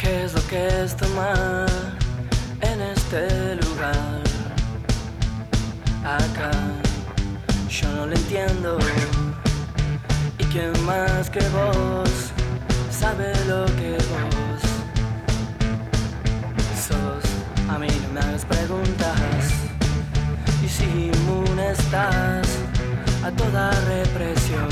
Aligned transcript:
¿Qué 0.00 0.24
es 0.24 0.32
lo 0.32 0.40
que 0.46 0.66
es 0.82 0.96
tomar 0.96 1.66
en 2.62 2.80
este 2.80 3.56
lugar? 3.56 4.22
Acá 6.02 6.50
yo 7.68 7.88
no 7.92 8.06
lo 8.06 8.16
entiendo. 8.16 8.78
¿Y 10.38 10.44
quién 10.44 10.72
más 10.86 11.28
que 11.28 11.40
vos 11.50 12.32
sabe 12.90 13.30
lo 13.46 13.66
que 13.76 13.98
vos 14.10 14.62
sos? 16.88 17.24
A 17.68 17.78
mí 17.78 17.88
no 18.02 18.14
me 18.14 18.20
hagas 18.20 18.46
preguntas. 18.46 19.50
Y 20.64 20.68
si 20.68 21.10
inmune 21.12 21.72
estás 21.72 22.48
a 23.22 23.30
toda 23.32 23.70
represión, 23.82 24.70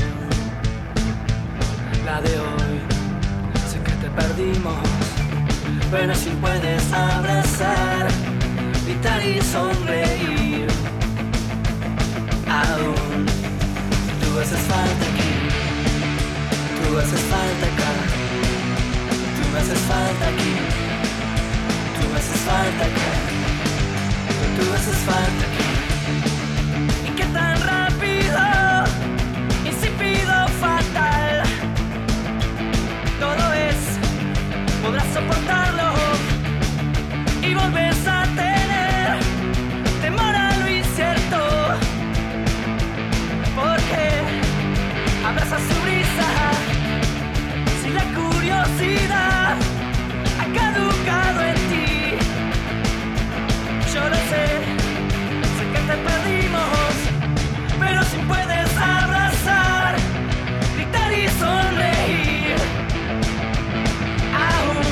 la 2.03 2.19
de 2.19 2.39
hoy 2.39 2.79
sé 3.69 3.77
que 3.83 3.91
te 3.91 4.09
perdimos 4.09 4.88
pero 5.91 6.13
si 6.13 6.29
puedes 6.41 6.93
abrazar, 6.93 8.07
gritar 8.85 9.25
y 9.25 9.41
sonreír, 9.41 10.67
aún 12.47 13.25
tú 14.21 14.39
haces 14.39 14.59
falta 14.59 15.05
aquí, 15.11 15.31
tú 16.77 16.97
haces 16.97 17.21
falta 17.21 17.65
acá, 17.73 17.91
tú 19.37 19.57
haces 19.57 19.79
falta 19.79 20.27
aquí, 20.27 20.55
tú 21.99 22.15
haces 22.15 22.39
falta 22.41 22.85
acá, 22.85 23.09
tú 24.57 24.73
haces 24.73 24.97
falta. 24.97 25.38
ha 48.71 50.45
caducado 50.53 51.41
en 51.41 51.55
ti. 51.69 51.87
Yo 53.93 54.01
lo 54.07 54.15
sé, 54.31 54.45
sé 55.55 55.63
que 55.73 55.81
te 55.89 55.95
perdimos, 56.07 56.93
pero 57.79 58.03
si 58.03 58.17
puedes 58.27 58.69
abrazar, 58.77 59.95
gritar 60.75 61.11
y 61.11 61.27
sonreír, 61.43 62.55
aún 64.47 64.85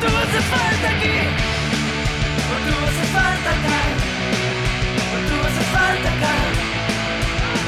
tú 0.00 0.06
haces 0.06 0.44
falta 0.54 0.88
aquí, 0.96 1.18
o 2.52 2.56
tú 2.64 2.74
haces 2.86 3.08
falta 3.18 3.50
acá, 3.56 3.80
o 5.12 5.16
tú 5.28 5.36
haces 5.46 5.68
falta 5.76 6.08
acá, 6.16 6.36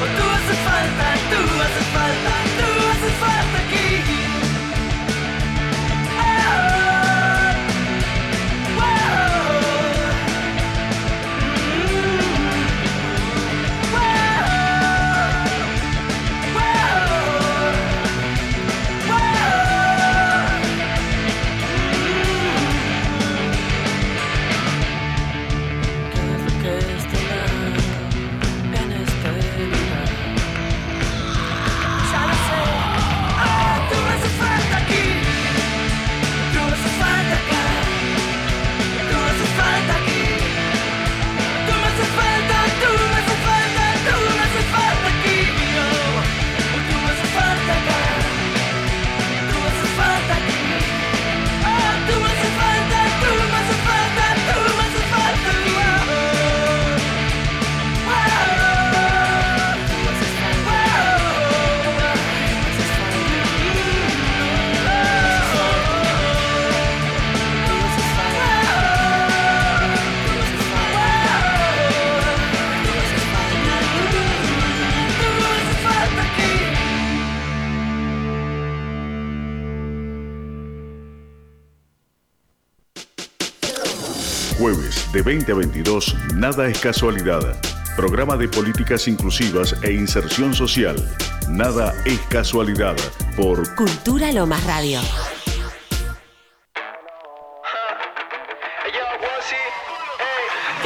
o 0.01 0.05
tú 0.15 0.23
haces 0.35 0.59
falta, 0.67 1.05
tú 1.31 1.41
haces 1.65 1.87
falta, 1.95 2.31
tú 2.59 2.67
haces 2.91 3.13
falta 3.19 3.57
aquí. 3.65 4.36
2022 85.27 86.15
Nada 86.35 86.69
es 86.69 86.79
casualidad. 86.79 87.41
Programa 87.97 88.37
de 88.37 88.47
Políticas 88.47 89.09
Inclusivas 89.09 89.75
e 89.83 89.91
Inserción 89.91 90.53
Social. 90.53 90.95
Nada 91.49 91.93
es 92.05 92.17
casualidad 92.29 92.95
por 93.35 93.75
Cultura 93.75 94.31
Lomas 94.31 94.63
Radio. 94.63 95.01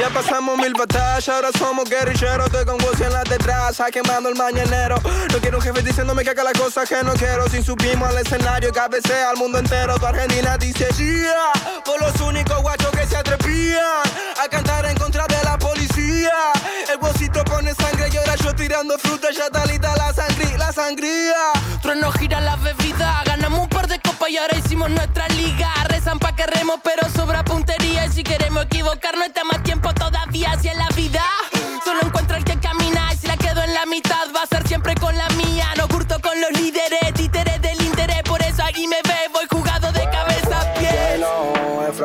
Ya 0.00 0.08
pasamos 0.08 0.58
mil 0.58 0.72
batallas, 0.74 1.28
ahora 1.28 1.50
somos 1.56 1.88
guerrilleros. 1.88 2.46
Estoy 2.46 2.64
con 2.64 2.78
Gucci 2.78 3.04
en 3.04 3.12
la 3.12 3.22
detrás, 3.22 3.80
quemando 3.92 4.28
el 4.28 4.34
mañanero. 4.34 4.96
No 5.30 5.38
quiero 5.38 5.58
un 5.58 5.62
jefe 5.62 5.82
diciéndome 5.82 6.24
que 6.24 6.30
haga 6.30 6.42
las 6.42 6.54
cosas 6.54 6.88
que 6.88 7.00
no 7.04 7.12
quiero. 7.12 7.48
Sin 7.48 7.62
subimos 7.62 8.08
al 8.08 8.18
escenario, 8.18 8.72
cabecea 8.72 9.30
al 9.30 9.36
mundo 9.36 9.60
entero. 9.60 9.94
Tu 10.00 10.06
Argentina 10.06 10.58
dice, 10.58 10.88
yeah, 10.98 11.52
por 11.84 12.00
los 12.00 12.20
únicos 12.20 12.60
guachos 12.60 12.90
que 12.90 13.06
se 13.06 13.16
atrevían 13.16 14.02
a 14.42 14.48
cantar 14.48 14.84
en 14.86 14.96
contra 14.96 15.24
de 15.26 15.40
la 15.44 15.56
policía. 15.56 16.32
El 16.90 16.98
bolsito 16.98 17.44
pone 17.44 17.72
sangre 17.74 18.08
y 18.12 18.16
ahora 18.16 18.34
yo 18.36 18.54
tirando 18.54 18.98
fruta, 18.98 19.28
ya 19.30 19.48
talita 19.50 19.94
la 19.96 20.12
sangría, 20.12 20.58
la 20.58 20.72
sangría. 20.72 21.52
Trueno 21.80 22.10
gira 22.12 22.40
la 22.40 22.56
bebida, 22.56 23.22
ganamos 23.24 23.60
un 23.60 23.68
par 23.68 23.86
de 23.86 24.00
copas 24.00 24.30
y 24.30 24.38
ahora 24.38 24.58
hicimos 24.58 24.90
nuestra 24.90 25.28
liga. 25.28 25.68
Rezan 25.84 26.18
pa' 26.18 26.34
que 26.34 26.46
remos, 26.46 26.80
pero 26.82 27.08
sobra 27.14 27.44
puntería. 27.44 28.06
Y 28.06 28.12
si 28.12 28.24
queremos 28.24 28.64
equivocarnos, 28.64 29.26
está 29.26 29.44
más 29.44 29.62
tiempo 29.62 29.94
todavía 29.94 30.52
hacia 30.52 30.74
la 30.74 30.88
vida. 30.96 31.22
Solo 31.84 32.00
encuentro 32.02 32.36
el 32.36 32.44
que 32.44 32.58
camina 32.58 33.12
y 33.12 33.18
si 33.18 33.28
la 33.28 33.36
quedo 33.36 33.62
en 33.62 33.74
la 33.74 33.86
mitad 33.86 34.26
va 34.34 34.42
a 34.42 34.46
ser 34.46 34.66
siempre 34.66 34.94
con 34.96 35.16
la 35.16 35.28
mía. 35.30 35.68
No 35.76 35.86
curto 35.86 36.20
con 36.20 36.40
los 36.40 36.50
líderes, 36.52 37.11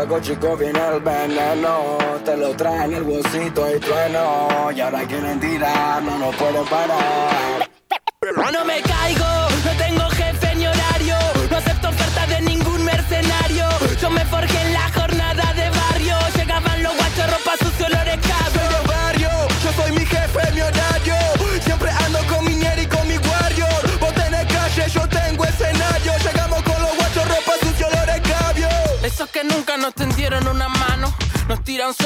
Fraco 0.07 0.21
chico 0.21 0.55
viene 0.55 0.79
el 0.87 1.01
veneno, 1.01 1.97
te 2.23 2.37
lo 2.37 2.55
traen 2.55 2.93
el 2.93 3.03
bolsito 3.03 3.75
y 3.75 3.77
trueno. 3.77 4.71
Y 4.73 4.79
ahora 4.79 5.05
quieren 5.05 5.37
tirar, 5.37 6.01
no 6.01 6.17
nos 6.17 6.33
pueden 6.37 6.65
parar. 6.65 7.69
No 8.53 8.63
me 8.63 8.81
caigo, 8.83 9.25
no 9.65 9.71
tengo 9.77 10.16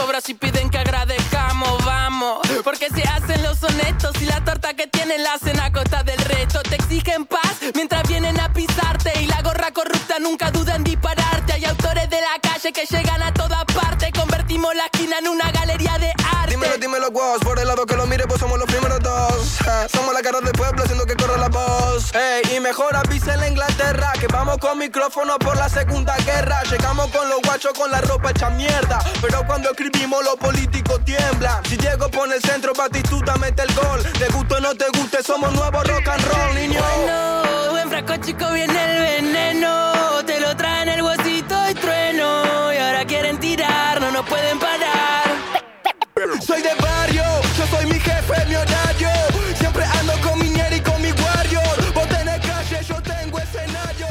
sobras 0.01 0.27
y 0.29 0.33
piden 0.33 0.69
que 0.69 0.79
agradezcamos, 0.79 1.85
vamos. 1.85 2.39
Porque 2.63 2.89
se 2.89 3.03
hacen 3.03 3.43
los 3.43 3.61
honestos 3.63 4.13
y 4.21 4.25
la 4.25 4.43
torta 4.43 4.73
que 4.73 4.87
tienen 4.87 5.21
la 5.21 5.33
hacen 5.33 5.59
a 5.59 5.71
costa 5.71 6.03
del 6.03 6.17
resto. 6.17 6.61
Te 6.63 6.75
exigen 6.75 7.25
paz 7.25 7.57
mientras 7.75 8.07
vienen 8.07 8.39
a 8.39 8.51
pisarte 8.51 9.11
y 9.21 9.27
la 9.27 9.41
gorra 9.41 9.71
corrupta 9.71 10.17
nunca 10.19 10.49
duda 10.49 10.75
en 10.75 10.83
dispararte. 10.83 11.53
Hay 11.53 11.65
autores 11.65 12.09
de 12.09 12.19
la 12.19 12.39
calle 12.41 12.73
que 12.73 12.85
llegan 12.85 13.21
a 13.21 13.33
todas 13.33 13.63
partes, 13.65 14.11
convertimos 14.11 14.73
la 14.75 14.85
esquina 14.85 15.19
en 15.19 15.27
una 15.27 15.51
galería 15.51 15.97
de 15.99 16.11
arte. 16.35 16.51
Dímelo, 16.51 16.77
dímelo, 16.77 17.11
vos. 17.11 17.39
Por 17.41 17.59
el 17.59 17.67
lado 17.67 17.85
que 17.85 17.95
lo 17.95 18.07
mire, 18.07 18.25
pues 18.27 18.39
somos 18.39 18.57
los 18.57 18.67
primeros 18.67 18.99
dos. 19.01 19.59
Somos 19.93 20.13
la 20.13 20.21
cara 20.21 20.41
del 20.41 20.53
pueblo 20.53 20.83
haciendo 20.83 21.05
que 21.05 21.15
corra 21.15 21.37
la 21.37 21.49
voz. 21.49 22.13
Ey, 22.15 22.55
y 22.55 22.59
mejor 22.59 22.95
en 23.27 23.39
la 23.39 23.47
Inglaterra 23.47 24.13
que 24.19 24.27
vamos 24.27 24.57
con 24.57 24.77
micrófono 24.77 25.37
por 25.37 25.55
la 25.55 25.69
segunda 25.69 26.15
guerra. 26.25 26.63
Llegamos 26.63 27.07
con 27.11 27.29
los 27.29 27.41
guachos 27.41 27.73
con 27.73 27.91
la 27.91 28.01
ropa 28.01 28.31
hecha 28.31 28.49
mierda. 28.49 28.99
Pero 29.21 29.45
cuando 29.45 29.69
escribimos, 29.71 30.23
los 30.23 30.35
políticos 30.35 31.01
tiemblan. 31.05 31.63
Si 31.65 31.77
Diego 31.77 32.09
pone 32.09 32.35
el 32.35 32.41
centro, 32.41 32.73
Batistuta 32.73 33.35
mete 33.37 33.63
el 33.63 33.73
gol. 33.73 34.01
Te 34.17 34.27
guste 34.29 34.55
o 34.55 34.59
no 34.59 34.75
te 34.75 34.85
guste, 34.97 35.21
somos 35.23 35.53
nuevos 35.53 35.87
rock 35.87 36.07
and 36.07 36.23
roll, 36.25 36.55
niño. 36.55 36.81
Bueno, 36.81 37.71
buen 37.71 37.89
frasco 37.89 38.17
chico 38.17 38.51
viene 38.51 38.83
el 38.83 39.23
veneno. 39.23 40.23
Te 40.25 40.39
lo 40.39 40.55
traen 40.55 40.89
el 40.89 41.01
huesito 41.01 41.69
y 41.69 41.73
trueno. 41.75 42.73
Y 42.73 42.77
ahora 42.77 43.05
quieren 43.05 43.39
tirar, 43.39 44.01
no 44.01 44.11
nos 44.11 44.25
pueden 44.25 44.57
parar. 44.59 44.80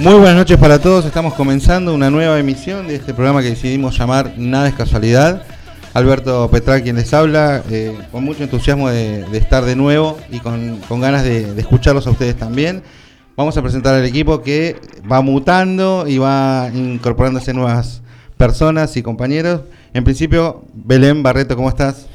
Muy 0.00 0.14
buenas 0.14 0.34
noches 0.34 0.56
para 0.56 0.78
todos, 0.78 1.04
estamos 1.04 1.34
comenzando 1.34 1.92
una 1.92 2.08
nueva 2.08 2.38
emisión 2.38 2.88
de 2.88 2.94
este 2.94 3.12
programa 3.12 3.42
que 3.42 3.50
decidimos 3.50 3.98
llamar 3.98 4.32
Nada 4.38 4.66
es 4.66 4.74
casualidad. 4.74 5.42
Alberto 5.92 6.48
Petral 6.50 6.82
quien 6.82 6.96
les 6.96 7.12
habla, 7.12 7.62
eh, 7.70 7.94
con 8.10 8.24
mucho 8.24 8.42
entusiasmo 8.42 8.88
de, 8.88 9.26
de 9.26 9.36
estar 9.36 9.62
de 9.62 9.76
nuevo 9.76 10.18
y 10.30 10.38
con, 10.38 10.78
con 10.88 11.02
ganas 11.02 11.22
de, 11.22 11.52
de 11.52 11.60
escucharlos 11.60 12.06
a 12.06 12.12
ustedes 12.12 12.34
también. 12.34 12.82
Vamos 13.36 13.58
a 13.58 13.62
presentar 13.62 13.94
al 13.94 14.06
equipo 14.06 14.40
que 14.40 14.80
va 15.10 15.20
mutando 15.20 16.06
y 16.08 16.16
va 16.16 16.70
incorporándose 16.72 17.52
nuevas 17.52 18.00
personas 18.38 18.96
y 18.96 19.02
compañeros. 19.02 19.64
En 19.92 20.04
principio, 20.04 20.64
Belén 20.72 21.22
Barreto, 21.22 21.56
¿cómo 21.56 21.68
estás? 21.68 22.06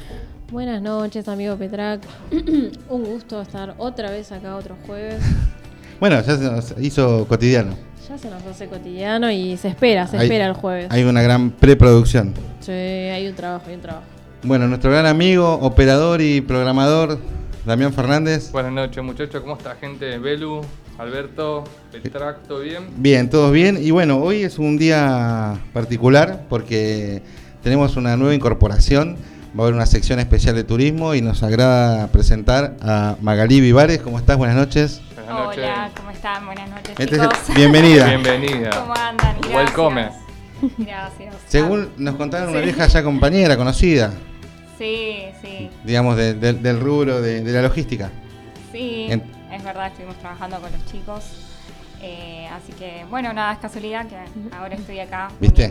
Buenas 0.50 0.82
noches, 0.82 1.28
amigo 1.28 1.56
Petrac. 1.56 2.00
Un 2.90 3.04
gusto 3.04 3.40
estar 3.40 3.76
otra 3.78 4.10
vez 4.10 4.32
acá 4.32 4.56
otro 4.56 4.74
jueves. 4.88 5.22
Bueno, 6.00 6.16
ya 6.22 6.36
se 6.36 6.44
nos 6.44 6.74
hizo 6.80 7.26
cotidiano. 7.26 7.74
Ya 8.08 8.18
se 8.18 8.30
nos 8.30 8.44
hace 8.44 8.66
cotidiano 8.68 9.30
y 9.30 9.56
se 9.56 9.68
espera, 9.68 10.06
se 10.06 10.16
Hay- 10.18 10.24
espera 10.26 10.46
el 10.46 10.52
jueves. 10.54 10.86
Hay 10.90 11.04
una 11.04 11.22
gran 11.22 11.50
preproducción. 11.50 12.34
Sí, 12.60 12.70
hay 12.72 13.26
un 13.26 13.34
trabajo, 13.34 13.64
hay 13.68 13.74
un 13.74 13.80
trabajo. 13.80 14.04
Bueno, 14.42 14.68
nuestro 14.68 14.90
gran 14.90 15.06
amigo, 15.06 15.54
operador 15.54 16.20
y 16.20 16.40
programador, 16.40 17.18
Damián 17.64 17.92
Fernández. 17.92 18.52
Buenas 18.52 18.72
noches 18.72 19.02
muchachos, 19.02 19.40
¿cómo 19.40 19.56
está 19.56 19.74
gente? 19.76 20.18
Belu, 20.18 20.60
Alberto, 20.98 21.64
Petrac, 21.90 22.46
¿todo 22.46 22.60
bien? 22.60 22.84
Bien, 22.96 23.28
todos 23.28 23.50
bien. 23.52 23.78
Y 23.82 23.90
bueno, 23.90 24.18
hoy 24.18 24.42
es 24.42 24.58
un 24.58 24.78
día 24.78 25.58
particular 25.72 26.44
porque 26.48 27.22
tenemos 27.62 27.96
una 27.96 28.16
nueva 28.16 28.34
incorporación. 28.34 29.16
Va 29.58 29.60
a 29.60 29.66
haber 29.68 29.74
una 29.74 29.86
sección 29.86 30.20
especial 30.20 30.54
de 30.54 30.62
turismo 30.64 31.14
y 31.14 31.22
nos 31.22 31.42
agrada 31.42 32.06
presentar 32.08 32.76
a 32.82 33.16
Magalí 33.22 33.60
Vivares. 33.60 33.98
¿Cómo 34.00 34.18
estás? 34.18 34.36
Buenas 34.36 34.54
noches. 34.56 35.00
Buenas 35.26 35.46
noches. 35.46 35.64
Hola, 35.64 35.90
¿cómo 35.96 36.10
están? 36.10 36.46
Buenas 36.46 36.70
noches, 36.70 36.94
Este 36.98 37.16
es- 37.16 37.22
chicos. 37.22 37.38
bienvenida. 37.56 38.06
Bienvenida. 38.06 38.70
¿Cómo 38.70 38.94
andan? 38.94 39.36
Gracias. 39.40 39.54
Welcome. 39.54 40.08
Gracias. 40.78 41.34
Según 41.46 41.92
nos 41.96 42.14
contaron, 42.14 42.50
una 42.50 42.58
Sí. 42.60 42.64
vieja 42.64 42.86
ya 42.86 43.02
compañera, 43.02 43.56
conocida, 43.56 44.12
Sí, 44.78 45.24
sí, 45.42 45.70
digamos, 45.84 46.16
de- 46.16 46.34
de- 46.34 46.52
del 46.52 46.80
rubro 46.80 47.20
de, 47.20 47.42
de 47.42 47.52
la 47.52 47.62
logística. 47.62 48.10
sí. 48.72 49.06
En- 49.10 49.34
Es 49.52 49.62
verdad, 49.64 49.86
estuvimos 49.86 50.16
trabajando 50.18 50.60
con 50.60 50.70
los 50.72 50.84
chicos. 50.86 51.45
Eh, 52.06 52.46
así 52.52 52.72
que, 52.72 53.04
bueno, 53.10 53.32
nada, 53.32 53.52
es 53.52 53.58
casualidad 53.58 54.06
que 54.06 54.16
ahora 54.56 54.74
estoy 54.76 55.00
acá. 55.00 55.28
¿Viste? 55.40 55.70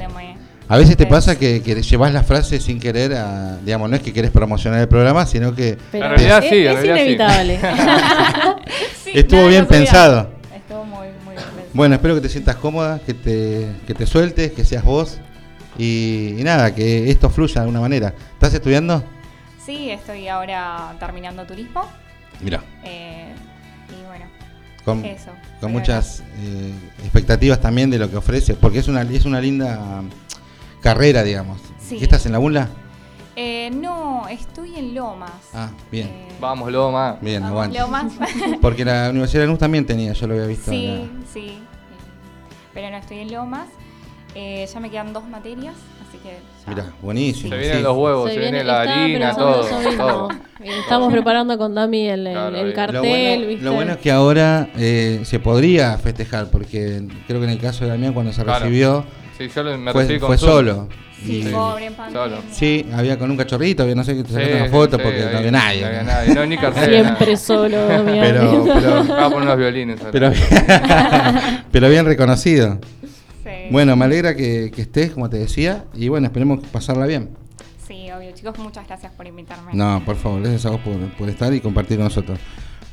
A 0.67 0.77
veces 0.77 0.97
te 0.97 1.05
pasa 1.05 1.37
que, 1.37 1.61
que 1.61 1.81
llevas 1.81 2.11
la 2.11 2.23
frase 2.23 2.59
sin 2.59 2.79
querer 2.79 3.13
a, 3.13 3.57
digamos, 3.57 3.89
no 3.89 3.95
es 3.95 4.01
que 4.01 4.11
querés 4.11 4.31
promocionar 4.31 4.79
el 4.79 4.87
programa, 4.87 5.25
sino 5.27 5.53
que 5.53 5.77
Pero 5.91 6.05
En 6.05 6.11
realidad 6.11 6.43
es, 6.43 6.49
sí, 6.49 6.55
en 6.65 6.67
es 6.67 6.81
realidad 6.81 6.95
sí. 6.95 7.01
inevitable. 7.01 7.59
Sí, 9.03 9.11
estuvo 9.13 9.39
nada, 9.41 9.51
bien 9.51 9.65
pensado. 9.67 10.29
Estuvo 10.53 10.83
muy, 10.83 11.07
muy 11.23 11.35
bien 11.35 11.45
pensado. 11.45 11.69
Bueno, 11.73 11.95
espero 11.95 12.15
que 12.15 12.21
te 12.21 12.29
sientas 12.29 12.55
cómoda, 12.55 12.99
que 13.05 13.13
te, 13.13 13.67
que 13.85 13.93
te 13.93 14.07
sueltes, 14.07 14.51
que 14.51 14.65
seas 14.65 14.83
vos 14.83 15.19
y, 15.77 16.35
y 16.39 16.43
nada, 16.43 16.73
que 16.73 17.11
esto 17.11 17.29
fluya 17.29 17.53
de 17.53 17.59
alguna 17.59 17.81
manera. 17.81 18.13
¿Estás 18.33 18.53
estudiando? 18.55 19.03
Sí, 19.63 19.91
estoy 19.91 20.27
ahora 20.27 20.95
terminando 20.99 21.45
turismo. 21.45 21.83
Mira, 22.41 22.63
eh, 22.83 23.34
con, 24.85 25.03
eso. 25.03 25.31
con 25.59 25.59
Pero 25.59 25.69
muchas 25.69 26.23
eh, 26.37 26.71
expectativas 27.03 27.59
también 27.59 27.89
de 27.89 27.97
lo 27.97 28.09
que 28.09 28.17
ofrece, 28.17 28.53
porque 28.53 28.79
es 28.79 28.87
una, 28.87 29.01
es 29.01 29.25
una 29.25 29.41
linda 29.41 30.03
carrera, 30.81 31.23
digamos. 31.23 31.59
Sí. 31.79 31.97
¿Qué 31.97 32.03
estás 32.03 32.25
en 32.25 32.31
la 32.31 32.39
UNLA? 32.39 32.69
Eh, 33.35 33.69
no, 33.73 34.27
estoy 34.29 34.75
en 34.75 34.95
Lomas. 34.95 35.31
Ah, 35.53 35.69
bien. 35.91 36.07
Eh, 36.07 36.27
Vamos, 36.39 36.71
Loma. 36.71 37.17
Bien, 37.21 37.41
vamos, 37.41 37.51
aguante. 37.51 37.79
Lomas. 37.79 38.13
Porque 38.61 38.85
la 38.85 39.09
Universidad 39.09 39.41
de 39.41 39.47
Lanús 39.47 39.59
también 39.59 39.85
tenía, 39.85 40.13
yo 40.13 40.27
lo 40.27 40.35
había 40.35 40.47
visto. 40.47 40.71
Sí, 40.71 41.09
sí. 41.33 41.59
Pero 42.73 42.89
no 42.91 42.97
estoy 42.97 43.19
en 43.19 43.31
Lomas. 43.31 43.67
Eh, 44.35 44.67
ya 44.71 44.79
me 44.79 44.89
quedan 44.89 45.13
dos 45.13 45.25
materias, 45.27 45.75
así 46.15 46.23
que. 46.23 46.29
ya- 46.29 46.69
Mira, 46.69 46.85
buenísimo. 47.01 47.49
Se 47.51 47.57
vienen 47.57 47.77
sí. 47.77 47.83
los 47.83 47.95
huevos, 47.97 48.27
se, 48.29 48.33
Se 48.35 48.39
viene 48.39 48.57
viene- 48.63 48.67
la 48.71 48.81
harina, 48.81 49.35
todo. 49.35 50.29
Estamos 50.63 51.11
preparando 51.11 51.57
con 51.59 51.75
Dami 51.75 52.07
el, 52.09 52.25
el- 52.27 52.33
Claro, 52.33 52.55
el 52.57 52.63
bien. 52.63 52.75
cartel, 52.75 52.93
Lo 53.01 53.01
bueno, 53.09 53.47
¿viste? 53.47 53.63
lo 53.65 53.73
bueno 53.73 53.91
es 53.93 53.97
que 53.99 54.11
ahora 54.11 54.69
eh, 54.77 55.21
se 55.25 55.39
podría 55.39 55.97
festejar, 55.99 56.49
porque 56.49 57.03
creo 57.27 57.39
que 57.39 57.45
en 57.45 57.51
el 57.51 57.59
caso 57.59 57.83
de 57.85 57.91
Damián 57.91 58.13
cuando 58.13 58.33
se 58.33 58.43
Claro. 58.43 58.65
recibió 58.65 59.05
Sí, 59.37 59.47
yo 59.53 59.63
lo- 59.63 59.77
me 59.77 59.91
fue, 59.91 60.19
con 60.19 60.37
solo. 60.37 60.87
Sí, 61.23 61.43
Y- 61.47 61.51
pobre 61.51 61.85
en 61.87 61.93
pandemia. 61.93 62.23
solo. 62.23 62.37
Sí, 62.51 62.85
había 62.93 63.17
con 63.17 63.31
un 63.31 63.37
cachorrito, 63.37 63.83
había 63.83 63.95
no 63.95 64.03
sé 64.03 64.15
qué, 64.15 64.23
te 64.23 64.29
Sí, 64.29 64.33
sacaste 64.35 64.55
una 64.55 64.65
sí, 64.65 64.71
foto 64.71 64.97
sí, 64.97 65.03
porque 65.03 65.19
no 65.31 65.37
había 65.37 65.51
nadie. 65.51 65.81
No 65.81 65.87
había 65.87 66.03
nadie, 66.03 66.33
no, 66.35 66.45
ni 66.45 66.57
cartera. 66.57 66.85
Siempre 67.03 67.25
nada. 67.33 67.37
solo, 67.37 67.87
Damián. 67.87 68.19
Pero, 68.21 68.63
pero, 68.73 68.89
Vamos 68.95 69.09
a 69.09 69.29
poner 69.29 69.41
unos 69.43 69.57
violines. 69.57 69.99
pero, 70.11 70.31
pero 71.71 71.89
bien 71.89 72.05
reconocido. 72.05 72.79
Sí. 73.67 73.71
Bueno, 73.71 73.95
me 73.95 74.05
alegra 74.05 74.35
que, 74.35 74.71
que 74.73 74.81
estés, 74.83 75.11
como 75.11 75.29
te 75.29 75.37
decía, 75.37 75.85
y 75.93 76.07
bueno, 76.07 76.27
esperemos 76.27 76.59
pasarla 76.71 77.05
bien. 77.05 77.29
Sí, 77.87 78.07
chicos, 78.33 78.57
muchas 78.59 78.85
gracias 78.87 79.11
por 79.13 79.27
invitarme. 79.27 79.71
No, 79.73 80.01
por 80.05 80.15
favor, 80.15 80.41
gracias 80.41 80.65
a 80.65 80.71
vos 80.71 80.79
por, 80.81 80.95
por 81.17 81.29
estar 81.29 81.53
y 81.53 81.59
compartir 81.61 81.97
con 81.97 82.05
nosotros. 82.05 82.39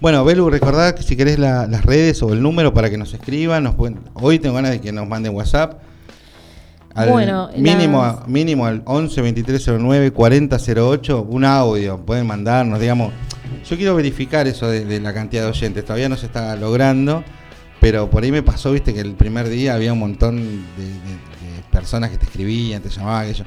Bueno, 0.01 0.25
Belu, 0.25 0.51
recordad 0.51 0.95
que 0.95 1.03
si 1.03 1.17
querés 1.17 1.39
la- 1.39 1.67
las 1.67 1.85
redes 1.85 2.23
o 2.23 2.33
el 2.33 2.43
número 2.43 2.75
para 2.75 2.91
que 2.91 2.99
nos 2.99 3.15
escriban. 3.15 3.63
Nos 3.65 3.75
pueden- 3.75 4.01
hoy 4.15 4.39
tengo 4.39 4.55
ganas 4.57 4.73
de 4.73 4.81
que 4.81 4.93
nos 4.93 5.07
manden 5.09 5.35
WhatsApp. 5.35 5.81
Al 6.95 7.09
Bueno, 7.11 7.49
mínimo, 7.57 8.03
las- 8.03 8.29
mínimo 8.29 8.67
al 8.67 8.83
11 8.85 9.21
2309 9.23 10.11
4008, 10.11 11.23
un 11.23 11.45
audio. 11.45 11.99
Pueden 12.05 12.27
mandarnos, 12.27 12.81
digamos. 12.81 13.13
Yo 13.69 13.77
quiero 13.77 13.95
verificar 13.95 14.47
eso 14.47 14.69
de, 14.69 14.85
de 14.85 15.01
la 15.01 15.15
cantidad 15.15 15.45
de 15.45 15.49
oyentes. 15.51 15.85
Todavía 15.85 16.09
no 16.09 16.17
se 16.17 16.27
está 16.27 16.55
logrando. 16.57 17.25
Pero 17.83 18.09
por 18.09 18.23
ahí 18.23 18.31
me 18.33 18.43
pasó, 18.43 18.73
viste, 18.73 18.95
que 18.95 19.01
el 19.01 19.13
primer 19.15 19.49
día 19.51 19.75
había 19.75 19.93
un 19.93 19.99
montón 19.99 20.37
de, 20.37 20.43
de- 20.87 20.87
de 20.87 21.63
personas 21.71 22.11
que 22.11 22.17
te 22.17 22.25
escribían, 22.27 22.81
te 22.81 22.89
llamaban, 22.89 23.27
que 23.27 23.35
yo. 23.35 23.45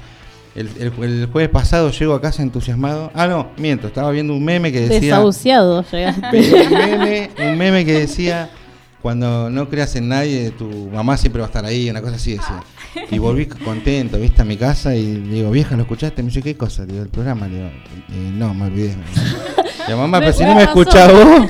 El, 0.55 0.69
el- 0.79 1.03
el 1.03 1.29
jueves 1.31 1.49
pasado 1.49 1.89
llego 1.89 2.13
a 2.13 2.21
casa 2.21 2.43
entusiasmado. 2.43 3.11
Ah, 3.15 3.27
no, 3.27 3.47
miento, 3.57 3.87
estaba 3.87 4.11
viendo 4.11 4.33
un 4.33 4.43
meme 4.45 4.71
que 4.71 4.81
decía. 4.81 5.15
Desahuciado 5.15 5.83
llegaste. 5.91 6.37
Un 6.65 6.69
meme, 6.73 7.29
un 7.39 7.57
meme 7.57 7.85
que 7.85 7.93
decía, 7.93 8.49
cuando 9.01 9.49
no 9.49 9.69
creas 9.69 9.95
en 9.95 10.09
nadie, 10.09 10.51
tu 10.51 10.89
mamá 10.93 11.15
siempre 11.17 11.39
va 11.41 11.45
a 11.47 11.49
estar 11.49 11.63
ahí, 11.65 11.89
una 11.89 12.01
cosa 12.01 12.15
así 12.17 12.31
decía. 12.31 12.61
Y 13.11 13.17
volví 13.17 13.45
contento, 13.45 14.17
viste, 14.17 14.41
a 14.41 14.45
mi 14.45 14.57
casa 14.57 14.95
y 14.95 15.15
digo, 15.17 15.51
vieja, 15.51 15.75
¿lo 15.77 15.83
escuchaste? 15.83 16.21
Me 16.23 16.27
dice, 16.29 16.41
¿qué 16.41 16.55
cosa? 16.57 16.85
Digo, 16.85 17.01
el 17.03 17.09
programa. 17.09 17.47
Le 17.47 17.55
digo, 17.55 17.67
"Eh, 17.67 18.31
no, 18.33 18.53
me 18.53 18.65
olvidé. 18.65 18.95
Mamá, 19.95 20.19
pero 20.19 20.33
si 20.33 20.43
no 20.43 20.55
me 20.55 20.65
pasó. 20.65 20.79
escuchás 20.81 21.11
vos. 21.13 21.49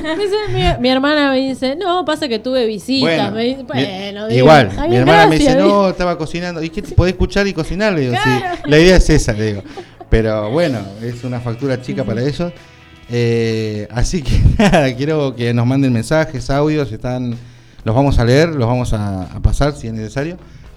Mi, 0.52 0.62
mi 0.80 0.88
hermana 0.88 1.30
me 1.30 1.38
dice, 1.38 1.76
no, 1.76 2.04
pasa 2.04 2.28
que 2.28 2.38
tuve 2.38 2.66
visitas. 2.66 3.16
Bueno, 3.16 3.30
me 3.32 3.44
dice, 3.44 3.56
mi- 3.58 3.64
bueno, 3.64 4.26
digo, 4.28 4.38
igual, 4.40 4.70
mi 4.88 4.96
hermana 4.96 5.26
me 5.26 5.38
dice, 5.38 5.54
no, 5.56 5.88
estaba 5.90 6.18
cocinando. 6.18 6.62
¿Y 6.62 6.70
qué 6.70 6.82
podés 6.82 7.12
escuchar 7.12 7.46
y 7.46 7.52
cocinar? 7.52 7.92
Le 7.94 8.00
digo, 8.02 8.14
sí, 8.22 8.30
la 8.66 8.78
idea 8.78 8.96
es 8.96 9.08
esa, 9.10 9.32
le 9.32 9.46
digo. 9.46 9.62
Pero 10.10 10.50
bueno, 10.50 10.78
es 11.02 11.24
una 11.24 11.40
factura 11.40 11.80
chica 11.80 12.04
para 12.04 12.22
ellos. 12.22 12.52
Eh, 13.10 13.86
así 13.92 14.22
que 14.22 14.40
nada, 14.58 14.94
quiero 14.94 15.34
que 15.34 15.54
nos 15.54 15.66
manden 15.66 15.92
mensajes, 15.92 16.50
audios, 16.50 16.90
están, 16.92 17.36
los 17.84 17.94
vamos 17.94 18.18
a 18.18 18.24
leer, 18.24 18.48
los 18.50 18.66
vamos 18.68 18.92
a, 18.92 19.22
a 19.24 19.40
pasar 19.40 19.74
si 19.74 19.86
es 19.86 19.92
necesario. 19.92 20.36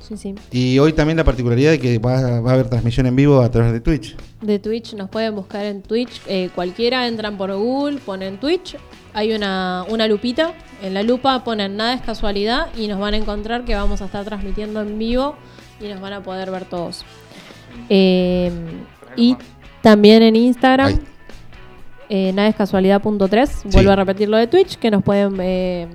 Sí, 0.10 0.18
sí. 0.18 0.36
Y 0.52 0.80
hoy 0.80 0.92
también 0.94 1.18
la 1.18 1.24
particularidad 1.24 1.70
de 1.72 1.80
que 1.80 2.00
va, 2.00 2.42
va 2.42 2.50
a 2.50 2.54
haber 2.56 2.68
transmisión 2.68 3.06
en 3.06 3.16
vivo 3.16 3.42
a 3.42 3.50
través 3.52 3.72
de 3.72 3.80
Twitch. 3.80 4.16
De 4.42 4.58
Twitch 4.58 4.94
nos 4.96 5.08
pueden 5.10 5.36
buscar 5.36 5.64
en 5.66 5.82
Twitch. 5.84 6.22
eh, 6.28 6.50
cualquiera 6.56 7.08
entran 7.08 7.38
por 7.38 7.54
Google, 7.56 8.00
ponen 8.00 8.40
Twitch. 8.40 8.76
Hay 9.14 9.34
una, 9.34 9.86
una 9.88 10.08
lupita. 10.08 10.54
En 10.82 10.94
la 10.96 11.04
lupa 11.04 11.44
ponen 11.44 11.78
nada 11.78 11.94
es 11.94 12.02
casualidad 12.02 12.68
y 12.76 12.88
nos 12.88 13.00
van 13.00 13.14
a 13.14 13.18
encontrar 13.18 13.66
que 13.66 13.76
vamos 13.76 14.02
a 14.02 14.06
estar 14.06 14.26
transmitiendo 14.26 14.82
en 14.82 14.98
vivo 14.98 15.36
y 15.80 15.88
nos 15.88 16.02
van 16.02 16.14
a 16.14 16.24
poder 16.24 16.50
ver 16.50 16.66
todos. 16.66 17.06
Eh, 17.90 18.52
y 19.16 19.36
también 19.82 20.24
en 20.24 20.36
Instagram, 20.36 20.88
Ahí. 20.88 21.00
eh, 22.10 22.32
nada 22.34 22.48
es 22.50 22.56
casualidad.3. 22.56 23.46
Sí. 23.48 23.70
Vuelvo 23.72 23.92
a 23.92 23.96
repetir 23.96 24.28
lo 24.30 24.38
de 24.38 24.48
Twitch, 24.48 24.78
que 24.78 24.90
nos 24.92 25.04
pueden 25.04 25.36
eh, 25.40 25.88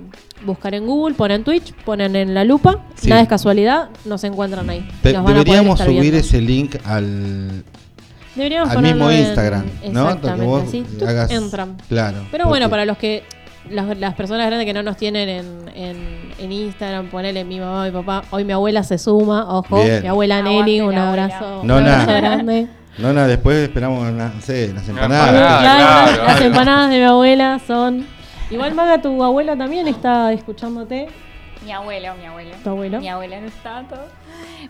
buscar 0.43 0.73
en 0.75 0.85
Google, 0.85 1.15
ponen 1.15 1.43
Twitch, 1.43 1.73
ponen 1.85 2.15
en 2.15 2.33
la 2.33 2.43
lupa, 2.43 2.79
Sí. 2.95 3.07
nada 3.09 3.21
es 3.21 3.27
casualidad, 3.27 3.89
nos 4.05 4.23
encuentran 4.23 4.69
ahí. 4.69 4.87
Te- 5.01 5.13
Nos 5.13 5.23
van 5.23 5.33
a 5.33 5.35
poder 5.35 5.45
deberíamos 5.45 5.79
subir 5.79 6.01
viendo. 6.01 6.19
ese 6.19 6.41
link 6.41 6.75
al, 6.85 7.63
Deberíamos 8.35 8.69
al 8.69 8.75
ponerlo 8.75 9.05
mismo 9.07 9.11
en- 9.21 9.27
Instagram, 9.27 9.65
¿no? 9.91 10.01
Exactamente, 10.07 10.45
vos 10.45 10.63
así 10.67 10.85
hagas- 11.07 11.31
entran. 11.31 11.77
Claro. 11.87 12.27
Pero 12.31 12.47
bueno, 12.47 12.69
para 12.69 12.85
los 12.85 12.97
que 12.97 13.23
las, 13.69 13.97
las 13.97 14.13
personas 14.13 14.45
grandes 14.45 14.65
que 14.67 14.73
no 14.73 14.83
nos 14.83 14.97
tienen 14.97 15.27
en, 15.29 15.45
en, 15.73 15.97
en 16.37 16.51
Instagram, 16.51 17.07
ponele 17.07 17.43
mi 17.45 17.59
mamá, 17.59 17.85
mi 17.85 17.91
papá, 17.91 18.23
hoy 18.31 18.43
mi 18.43 18.51
abuela 18.51 18.83
se 18.83 18.97
suma, 18.97 19.47
ojo, 19.57 19.81
Bien. 19.83 20.01
mi 20.03 20.07
abuela 20.09 20.41
Nelly, 20.41 20.81
un 20.81 20.95
abrazo, 20.95 21.61
No, 21.63 21.77
un 21.77 21.87
abrazo 21.87 22.05
nada. 22.07 22.19
grande. 22.19 22.67
No, 22.97 23.11
no, 23.11 23.27
después 23.27 23.57
esperamos, 23.63 24.09
no 24.11 24.31
sé, 24.41 24.71
las 24.73 24.87
empanadas. 24.87 25.27
empanada. 25.29 25.59
Claro, 25.59 26.11
claro, 26.13 26.27
las 26.27 26.41
empanadas 26.41 26.89
de 26.91 26.97
mi 26.97 27.03
abuela 27.03 27.59
son. 27.65 28.05
Igual 28.51 28.73
Maga, 28.75 29.01
tu 29.01 29.23
abuela 29.23 29.55
también 29.57 29.87
está 29.87 30.31
escuchándote. 30.33 31.07
Mi 31.63 31.71
abuelo, 31.71 32.13
mi 32.19 32.25
abuelo. 32.25 32.51
¿Tu 32.63 32.69
abuelo? 32.69 32.99
Mi 32.99 33.07
abuelo 33.09 33.41
no 33.41 33.47
está 33.47 33.83
todo. 33.89 34.05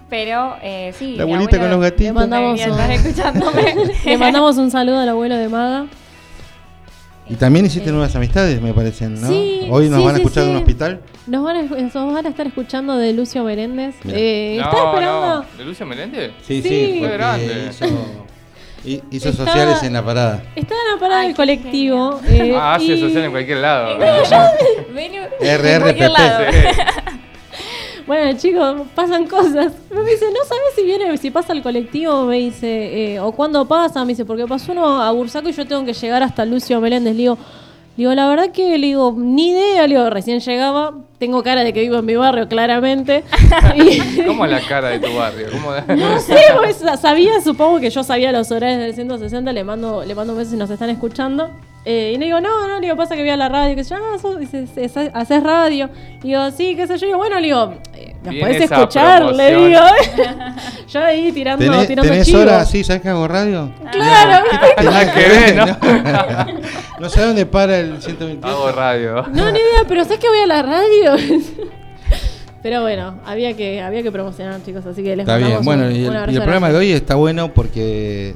Pero 0.10 0.56
eh, 0.62 0.94
sí. 0.98 1.16
La 1.18 1.26
mi 1.26 1.34
abuelita 1.34 1.60
con 1.60 1.70
los 1.70 1.82
gatitos. 1.82 2.06
Le 2.08 2.12
mandamos 2.14 2.62
un- 2.62 2.72
estar 2.72 2.92
escuchándome. 2.92 3.76
Le 4.06 4.18
mandamos 4.18 4.58
un 4.58 4.72
saludo 4.72 5.00
al 5.00 5.10
abuelo 5.10 5.36
de 5.36 5.50
Maga. 5.50 5.88
Y 7.28 7.36
también 7.36 7.66
hiciste 7.66 7.90
nuevas 7.92 8.16
amistades, 8.16 8.62
me 8.62 8.72
parecen, 8.72 9.20
¿no? 9.20 9.28
Sí, 9.28 9.68
Hoy 9.72 9.90
nos 9.90 10.00
sí, 10.00 10.06
van 10.06 10.14
a 10.16 10.18
escuchar 10.20 10.44
sí. 10.44 10.50
de 10.50 10.52
un 10.56 10.58
hospital. 10.62 11.02
Nos 11.26 11.44
van, 11.44 11.58
a, 11.58 11.62
nos 11.64 11.94
van 12.14 12.26
a 12.26 12.30
estar 12.30 12.46
escuchando 12.46 12.96
de 12.98 13.14
Lucio 13.14 13.44
Meréndez. 13.44 13.96
Mira. 14.04 14.18
Eh, 14.20 14.58
No, 14.60 14.66
estaba 14.66 14.90
esperando. 14.92 15.28
no. 15.42 15.46
¿De 15.58 15.66
Lucio 15.66 15.86
Meléndez? 15.88 16.32
Sí, 16.44 16.62
Sí. 16.62 16.98
porque 17.00 17.14
grande. 17.18 17.68
hizo, 17.72 17.86
hi- 17.88 17.98
hizo 19.12 19.30
Está- 19.30 19.46
sociales 19.46 19.84
en 19.84 19.94
la 19.94 20.04
parada. 20.04 20.44
Estaba 20.56 20.80
en 20.88 20.94
la 20.96 21.00
parada 21.00 21.22
Ay, 21.22 21.28
del 21.28 21.36
colectivo. 21.36 22.20
eh, 22.28 22.56
Ah, 22.56 22.76
hace 22.76 22.94
y- 22.94 23.00
social 23.00 23.24
en 23.26 23.32
cualquier 23.32 23.58
lado. 23.60 23.98
RRPP. 25.42 26.02
Bueno, 28.08 28.38
chicos, 28.38 28.82
pasan 28.94 29.26
cosas. 29.26 29.74
Me 29.90 30.02
dice, 30.04 30.26
no 30.26 30.46
sabes 30.48 30.76
si 30.76 30.84
viene, 30.84 31.18
si 31.18 31.32
pasa 31.32 31.54
el 31.54 31.64
colectivo, 31.64 32.26
me 32.26 32.36
dice, 32.38 33.14
eh, 33.16 33.20
o 33.20 33.32
cuándo 33.32 33.68
pasa, 33.68 34.02
me 34.06 34.10
dice, 34.10 34.26
porque 34.26 34.46
pasó 34.46 34.74
uno 34.74 35.02
a 35.02 35.10
Bursaco 35.12 35.50
y 35.50 35.54
yo 35.54 35.66
tengo 35.66 35.84
que 35.86 35.94
llegar 35.94 36.22
hasta 36.22 36.46
Lucio 36.46 36.80
Meléndez. 36.80 37.14
Le 37.16 37.22
digo, 37.22 37.38
digo, 37.98 38.14
la 38.14 38.28
verdad 38.28 38.52
que 38.52 38.78
le 38.78 38.88
digo, 38.88 39.14
ni 39.18 39.52
idea, 39.52 39.88
le 39.88 39.96
digo, 39.96 40.10
recién 40.10 40.40
llegaba, 40.40 40.94
tengo 41.18 41.42
cara 41.44 41.64
de 41.64 41.72
que 41.74 41.82
vivo 41.82 41.98
en 41.98 42.06
mi 42.06 42.16
barrio, 42.16 42.48
claramente. 42.48 43.24
Y- 43.76 44.22
¿Cómo 44.26 44.46
es 44.46 44.52
la 44.52 44.62
cara 44.62 44.90
de 44.90 45.00
tu 45.00 45.14
barrio? 45.16 45.48
¿Cómo 45.52 45.72
no 45.96 46.20
sé, 46.20 46.36
pues, 46.58 46.84
sabía, 47.00 47.40
supongo 47.42 47.80
que 47.80 47.90
yo 47.90 48.04
sabía 48.04 48.32
los 48.32 48.52
horarios 48.52 48.80
del 48.80 48.94
160, 48.96 49.52
le 49.54 49.64
mando, 49.64 50.04
le 50.06 50.14
mando 50.16 50.34
un 50.34 50.40
beso 50.40 50.52
si 50.52 50.58
nos 50.58 50.70
están 50.70 50.90
escuchando. 50.90 51.50
Eh, 51.88 52.14
y 52.16 52.18
le 52.18 52.26
digo, 52.26 52.42
no, 52.42 52.68
no, 52.68 52.76
le 52.80 52.82
digo, 52.88 52.96
pasa 52.98 53.16
que 53.16 53.22
voy 53.22 53.30
a 53.30 53.38
la 53.38 53.48
radio, 53.48 53.76
que 53.76 53.84
se 53.84 53.94
llama, 53.94 54.18
dice, 54.40 54.64
"¿Haces- 54.76 55.12
haces 55.14 55.44
radio. 55.44 55.88
Le 56.24 56.30
digo, 56.30 56.50
sí, 56.52 56.76
qué 56.76 56.88
sé 56.88 56.98
yo, 56.98 57.06
y 57.06 57.10
digo, 57.10 57.20
bueno, 57.20 57.36
le 57.40 57.46
digo, 57.46 57.74
eh, 57.94 58.15
nos 58.26 58.36
podés 58.36 58.62
escuchar, 58.62 59.34
le 59.36 59.56
digo. 59.56 59.80
yo 60.90 61.00
ahí 61.04 61.32
tirando, 61.32 61.64
¿Tenés, 61.66 61.88
tirando 61.88 62.10
tenés 62.12 62.26
chivos. 62.28 62.42
hora? 62.42 62.66
Sí, 62.66 62.84
¿sabes 62.84 63.02
que 63.02 63.10
hago 63.10 63.28
radio? 63.28 63.72
Claro, 63.92 64.46
que 65.14 65.30
ver, 65.30 65.56
¿no? 65.56 66.48
no 67.00 67.10
sé 67.10 67.22
dónde 67.22 67.46
para 67.46 67.80
el 67.80 68.02
128. 68.02 68.48
Hago 68.48 68.72
radio. 68.72 69.26
no, 69.32 69.52
ni 69.52 69.60
idea, 69.60 69.84
pero 69.88 70.04
¿sabes 70.04 70.20
que 70.20 70.28
voy 70.30 70.40
a 70.40 70.48
la 70.48 70.62
radio? 70.62 71.16
pero 72.64 72.82
bueno, 72.82 73.20
había 73.26 73.56
que, 73.56 73.82
había 73.82 74.02
que 74.04 74.12
promocionar, 74.12 74.64
chicos, 74.64 74.86
así 74.86 75.04
que 75.04 75.16
les 75.16 75.20
Está 75.28 75.38
bien, 75.38 75.64
bueno, 75.64 75.86
un- 75.86 75.92
y 75.96 76.06
el, 76.06 76.14
y 76.32 76.36
el 76.36 76.42
programa 76.42 76.70
de 76.70 76.78
hoy 76.78 76.92
está 76.92 77.16
bueno 77.16 77.54
porque 77.54 78.34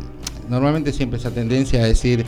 normalmente 0.47 0.91
siempre 0.93 1.19
esa 1.19 1.31
tendencia 1.31 1.81
a 1.81 1.85
decir 1.85 2.25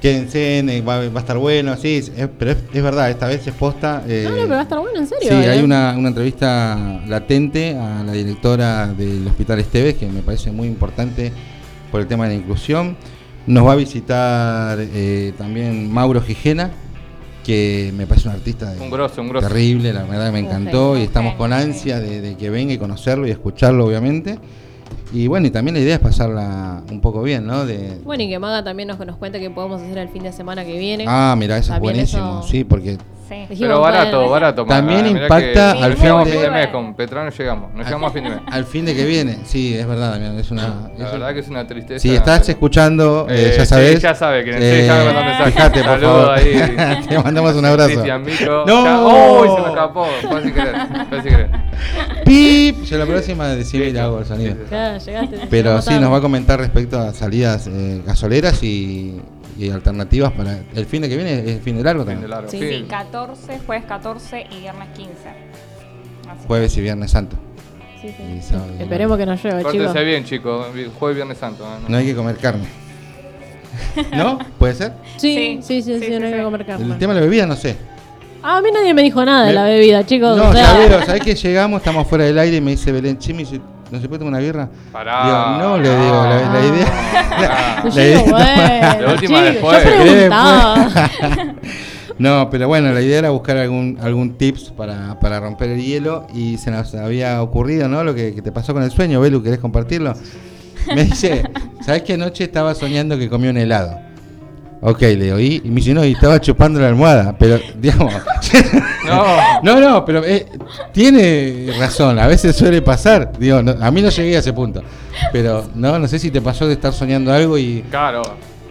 quédense, 0.00 0.58
eh, 0.60 0.80
va, 0.82 0.98
va 1.08 1.16
a 1.16 1.20
estar 1.20 1.38
bueno, 1.38 1.76
sí, 1.76 1.96
es- 1.96 2.12
pero 2.38 2.52
es, 2.52 2.58
es 2.72 2.82
verdad, 2.82 3.10
esta 3.10 3.26
vez 3.26 3.46
es 3.46 3.54
posta. 3.54 4.02
eh, 4.06 4.22
No, 4.24 4.30
no, 4.30 4.36
pero 4.42 4.48
va 4.50 4.58
a 4.60 4.62
estar 4.62 4.78
bueno, 4.80 4.98
en 4.98 5.06
serio. 5.06 5.28
Sí, 5.28 5.34
eh. 5.34 5.50
hay 5.50 5.62
una, 5.62 5.94
una 5.96 6.08
entrevista 6.08 7.00
latente 7.06 7.76
a 7.76 8.02
la 8.04 8.12
directora 8.12 8.88
del 8.88 9.26
Hospital 9.26 9.58
Esteves 9.60 9.94
que 9.94 10.06
me 10.06 10.22
parece 10.22 10.50
muy 10.52 10.68
importante 10.68 11.32
por 11.90 12.00
el 12.00 12.06
tema 12.06 12.24
de 12.28 12.34
la 12.34 12.40
inclusión. 12.40 12.96
Nos 13.46 13.66
va 13.66 13.72
a 13.72 13.76
visitar 13.76 14.78
eh, 14.80 15.32
también 15.38 15.90
Mauro 15.92 16.20
Gijena, 16.20 16.70
que 17.44 17.92
me 17.96 18.06
parece 18.06 18.28
un 18.28 18.34
artista 18.34 18.72
de- 18.72 18.80
Un 18.80 18.90
grosso, 18.90 19.20
un 19.22 19.28
grosso. 19.28 19.46
terrible, 19.46 19.92
la 19.92 20.02
verdad 20.02 20.32
me 20.32 20.40
Un 20.40 20.46
encantó 20.46 20.98
y 20.98 21.02
estamos 21.02 21.34
con 21.36 21.52
ansia 21.52 22.00
de, 22.00 22.20
de 22.20 22.36
que 22.36 22.50
venga 22.50 22.72
y 22.72 22.78
conocerlo 22.78 23.26
y 23.26 23.30
escucharlo 23.30 23.86
obviamente. 23.86 24.36
Y 25.16 25.28
bueno, 25.28 25.46
y 25.46 25.50
también 25.50 25.74
la 25.74 25.80
idea 25.80 25.94
es 25.94 26.00
pasarla 26.00 26.82
un 26.90 27.00
poco 27.00 27.22
bien, 27.22 27.46
¿no? 27.46 27.64
De, 27.64 27.98
Bueno, 28.04 28.22
y 28.22 28.28
que 28.28 28.38
Maga 28.38 28.62
también 28.62 28.86
nos, 28.88 28.98
nos 28.98 29.16
cuenta 29.16 29.38
que 29.38 29.48
podemos 29.48 29.80
hacer 29.80 29.96
el 29.96 30.10
fin 30.10 30.22
de 30.24 30.30
semana 30.32 30.62
que 30.62 30.76
viene. 30.78 31.06
ah, 31.08 31.34
mira, 31.38 31.56
eso 31.56 31.72
es 31.72 31.74
También 31.80 31.94
buenísimo, 31.94 32.40
eso- 32.40 32.48
sí, 32.48 32.64
porque 32.64 32.98
Sí. 33.28 33.44
Pero 33.58 33.80
barato, 33.80 34.28
barato. 34.30 34.64
Maga, 34.64 34.76
También 34.76 35.00
eh, 35.06 35.12
mirá 35.14 35.24
impacta 35.24 35.72
que 35.76 35.82
al 35.82 35.96
Llegamos 35.96 35.98
fin 35.98 36.10
a 36.12 36.24
fin 36.24 36.32
de- 36.32 36.40
de 36.42 36.50
mes, 36.52 36.66
con 36.68 36.94
Petra 36.94 37.24
no 37.24 37.30
llegamos. 37.30 37.74
No 37.74 37.82
llegamos 37.82 38.10
a 38.10 38.14
fin 38.14 38.22
de 38.22 38.30
mes. 38.30 38.38
al 38.48 38.64
fin 38.66 38.84
de 38.84 38.94
que 38.94 39.04
viene, 39.04 39.38
sí, 39.46 39.74
es 39.74 39.84
verdad, 39.84 40.12
Damián, 40.12 40.38
es 40.38 40.48
una... 40.52 40.90
La 40.96 41.06
es- 41.06 41.12
verdad 41.12 41.34
que 41.34 41.40
es 41.40 41.48
una 41.48 41.66
tristeza. 41.66 41.98
Si 41.98 42.14
estás 42.14 42.38
pero- 42.42 42.52
escuchando, 42.52 43.26
eh, 43.28 43.34
Eh, 43.48 43.54
ya 43.56 43.64
sí, 43.64 43.68
sabes. 43.68 44.00
ya 44.00 44.14
sabe. 44.14 44.44
Sí, 44.44 44.86
ya 44.86 44.94
me 44.98 45.04
mandó 45.06 45.24
mensaje. 45.24 45.50
Fíjate, 45.50 45.82
por 45.82 46.00
favor. 46.00 46.30
ahí. 46.30 47.04
Te 47.08 47.18
mandamos 47.18 47.54
un 47.56 47.64
abrazo. 47.64 47.88
Cristian 47.90 48.22
Mico. 48.22 48.64
No. 48.64 48.84
Ya- 48.84 49.00
¡Uy! 49.40 49.48
se 49.56 49.60
me 49.62 49.68
escapó. 49.70 50.06
Fue 50.30 50.42
sin 50.42 50.52
querer. 50.52 50.76
Fue 51.08 51.22
sin 51.22 51.30
querer. 51.30 51.50
¡Pip! 52.24 52.82
Yo 52.84 52.98
la 52.98 53.06
próxima 53.06 53.48
decime 53.48 53.88
y 53.88 53.98
hago 53.98 54.20
el 54.20 54.24
sonido. 54.24 54.54
Llegaste. 55.06 55.38
Pero 55.48 55.80
sí, 55.82 55.94
nos 56.00 56.12
va 56.12 56.16
a 56.18 56.20
comentar 56.20 56.58
respecto 56.58 56.98
a 56.98 57.12
salidas 57.14 57.66
eh, 57.68 58.02
gasoleras 58.04 58.62
y, 58.62 59.20
y 59.58 59.70
alternativas 59.70 60.32
para 60.32 60.58
el 60.74 60.86
fin 60.86 61.02
de 61.02 61.08
que 61.08 61.16
viene, 61.16 61.38
es 61.40 61.48
el 61.56 61.60
fin 61.60 61.76
de 61.76 61.84
largo 61.84 62.02
Fin 62.04 62.08
de 62.08 62.14
también. 62.14 62.30
largo. 62.30 62.50
Sí, 62.50 62.58
Sí. 62.58 62.68
Sí, 62.80 62.84
14, 62.88 63.58
jueves 63.66 63.84
14 63.86 64.46
y 64.50 64.60
viernes 64.60 64.88
15. 64.96 65.12
Así 66.28 66.46
Jueves 66.46 66.76
y 66.76 66.80
Viernes 66.80 67.10
Santo. 67.10 67.36
Sí, 68.02 68.08
sí. 68.08 68.22
Y 68.38 68.42
sábado 68.42 68.72
y 68.78 68.82
Esperemos 68.82 69.16
que 69.16 69.26
nos 69.26 69.42
llueva, 69.42 69.58
chicos. 69.60 69.86
Córtese 69.86 70.04
bien, 70.04 70.24
chicos. 70.24 70.66
Jueves, 70.98 71.16
Viernes 71.16 71.38
Santo. 71.38 71.64
¿eh? 71.64 71.84
No 71.88 71.96
hay 71.96 72.04
que 72.06 72.14
comer 72.14 72.36
carne. 72.36 72.64
¿No? 74.12 74.38
¿Puede 74.58 74.74
ser? 74.74 74.92
Sí, 75.16 75.60
Sí, 75.62 75.82
sí, 75.82 75.82
sí, 75.82 75.98
sí, 76.00 76.06
sí, 76.06 76.10
no 76.12 76.18
sí, 76.18 76.24
hay 76.24 76.32
que 76.34 76.42
comer 76.42 76.66
carne. 76.66 76.84
El 76.92 76.98
tema 76.98 77.14
de 77.14 77.20
la 77.20 77.26
bebida, 77.26 77.46
no 77.46 77.56
sé. 77.56 77.76
Ah, 78.42 78.58
a 78.58 78.62
mí 78.62 78.68
nadie 78.72 78.92
me 78.94 79.02
dijo 79.02 79.24
nada 79.24 79.46
de 79.46 79.52
la 79.52 79.64
bebida, 79.64 80.04
chicos. 80.04 80.36
No, 80.36 80.50
o 80.50 80.52
sea, 80.52 80.78
ya 80.78 80.88
veo, 80.88 81.02
¿sabés 81.06 81.22
que 81.22 81.34
llegamos? 81.34 81.78
Estamos 81.80 82.06
fuera 82.06 82.24
del 82.24 82.38
aire 82.38 82.56
y 82.58 82.60
me 82.60 82.72
dice 82.72 82.92
Belén 82.92 83.18
Chimi, 83.18 83.44
¿no 83.90 84.00
se 84.00 84.08
puede 84.08 84.18
tomar 84.20 84.34
una 84.34 84.40
birra? 84.40 84.68
Pará. 84.92 85.24
Digo, 85.26 85.68
no, 85.68 85.78
le 85.78 85.88
digo, 85.90 86.24
la, 86.24 86.52
la 86.52 86.66
idea... 86.66 86.86
La 87.84 87.90
Yo 87.90 88.00
idea- 88.00 88.18
digo, 88.18 88.30
bueno, 88.30 89.06
De 89.06 89.12
última, 89.14 89.42
después. 89.42 89.84
No, 92.18 92.48
pero 92.50 92.66
bueno, 92.66 92.90
la 92.92 93.02
idea 93.02 93.18
era 93.18 93.28
buscar 93.30 93.58
algún 93.58 93.98
algún 94.00 94.38
tips 94.38 94.70
para, 94.74 95.20
para 95.20 95.38
romper 95.38 95.68
el 95.70 95.82
hielo 95.84 96.26
y 96.32 96.56
se 96.56 96.70
nos 96.70 96.94
había 96.94 97.42
ocurrido, 97.42 97.88
¿no? 97.88 98.02
Lo 98.04 98.14
que, 98.14 98.34
que 98.34 98.40
te 98.40 98.52
pasó 98.52 98.72
con 98.72 98.82
el 98.82 98.90
sueño, 98.90 99.20
Belu, 99.20 99.42
¿querés 99.42 99.58
compartirlo? 99.58 100.14
Me 100.94 101.04
dice, 101.04 101.42
¿sabes 101.84 102.02
qué 102.04 102.14
anoche 102.14 102.44
estaba 102.44 102.74
soñando 102.74 103.18
que 103.18 103.28
comí 103.28 103.48
un 103.48 103.58
helado? 103.58 104.00
Ok, 104.80 105.00
le 105.00 105.42
y, 105.42 105.62
y 105.64 105.68
me 105.68 105.76
dice, 105.76 105.94
no, 105.94 106.04
y 106.04 106.12
estaba 106.12 106.40
chupando 106.40 106.78
la 106.80 106.88
almohada, 106.88 107.36
pero, 107.38 107.58
digamos... 107.78 108.12
No. 109.06 109.62
no, 109.62 109.80
no, 109.80 110.04
pero 110.04 110.24
eh, 110.24 110.46
tiene 110.92 111.72
razón, 111.78 112.18
a 112.18 112.26
veces 112.26 112.56
suele 112.56 112.82
pasar, 112.82 113.32
digo, 113.38 113.62
no, 113.62 113.72
a 113.80 113.90
mí 113.90 114.02
no 114.02 114.08
llegué 114.10 114.36
a 114.36 114.40
ese 114.40 114.52
punto, 114.52 114.82
pero 115.32 115.64
no, 115.74 115.98
no 115.98 116.08
sé 116.08 116.18
si 116.18 116.30
te 116.30 116.40
pasó 116.40 116.66
de 116.66 116.74
estar 116.74 116.92
soñando 116.92 117.32
algo 117.32 117.56
y... 117.56 117.84
Claro. 117.88 118.22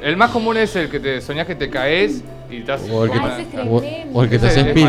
El 0.01 0.17
más 0.17 0.29
común 0.31 0.57
es 0.57 0.75
el 0.75 0.89
que 0.89 0.99
te 0.99 1.21
soñás 1.21 1.47
que 1.47 1.55
te 1.55 1.69
caes 1.69 2.21
y 2.49 2.57
estás. 2.57 2.81
O 2.91 3.05
el 3.05 3.11
que, 3.11 3.17
Ah, 3.19 3.37
ese 3.39 3.41
es 3.41 3.47
o- 3.69 3.79
tremendo. 3.81 4.19
o 4.19 4.23
el 4.23 4.29
que 4.29 4.39
te 4.39 4.47
haces 4.47 4.65
es 4.67 4.73
pis. 4.73 4.85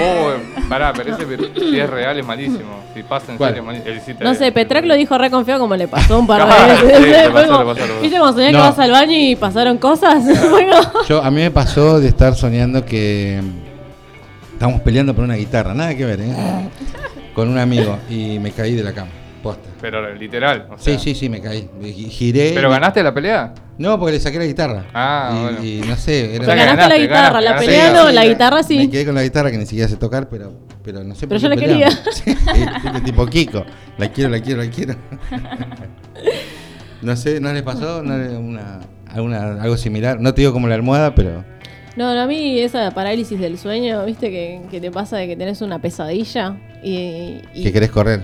Oh, 0.00 0.68
pará, 0.68 0.92
pero 0.92 1.14
ese 1.14 1.26
si 1.58 1.78
es 1.80 1.90
real 1.90 2.18
es 2.18 2.26
malísimo. 2.26 2.82
Si 2.94 3.02
pasa 3.02 3.32
en 3.32 3.38
¿Cuál? 3.38 3.54
serio 3.54 3.70
es 3.70 3.84
malísimo. 3.84 4.18
No 4.22 4.34
sé, 4.34 4.52
Petrac 4.52 4.84
lo 4.84 4.94
dijo 4.94 5.16
re 5.18 5.30
confiado 5.30 5.60
como 5.60 5.76
le 5.76 5.88
pasó 5.88 6.18
un 6.18 6.26
par 6.28 6.46
de 6.46 6.52
Ah, 6.52 6.66
veces. 6.82 6.96
sí, 6.98 7.04
le 7.10 7.22
Fue 7.24 7.32
pasó, 7.32 7.46
como- 7.48 7.58
le 7.60 7.64
pasó, 7.74 7.80
le 7.86 7.88
pasó. 7.92 8.02
¿Viste 8.02 8.18
cuando 8.18 8.42
No. 8.42 8.48
que 8.48 8.56
vas 8.56 8.78
al 8.78 8.90
baño 8.90 9.12
y 9.18 9.36
pasaron 9.36 9.78
cosas? 9.78 10.24
Bueno, 10.50 10.76
Yo, 11.08 11.22
a 11.22 11.30
mí 11.30 11.36
me 11.40 11.50
pasó 11.50 12.00
de 12.00 12.08
estar 12.08 12.34
soñando 12.34 12.84
que 12.84 13.40
estábamos 14.52 14.80
peleando 14.82 15.14
por 15.14 15.24
una 15.24 15.34
guitarra, 15.34 15.74
nada 15.74 15.94
que 15.94 16.04
ver, 16.04 16.20
¿eh? 16.20 16.32
Con 17.34 17.48
un 17.48 17.58
amigo 17.58 17.98
y 18.08 18.38
me 18.38 18.52
caí 18.52 18.74
de 18.76 18.84
la 18.84 18.92
cama, 18.92 19.10
posta. 19.44 19.68
Pero 19.80 20.12
literal. 20.14 20.66
O 20.70 20.78
Sí, 20.78 20.90
sea. 20.92 20.98
sí, 20.98 21.14
sí, 21.14 21.28
me 21.28 21.40
caí. 21.40 21.68
Gi- 21.80 22.08
Giré. 22.10 22.50
¿Pero 22.54 22.68
me- 22.68 22.74
ganaste 22.74 23.02
la 23.02 23.14
pelea? 23.14 23.54
No, 23.78 23.98
porque 23.98 24.12
le 24.14 24.20
saqué 24.20 24.38
la 24.38 24.44
guitarra. 24.46 24.84
Ah, 24.94 25.30
y, 25.36 25.42
bueno. 25.42 25.64
y 25.64 25.88
no 25.88 25.96
sé, 25.96 26.34
era 26.34 26.42
O 26.42 26.46
sea, 26.46 26.54
ganaste, 26.54 26.76
ganaste, 26.76 26.88
la 26.98 26.98
guitarra, 27.06 27.40
ganaste, 27.40 27.50
la 27.50 27.56
pelea 27.58 27.86
Sí, 27.88 27.94
no, 27.94 28.08
sí, 28.08 28.14
la 28.14 28.20
me- 28.22 28.28
guitarra 28.28 28.56
Me 28.56 28.62
sí. 28.64 28.88
quedé 28.90 29.04
con 29.06 29.14
la 29.14 29.22
guitarra 29.22 29.50
que 29.50 29.58
ni 29.58 29.66
siquiera 29.66 29.88
sé 29.88 29.96
tocar, 29.96 30.28
pero, 30.28 30.52
pero 30.82 31.04
no 31.04 31.14
sé 31.14 31.26
Pero 31.28 31.40
por 31.40 31.50
yo 31.50 31.56
qué 31.56 31.66
la 31.66 31.72
peleamos. 31.72 32.10
quería. 32.24 32.38
Sí, 32.54 32.80
viste, 32.82 33.00
tipo 33.02 33.26
Kiko. 33.26 33.64
La 33.98 34.08
quiero, 34.08 34.30
la 34.30 34.40
quiero, 34.40 34.62
la 34.64 34.70
quiero. 34.70 34.94
No 37.02 37.16
sé, 37.16 37.40
¿no 37.40 37.52
les 37.52 37.62
pasó 37.62 38.02
¿No 38.02 38.16
le- 38.16 38.36
una, 38.36 38.80
alguna, 39.08 39.62
algo 39.62 39.76
similar? 39.76 40.20
No 40.20 40.32
te 40.34 40.40
digo 40.42 40.52
como 40.52 40.68
la 40.68 40.74
almohada, 40.74 41.14
pero... 41.14 41.44
No, 41.96 42.12
no, 42.14 42.20
a 42.22 42.26
mí 42.26 42.58
esa 42.58 42.90
parálisis 42.90 43.38
del 43.38 43.56
sueño, 43.58 44.04
viste, 44.04 44.28
que, 44.30 44.62
que 44.70 44.80
te 44.80 44.90
pasa 44.90 45.16
de 45.16 45.28
que 45.28 45.36
tenés 45.36 45.60
una 45.62 45.80
pesadilla 45.80 46.56
y... 46.82 47.40
y- 47.54 47.62
Que 47.62 47.72
querés 47.72 47.90
correr. 47.90 48.20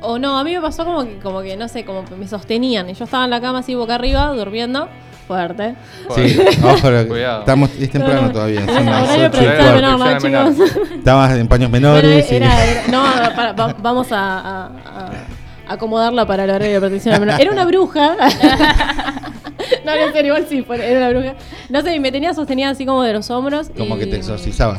O 0.00 0.18
no, 0.18 0.38
a 0.38 0.44
mí 0.44 0.54
me 0.54 0.60
pasó 0.60 0.84
como 0.84 1.04
que, 1.04 1.18
como 1.18 1.40
que, 1.42 1.56
no 1.56 1.66
sé, 1.68 1.84
como 1.84 2.04
que 2.04 2.14
me 2.14 2.28
sostenían. 2.28 2.88
Y 2.90 2.94
yo 2.94 3.04
estaba 3.04 3.24
en 3.24 3.30
la 3.30 3.40
cama 3.40 3.58
así 3.60 3.74
boca 3.74 3.96
arriba, 3.96 4.28
durmiendo, 4.32 4.88
fuerte. 5.26 5.74
Sí, 6.14 6.38
ojo, 6.62 6.88
estamos, 6.90 7.70
es 7.80 7.90
temprano 7.90 8.20
No, 8.22 8.26
no. 8.28 8.32
todavía. 8.32 8.60
Menor, 8.60 8.84
¿no, 8.86 9.98
Protección 9.98 10.54
chicos? 10.54 10.70
Estabas 10.98 11.32
en 11.36 11.48
paños 11.48 11.70
menores. 11.70 12.30
y- 12.30 12.34
era, 12.36 12.64
era- 12.64 12.82
no, 12.88 13.02
para- 13.34 13.52
va- 13.52 13.74
vamos 13.80 14.12
a, 14.12 14.38
a- 14.38 14.66
a 15.66 15.72
acomodarla 15.74 16.26
para 16.26 16.44
el 16.44 16.50
horario 16.50 16.74
de 16.74 16.80
protección 16.80 17.18
menor. 17.20 17.40
Era 17.40 17.50
una 17.52 17.64
bruja. 17.64 18.14
no, 19.84 19.96
no, 19.96 20.12
serio, 20.12 20.36
igual 20.38 20.46
sí, 20.48 20.64
era 20.82 20.98
una 20.98 21.10
bruja. 21.10 21.34
No 21.68 21.82
sé, 21.82 21.94
y 21.94 22.00
me 22.00 22.12
tenía 22.12 22.32
sostenida 22.34 22.70
así 22.70 22.86
como 22.86 23.02
de 23.02 23.12
los 23.14 23.28
hombros. 23.30 23.70
Como 23.76 23.96
y- 23.96 23.98
que 24.00 24.06
te 24.06 24.16
exorcizaba. 24.16 24.78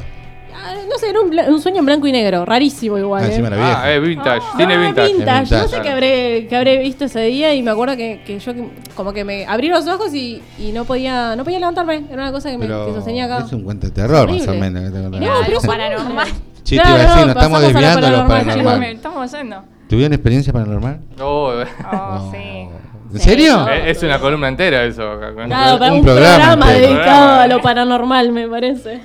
Ah, 0.53 0.73
No 0.89 0.97
sé, 0.97 1.09
era 1.09 1.21
un, 1.21 1.29
bla- 1.31 1.47
un 1.49 1.61
sueño 1.61 1.79
en 1.79 1.85
blanco 1.85 2.07
y 2.07 2.11
negro, 2.11 2.45
rarísimo 2.45 2.97
igual. 2.97 3.23
Ah, 3.23 3.25
¿eh? 3.25 3.29
encima 3.29 3.47
era 3.47 3.57
vieja. 3.57 3.81
Ah, 3.83 3.91
es 3.91 4.01
vintage. 4.01 4.41
Ah, 4.45 4.53
Tiene 4.57 4.77
vintage. 4.77 5.13
vintage. 5.13 5.41
Es 5.43 5.49
vintage. 5.49 5.61
No 5.63 5.67
sé 5.69 5.81
qué 5.81 5.89
habré, 5.89 6.47
qué 6.47 6.55
habré 6.57 6.77
visto 6.79 7.05
ese 7.05 7.21
día 7.21 7.53
y 7.53 7.61
me 7.63 7.71
acuerdo 7.71 7.95
que, 7.97 8.21
que 8.25 8.39
yo 8.39 8.53
que- 8.53 8.69
como 8.95 9.13
que 9.13 9.23
me 9.23 9.45
abrí 9.45 9.67
los 9.69 9.87
ojos 9.87 10.13
y, 10.13 10.41
y 10.57 10.71
no 10.71 10.85
podía 10.85 11.35
no 11.35 11.43
podía 11.43 11.59
levantarme. 11.59 12.03
Era 12.11 12.23
una 12.23 12.31
cosa 12.31 12.49
que 12.51 12.57
me 12.57 12.65
Pero 12.65 12.87
que 12.87 12.93
sostenía 12.93 13.25
acá. 13.25 13.45
es 13.45 13.53
un 13.53 13.63
cuento 13.63 13.87
de 13.87 13.93
terror, 13.93 14.29
más 14.29 14.41
Horrible. 14.47 14.57
o 14.57 14.59
menos. 14.59 14.83
No, 14.91 15.11
pero 15.11 15.33
Algo 15.33 15.57
eso- 15.59 15.67
paranormal. 15.67 16.27
Sí, 16.63 16.75
te 16.77 16.87
iba 16.87 16.95
a 16.95 16.97
decir, 16.97 17.07
no, 17.07 17.25
nos 17.25 17.27
estamos 17.29 17.35
pasamos 17.35 17.57
a 17.57 17.61
lo 17.61 17.67
desviando 17.67 18.07
a 18.07 18.09
lo 18.09 18.15
paranormal, 18.27 18.45
paranormal. 18.45 18.79
Me 18.79 18.91
estamos 18.91 19.31
yendo. 19.31 19.63
¿Tuvieron 19.89 20.13
experiencia 20.13 20.53
paranormal? 20.53 20.99
Oh, 21.19 21.51
Oh, 21.91 21.95
No. 22.15 22.31
sí. 22.31 22.37
¿En 22.37 23.19
Sí. 23.19 23.27
serio? 23.29 23.67
es 23.67 23.97
es 23.97 24.03
una 24.03 24.19
columna 24.19 24.49
entera 24.49 24.83
eso. 24.83 25.01
acá. 25.13 25.33
Claro, 25.33 25.79
para 25.79 25.91
Un 25.93 25.99
un, 25.99 26.05
programa 26.05 26.37
programa, 26.37 26.71
dedicado 26.73 27.39
a 27.39 27.47
lo 27.47 27.59
paranormal, 27.61 28.31
me 28.31 28.47
parece. 28.47 28.99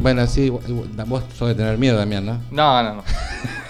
Bueno, 0.00 0.26
sí, 0.26 0.42
igual- 0.42 0.62
vos 1.06 1.24
sos 1.36 1.48
de 1.48 1.54
tener 1.54 1.76
miedo, 1.78 1.96
Damián, 1.98 2.24
¿no? 2.26 2.40
No, 2.50 2.82
no, 2.82 2.94
no. 2.96 3.02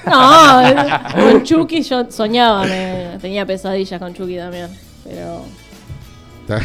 No, 0.07 0.67
eh, 0.67 0.75
con 1.15 1.43
Chucky 1.43 1.83
yo 1.83 2.11
soñaba, 2.11 2.65
me- 2.65 3.19
tenía 3.21 3.45
pesadillas 3.45 4.01
con 4.01 4.15
Chucky 4.15 4.37
también. 4.37 4.69
Pero 5.05 5.45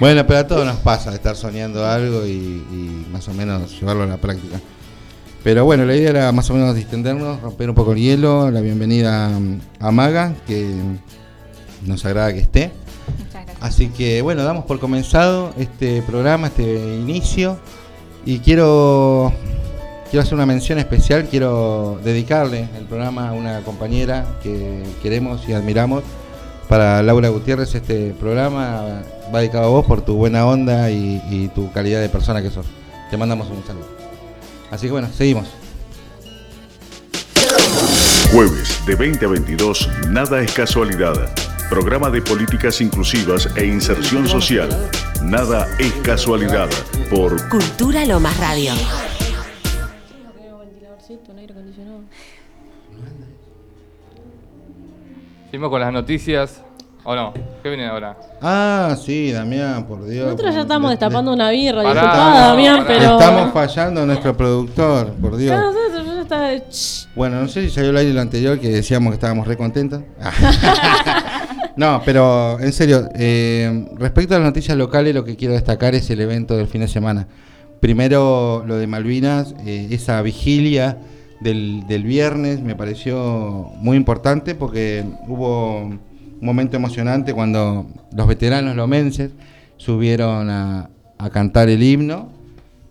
bueno, 0.00 0.26
pero 0.26 0.38
a 0.38 0.46
todos 0.46 0.64
nos 0.66 0.76
pasa 0.78 1.12
estar 1.14 1.36
soñando 1.36 1.84
algo 1.86 2.24
y, 2.26 2.30
y 2.30 3.06
más 3.12 3.26
o 3.28 3.34
menos 3.34 3.78
llevarlo 3.78 4.04
a 4.04 4.06
la 4.06 4.16
práctica. 4.16 4.58
Pero 5.44 5.64
bueno, 5.64 5.84
la 5.84 5.94
idea 5.94 6.10
era 6.10 6.32
más 6.32 6.48
o 6.50 6.54
menos 6.54 6.74
distendernos, 6.74 7.40
romper 7.40 7.68
un 7.70 7.74
poco 7.74 7.92
el 7.92 7.98
hielo. 7.98 8.50
La 8.50 8.60
bienvenida 8.60 9.28
mm, 9.28 9.60
a 9.80 9.90
Maga, 9.90 10.34
que 10.46 10.72
nos 11.86 12.04
agrada 12.04 12.32
que 12.32 12.40
esté. 12.40 12.72
Así 13.60 13.88
que 13.88 14.22
bueno, 14.22 14.42
damos 14.44 14.64
por 14.64 14.78
comenzado 14.80 15.52
este 15.58 16.02
programa, 16.02 16.46
este 16.48 16.96
inicio. 16.96 17.58
Y 18.28 18.40
quiero, 18.40 19.32
quiero 20.10 20.22
hacer 20.22 20.34
una 20.34 20.44
mención 20.44 20.78
especial, 20.78 21.28
quiero 21.30 21.98
dedicarle 22.04 22.68
el 22.76 22.84
programa 22.84 23.30
a 23.30 23.32
una 23.32 23.62
compañera 23.62 24.26
que 24.42 24.82
queremos 25.02 25.48
y 25.48 25.54
admiramos. 25.54 26.04
Para 26.68 27.02
Laura 27.02 27.30
Gutiérrez 27.30 27.74
este 27.74 28.14
programa 28.20 29.00
va 29.34 29.38
dedicado 29.38 29.64
a 29.64 29.68
vos 29.68 29.86
por 29.86 30.02
tu 30.02 30.16
buena 30.16 30.44
onda 30.44 30.90
y, 30.90 31.22
y 31.30 31.48
tu 31.54 31.72
calidad 31.72 32.02
de 32.02 32.10
persona 32.10 32.42
que 32.42 32.50
sos. 32.50 32.66
Te 33.10 33.16
mandamos 33.16 33.48
un 33.48 33.64
saludo. 33.66 33.88
Así 34.70 34.88
que 34.88 34.92
bueno, 34.92 35.08
seguimos. 35.10 35.48
Jueves 38.30 38.78
de 38.84 38.94
20 38.94 39.24
a 39.24 39.28
22, 39.30 39.88
Nada 40.10 40.42
es 40.42 40.52
casualidad. 40.52 41.30
Programa 41.68 42.08
de 42.10 42.22
políticas 42.22 42.80
inclusivas 42.80 43.48
e 43.56 43.66
inserción 43.66 44.26
social. 44.26 44.68
Nada 45.22 45.66
es 45.78 45.92
casualidad. 46.02 46.68
Por 47.10 47.46
Cultura 47.50 48.04
Lomas 48.06 48.36
Radio. 48.38 48.72
Seguimos 55.50 55.70
con 55.70 55.80
las 55.80 55.92
noticias. 55.92 56.62
¿O 57.04 57.14
no? 57.14 57.32
¿Qué 57.62 57.68
viene 57.70 57.86
ahora? 57.86 58.16
Ah, 58.42 58.94
sí, 59.02 59.32
Damián, 59.32 59.86
por 59.86 60.04
Dios. 60.04 60.26
nosotros 60.26 60.54
ya 60.54 60.60
estamos 60.62 60.90
destapando 60.90 61.32
una 61.32 61.50
birra, 61.50 61.82
Pará, 61.82 62.02
disculpada, 62.02 62.40
no, 62.40 62.46
Damián, 62.48 62.76
pará. 62.76 62.86
pero. 62.86 63.18
Estamos 63.18 63.52
fallando 63.54 64.02
a 64.02 64.06
nuestro 64.06 64.36
productor, 64.36 65.12
por 65.14 65.36
Dios. 65.38 65.50
Ya 65.52 65.60
nosotros 65.62 66.06
ya 66.06 66.20
está. 66.20 66.54
Shh. 66.70 67.06
Bueno, 67.14 67.40
no 67.40 67.48
sé 67.48 67.62
si 67.62 67.70
salió 67.70 67.90
el 67.90 67.96
aire 67.96 68.12
lo 68.12 68.20
anterior 68.20 68.60
que 68.60 68.68
decíamos 68.68 69.10
que 69.12 69.14
estábamos 69.14 69.46
re 69.46 69.56
contentos. 69.56 70.02
no, 71.78 72.02
pero 72.04 72.58
en 72.58 72.72
serio, 72.72 73.08
eh, 73.14 73.86
respecto 73.94 74.34
a 74.34 74.38
las 74.38 74.48
noticias 74.48 74.76
locales, 74.76 75.14
lo 75.14 75.24
que 75.24 75.36
quiero 75.36 75.54
destacar 75.54 75.94
es 75.94 76.10
el 76.10 76.20
evento 76.20 76.56
del 76.56 76.66
fin 76.66 76.80
de 76.80 76.88
semana. 76.88 77.28
Primero, 77.78 78.64
lo 78.66 78.78
de 78.78 78.88
Malvinas, 78.88 79.54
eh, 79.64 79.86
esa 79.92 80.20
vigilia 80.22 80.98
del, 81.40 81.84
viernes 82.02 82.62
me 82.62 82.74
pareció 82.74 83.70
muy 83.76 83.96
importante 83.96 84.56
porque 84.56 85.04
hubo 85.28 85.82
un 85.82 86.00
momento 86.40 86.76
emocionante 86.76 87.32
cuando 87.32 87.86
los 88.12 88.26
veteranos 88.26 88.74
lomenses 88.74 89.30
subieron 89.76 90.50
a, 90.50 90.90
cantar 91.32 91.68
el 91.68 91.80
himno 91.80 92.28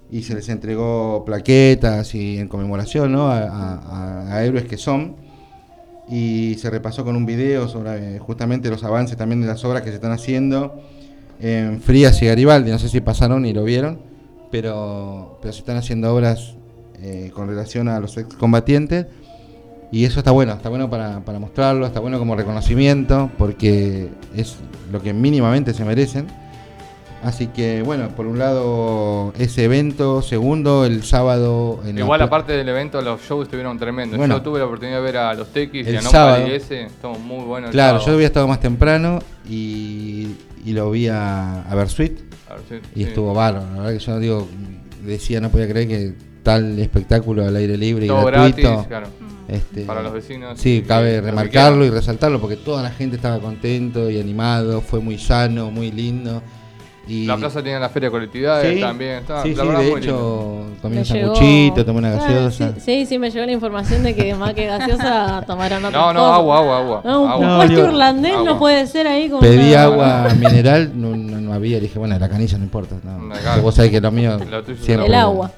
y 0.10 0.24
se 0.24 0.34
les 0.34 0.48
entregó 0.48 1.26
plaquetas 1.26 2.16
y 2.16 2.38
en 2.38 2.48
conmemoración 2.48 3.16
a 3.18 4.40
héroes 4.42 4.64
que 4.64 4.78
son 4.78 5.27
y 6.10 6.56
se 6.56 6.70
repasó 6.70 7.04
con 7.04 7.16
un 7.16 7.26
video 7.26 7.68
sobre 7.68 8.16
eh, 8.16 8.20
justamente 8.20 8.70
los 8.70 8.84
avances 8.84 9.18
también 9.18 9.42
de 9.42 9.48
las 9.48 9.64
obras 9.66 9.82
que 9.82 9.90
se 9.90 9.96
están 9.96 10.12
haciendo 10.12 10.82
en 11.40 11.82
Frías 11.82 12.22
y 12.22 12.28
Garibaldi, 12.28 12.72
no 12.72 12.80
sé 12.80 12.90
si 12.90 13.02
pasaron 13.02 13.46
y 13.46 13.54
lo 13.54 13.64
vieron, 13.64 14.00
pero, 14.52 15.38
pero 15.42 15.54
se 15.54 15.60
están 15.60 15.78
haciendo 15.78 16.14
obras 16.14 16.56
eh, 17.02 17.32
con 17.34 17.48
relación 17.48 17.88
a 17.90 18.00
los 18.00 18.18
excombatientes 18.18 19.06
y 19.92 20.06
eso 20.06 20.20
está 20.20 20.32
bueno, 20.32 20.54
está 20.54 20.70
bueno 20.70 20.90
para, 20.90 21.20
para 21.22 21.40
mostrarlo, 21.40 21.86
está 21.86 22.00
bueno 22.00 22.20
como 22.20 22.36
reconocimiento 22.36 23.30
porque 23.38 24.10
es 24.36 24.58
lo 24.92 25.02
que 25.02 25.14
mínimamente 25.14 25.74
se 25.74 25.86
merecen. 25.86 26.28
Así 27.24 27.48
que 27.48 27.82
bueno, 27.82 28.10
por 28.10 28.28
un 28.28 28.38
lado 28.38 29.34
ese 29.40 29.64
evento, 29.66 30.22
segundo 30.22 30.86
el 30.86 31.04
sábado 31.04 31.82
en 31.86 31.98
Igual, 31.98 32.22
aparte 32.22 32.54
del 32.54 32.70
evento, 32.70 33.02
los 33.02 33.22
shows 33.22 33.46
estuvieron 33.46 33.78
tremendos. 33.80 34.18
Bueno. 34.18 34.38
Yo 34.38 34.42
tuve 34.44 34.60
la 34.60 34.66
oportunidad 34.66 34.98
de 34.98 35.04
ver 35.04 35.18
a 35.18 35.34
los 35.34 35.52
Tequis 35.52 35.88
y 35.88 35.96
a 35.96 36.02
No 36.02 36.10
sábado. 36.10 36.48
y 36.48 36.52
ese. 36.52 36.84
Estuvo 36.84 37.18
muy 37.18 37.44
bueno. 37.46 37.68
el 37.68 37.72
Claro, 37.74 38.00
yo 38.06 38.14
había 38.14 38.28
estado 38.28 38.48
más 38.48 38.60
temprano 38.60 39.20
y, 39.50 40.28
y 40.64 40.74
lo 40.74 40.92
vi 40.92 41.08
a, 41.08 41.64
a 41.64 41.76
Bersuit 41.76 42.20
y 42.96 43.04
sí. 43.04 43.10
estuvo 43.10 43.34
bárbaro. 43.34 43.66
La 43.76 43.82
verdad 43.84 43.94
que 43.94 44.00
yo 44.00 44.20
digo, 44.20 44.48
decía, 45.04 45.42
no 45.42 45.50
podía 45.50 45.68
creer 45.68 45.88
que 45.88 46.14
tal 46.44 46.80
espectáculo 46.80 47.46
al 47.46 47.56
aire 47.56 47.78
libre 47.78 48.06
y 48.06 48.10
gratuito 48.10 48.62
gratis, 48.62 48.88
claro. 48.88 49.08
Este, 49.48 49.84
Para 49.84 50.02
los 50.02 50.12
vecinos 50.12 50.60
Sí, 50.60 50.84
cabe 50.86 51.22
remarcarlo 51.22 51.86
y 51.86 51.90
resaltarlo 51.90 52.42
porque 52.42 52.58
toda 52.58 52.84
la 52.84 52.90
gente 52.90 53.16
estaba 53.16 53.40
contento 53.40 54.10
y 54.10 54.20
animado, 54.20 54.82
fue 54.82 55.00
muy 55.00 55.18
sano, 55.18 55.72
muy 55.72 55.92
lindo. 55.92 56.42
Y 57.08 57.26
La 57.26 57.38
plaza 57.38 57.64
tenía 57.64 57.80
la 57.80 57.88
feria 57.90 58.08
de 58.08 58.12
colectividades 58.12 58.76
Sí, 58.76 58.82
también. 58.82 59.12
Estaba, 59.20 59.42
sí, 59.44 59.56
la 59.56 59.64
sí, 59.64 59.68
verdad, 59.70 59.82
de 59.84 59.90
hecho, 59.98 60.64
comí 60.82 60.98
un 60.98 61.06
sanguchito, 61.06 61.86
tomé 61.86 62.00
una 62.00 62.10
Ah, 62.10 62.18
gaseosa. 62.18 62.74
sí, 62.76 62.82
sí, 62.82 63.06
sí, 63.06 63.18
me 63.20 63.32
llegó 63.32 63.46
la 63.46 63.52
información 63.54 64.04
de 64.04 64.14
que 64.14 64.36
más 64.36 64.54
que 64.54 64.66
gaseosa 64.66 65.42
tomaron 65.48 65.86
otras 65.86 65.94
No, 65.94 66.14
no, 66.14 66.20
cosas. 66.20 66.36
agua, 66.36 66.58
agua, 66.60 66.78
agua. 66.80 67.02
No, 67.06 67.22
un 67.22 67.30
agua. 67.32 67.48
No, 67.48 67.58
puesto 67.58 67.86
irlandés 67.88 68.34
no 68.44 68.60
puede 68.60 68.88
ser 68.88 69.08
ahí 69.08 69.30
con 69.30 69.40
Pedí 69.40 69.72
una- 69.72 69.84
agua 69.84 70.28
mineral, 70.38 70.92
no, 70.96 71.16
no, 71.16 71.40
no 71.40 71.54
había, 71.54 71.80
dije, 71.80 71.98
bueno, 71.98 72.20
la 72.20 72.28
canilla 72.30 72.58
no 72.58 72.64
importa. 72.66 72.96
No, 73.04 73.62
vos 73.62 73.76
sabés 73.76 73.92
que 73.92 74.02
lo 74.02 74.12
mío 74.12 74.38
siempre- 74.82 75.06
El 75.08 75.14
agua. 75.16 75.52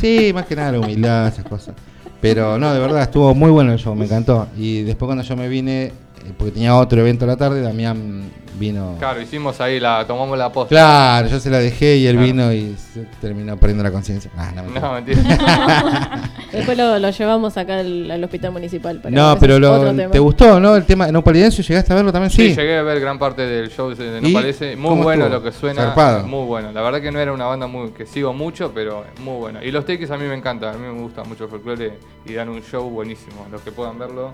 Sí, 0.00 0.32
más 0.34 0.46
que 0.46 0.56
nada 0.56 0.72
la 0.72 0.80
humildad, 0.80 1.28
esas 1.28 1.44
cosas. 1.44 1.74
Pero 2.20 2.58
no, 2.58 2.72
de 2.72 2.78
verdad, 2.80 3.02
estuvo 3.02 3.34
muy 3.34 3.50
bueno 3.50 3.72
el 3.72 3.78
show, 3.78 3.94
me 3.94 4.04
encantó. 4.04 4.46
Y 4.56 4.82
después 4.82 5.06
cuando 5.06 5.24
yo 5.24 5.36
me 5.36 5.48
vine, 5.48 5.92
porque 6.36 6.52
tenía 6.52 6.76
otro 6.76 7.00
evento 7.00 7.24
a 7.24 7.28
la 7.28 7.36
tarde, 7.36 7.60
Damián 7.62 8.30
vino... 8.58 8.96
Claro, 8.98 9.20
hicimos 9.20 9.60
ahí 9.60 9.80
la, 9.80 10.06
tomamos 10.06 10.36
la 10.38 10.52
posta. 10.52 10.68
Claro, 10.68 11.26
yo 11.28 11.40
se 11.40 11.50
la 11.50 11.58
dejé 11.58 11.96
y 11.96 12.06
él 12.06 12.14
Claro. 12.16 12.26
vino 12.26 12.52
y 12.52 12.76
se 12.76 13.00
terminó 13.20 13.56
perdiendo 13.56 13.82
la 13.82 13.90
conciencia. 13.90 14.30
Ah, 14.36 14.52
no, 14.54 14.62
mentira. 14.62 14.80
No, 14.80 14.92
mentira. 14.94 16.30
Después 16.52 16.76
lo, 16.76 16.98
lo 16.98 17.10
llevamos 17.10 17.56
acá 17.56 17.78
al, 17.80 18.10
al 18.10 18.22
hospital 18.22 18.52
municipal. 18.52 19.00
pero 19.02 19.14
No, 19.16 19.36
pero 19.38 19.58
lo-. 19.58 19.92
¿te 20.10 20.18
gustó, 20.18 20.60
no? 20.60 20.76
El 20.76 20.84
tema 20.84 21.10
no 21.10 21.24
palidencio, 21.24 21.64
¿llegaste 21.64 21.92
a 21.92 21.96
verlo 21.96 22.12
también? 22.12 22.30
Sí, 22.30 22.50
Sí. 22.50 22.54
llegué 22.56 22.76
a 22.78 22.82
ver 22.82 23.00
gran 23.00 23.18
parte 23.18 23.42
del 23.42 23.70
show 23.70 23.88
de 23.94 24.20
No 24.20 24.28
¿Y? 24.28 24.32
Parece. 24.34 24.76
Muy 24.76 24.90
¿Cómo 24.90 25.02
bueno 25.04 25.24
estuvo? 25.24 25.38
lo 25.38 25.44
que 25.44 25.52
suena. 25.52 25.82
Zarpado. 25.86 26.26
Muy 26.28 26.46
bueno. 26.46 26.70
La 26.72 26.82
verdad 26.82 27.00
que 27.00 27.10
no 27.10 27.18
era 27.18 27.32
una 27.32 27.46
banda 27.46 27.66
muy 27.66 27.90
que 27.92 28.04
sigo 28.06 28.32
mucho, 28.34 28.70
pero 28.74 29.04
muy 29.24 29.38
buena. 29.38 29.64
Y 29.64 29.70
los 29.70 29.86
takes 29.86 30.12
a 30.12 30.16
mí 30.18 30.24
me 30.26 30.34
encantan. 30.34 30.74
A 30.74 30.78
mí 30.78 30.86
me 30.86 31.00
gusta 31.00 31.24
mucho 31.24 31.44
el 31.44 31.50
folclore 31.50 31.98
y 32.26 32.34
dan 32.34 32.48
un 32.50 32.62
show 32.62 32.88
buenísimo. 32.90 33.46
Los 33.50 33.62
que 33.62 33.72
puedan 33.72 33.98
verlo. 33.98 34.30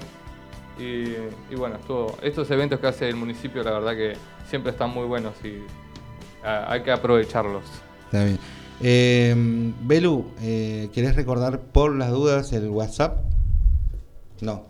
Y, 0.79 1.53
y 1.53 1.57
bueno, 1.57 1.77
estuvo, 1.77 2.17
estos 2.23 2.51
eventos 2.51 2.79
que 2.79 2.87
hace 2.87 3.09
el 3.09 3.17
municipio, 3.17 3.63
la 3.63 3.73
verdad 3.73 3.97
que 3.97 4.17
siempre 4.49 4.73
están 4.73 4.91
muy 4.91 5.07
buenos 5.07 5.35
y 5.45 5.63
ah, 6.45 6.67
hay 6.69 6.83
que 6.83 6.93
aprovecharlos. 6.93 7.65
Está 8.07 8.25
bien. 8.25 8.39
Eh, 8.81 9.35
Belu, 9.83 10.25
eh, 10.41 10.89
¿querés 10.95 11.17
recordar 11.17 11.61
por 11.61 11.95
las 11.97 12.11
dudas 12.11 12.53
el 12.53 12.69
WhatsApp? 12.69 13.19
No, 14.41 14.67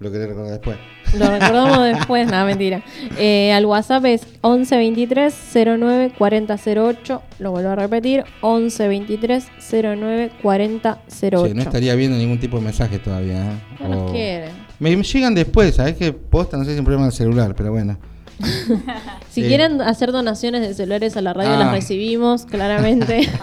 lo 0.00 0.10
querés 0.10 0.28
recordar 0.28 0.52
después. 0.52 0.76
Lo 1.14 1.30
recordamos 1.30 1.84
después, 1.96 2.26
nada, 2.26 2.44
mentira. 2.44 2.82
Eh, 3.16 3.52
al 3.52 3.64
WhatsApp 3.66 4.04
es 4.06 4.26
11 4.40 4.76
23 4.76 5.34
09 5.54 6.12
40 6.18 6.56
08. 6.66 7.22
Lo 7.38 7.52
vuelvo 7.52 7.70
a 7.70 7.76
repetir: 7.76 8.24
11 8.40 8.88
23 8.88 9.46
09 9.70 10.32
40 10.42 11.02
08. 11.22 11.46
Che, 11.46 11.54
no 11.54 11.62
estaría 11.62 11.94
viendo 11.94 12.18
ningún 12.18 12.40
tipo 12.40 12.58
de 12.58 12.64
mensaje 12.64 12.98
todavía. 12.98 13.52
¿eh? 13.52 13.58
No 13.80 13.88
nos 13.88 14.10
quieren. 14.10 14.65
Me, 14.78 14.94
llegan 15.02 15.34
después, 15.34 15.74
¿sabés 15.76 15.96
qué? 15.96 16.12
Posta, 16.12 16.56
no 16.56 16.64
sé 16.64 16.70
si 16.70 16.74
es 16.74 16.78
un 16.80 16.84
problema 16.84 17.06
del 17.06 17.14
celular, 17.14 17.54
pero 17.56 17.72
bueno. 17.72 17.96
Si 19.30 19.42
Eh. 19.44 19.48
quieren 19.48 19.82
hacer 19.82 20.12
donaciones 20.12 20.62
de 20.66 20.72
celulares 20.74 21.16
a 21.16 21.20
la 21.22 21.32
radio, 21.34 21.52
Ah. 21.52 21.58
las 21.58 21.72
recibimos, 21.72 22.46
claramente. 22.46 23.28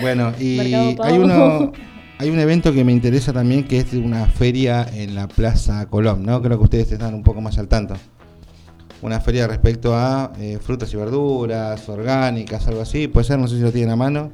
Bueno, 0.00 0.32
y 0.38 0.58
hay 0.58 1.18
uno 1.18 1.72
hay 2.18 2.30
un 2.30 2.38
evento 2.38 2.72
que 2.72 2.84
me 2.84 2.92
interesa 2.92 3.32
también 3.32 3.64
que 3.64 3.78
es 3.78 3.92
una 3.94 4.26
feria 4.26 4.86
en 4.94 5.14
la 5.14 5.26
Plaza 5.28 5.86
Colón, 5.86 6.22
¿no? 6.24 6.40
Creo 6.42 6.58
que 6.58 6.64
ustedes 6.64 6.92
están 6.92 7.14
un 7.14 7.22
poco 7.22 7.40
más 7.40 7.58
al 7.58 7.68
tanto. 7.68 7.94
Una 9.02 9.20
feria 9.20 9.46
respecto 9.46 9.94
a 9.94 10.32
eh, 10.38 10.58
frutas 10.60 10.92
y 10.92 10.96
verduras, 10.96 11.88
orgánicas, 11.88 12.66
algo 12.68 12.82
así. 12.82 13.08
Puede 13.08 13.24
ser, 13.26 13.38
no 13.38 13.48
sé 13.48 13.56
si 13.56 13.62
lo 13.62 13.72
tienen 13.72 13.90
a 13.90 13.96
mano. 13.96 14.30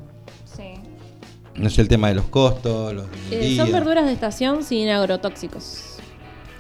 No 1.59 1.71
sé 1.71 1.81
el 1.83 1.89
tema 1.89 2.09
de 2.09 2.15
los 2.15 2.27
costos, 2.27 2.93
los 2.93 3.07
Eh, 3.31 3.57
son 3.57 3.73
verduras 3.73 4.05
de 4.05 4.13
estación 4.13 4.63
sin 4.63 4.89
agrotóxicos. 4.89 5.97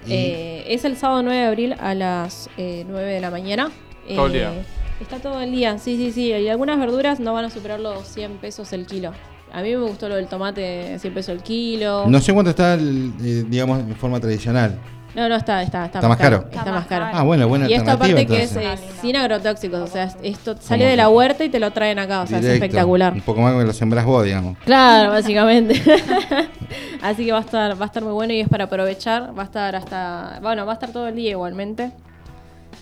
Eh, 0.08 0.64
es 0.68 0.84
el 0.84 0.96
sábado 0.96 1.22
9 1.22 1.38
de 1.40 1.46
abril 1.46 1.74
a 1.80 1.94
las 1.94 2.48
eh, 2.56 2.84
9 2.88 3.12
de 3.14 3.20
la 3.20 3.30
mañana. 3.30 3.70
Todo 4.14 4.26
el 4.26 4.34
Eh, 4.34 4.38
día. 4.38 4.52
Está 5.00 5.18
todo 5.18 5.40
el 5.42 5.50
día, 5.52 5.78
sí, 5.78 5.96
sí, 5.96 6.12
sí. 6.12 6.28
Y 6.32 6.48
algunas 6.48 6.78
verduras 6.78 7.20
no 7.20 7.34
van 7.34 7.44
a 7.44 7.50
superar 7.50 7.80
los 7.80 8.06
100 8.06 8.38
pesos 8.38 8.72
el 8.72 8.86
kilo. 8.86 9.12
A 9.52 9.62
mí 9.62 9.70
me 9.70 9.82
gustó 9.82 10.08
lo 10.08 10.14
del 10.16 10.26
tomate, 10.28 10.98
100 10.98 11.12
pesos 11.14 11.28
el 11.36 11.42
kilo. 11.42 12.06
No 12.08 12.20
sé 12.20 12.32
cuánto 12.32 12.50
está, 12.50 12.74
el, 12.74 13.12
eh, 13.22 13.44
digamos, 13.48 13.80
en 13.80 13.94
forma 13.96 14.20
tradicional. 14.20 14.78
No, 15.16 15.28
no, 15.30 15.34
está, 15.36 15.62
está, 15.62 15.86
está, 15.86 15.98
¿Está 16.00 16.08
más 16.08 16.18
caro? 16.18 16.44
Está 16.52 16.70
más 16.72 16.86
caro. 16.86 17.06
Ah, 17.10 17.22
bueno, 17.22 17.48
buena 17.48 17.68
y 17.70 17.72
esta 17.72 17.92
alternativa 17.92 18.16
parte 18.18 18.26
que 18.36 18.42
es 18.42 18.54
eh, 18.56 18.92
sin 19.00 19.16
agrotóxicos, 19.16 19.80
o 19.80 19.86
sea, 19.86 20.04
es- 20.04 20.16
esto 20.22 20.54
sale 20.60 20.82
¿Cómo 20.84 20.90
de 20.90 20.96
la 20.96 21.08
huerta 21.08 21.42
y 21.42 21.48
te 21.48 21.58
lo 21.58 21.70
traen 21.70 21.98
acá, 21.98 22.20
o 22.20 22.26
sea, 22.26 22.38
es 22.38 22.44
espectacular. 22.44 23.14
Un 23.14 23.22
poco 23.22 23.40
más 23.40 23.54
que 23.54 23.64
lo 23.64 23.72
sembrás 23.72 24.04
vos, 24.04 24.22
digamos. 24.24 24.58
Claro, 24.66 25.10
básicamente. 25.10 25.82
Así 27.02 27.24
que 27.24 27.32
va 27.32 27.38
a 27.38 27.40
estar, 27.40 27.80
va 27.80 27.84
a 27.84 27.86
estar 27.86 28.02
muy 28.04 28.12
bueno 28.12 28.34
y 28.34 28.40
es 28.40 28.48
para 28.48 28.64
aprovechar. 28.64 29.36
Va 29.36 29.42
a 29.42 29.46
estar 29.46 29.74
hasta, 29.74 30.38
bueno, 30.42 30.66
va 30.66 30.72
a 30.72 30.74
estar 30.74 30.90
todo 30.92 31.08
el 31.08 31.16
día 31.16 31.30
igualmente. 31.30 31.92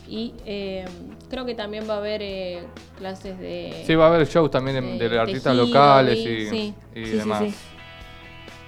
Y 0.09 0.35
eh, 0.45 0.85
creo 1.31 1.45
que 1.47 1.55
también 1.55 1.89
va 1.89 1.95
a 1.95 1.99
haber 1.99 2.21
eh, 2.23 2.65
clases 2.99 3.39
de. 3.39 3.85
Sí, 3.87 3.95
va 3.95 4.07
a 4.07 4.09
haber 4.09 4.27
shows 4.27 4.51
también 4.51 4.83
de, 4.85 4.99
de 4.99 5.09
de 5.09 5.19
artistas 5.21 5.53
tejido, 5.57 5.67
locales 5.67 6.19
y, 6.19 6.23
sí, 6.25 6.75
y 6.97 7.05
sí, 7.05 7.11
sí, 7.13 7.17
demás. 7.17 7.45
sí. 7.49 7.55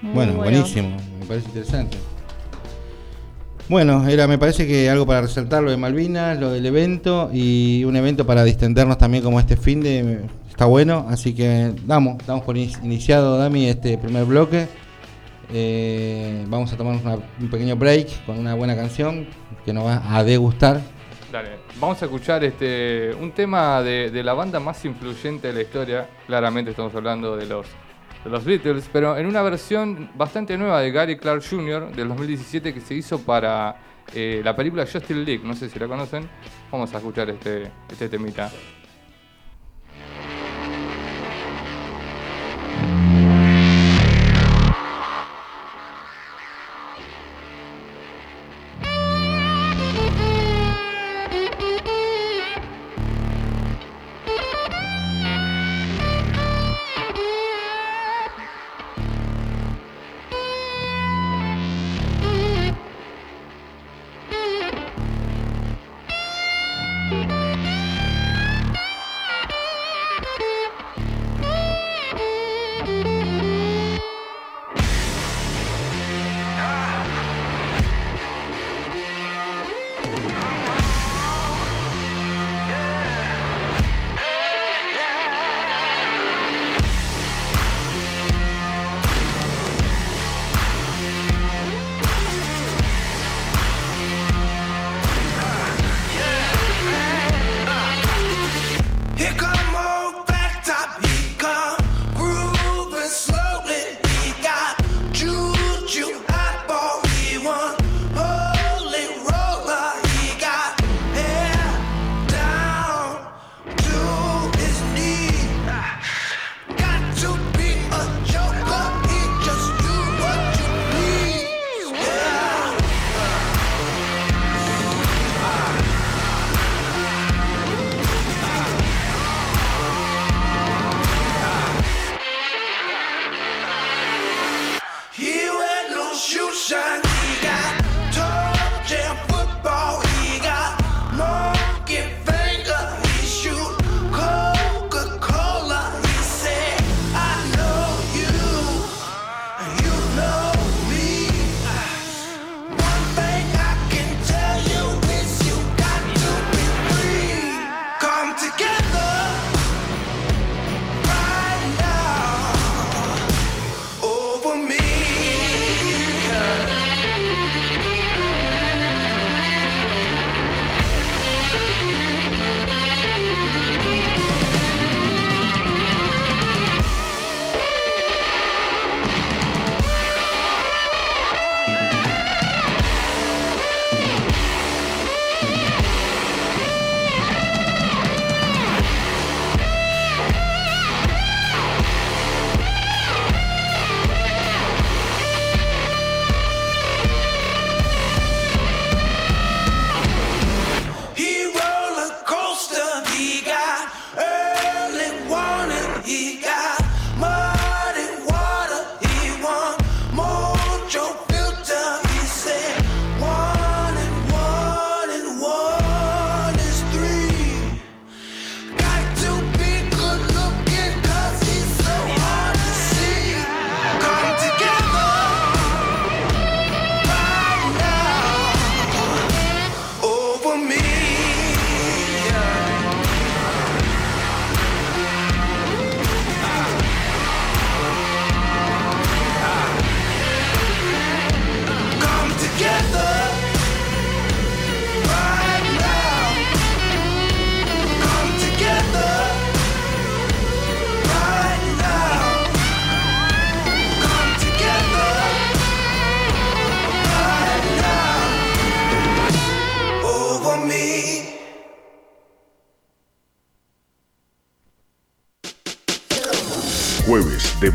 Bueno, 0.03 0.35
buenísimo, 0.35 0.97
me 1.19 1.27
parece 1.27 1.49
interesante. 1.49 1.97
Bueno, 3.69 4.07
era, 4.09 4.29
me 4.29 4.39
parece 4.39 4.67
que 4.67 4.89
algo 4.89 5.07
para 5.07 5.23
resaltar 5.23 5.63
lo 5.63 5.71
de 5.73 5.77
Malvinas, 5.77 6.39
lo 6.39 6.53
del 6.53 6.65
evento 6.67 7.31
y 7.33 7.83
un 7.85 7.97
evento 7.97 8.25
para 8.25 8.45
distendernos 8.45 8.97
también 8.97 9.25
como 9.25 9.41
este 9.41 9.57
fin 9.57 9.81
de 9.83 10.21
está 10.49 10.67
bueno, 10.67 11.07
así 11.11 11.35
que 11.35 11.73
damos, 11.85 12.25
damos 12.27 12.45
por 12.45 12.57
in- 12.57 12.71
iniciado 12.85 13.37
Dami 13.39 13.67
este 13.67 13.99
primer 13.99 14.25
bloque. 14.25 14.69
Eh, 15.53 16.45
vamos 16.49 16.73
a 16.73 16.77
tomarnos 16.77 17.03
una- 17.05 17.19
un 17.41 17.51
pequeño 17.51 17.77
break 17.77 18.25
con 18.25 18.39
una 18.39 18.55
buena 18.55 18.77
canción 18.77 19.27
que 19.65 19.73
nos 19.73 19.85
va 19.85 20.03
a 20.17 20.23
degustar. 20.23 20.81
Dale, 21.33 21.51
vamos 21.81 22.01
a 22.01 22.05
escuchar 22.05 22.45
este 22.45 23.11
un 23.21 23.33
tema 23.33 23.83
de 23.83 24.23
la 24.23 24.33
banda 24.33 24.61
más 24.61 24.85
influyente 24.85 25.49
de 25.49 25.53
la 25.55 25.63
historia. 25.63 26.07
Claramente 26.29 26.71
estamos 26.71 26.95
hablando 26.95 27.37
de 27.37 27.47
los, 27.47 27.67
los 28.31 28.45
Beatles, 28.45 28.89
pero 28.93 29.17
en 29.17 29.27
una 29.27 29.43
versión 29.43 30.11
bastante 30.15 30.57
nueva 30.57 30.81
de 30.81 30.91
Gary 30.91 31.17
Clark 31.17 31.43
Jr. 31.49 31.95
del 31.95 32.09
2017 32.09 32.75
que 32.75 32.81
se 32.81 32.95
hizo 32.95 33.21
para 33.21 33.77
eh, 34.15 34.41
la 34.45 34.55
película 34.55 34.85
Justice 34.85 35.15
League. 35.15 35.43
No 35.45 35.55
sé 35.55 35.69
si 35.69 35.79
la 35.79 35.89
conocen. 35.89 36.29
Vamos 36.71 36.93
a 36.95 36.99
escuchar 36.99 37.31
este, 37.31 37.71
este 37.91 38.09
temita. 38.09 38.51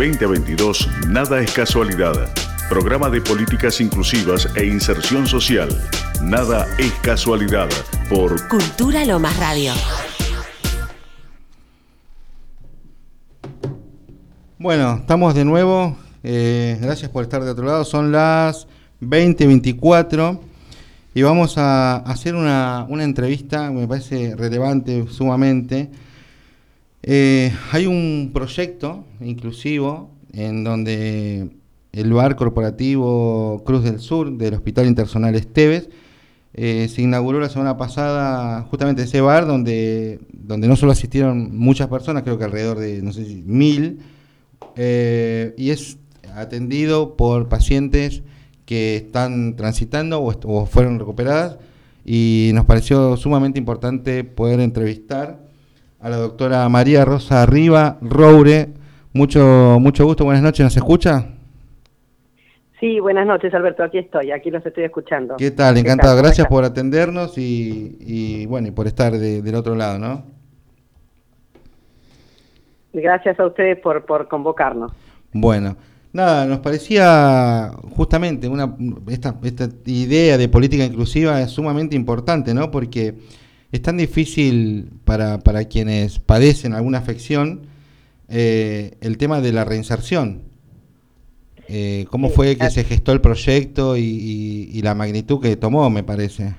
2022 0.01 0.89
Nada 1.09 1.41
es 1.41 1.53
casualidad. 1.53 2.33
Programa 2.69 3.07
de 3.07 3.21
Políticas 3.21 3.79
Inclusivas 3.79 4.49
e 4.55 4.65
Inserción 4.65 5.27
Social. 5.27 5.69
Nada 6.23 6.65
es 6.79 6.91
casualidad 7.03 7.69
por 8.09 8.47
Cultura 8.47 9.05
Lomas 9.05 9.37
Radio. 9.37 9.73
Bueno, 14.57 14.97
estamos 15.01 15.35
de 15.35 15.45
nuevo. 15.45 15.95
Eh, 16.23 16.79
gracias 16.81 17.11
por 17.11 17.21
estar 17.21 17.43
de 17.43 17.51
otro 17.51 17.67
lado. 17.67 17.85
Son 17.85 18.11
las 18.11 18.67
20.24 19.01 20.39
y 21.13 21.21
vamos 21.21 21.59
a 21.59 21.97
hacer 21.97 22.33
una, 22.33 22.87
una 22.89 23.03
entrevista, 23.03 23.69
me 23.69 23.87
parece 23.87 24.35
relevante 24.35 25.05
sumamente, 25.11 25.91
eh, 27.03 27.51
hay 27.71 27.87
un 27.87 28.31
proyecto 28.33 29.05
inclusivo 29.21 30.11
en 30.33 30.63
donde 30.63 31.49
el 31.91 32.13
bar 32.13 32.35
corporativo 32.35 33.63
Cruz 33.65 33.83
del 33.83 33.99
Sur 33.99 34.37
del 34.37 34.53
Hospital 34.53 34.87
Internacional 34.87 35.35
Esteves 35.35 35.89
eh, 36.53 36.89
se 36.89 37.01
inauguró 37.01 37.39
la 37.39 37.49
semana 37.49 37.77
pasada 37.77 38.63
justamente 38.63 39.03
ese 39.03 39.21
bar 39.21 39.47
donde, 39.47 40.19
donde 40.33 40.67
no 40.67 40.75
solo 40.75 40.91
asistieron 40.91 41.57
muchas 41.57 41.87
personas, 41.87 42.23
creo 42.23 42.37
que 42.37 42.43
alrededor 42.43 42.77
de, 42.77 43.01
no 43.01 43.13
sé 43.13 43.21
mil, 43.45 43.99
eh, 44.75 45.53
y 45.57 45.69
es 45.69 45.97
atendido 46.35 47.15
por 47.15 47.47
pacientes 47.49 48.23
que 48.65 48.97
están 48.97 49.55
transitando 49.55 50.21
o, 50.21 50.65
fueron 50.65 50.99
recuperadas 50.99 51.57
y 52.05 52.51
nos 52.53 52.65
pareció 52.65 53.15
sumamente 53.17 53.59
importante 53.59 54.23
poder 54.23 54.59
entrevistar 54.59 55.50
a 56.01 56.09
la 56.09 56.17
doctora 56.17 56.67
María 56.67 57.05
Rosa 57.05 57.43
Arriba 57.43 57.97
Roure. 58.01 58.69
Mucho, 59.13 59.77
mucho 59.79 60.05
gusto, 60.05 60.25
buenas 60.25 60.41
noches, 60.41 60.63
¿nos 60.63 60.75
escucha? 60.75 61.27
Sí, 62.79 62.99
buenas 62.99 63.27
noches 63.27 63.53
Alberto, 63.53 63.83
aquí 63.83 63.99
estoy, 63.99 64.31
aquí 64.31 64.49
los 64.49 64.65
estoy 64.65 64.85
escuchando. 64.85 65.35
¿Qué 65.37 65.51
tal? 65.51 65.77
Encantado, 65.77 66.17
gracias 66.17 66.47
por 66.47 66.63
atendernos 66.63 67.37
y, 67.37 68.45
bueno, 68.47 68.69
y 68.69 68.71
por 68.71 68.87
estar 68.87 69.13
del 69.13 69.55
otro 69.55 69.75
lado, 69.75 69.99
¿no? 69.99 70.23
Gracias 72.93 73.39
a 73.39 73.45
ustedes 73.45 73.79
por, 73.79 74.05
por 74.05 74.27
convocarnos. 74.27 74.91
Bueno, 75.31 75.77
nada, 76.11 76.45
nos 76.45 76.59
parecía 76.59 77.71
justamente 77.95 78.47
una 78.47 78.75
esta, 79.09 79.35
esta 79.43 79.69
idea 79.85 80.37
de 80.37 80.49
política 80.49 80.83
inclusiva 80.83 81.39
es 81.41 81.51
sumamente 81.51 81.95
importante, 81.95 82.53
¿no? 82.53 82.71
Porque 82.71 83.15
es 83.71 83.81
tan 83.81 83.97
difícil 83.97 84.89
para, 85.05 85.39
para 85.39 85.65
quienes 85.65 86.19
padecen 86.19 86.73
alguna 86.73 86.97
afección 86.97 87.67
eh, 88.29 88.97
el 89.01 89.17
tema 89.17 89.41
de 89.41 89.53
la 89.53 89.65
reinserción. 89.65 90.43
Eh, 91.67 92.05
¿Cómo 92.09 92.29
fue 92.29 92.57
que 92.57 92.69
se 92.69 92.83
gestó 92.83 93.13
el 93.13 93.21
proyecto 93.21 93.95
y 93.95 94.81
la 94.83 94.93
magnitud 94.93 95.41
que 95.41 95.55
tomó, 95.55 95.89
me 95.89 96.03
parece? 96.03 96.53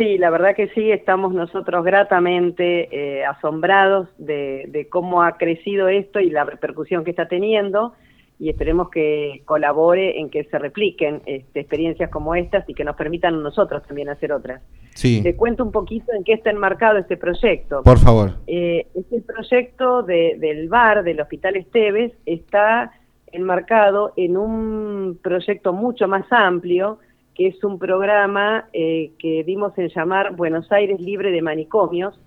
Sí, 0.00 0.16
la 0.16 0.30
verdad 0.30 0.56
que 0.56 0.68
sí, 0.68 0.90
estamos 0.90 1.34
nosotros 1.34 1.84
gratamente 1.84 2.88
eh, 2.90 3.22
asombrados 3.26 4.08
de, 4.16 4.88
cómo 4.90 5.22
ha 5.22 5.36
crecido 5.36 5.88
esto 5.88 6.20
y 6.20 6.30
la 6.30 6.44
repercusión 6.44 7.04
que 7.04 7.10
está 7.10 7.28
teniendo 7.28 7.92
y 8.40 8.48
esperemos 8.48 8.88
que 8.88 9.42
colabore 9.44 10.18
en 10.18 10.30
que 10.30 10.44
se 10.44 10.58
repliquen 10.58 11.20
este, 11.26 11.60
experiencias 11.60 12.08
como 12.08 12.34
estas 12.34 12.66
y 12.70 12.74
que 12.74 12.84
nos 12.84 12.96
permitan 12.96 13.34
a 13.34 13.36
nosotros 13.36 13.82
también 13.86 14.08
hacer 14.08 14.32
otras. 14.32 14.62
Sí. 14.94 15.22
Te 15.22 15.36
cuento 15.36 15.62
un 15.62 15.70
poquito 15.70 16.10
en 16.14 16.24
qué 16.24 16.32
está 16.32 16.50
enmarcado 16.50 16.96
este 16.96 17.18
proyecto. 17.18 17.82
Por 17.82 17.98
favor. 17.98 18.36
Eh, 18.46 18.86
este 18.94 19.20
proyecto 19.20 20.02
del 20.02 20.70
bar 20.70 21.04
del 21.04 21.20
Hospital 21.20 21.56
Esteves 21.56 22.12
está 22.24 22.92
enmarcado 23.30 24.14
en 24.16 24.38
un 24.38 25.18
proyecto 25.22 25.74
mucho 25.74 26.08
más 26.08 26.24
amplio 26.30 26.98
que 27.34 27.48
es 27.48 27.62
un 27.62 27.78
programa 27.78 28.68
eh, 28.72 29.12
que 29.18 29.44
dimos 29.44 29.76
en 29.76 29.88
llamar 29.88 30.34
Buenos 30.34 30.72
Aires 30.72 30.98
Libre 30.98 31.30
de 31.30 31.42
Manicomios 31.42 32.18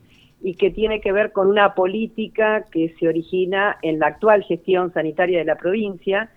y 0.43 0.55
que 0.55 0.69
tiene 0.69 0.99
que 0.99 1.13
ver 1.13 1.31
con 1.31 1.47
una 1.47 1.73
política 1.73 2.65
que 2.69 2.93
se 2.99 3.07
origina 3.07 3.77
en 3.81 3.97
la 3.97 4.07
actual 4.07 4.43
gestión 4.43 4.91
sanitaria 4.93 5.39
de 5.39 5.45
la 5.45 5.55
provincia 5.55 6.29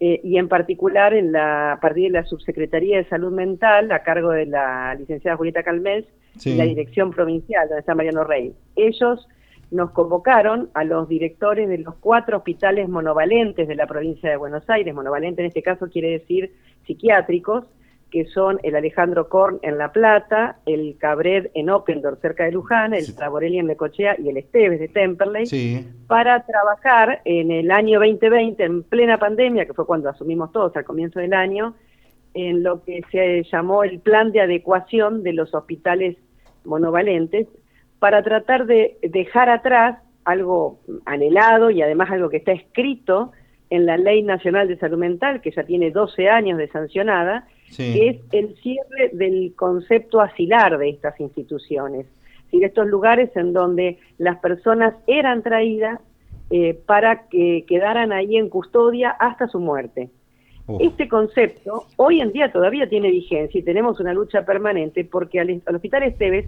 eh, 0.00 0.20
y 0.24 0.36
en 0.36 0.48
particular 0.48 1.14
en 1.14 1.30
la, 1.30 1.74
a 1.74 1.80
partir 1.80 2.10
de 2.10 2.18
la 2.18 2.24
Subsecretaría 2.24 2.96
de 2.96 3.08
Salud 3.08 3.32
Mental 3.32 3.92
a 3.92 4.02
cargo 4.02 4.30
de 4.30 4.46
la 4.46 4.96
licenciada 4.96 5.36
Julieta 5.36 5.62
Calmels 5.62 6.08
y 6.44 6.56
la 6.56 6.64
Dirección 6.64 7.12
Provincial, 7.12 7.68
donde 7.68 7.80
está 7.80 7.94
Mariano 7.94 8.24
Rey. 8.24 8.52
Ellos 8.74 9.28
nos 9.70 9.92
convocaron 9.92 10.68
a 10.74 10.82
los 10.82 11.08
directores 11.08 11.68
de 11.68 11.78
los 11.78 11.94
cuatro 11.94 12.38
hospitales 12.38 12.88
monovalentes 12.88 13.68
de 13.68 13.76
la 13.76 13.86
provincia 13.86 14.28
de 14.28 14.36
Buenos 14.36 14.68
Aires, 14.68 14.92
monovalente 14.92 15.40
en 15.40 15.46
este 15.46 15.62
caso 15.62 15.88
quiere 15.88 16.10
decir 16.10 16.52
psiquiátricos, 16.84 17.64
que 18.12 18.26
son 18.26 18.60
el 18.62 18.76
Alejandro 18.76 19.30
Korn 19.30 19.58
en 19.62 19.78
La 19.78 19.90
Plata, 19.90 20.58
el 20.66 20.96
Cabred 20.98 21.50
en 21.54 21.70
Oppendorf, 21.70 22.20
cerca 22.20 22.44
de 22.44 22.52
Luján, 22.52 22.92
el 22.92 23.16
Traborelli 23.16 23.58
en 23.58 23.68
Necochea 23.68 24.16
y 24.22 24.28
el 24.28 24.36
Esteves 24.36 24.78
de 24.78 24.88
Temperley, 24.88 25.46
para 26.06 26.44
trabajar 26.44 27.22
en 27.24 27.50
el 27.50 27.70
año 27.70 27.98
2020, 27.98 28.62
en 28.62 28.82
plena 28.82 29.18
pandemia, 29.18 29.64
que 29.64 29.72
fue 29.72 29.86
cuando 29.86 30.10
asumimos 30.10 30.52
todos 30.52 30.76
al 30.76 30.84
comienzo 30.84 31.20
del 31.20 31.32
año, 31.32 31.74
en 32.34 32.62
lo 32.62 32.84
que 32.84 33.00
se 33.10 33.44
llamó 33.50 33.82
el 33.82 33.98
plan 34.00 34.30
de 34.30 34.42
adecuación 34.42 35.22
de 35.22 35.32
los 35.32 35.54
hospitales 35.54 36.18
monovalentes, 36.66 37.48
para 37.98 38.22
tratar 38.22 38.66
de 38.66 38.98
dejar 39.02 39.48
atrás 39.48 39.98
algo 40.24 40.80
anhelado 41.06 41.70
y 41.70 41.80
además 41.80 42.10
algo 42.10 42.28
que 42.28 42.36
está 42.36 42.52
escrito 42.52 43.32
en 43.72 43.86
la 43.86 43.96
Ley 43.96 44.22
Nacional 44.22 44.68
de 44.68 44.76
Salud 44.76 44.98
Mental, 44.98 45.40
que 45.40 45.50
ya 45.50 45.62
tiene 45.64 45.90
12 45.90 46.28
años 46.28 46.58
de 46.58 46.68
sancionada, 46.68 47.48
que 47.74 48.08
es 48.10 48.16
el 48.30 48.54
cierre 48.56 49.08
del 49.14 49.54
concepto 49.56 50.20
asilar 50.20 50.76
de 50.76 50.90
estas 50.90 51.18
instituciones, 51.20 52.04
de 52.52 52.66
estos 52.66 52.86
lugares 52.86 53.34
en 53.34 53.54
donde 53.54 53.96
las 54.18 54.38
personas 54.40 54.92
eran 55.06 55.42
traídas 55.42 56.00
eh, 56.50 56.78
para 56.84 57.28
que 57.28 57.64
quedaran 57.66 58.12
ahí 58.12 58.36
en 58.36 58.50
custodia 58.50 59.08
hasta 59.08 59.48
su 59.48 59.58
muerte. 59.58 60.10
Este 60.78 61.08
concepto 61.08 61.86
hoy 61.96 62.20
en 62.20 62.30
día 62.30 62.52
todavía 62.52 62.90
tiene 62.90 63.10
vigencia 63.10 63.58
y 63.58 63.64
tenemos 63.64 63.98
una 64.00 64.12
lucha 64.12 64.44
permanente 64.44 65.02
porque 65.02 65.40
al, 65.40 65.62
Hospital 65.74 66.02
Esteves 66.02 66.44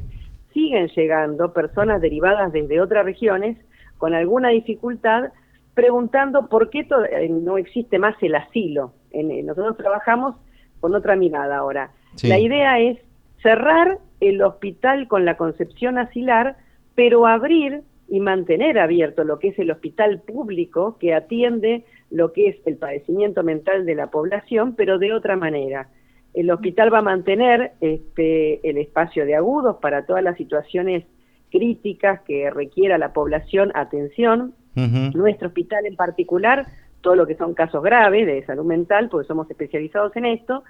siguen 0.53 0.89
llegando 0.89 1.55
personas 1.55 2.03
derivadas 2.03 2.53
desde 2.53 2.83
otras 2.83 3.07
regiones 3.07 3.57
con 3.97 4.13
alguna 4.13 4.51
dificultad 4.51 5.33
preguntando 5.75 6.49
por 6.49 6.71
qué 6.71 6.87
eh, 7.11 7.29
no 7.29 7.59
existe 7.59 7.99
más 7.99 8.17
el 8.23 8.35
asilo. 8.35 8.93
En, 9.11 9.45
nosotros 9.47 9.77
trabajamos 9.77 10.37
con 10.81 10.95
otra 10.95 11.17
mirada 11.17 11.59
ahora. 11.59 11.91
La 12.23 12.39
idea 12.39 12.79
es 12.79 12.99
cerrar 13.43 13.99
el 14.21 14.41
hospital 14.43 15.09
con 15.09 15.25
la 15.25 15.37
concepción 15.37 15.99
asilar, 15.99 16.57
pero 16.95 17.27
abrir 17.27 17.83
y 18.09 18.21
mantener 18.21 18.79
abierto 18.79 19.25
lo 19.25 19.39
que 19.39 19.49
es 19.49 19.59
el 19.59 19.71
hospital 19.71 20.21
público 20.21 20.97
que 20.99 21.15
atiende 21.15 21.85
lo 22.11 22.33
que 22.33 22.49
es 22.49 22.57
el 22.67 22.77
padecimiento 22.77 23.43
mental 23.43 23.87
de 23.87 23.95
la 23.95 24.11
población, 24.11 24.75
pero 24.77 24.99
de 24.99 25.13
otra 25.13 25.37
manera. 25.37 25.89
El 26.33 26.51
hospital 26.51 26.93
va 26.93 26.99
a 26.99 27.03
mantener 27.03 27.73
este, 27.81 28.69
el 28.69 28.79
espacio 28.79 29.25
de 29.25 29.37
agudos 29.37 29.77
para 29.81 30.05
todas 30.05 30.23
las 30.23 30.37
situaciones 30.37 31.05
críticas 31.51 32.21
que 32.23 32.51
requiera 32.51 32.99
la 32.99 33.13
población 33.13 33.71
atención. 33.75 34.55
Nuestro 34.75 35.49
hospital 35.49 35.87
en 35.87 35.97
particular 35.97 36.67
todo 37.05 37.15
lo 37.15 37.27
que 37.27 37.37
son 37.37 37.55
casos 37.55 37.83
graves 37.83 38.27
de 38.27 38.45
salud 38.47 38.65
mental, 38.65 39.09
porque 39.11 39.29
somos 39.29 39.49
especializados 39.49 40.17
en 40.17 40.25
esto, 40.25 40.65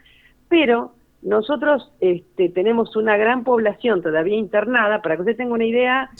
pero 0.48 0.92
nosotros 1.22 1.90
este, 2.00 2.50
tenemos 2.50 2.96
una 2.96 3.16
gran 3.16 3.44
población 3.44 4.02
todavía 4.02 4.36
internada, 4.36 5.00
para 5.00 5.14
que 5.14 5.22
usted 5.22 5.36
tenga 5.36 5.54
una 5.54 5.64
idea, 5.64 6.10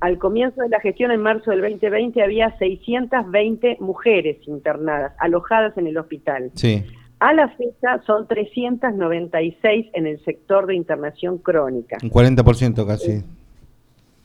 al 0.00 0.18
comienzo 0.18 0.62
de 0.62 0.70
la 0.70 0.80
gestión 0.80 1.10
en 1.10 1.20
marzo 1.20 1.50
del 1.50 1.60
2020 1.60 2.22
había 2.22 2.56
620 2.58 3.76
mujeres 3.80 4.38
internadas, 4.46 5.12
alojadas 5.18 5.76
en 5.76 5.88
el 5.88 5.98
hospital. 5.98 6.52
A 7.18 7.32
la 7.32 7.48
fecha 7.48 8.02
son 8.06 8.28
396 8.28 9.86
en 9.94 10.06
el 10.06 10.22
sector 10.24 10.66
de 10.66 10.74
internación 10.74 11.38
crónica. 11.38 11.96
Un 12.02 12.10
40% 12.10 12.86
casi. 12.86 13.24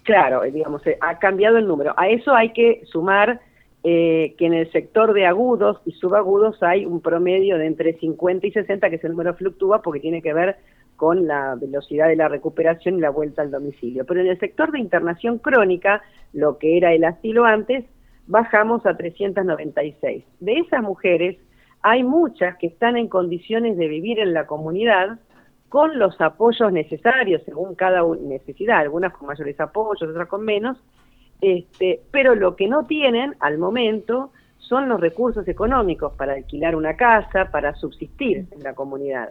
Claro, 0.04 0.42
digamos, 0.42 0.86
eh, 0.88 0.98
ha 1.00 1.20
cambiado 1.20 1.58
el 1.58 1.68
número. 1.68 1.94
A 1.98 2.10
eso 2.10 2.34
hay 2.34 2.54
que 2.54 2.82
sumar 2.86 3.40
eh, 3.84 4.36
que 4.38 4.46
en 4.46 4.54
el 4.54 4.72
sector 4.72 5.14
de 5.14 5.26
agudos 5.26 5.80
y 5.86 5.92
subagudos 5.94 6.62
hay 6.62 6.86
un 6.86 7.02
promedio 7.02 7.58
de 7.58 7.68
entre 7.68 7.94
50 7.94 8.48
y 8.48 8.52
60, 8.52 8.90
que 8.90 8.96
ese 8.96 9.10
número 9.10 9.34
fluctúa 9.36 9.82
porque 9.82 10.00
tiene 10.00 10.22
que 10.22 10.34
ver 10.34 10.58
con 10.96 11.26
la 11.26 11.56
velocidad 11.56 12.08
de 12.08 12.16
la 12.16 12.28
recuperación 12.28 12.98
y 12.98 13.02
la 13.02 13.10
vuelta 13.10 13.42
al 13.42 13.50
domicilio. 13.50 14.06
Pero 14.06 14.22
en 14.22 14.28
el 14.28 14.40
sector 14.40 14.72
de 14.72 14.80
internación 14.80 15.40
crónica, 15.40 16.04
lo 16.32 16.60
que 16.60 16.78
era 16.78 16.94
el 16.94 17.04
asilo 17.04 17.46
antes, 17.46 17.86
bajamos 18.28 18.86
a 18.86 18.96
396. 18.96 20.24
De 20.40 20.54
esas 20.60 20.84
mujeres, 20.84 21.38
hay 21.82 22.04
muchas 22.04 22.58
que 22.58 22.68
están 22.68 22.98
en 22.98 23.08
condiciones 23.08 23.78
de 23.78 23.88
vivir 23.88 24.20
en 24.20 24.34
la 24.34 24.46
comunidad 24.46 25.20
con 25.72 25.98
los 25.98 26.20
apoyos 26.20 26.70
necesarios 26.74 27.44
según 27.46 27.76
cada 27.76 28.04
necesidad, 28.20 28.80
algunas 28.80 29.14
con 29.14 29.28
mayores 29.28 29.58
apoyos, 29.58 30.10
otras 30.10 30.28
con 30.28 30.44
menos, 30.44 30.78
Este, 31.40 32.02
pero 32.12 32.36
lo 32.36 32.58
que 32.58 32.68
no 32.68 32.86
tienen 32.86 33.36
al 33.40 33.58
momento 33.58 34.32
son 34.58 34.90
los 34.90 35.00
recursos 35.00 35.48
económicos 35.48 36.12
para 36.18 36.34
alquilar 36.34 36.76
una 36.76 36.98
casa, 36.98 37.50
para 37.52 37.74
subsistir 37.76 38.48
en 38.52 38.64
la 38.64 38.76
comunidad. 38.76 39.30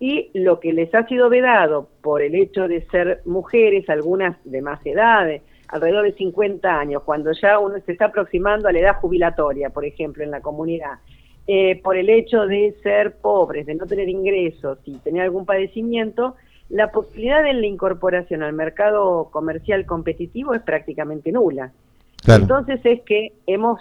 Y 0.00 0.30
lo 0.34 0.58
que 0.58 0.72
les 0.72 0.92
ha 0.96 1.06
sido 1.06 1.28
vedado 1.28 1.88
por 2.02 2.22
el 2.22 2.34
hecho 2.34 2.66
de 2.66 2.84
ser 2.88 3.22
mujeres, 3.24 3.88
algunas 3.88 4.36
de 4.44 4.60
más 4.60 4.84
edades, 4.84 5.42
alrededor 5.68 6.02
de 6.06 6.12
50 6.14 6.68
años, 6.68 7.04
cuando 7.04 7.30
ya 7.32 7.60
uno 7.60 7.76
se 7.86 7.92
está 7.92 8.06
aproximando 8.06 8.66
a 8.66 8.72
la 8.72 8.80
edad 8.80 8.96
jubilatoria, 8.96 9.70
por 9.70 9.84
ejemplo, 9.84 10.24
en 10.24 10.32
la 10.32 10.40
comunidad, 10.40 10.98
eh, 11.50 11.80
por 11.82 11.96
el 11.96 12.10
hecho 12.10 12.46
de 12.46 12.74
ser 12.82 13.16
pobres, 13.16 13.64
de 13.64 13.74
no 13.74 13.86
tener 13.86 14.06
ingresos 14.10 14.78
y 14.84 14.98
tener 14.98 15.22
algún 15.22 15.46
padecimiento, 15.46 16.36
la 16.68 16.92
posibilidad 16.92 17.42
de 17.42 17.54
la 17.54 17.66
incorporación 17.66 18.42
al 18.42 18.52
mercado 18.52 19.30
comercial 19.30 19.86
competitivo 19.86 20.52
es 20.52 20.60
prácticamente 20.60 21.32
nula. 21.32 21.72
Entonces 22.26 22.80
es 22.84 23.00
que 23.00 23.32
hemos 23.46 23.80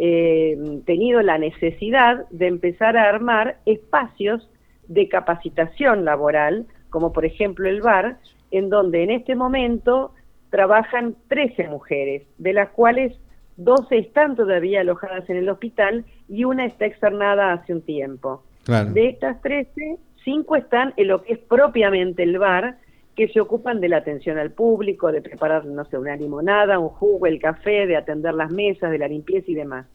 eh, 0.00 0.80
tenido 0.86 1.22
la 1.22 1.38
necesidad 1.38 2.28
de 2.30 2.48
empezar 2.48 2.96
a 2.96 3.08
armar 3.08 3.58
espacios 3.64 4.50
de 4.88 5.08
capacitación 5.08 6.04
laboral, 6.04 6.66
como 6.90 7.12
por 7.12 7.24
ejemplo 7.24 7.68
el 7.68 7.80
bar, 7.80 8.16
en 8.50 8.70
donde 8.70 9.04
en 9.04 9.12
este 9.12 9.36
momento 9.36 10.10
trabajan 10.50 11.14
13 11.28 11.68
mujeres, 11.68 12.24
de 12.38 12.54
las 12.54 12.70
cuales 12.70 13.14
12 13.56 13.98
están 13.98 14.34
todavía 14.34 14.80
alojadas 14.80 15.30
en 15.30 15.36
el 15.36 15.48
hospital 15.48 16.04
y 16.28 16.44
una 16.44 16.64
está 16.66 16.86
externada 16.86 17.52
hace 17.52 17.72
un 17.72 17.82
tiempo. 17.82 18.42
De 18.66 19.08
estas 19.08 19.40
13, 19.42 19.98
5 20.24 20.56
están 20.56 20.94
en 20.96 21.08
lo 21.08 21.22
que 21.22 21.34
es 21.34 21.38
propiamente 21.38 22.22
el 22.22 22.38
bar, 22.38 22.78
que 23.14 23.28
se 23.28 23.40
ocupan 23.40 23.80
de 23.80 23.88
la 23.88 23.98
atención 23.98 24.38
al 24.38 24.50
público, 24.50 25.12
de 25.12 25.20
preparar, 25.20 25.64
no 25.66 25.84
sé, 25.84 25.98
una 25.98 26.16
limonada, 26.16 26.78
un 26.78 26.88
jugo, 26.88 27.26
el 27.26 27.38
café, 27.38 27.86
de 27.86 27.96
atender 27.96 28.34
las 28.34 28.50
mesas, 28.50 28.90
de 28.90 28.98
la 28.98 29.06
limpieza 29.06 29.50
y 29.50 29.54
demás. 29.54 29.86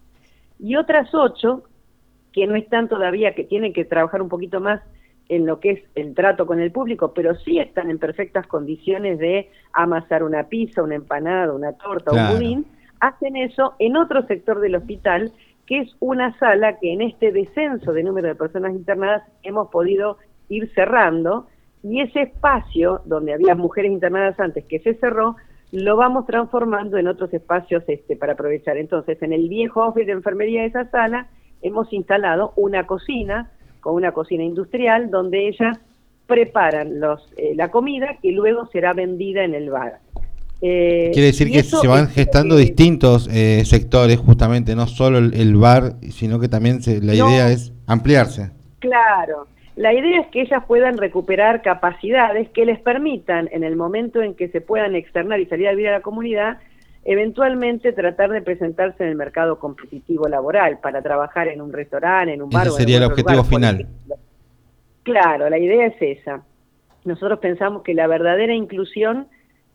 Y 0.59 0.75
otras 0.75 1.13
8 1.13 1.63
que 2.31 2.47
no 2.47 2.55
están 2.55 2.87
todavía, 2.87 3.33
que 3.33 3.43
tienen 3.43 3.73
que 3.73 3.85
trabajar 3.85 4.21
un 4.21 4.29
poquito 4.29 4.59
más 4.59 4.81
en 5.29 5.45
lo 5.45 5.59
que 5.59 5.71
es 5.71 5.83
el 5.95 6.15
trato 6.15 6.45
con 6.45 6.59
el 6.59 6.71
público, 6.71 7.13
pero 7.13 7.35
sí 7.35 7.59
están 7.59 7.89
en 7.89 7.99
perfectas 7.99 8.47
condiciones 8.47 9.19
de 9.19 9.49
amasar 9.73 10.23
una 10.23 10.43
pizza, 10.45 10.81
una 10.83 10.95
empanada, 10.95 11.53
una 11.53 11.73
torta, 11.73 12.11
un 12.11 12.35
budín, 12.35 12.65
hacen 12.99 13.35
eso 13.35 13.75
en 13.79 13.95
otro 13.95 14.25
sector 14.25 14.59
del 14.59 14.75
hospital, 14.75 15.31
que 15.69 15.81
es 15.81 15.95
una 15.99 16.35
sala 16.39 16.79
que 16.79 16.91
en 16.91 17.01
este 17.01 17.31
descenso 17.31 17.93
de 17.93 18.01
número 18.01 18.27
de 18.27 18.33
personas 18.33 18.73
internadas 18.73 19.21
hemos 19.43 19.69
podido 19.69 20.17
ir 20.49 20.67
cerrando, 20.73 21.45
y 21.83 22.01
ese 22.01 22.23
espacio 22.23 23.01
donde 23.05 23.33
había 23.33 23.53
mujeres 23.53 23.91
internadas 23.91 24.39
antes 24.39 24.65
que 24.65 24.79
se 24.79 24.95
cerró, 24.95 25.35
lo 25.71 25.95
vamos 25.95 26.25
transformando 26.25 26.97
en 26.97 27.07
otros 27.07 27.31
espacios 27.35 27.83
este, 27.87 28.15
para 28.15 28.33
aprovechar. 28.33 28.77
Entonces, 28.77 29.21
en 29.21 29.31
el 29.31 29.47
viejo 29.47 29.85
office 29.85 30.07
de 30.07 30.13
enfermería 30.13 30.61
de 30.61 30.69
esa 30.69 30.89
sala, 30.89 31.27
hemos 31.61 31.93
instalado 31.93 32.51
una 32.55 32.87
cocina, 32.87 33.51
con 33.79 33.93
una 33.93 34.11
cocina 34.11 34.43
industrial, 34.43 35.11
donde 35.11 35.49
ellas 35.49 35.79
preparan 36.25 36.99
los, 36.99 37.31
eh, 37.37 37.53
la 37.53 37.69
comida 37.69 38.17
que 38.23 38.31
luego 38.31 38.65
será 38.71 38.93
vendida 38.93 39.43
en 39.43 39.53
el 39.53 39.69
bar. 39.69 39.99
Eh, 40.61 41.11
Quiere 41.13 41.27
decir 41.27 41.51
que 41.51 41.63
se 41.63 41.87
van 41.87 42.09
gestando 42.09 42.57
distintos 42.57 43.29
eh, 43.31 43.63
sectores, 43.65 44.17
justamente, 44.17 44.75
no 44.75 44.87
solo 44.87 45.17
el, 45.17 45.55
bar, 45.55 45.93
sino 46.11 46.39
que 46.39 46.49
también 46.49 46.79
la 47.01 47.13
idea 47.13 47.49
es 47.49 47.71
ampliarse. 47.87 48.51
Claro, 48.79 49.47
la 49.75 49.93
idea 49.93 50.19
es 50.19 50.27
que 50.27 50.41
ellas 50.41 50.63
puedan 50.67 50.97
recuperar 50.97 51.61
capacidades 51.61 52.49
que 52.49 52.65
les 52.65 52.79
permitan, 52.79 53.47
en 53.53 53.63
el 53.63 53.77
momento 53.77 54.21
en 54.21 54.35
que 54.35 54.49
se 54.49 54.59
puedan 54.59 54.95
externar 54.95 55.39
y 55.39 55.45
salir 55.45 55.69
a 55.69 55.71
vivir 55.71 55.87
a 55.87 55.91
la 55.93 56.01
comunidad, 56.01 56.57
eventualmente 57.05 57.93
tratar 57.93 58.29
de 58.31 58.41
presentarse 58.41 59.03
en 59.03 59.09
el 59.09 59.15
mercado 59.15 59.57
competitivo 59.59 60.27
laboral 60.27 60.79
para 60.79 61.01
trabajar 61.01 61.47
en 61.47 61.61
un 61.61 61.71
restaurante, 61.71 62.33
en 62.33 62.41
un 62.41 62.49
bar. 62.49 62.67
Ese 62.67 62.75
sería 62.75 62.97
el 62.97 63.05
objetivo 63.05 63.43
final. 63.45 63.87
Claro, 65.03 65.49
la 65.49 65.57
idea 65.57 65.87
es 65.87 65.95
esa. 66.01 66.43
Nosotros 67.05 67.39
pensamos 67.39 67.81
que 67.83 67.93
la 67.93 68.07
verdadera 68.07 68.53
inclusión 68.53 69.27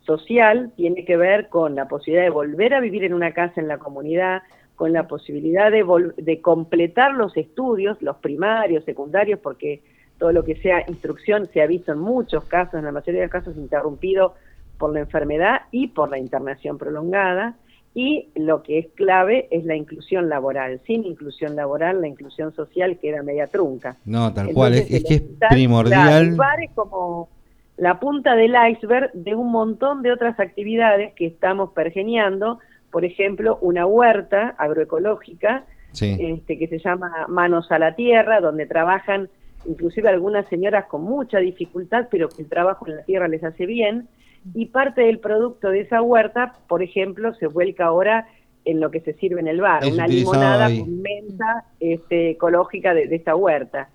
social 0.05 0.72
tiene 0.76 1.05
que 1.05 1.16
ver 1.16 1.48
con 1.48 1.74
la 1.74 1.88
posibilidad 1.88 2.24
de 2.24 2.30
volver 2.30 2.74
a 2.74 2.80
vivir 2.80 3.05
en 3.05 3.14
una 3.14 3.32
casa 3.32 3.61
en 3.61 3.68
la 3.68 3.78
comunidad, 3.78 4.42
con 4.76 4.92
la 4.92 5.07
posibilidad 5.07 5.70
de, 5.70 5.84
de 6.16 6.40
completar 6.40 7.14
los 7.14 7.36
estudios, 7.36 8.00
los 8.02 8.16
primarios, 8.16 8.84
secundarios, 8.84 9.40
porque 9.40 9.82
todo 10.18 10.32
lo 10.32 10.44
que 10.44 10.57
sea 10.57 10.84
instrucción 10.88 11.48
se 11.52 11.62
ha 11.62 11.66
visto 11.66 11.92
en 11.92 11.98
muchos 11.98 12.44
casos, 12.44 12.74
en 12.74 12.84
la 12.84 12.92
mayoría 12.92 13.20
de 13.20 13.26
los 13.26 13.32
casos 13.32 13.57
interrumpido 13.57 14.34
por 14.78 14.92
la 14.92 15.00
enfermedad 15.00 15.62
y 15.70 15.88
por 15.88 16.11
la 16.11 16.18
internación 16.18 16.78
prolongada. 16.78 17.57
Y 17.96 18.30
lo 18.34 18.64
que 18.64 18.78
es 18.80 18.86
clave 18.94 19.46
es 19.52 19.64
la 19.64 19.76
inclusión 19.76 20.28
laboral. 20.28 20.80
Sin 20.84 21.05
inclusión 21.05 21.55
laboral, 21.55 22.00
la 22.00 22.09
inclusión 22.09 22.52
social 22.52 22.98
queda 22.98 23.22
media 23.22 23.46
trunca. 23.46 23.96
No, 24.05 24.34
tal 24.34 24.52
cual, 24.52 24.74
es, 24.74 24.86
que 24.86 25.14
es 25.14 25.22
primordial. 25.48 26.36
como 26.74 27.28
la 27.77 27.99
punta 27.99 28.37
del 28.37 28.55
iceberg 28.70 29.12
de 29.12 29.35
un 29.35 29.51
montón 29.51 30.03
de 30.03 30.12
otras 30.12 30.39
actividades 30.39 31.12
que 31.14 31.27
estamos 31.27 31.72
pergeneando, 31.72 32.61
por 32.91 33.05
ejemplo, 33.05 33.59
una 33.61 33.87
huerta 33.87 34.55
agroecológica 34.59 35.64
este, 35.93 36.59
que 36.59 36.68
se 36.68 36.79
llama 36.79 37.27
Manos 37.29 37.70
a 37.70 37.79
la 37.79 37.95
Tierra, 37.95 38.41
donde 38.41 38.66
trabajan 38.66 39.29
inclusive 39.66 40.09
algunas 40.09 40.47
señoras 40.49 40.87
con 40.87 41.03
mucha 41.03 41.39
dificultad, 41.39 42.09
pero 42.11 42.29
que 42.29 42.43
el 42.43 42.49
trabajo 42.49 42.87
en 42.87 42.97
la 42.97 43.03
tierra 43.05 43.29
les 43.29 43.43
hace 43.43 43.66
bien, 43.66 44.09
y 44.55 44.66
parte 44.66 45.03
del 45.03 45.20
producto 45.20 45.70
de 45.70 45.81
esa 45.81 46.03
huerta, 46.03 46.55
por 46.68 46.83
ejemplo, 46.83 47.35
se 47.35 47.47
vuelca 47.47 47.87
ahora 47.87 48.29
en 48.64 48.81
lo 48.81 48.91
que 48.91 49.01
se 49.01 49.14
sirve 49.14 49.41
en 49.41 49.49
el 49.49 49.61
bar, 49.61 49.85
una 49.87 50.07
limonada 50.07 50.66
con 50.66 51.01
menta 51.01 51.64
este, 51.81 52.31
ecológica 52.31 52.95
de, 52.95 53.05
esta 53.14 53.35
huerta. 53.35 53.89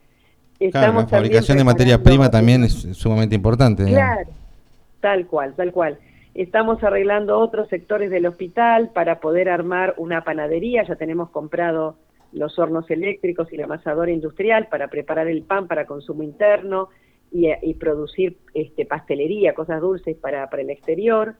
Estamos 0.59 1.03
la 1.03 1.09
fabricación 1.09 1.57
de 1.57 1.63
materia 1.63 2.01
prima 2.01 2.29
también 2.29 2.63
es 2.63 2.73
sumamente 2.73 3.35
importante. 3.35 3.85
Claro, 3.85 4.29
tal 4.99 5.25
cual, 5.27 5.53
tal 5.55 5.71
cual. 5.71 5.99
Estamos 6.35 6.83
arreglando 6.83 7.39
otros 7.39 7.69
sectores 7.69 8.11
del 8.11 8.25
hospital 8.25 8.91
para 8.93 9.19
poder 9.19 9.49
armar 9.49 9.95
una 9.97 10.23
panadería, 10.23 10.83
ya 10.83 10.95
tenemos 10.95 11.29
comprado 11.29 11.95
los 12.31 12.59
hornos 12.59 12.89
eléctricos 12.91 13.51
y 13.51 13.57
la 13.57 13.65
amasadora 13.65 14.11
industrial 14.11 14.67
para 14.69 14.87
preparar 14.87 15.27
el 15.27 15.41
pan 15.41 15.67
para 15.67 15.85
consumo 15.85 16.23
interno, 16.23 16.89
y, 17.31 17.73
producir 17.75 18.37
este, 18.53 18.85
pastelería, 18.85 19.53
cosas 19.53 19.81
dulces 19.81 20.17
para, 20.17 20.49
para 20.49 20.61
el 20.63 20.69
exterior. 20.69 21.35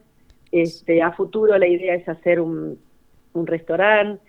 Este, 0.52 1.02
a 1.02 1.12
futuro 1.12 1.58
la 1.58 1.68
idea 1.68 1.96
es 1.96 2.08
hacer 2.08 2.40
un, 2.40 2.80
un 3.34 3.48
restaurante, 3.48 4.22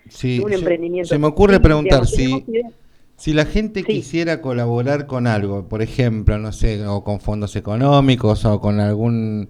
un 0.43 0.53
emprendimiento. 0.53 1.09
Se 1.09 1.17
me 1.17 1.27
ocurre 1.27 1.59
preguntar 1.59 2.05
si, 2.05 2.45
si 3.21 3.33
la 3.33 3.45
gente 3.45 3.83
quisiera 3.83 4.41
colaborar 4.41 5.05
con 5.05 5.27
algo, 5.27 5.69
por 5.69 5.83
ejemplo, 5.83 6.39
no 6.39 6.51
sé, 6.51 6.87
o 6.87 7.03
con 7.03 7.19
fondos 7.19 7.55
económicos 7.55 8.45
o 8.45 8.59
con 8.59 8.79
algún 8.79 9.47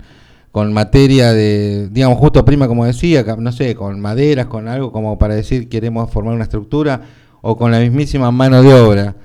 con 0.51 0.73
materia 0.73 1.31
de, 1.31 1.87
digamos, 1.89 2.17
justo 2.17 2.43
prima, 2.43 2.67
como 2.67 2.85
decía, 2.85 3.23
no 3.37 3.53
sé, 3.53 3.73
con 3.75 4.01
maderas, 4.01 4.47
con 4.47 4.67
algo 4.67 4.91
como 4.91 5.17
para 5.17 5.35
decir 5.35 5.69
queremos 5.69 6.11
formar 6.11 6.33
una 6.33 6.43
estructura, 6.43 7.03
o 7.41 7.55
con 7.55 7.71
la 7.71 7.79
mismísima 7.79 8.29
mano 8.29 8.61
de 8.61 8.73
obra. 8.73 9.15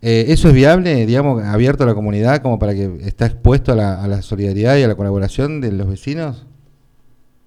Eh, 0.00 0.26
¿Eso 0.28 0.50
es 0.50 0.54
viable, 0.54 1.04
digamos, 1.04 1.42
abierto 1.42 1.82
a 1.82 1.88
la 1.88 1.94
comunidad 1.94 2.42
como 2.42 2.60
para 2.60 2.74
que 2.74 2.98
está 3.00 3.26
expuesto 3.26 3.72
a 3.72 3.74
la, 3.74 4.22
solidaridad 4.22 4.76
y 4.76 4.84
a 4.84 4.88
la 4.88 4.94
colaboración 4.94 5.60
de 5.60 5.72
los 5.72 5.88
vecinos? 5.88 6.46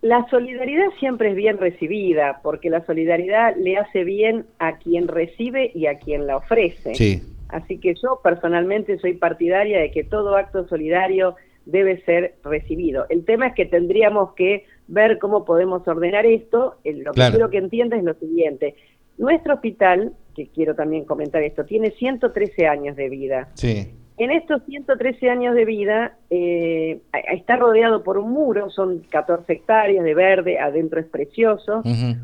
La 0.02 0.26
solidaridad 0.30 0.88
siempre 1.00 1.32
es 1.32 1.36
bien 1.36 1.58
recibida, 1.58 2.40
porque 2.42 2.70
la 2.70 2.86
solidaridad 2.86 3.56
le 3.58 3.78
hace 3.78 4.04
bien 4.04 4.46
a 4.58 4.78
quien 4.78 5.08
recibe 5.08 5.72
y 5.76 5.88
a 5.88 6.00
quien 6.00 6.26
la 6.26 6.38
ofrece. 6.38 6.96
Sí. 6.96 7.22
Así 7.50 7.80
que 7.80 7.96
yo 7.96 8.22
personalmente 8.24 8.98
soy 9.00 9.16
partidaria 9.16 9.80
de 9.80 9.92
que 9.92 10.04
todo 10.04 10.36
acto 10.36 10.68
solidario 10.68 11.36
debe 11.66 12.02
ser 12.04 12.36
recibido. 12.44 13.06
El 13.10 13.26
tema 13.26 13.48
es 13.48 13.56
que 13.56 13.66
tendríamos 13.66 14.34
que 14.34 14.66
ver 14.88 15.20
cómo 15.20 15.46
podemos 15.46 15.88
ordenar 15.88 16.26
esto. 16.26 16.78
Lo 16.86 17.12
que 17.12 17.30
quiero 17.30 17.50
que 17.50 17.58
entiendas 17.58 18.00
es 18.00 18.06
lo 18.06 18.14
siguiente. 18.14 18.76
Nuestro 19.18 19.56
hospital, 19.56 20.14
que 20.34 20.48
quiero 20.48 20.76
también 20.76 21.04
comentar 21.04 21.44
esto, 21.44 21.66
tiene 21.66 21.92
113 21.92 22.68
años 22.68 22.96
de 22.96 23.10
vida. 23.10 23.50
Sí. 23.56 23.92
En 24.20 24.32
estos 24.32 24.62
113 24.66 25.30
años 25.30 25.56
de 25.56 25.64
vida 25.64 26.18
eh, 26.30 27.00
está 27.32 27.56
rodeado 27.56 28.04
por 28.04 28.18
un 28.18 28.32
muro, 28.32 28.70
son 28.70 29.00
14 29.10 29.54
hectáreas 29.54 30.04
de 30.04 30.14
verde, 30.14 30.60
adentro 30.60 31.00
es 31.00 31.06
precioso, 31.06 31.82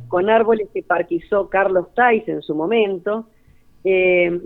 con 0.09 0.29
árboles 0.29 0.67
que 0.73 0.83
parquizó 0.83 1.47
Carlos 1.47 1.87
Tais 1.95 2.27
en 2.27 2.41
su 2.41 2.53
momento, 2.53 3.29
eh, 3.85 4.41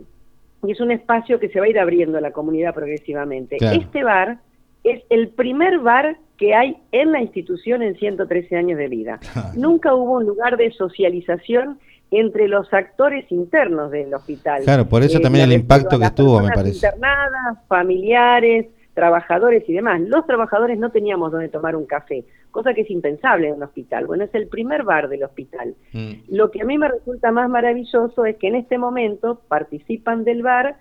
y 0.63 0.71
es 0.71 0.79
un 0.79 0.91
espacio 0.91 1.39
que 1.39 1.49
se 1.49 1.59
va 1.59 1.65
a 1.65 1.69
ir 1.69 1.79
abriendo 1.79 2.19
a 2.19 2.21
la 2.21 2.31
comunidad 2.31 2.75
progresivamente. 2.75 3.57
Este 3.59 4.03
bar 4.03 4.37
es 4.83 5.01
el 5.09 5.29
primer 5.29 5.79
bar 5.79 6.17
que 6.37 6.53
hay 6.53 6.77
en 6.91 7.11
la 7.11 7.19
institución 7.19 7.81
en 7.81 7.95
113 7.95 8.57
años 8.57 8.77
de 8.77 8.89
vida. 8.89 9.19
Nunca 9.55 9.95
hubo 9.95 10.17
un 10.17 10.25
lugar 10.27 10.55
de 10.55 10.71
socialización 10.71 11.79
entre 12.11 12.47
los 12.47 12.73
actores 12.73 13.31
internos 13.31 13.91
del 13.91 14.13
hospital. 14.13 14.63
Claro, 14.63 14.87
por 14.87 15.03
eso 15.03 15.19
eh, 15.19 15.21
también 15.21 15.45
el 15.45 15.53
impacto 15.53 15.99
que 15.99 16.09
tuvo, 16.11 16.41
me 16.41 16.51
parece. 16.51 16.87
Internadas, 16.87 17.57
familiares, 17.67 18.67
trabajadores 18.93 19.63
y 19.67 19.73
demás. 19.73 20.01
Los 20.01 20.25
trabajadores 20.25 20.79
no 20.79 20.91
teníamos 20.91 21.31
donde 21.31 21.49
tomar 21.49 21.75
un 21.75 21.85
café, 21.85 22.25
cosa 22.51 22.73
que 22.73 22.81
es 22.81 22.91
impensable 22.91 23.47
en 23.47 23.55
un 23.55 23.63
hospital. 23.63 24.07
Bueno, 24.07 24.23
es 24.23 24.33
el 24.33 24.47
primer 24.47 24.83
bar 24.83 25.07
del 25.07 25.23
hospital. 25.23 25.75
Mm. 25.93 26.13
Lo 26.29 26.51
que 26.51 26.61
a 26.61 26.65
mí 26.65 26.77
me 26.77 26.89
resulta 26.89 27.31
más 27.31 27.49
maravilloso 27.49 28.25
es 28.25 28.37
que 28.37 28.47
en 28.47 28.55
este 28.55 28.77
momento 28.77 29.41
participan 29.47 30.23
del 30.23 30.41
bar 30.41 30.77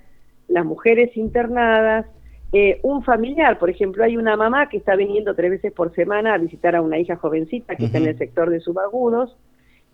las 0.48 0.64
mujeres 0.64 1.14
internadas, 1.16 2.06
eh, 2.52 2.80
un 2.82 3.04
familiar, 3.04 3.58
por 3.58 3.68
ejemplo, 3.68 4.02
hay 4.02 4.16
una 4.16 4.34
mamá 4.34 4.70
que 4.70 4.78
está 4.78 4.96
viniendo 4.96 5.34
tres 5.34 5.50
veces 5.50 5.72
por 5.72 5.94
semana 5.94 6.32
a 6.32 6.38
visitar 6.38 6.74
a 6.74 6.80
una 6.80 6.98
hija 6.98 7.16
jovencita 7.16 7.76
que 7.76 7.84
está 7.84 7.98
en 7.98 8.06
el 8.06 8.16
sector 8.16 8.48
de 8.48 8.60
subagudos 8.60 9.36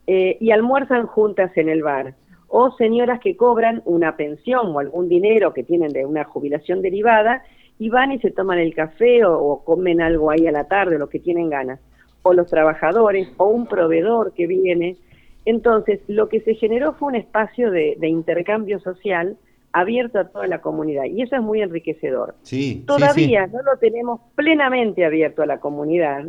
eh, 0.06 0.36
y 0.40 0.50
almuerzan 0.50 1.06
juntas 1.06 1.56
en 1.56 1.68
el 1.68 1.82
bar. 1.82 2.14
O 2.48 2.70
señoras 2.72 3.20
que 3.20 3.36
cobran 3.36 3.82
una 3.84 4.16
pensión 4.16 4.74
o 4.74 4.78
algún 4.78 5.08
dinero 5.08 5.52
que 5.52 5.64
tienen 5.64 5.92
de 5.92 6.04
una 6.04 6.24
jubilación 6.24 6.82
derivada 6.82 7.42
y 7.78 7.88
van 7.88 8.12
y 8.12 8.18
se 8.20 8.30
toman 8.30 8.58
el 8.58 8.74
café 8.74 9.24
o, 9.24 9.38
o 9.38 9.64
comen 9.64 10.00
algo 10.00 10.30
ahí 10.30 10.46
a 10.46 10.52
la 10.52 10.64
tarde, 10.68 10.98
lo 10.98 11.08
que 11.08 11.18
tienen 11.18 11.50
ganas. 11.50 11.80
O 12.22 12.32
los 12.32 12.48
trabajadores 12.48 13.28
o 13.36 13.48
un 13.48 13.66
proveedor 13.66 14.32
que 14.34 14.46
viene. 14.46 14.96
Entonces, 15.44 16.00
lo 16.06 16.28
que 16.28 16.40
se 16.40 16.54
generó 16.54 16.94
fue 16.94 17.08
un 17.08 17.16
espacio 17.16 17.70
de, 17.70 17.96
de 17.98 18.08
intercambio 18.08 18.78
social 18.80 19.36
abierto 19.74 20.20
a 20.20 20.28
toda 20.28 20.46
la 20.46 20.60
comunidad 20.60 21.04
y 21.04 21.22
eso 21.22 21.34
es 21.34 21.42
muy 21.42 21.60
enriquecedor. 21.60 22.36
Sí, 22.42 22.74
sí, 22.74 22.84
Todavía 22.86 23.46
sí. 23.46 23.52
no 23.52 23.62
lo 23.62 23.76
tenemos 23.78 24.20
plenamente 24.36 25.04
abierto 25.04 25.42
a 25.42 25.46
la 25.46 25.58
comunidad, 25.58 26.26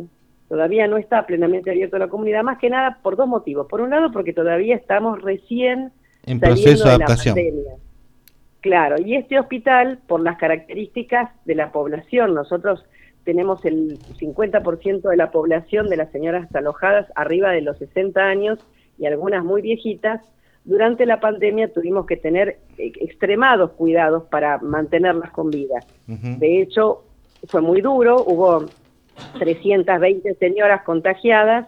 todavía 0.48 0.86
no 0.86 0.96
está 0.96 1.26
plenamente 1.26 1.70
abierto 1.70 1.96
a 1.96 2.00
la 2.00 2.08
comunidad, 2.08 2.42
más 2.42 2.58
que 2.58 2.70
nada 2.70 2.98
por 3.02 3.16
dos 3.16 3.28
motivos. 3.28 3.66
Por 3.68 3.80
un 3.80 3.90
lado, 3.90 4.10
porque 4.12 4.32
todavía 4.32 4.76
estamos 4.76 5.22
recién 5.22 5.92
En 6.24 6.40
proceso 6.40 6.84
de 6.84 6.90
la 6.90 6.94
adaptación. 6.96 7.34
pandemia. 7.34 7.72
Claro, 8.60 8.96
y 9.00 9.14
este 9.14 9.38
hospital, 9.38 10.00
por 10.06 10.20
las 10.20 10.38
características 10.38 11.30
de 11.44 11.54
la 11.54 11.70
población, 11.70 12.34
nosotros 12.34 12.84
tenemos 13.24 13.64
el 13.64 13.98
50% 14.18 15.08
de 15.08 15.16
la 15.16 15.30
población 15.30 15.88
de 15.88 15.96
las 15.96 16.10
señoras 16.10 16.52
alojadas 16.54 17.06
arriba 17.14 17.50
de 17.50 17.60
los 17.60 17.78
60 17.78 18.20
años 18.20 18.58
y 18.98 19.06
algunas 19.06 19.44
muy 19.44 19.62
viejitas, 19.62 20.20
durante 20.64 21.06
la 21.06 21.20
pandemia 21.20 21.72
tuvimos 21.72 22.06
que 22.06 22.16
tener 22.16 22.58
eh, 22.76 22.92
extremados 23.00 23.70
cuidados 23.72 24.24
para 24.24 24.58
mantenerlas 24.58 25.30
con 25.30 25.50
vida. 25.50 25.78
De 26.06 26.60
hecho, 26.60 27.04
fue 27.46 27.60
muy 27.60 27.80
duro, 27.80 28.24
hubo 28.26 28.66
320 29.38 30.34
señoras 30.34 30.82
contagiadas, 30.82 31.66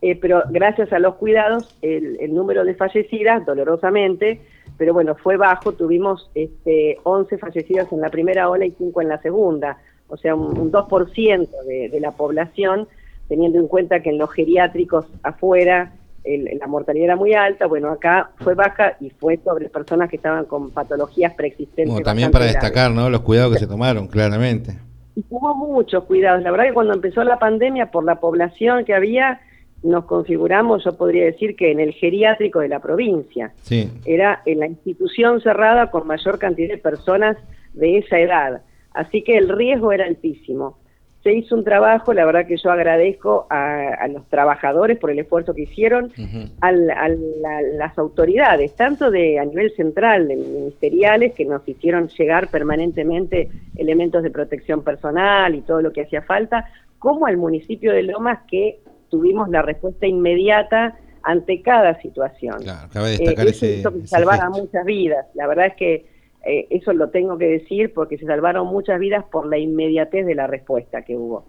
eh, 0.00 0.16
pero 0.20 0.42
gracias 0.50 0.92
a 0.92 0.98
los 0.98 1.14
cuidados, 1.14 1.76
el, 1.82 2.16
el 2.20 2.34
número 2.34 2.64
de 2.64 2.74
fallecidas, 2.74 3.46
dolorosamente, 3.46 4.40
pero 4.78 4.92
bueno, 4.94 5.14
fue 5.14 5.36
bajo, 5.36 5.72
tuvimos 5.72 6.30
este, 6.34 6.98
11 7.04 7.38
fallecidas 7.38 7.92
en 7.92 8.00
la 8.00 8.08
primera 8.10 8.48
ola 8.48 8.64
y 8.66 8.72
5 8.72 9.00
en 9.02 9.08
la 9.08 9.20
segunda, 9.22 9.78
o 10.08 10.16
sea, 10.16 10.34
un, 10.34 10.58
un 10.58 10.72
2% 10.72 11.48
de, 11.66 11.88
de 11.88 12.00
la 12.00 12.10
población, 12.12 12.88
teniendo 13.28 13.58
en 13.58 13.68
cuenta 13.68 14.00
que 14.00 14.10
en 14.10 14.18
los 14.18 14.30
geriátricos 14.32 15.06
afuera 15.22 15.92
el- 16.24 16.58
la 16.58 16.66
mortalidad 16.66 17.04
era 17.04 17.16
muy 17.16 17.34
alta, 17.34 17.66
bueno, 17.66 17.88
acá 17.90 18.30
fue 18.38 18.54
baja 18.54 18.96
y 19.00 19.10
fue 19.10 19.38
sobre 19.38 19.68
personas 19.68 20.08
que 20.10 20.16
estaban 20.16 20.44
con 20.46 20.70
patologías 20.70 21.32
preexistentes. 21.34 21.88
Bueno, 21.92 22.04
también 22.04 22.30
para 22.30 22.44
graves. 22.46 22.60
destacar, 22.62 22.90
¿no? 22.90 23.08
Los 23.10 23.22
cuidados 23.22 23.52
que 23.54 23.58
se 23.60 23.66
tomaron, 23.66 24.06
claramente. 24.08 24.78
Y 25.14 25.24
Hubo 25.28 25.54
muchos 25.54 26.04
cuidados. 26.04 26.42
La 26.42 26.50
verdad 26.50 26.66
que 26.66 26.74
cuando 26.74 26.94
empezó 26.94 27.22
la 27.24 27.38
pandemia, 27.38 27.90
por 27.90 28.04
la 28.04 28.20
población 28.20 28.84
que 28.84 28.94
había, 28.94 29.40
nos 29.82 30.04
configuramos, 30.04 30.84
yo 30.84 30.96
podría 30.96 31.24
decir 31.24 31.56
que 31.56 31.70
en 31.70 31.80
el 31.80 31.92
geriátrico 31.92 32.60
de 32.60 32.68
la 32.68 32.80
provincia. 32.80 33.52
Sí. 33.62 33.90
Era 34.04 34.42
en 34.46 34.60
la 34.60 34.66
institución 34.66 35.40
cerrada 35.40 35.90
con 35.90 36.06
mayor 36.06 36.38
cantidad 36.38 36.68
de 36.68 36.78
personas 36.78 37.36
de 37.74 37.98
esa 37.98 38.18
edad. 38.18 38.62
Así 38.94 39.22
que 39.22 39.36
el 39.36 39.48
riesgo 39.48 39.92
era 39.92 40.04
altísimo. 40.04 40.78
Se 41.22 41.32
hizo 41.32 41.54
un 41.54 41.62
trabajo, 41.62 42.12
la 42.12 42.24
verdad 42.24 42.46
que 42.46 42.56
yo 42.56 42.70
agradezco 42.72 43.46
a, 43.48 43.90
a 43.94 44.08
los 44.08 44.26
trabajadores 44.28 44.98
por 44.98 45.10
el 45.10 45.20
esfuerzo 45.20 45.54
que 45.54 45.62
hicieron, 45.62 46.12
al- 46.60 46.90
a 46.90 47.08
la- 47.08 47.62
las 47.62 47.96
autoridades, 47.96 48.74
tanto 48.74 49.10
de 49.10 49.38
a 49.38 49.44
nivel 49.44 49.70
central, 49.76 50.26
de 50.26 50.34
ministeriales, 50.36 51.32
que 51.34 51.44
nos 51.44 51.62
hicieron 51.68 52.08
llegar 52.08 52.48
permanentemente 52.48 53.50
elementos 53.76 54.22
de 54.24 54.30
protección 54.30 54.82
personal 54.82 55.54
y 55.54 55.60
todo 55.60 55.80
lo 55.80 55.92
que 55.92 56.02
hacía 56.02 56.22
falta, 56.22 56.66
como 56.98 57.26
al 57.26 57.36
municipio 57.36 57.92
de 57.92 58.02
Lomas, 58.02 58.40
que 58.48 58.80
tuvimos 59.08 59.48
la 59.48 59.62
respuesta 59.62 60.06
inmediata 60.06 60.96
ante 61.22 61.62
cada 61.62 62.00
situación. 62.00 62.62
Claro, 62.62 62.88
cabe 62.92 63.14
Eh, 63.14 63.18
destacar 63.18 63.46
eso 63.46 63.64
ese, 63.66 63.78
hizo 63.78 63.92
que 63.92 63.98
ese 63.98 64.06
salvara 64.08 64.50
muchas 64.50 64.84
vidas. 64.84 65.26
La 65.34 65.46
verdad 65.46 65.66
es 65.66 65.74
que 65.76 66.11
eh, 66.44 66.66
eso 66.70 66.92
lo 66.92 67.10
tengo 67.10 67.38
que 67.38 67.46
decir 67.46 67.92
porque 67.92 68.18
se 68.18 68.26
salvaron 68.26 68.66
muchas 68.66 68.98
vidas 68.98 69.24
por 69.24 69.46
la 69.46 69.58
inmediatez 69.58 70.26
de 70.26 70.34
la 70.34 70.46
respuesta 70.46 71.02
que 71.02 71.16
hubo. 71.16 71.46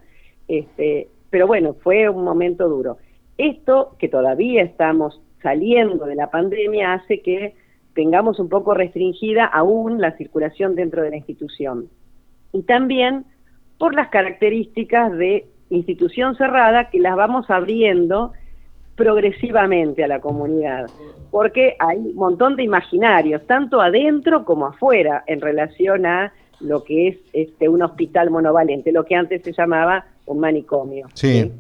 Este, 0.48 1.08
pero 1.30 1.48
bueno, 1.48 1.76
fue 1.82 2.10
un 2.10 2.24
momento 2.24 2.70
duro. 2.70 2.98
Esto, 3.38 3.96
que 3.98 4.08
todavía 4.08 4.62
estamos 4.62 5.22
saliendo 5.41 6.06
de 6.06 6.16
la 6.16 6.30
pandemia, 6.30 6.94
hace 6.94 7.22
que 7.22 7.56
tengamos 7.96 8.39
un 8.39 8.50
poco 8.50 8.74
restringida 8.74 9.46
aún 9.46 10.00
la 10.00 10.16
circulación 10.18 10.76
dentro 10.76 11.02
de 11.02 11.10
la 11.10 11.18
institución. 11.18 11.89
Y 12.52 12.64
también 12.64 13.26
por 13.78 13.96
las 13.96 14.10
características 14.10 15.12
de 15.18 15.48
institución 15.70 16.36
cerrada 16.36 16.89
que 16.89 17.00
las 17.00 17.16
vamos 17.16 17.50
abriendo 17.50 18.34
progresivamente 18.96 20.04
a 20.04 20.08
la 20.08 20.20
comunidad, 20.20 20.88
porque 21.32 21.76
hay 21.80 21.98
un 21.98 22.16
montón 22.16 22.56
de 22.56 22.64
imaginarios, 22.64 23.46
tanto 23.48 23.82
adentro 23.82 24.46
como 24.46 24.68
afuera, 24.68 25.24
en 25.28 25.41
relación 25.41 26.06
a 26.06 26.34
lo 26.60 26.84
que 26.84 27.08
es 27.08 27.18
este 27.34 27.68
un 27.68 27.82
hospital 27.82 28.30
monovalente, 28.30 28.91
lo 28.91 29.04
que 29.06 29.16
antes 29.16 29.41
se 29.41 29.52
llamaba 29.52 30.06
un 30.26 30.39
manicomio. 30.39 31.08
Sí. 31.14 31.52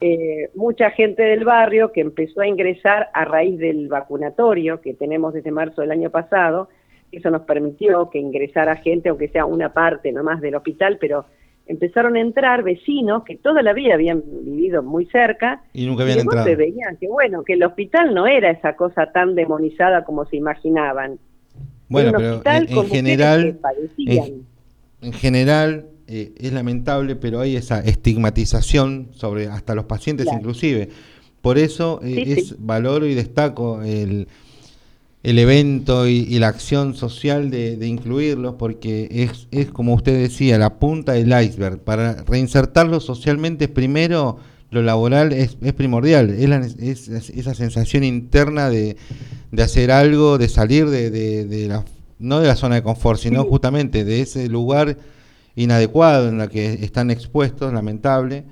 Eh, 0.00 0.50
mucha 0.54 0.90
gente 0.90 1.22
del 1.22 1.44
barrio 1.44 1.92
que 1.92 2.00
empezó 2.00 2.40
a 2.40 2.46
ingresar 2.46 3.08
a 3.14 3.24
raíz 3.24 3.58
del 3.58 3.88
vacunatorio 3.88 4.80
que 4.80 4.94
tenemos 4.94 5.32
desde 5.32 5.50
marzo 5.52 5.80
del 5.80 5.92
año 5.92 6.10
pasado, 6.10 6.68
eso 7.12 7.30
nos 7.30 7.42
permitió 7.42 8.10
que 8.10 8.18
ingresara 8.18 8.76
gente, 8.76 9.10
aunque 9.10 9.28
sea 9.28 9.44
una 9.44 9.72
parte 9.72 10.10
nomás 10.12 10.40
del 10.40 10.54
hospital, 10.54 10.98
pero 11.00 11.26
empezaron 11.66 12.16
a 12.16 12.20
entrar 12.20 12.62
vecinos 12.62 13.22
que 13.24 13.36
toda 13.36 13.62
la 13.62 13.72
vida 13.72 13.94
habían 13.94 14.22
vivido 14.44 14.82
muy 14.82 15.06
cerca 15.06 15.62
Y 15.72 15.86
nunca 15.86 16.02
y 16.02 16.10
habían 16.10 16.26
golpe 16.26 16.38
entrado. 16.40 16.58
veían 16.58 16.96
que 16.96 17.08
bueno, 17.08 17.44
que 17.44 17.52
el 17.54 17.62
hospital 17.62 18.14
no 18.14 18.26
era 18.26 18.50
esa 18.50 18.74
cosa 18.76 19.12
tan 19.12 19.34
demonizada 19.34 20.04
como 20.04 20.24
se 20.26 20.36
imaginaban. 20.36 21.18
Bueno, 21.88 22.12
pero 22.18 22.42
en, 22.46 22.86
general, 22.88 23.58
padecían. 23.60 24.26
en, 24.26 24.46
en 25.02 25.12
general 25.12 25.86
eh, 26.08 26.32
es 26.38 26.52
lamentable, 26.52 27.16
pero 27.16 27.40
hay 27.40 27.56
esa 27.56 27.80
estigmatización 27.80 29.08
sobre 29.12 29.46
hasta 29.46 29.74
los 29.74 29.84
pacientes 29.84 30.24
Claro. 30.26 30.38
inclusive. 30.40 30.88
Por 31.40 31.58
eso 31.58 32.00
eh, 32.02 32.22
Sí, 32.24 32.32
es 32.32 32.48
sí. 32.48 32.54
valoro 32.58 33.06
y 33.06 33.14
destaco 33.14 33.82
el, 33.82 34.28
el 35.22 35.38
evento 35.38 36.08
y, 36.08 36.26
y 36.28 36.38
la 36.40 36.48
acción 36.48 36.94
social 36.94 37.50
de, 37.50 37.76
de 37.76 37.86
incluirlos, 37.86 38.56
porque 38.58 39.08
es, 39.10 39.46
es 39.52 39.70
como 39.70 39.94
usted 39.94 40.20
decía, 40.20 40.58
la 40.58 40.78
punta 40.80 41.12
del 41.12 41.32
iceberg. 41.44 41.78
Para 41.78 42.14
reinsertarlos 42.24 43.04
socialmente, 43.04 43.68
primero 43.68 44.38
lo 44.70 44.82
laboral 44.82 45.32
es, 45.32 45.58
es 45.62 45.72
primordial, 45.74 46.30
es, 46.30 46.48
la 46.48 46.56
es- 46.58 47.08
es 47.08 47.30
esa 47.30 47.54
sensación 47.54 48.02
interna 48.04 48.68
de, 48.70 48.96
de 49.52 49.62
hacer 49.62 49.90
algo, 49.92 50.38
de 50.38 50.48
salir 50.48 50.88
de, 50.88 51.10
de- 51.10 51.44
de 51.44 51.68
la, 51.68 51.84
no 52.18 52.40
de 52.40 52.48
la 52.48 52.56
zona 52.56 52.76
de 52.76 52.82
confort, 52.82 53.20
sino 53.20 53.42
Sí. 53.42 53.48
justamente 53.48 54.04
de 54.04 54.22
ese 54.22 54.48
lugar 54.48 54.96
inadecuado 55.54 56.28
en 56.30 56.38
la 56.38 56.48
que 56.48 56.72
están 56.84 57.10
expuestos, 57.10 57.72
lamentable, 57.72 58.44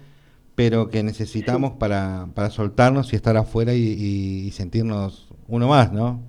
pero 0.54 0.88
que 0.88 1.02
necesitamos 1.02 1.72
para, 1.78 2.28
para 2.34 2.50
soltarnos 2.50 3.12
y 3.12 3.16
estar 3.16 3.36
afuera 3.38 3.72
y 3.74 4.50
sentirnos 4.52 5.26
uno 5.48 5.66
más, 5.68 5.90
¿no? 5.92 6.20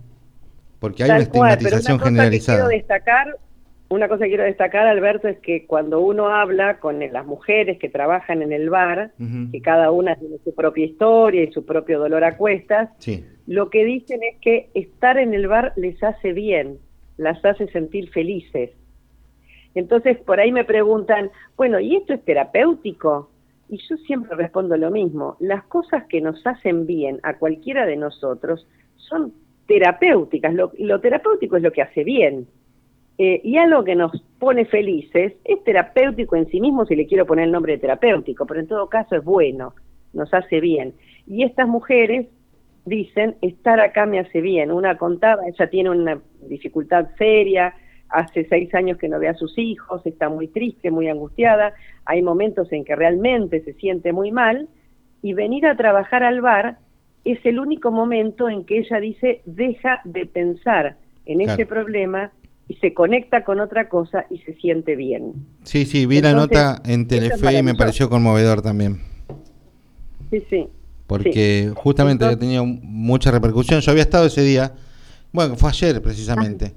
Porque 0.82 1.03
hay 1.03 1.09
Tal 1.09 1.21
una 1.21 1.29
cual, 1.29 1.57
pero 1.61 1.77
estigmatización 1.77 1.93
una 1.93 1.99
cosa 2.01 2.09
generalizada. 2.09 2.57
Que 2.57 2.61
quiero 2.63 2.77
destacar, 2.77 3.38
una 3.89 4.07
cosa 4.07 4.23
que 4.23 4.29
quiero 4.29 4.43
destacar, 4.45 4.88
Alberto, 4.88 5.27
es 5.27 5.38
que 5.38 5.67
cuando 5.67 6.01
uno 6.01 6.29
habla 6.29 6.79
con 6.79 6.99
las 6.99 7.25
mujeres 7.27 7.77
que 7.77 7.88
trabajan 7.88 8.41
en 8.41 8.51
el 8.51 8.71
bar, 8.71 9.11
que 9.51 9.61
cada 9.61 9.91
una 9.91 10.15
tiene 10.15 10.38
su 10.43 10.55
propia 10.55 10.86
historia 10.86 11.43
y 11.43 11.51
su 11.51 11.67
propio 11.67 11.99
dolor 11.99 12.23
a 12.23 12.36
cuestas, 12.36 12.89
Sí, 12.97 13.23
lo 13.45 13.69
que 13.69 13.86
dicen 13.86 14.21
es 14.23 14.39
que 14.41 14.69
estar 14.73 15.19
en 15.19 15.36
el 15.36 15.47
bar 15.47 15.71
les 15.75 16.01
hace 16.01 16.34
bien, 16.34 16.79
las 17.17 17.45
hace 17.45 17.67
sentir 17.67 18.09
felices. 18.09 18.71
Entonces, 19.75 20.17
por 20.17 20.39
ahí 20.39 20.51
me 20.51 20.65
preguntan, 20.65 21.29
bueno, 21.57 21.79
¿y 21.79 21.95
esto 21.95 22.15
es 22.15 22.25
terapéutico? 22.25 23.29
Y 23.69 23.77
yo 23.88 23.97
siempre 23.97 24.36
respondo 24.36 24.75
lo 24.77 24.89
mismo, 24.89 25.38
las 25.39 25.63
cosas 25.65 26.05
que 26.07 26.21
nos 26.21 26.45
hacen 26.47 26.88
bien 26.88 27.19
a 27.21 27.36
cualquiera 27.36 27.86
de 27.86 27.97
nosotros 27.97 28.67
son 28.95 29.32
terapéuticas, 29.72 30.53
lo, 30.53 30.74
lo 30.80 30.99
terapéutico 30.99 31.55
es 31.55 31.63
lo 31.63 31.72
que 31.72 31.82
hace 31.82 32.03
bien. 32.03 32.45
Eh, 33.17 33.39
y 33.41 33.55
algo 33.55 33.86
que 33.86 33.95
nos 33.95 34.11
pone 34.38 34.65
felices 34.65 35.34
es 35.45 35.63
terapéutico 35.63 36.36
en 36.36 36.47
sí 36.47 36.59
mismo, 36.59 36.86
si 36.86 36.93
le 36.93 37.07
quiero 37.07 37.26
poner 37.26 37.45
el 37.45 37.53
nombre 37.53 37.74
de 37.74 37.80
terapéutico, 37.80 38.45
pero 38.45 38.59
en 38.59 38.67
todo 38.67 38.89
caso 38.89 39.15
es 39.15 39.24
bueno, 39.24 39.74
nos 40.11 40.34
hace 40.34 40.59
bien. 40.59 40.93
Y 41.26 41.43
estas 41.43 41.69
mujeres 41.69 42.28
dicen, 42.84 43.38
estar 43.41 43.80
acá 43.80 44.05
me 44.05 44.19
hace 44.19 44.41
bien. 44.41 44.74
Una 44.74 44.97
contaba, 44.97 45.47
ella 45.47 45.69
tiene 45.69 45.89
una 45.89 46.19
dificultad 46.49 47.07
seria, 47.17 47.74
hace 48.09 48.45
seis 48.49 48.76
años 48.76 48.97
que 48.97 49.07
no 49.07 49.19
ve 49.19 49.30
a 49.30 49.36
sus 49.36 49.57
hijos, 49.57 50.05
está 50.05 50.28
muy 50.28 50.49
triste, 50.49 50.91
muy 50.91 51.07
angustiada, 51.07 51.74
hay 52.03 52.22
momentos 52.22 52.69
en 52.74 52.84
que 52.84 52.97
realmente 52.97 53.61
se 53.61 53.72
siente 53.76 54.11
muy 54.11 54.34
mal, 54.34 54.67
y 55.22 55.34
venir 55.34 55.65
a 55.65 55.78
trabajar 55.78 56.24
al 56.24 56.41
bar 56.41 56.80
es 57.26 57.45
el 57.45 57.59
único 57.59 57.91
momento 57.91 58.49
en 58.49 58.65
que 58.65 58.80
ella 58.80 58.99
dice, 58.99 59.41
deja 59.45 60.01
de 60.05 60.26
pensar 60.26 60.97
en 61.26 61.41
ese 61.41 61.65
problema 61.65 62.32
y 62.67 62.76
se 62.76 62.93
conecta 62.93 63.43
con 63.43 63.59
otra 63.59 63.89
cosa 63.89 64.26
y 64.30 64.39
se 64.39 64.53
siente 64.55 64.95
bien. 64.95 65.34
Sí, 65.63 65.86
sí, 65.86 66.05
vi 66.05 66.22
la 66.22 66.34
nota 66.34 66.82
en 66.86 67.07
Telefe 67.07 67.59
y 67.59 67.63
me 67.63 67.76
pareció 67.76 68.09
conmovedor 68.09 68.61
también. 68.61 68.99
Sí, 70.30 70.43
sí. 70.49 70.67
Porque 71.05 71.74
justamente 71.76 72.24
ha 72.24 72.38
tenido 72.38 72.65
mucha 72.65 73.32
repercusión. 73.32 73.82
Yo 73.82 73.91
había 73.91 74.03
estado 74.03 74.26
ese 74.26 74.41
día, 74.43 74.74
bueno, 75.34 75.57
fue 75.57 75.69
ayer 75.69 76.01
precisamente. 76.01 76.74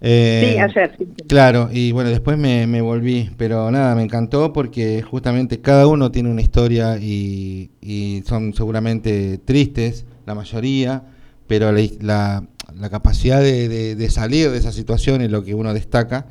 Eh, 0.00 0.52
sí, 0.54 0.60
ayer. 0.60 0.98
Claro, 1.28 1.70
y 1.72 1.92
bueno, 1.92 2.10
después 2.10 2.36
me, 2.36 2.66
me, 2.66 2.80
volví, 2.82 3.30
pero 3.38 3.70
nada, 3.70 3.94
me 3.94 4.02
encantó 4.02 4.52
porque 4.52 5.02
justamente 5.02 5.60
cada 5.60 5.86
uno 5.86 6.10
tiene 6.10 6.30
una 6.30 6.42
historia 6.42 6.98
y, 6.98 7.70
y 7.80 8.22
son 8.26 8.52
seguramente 8.52 9.38
tristes, 9.38 10.04
la 10.26 10.34
mayoría, 10.34 11.04
pero 11.46 11.72
la, 11.72 12.44
la, 12.78 12.90
capacidad 12.90 13.40
de, 13.40 13.94
de, 13.94 14.10
salir 14.10 14.50
de 14.50 14.58
esa 14.58 14.72
situación 14.72 15.22
es 15.22 15.30
lo 15.30 15.42
que 15.42 15.54
uno 15.54 15.72
destaca 15.72 16.26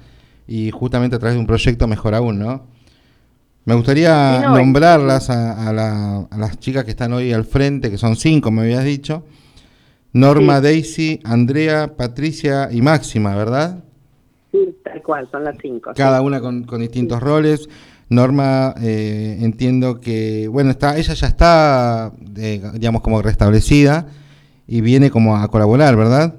y 0.47 0.71
justamente 0.71 1.15
a 1.15 1.19
través 1.19 1.35
de 1.35 1.39
un 1.39 1.47
proyecto 1.47 1.87
mejor 1.87 2.15
aún, 2.15 2.39
¿no? 2.39 2.67
Me 3.65 3.75
gustaría 3.75 4.41
nombrarlas 4.41 5.29
a, 5.29 5.69
a, 5.69 6.37
las 6.37 6.59
chicas 6.59 6.83
que 6.83 6.91
están 6.91 7.13
hoy 7.13 7.31
al 7.31 7.45
frente, 7.45 7.89
que 7.89 7.97
son 7.97 8.17
cinco, 8.17 8.51
me 8.51 8.63
habías 8.63 8.83
dicho. 8.83 9.23
Norma, 10.13 10.61
Daisy, 10.61 11.19
Andrea, 11.23 11.95
Patricia 11.97 12.69
y 12.71 12.81
Máxima, 12.81 13.35
¿verdad? 13.35 13.83
Sí, 14.51 14.75
tal 14.83 15.01
cual, 15.01 15.27
son 15.31 15.43
las 15.43 15.57
cinco. 15.59 15.91
Cada 15.95 16.21
una 16.21 16.39
con, 16.39 16.65
distintos 16.79 17.21
roles. 17.21 17.67
Norma, 18.09 18.75
eh, 18.83 19.39
entiendo 19.41 19.99
que, 19.99 20.47
bueno, 20.47 20.69
está, 20.69 20.97
ella 20.97 21.15
ya 21.15 21.27
está, 21.27 22.11
eh, 22.37 22.61
digamos, 22.73 23.01
como 23.01 23.23
restablecida 23.23 24.05
y 24.67 24.81
viene 24.81 25.09
como 25.09 25.35
a 25.35 25.47
colaborar, 25.47 25.95
¿verdad? 25.95 26.35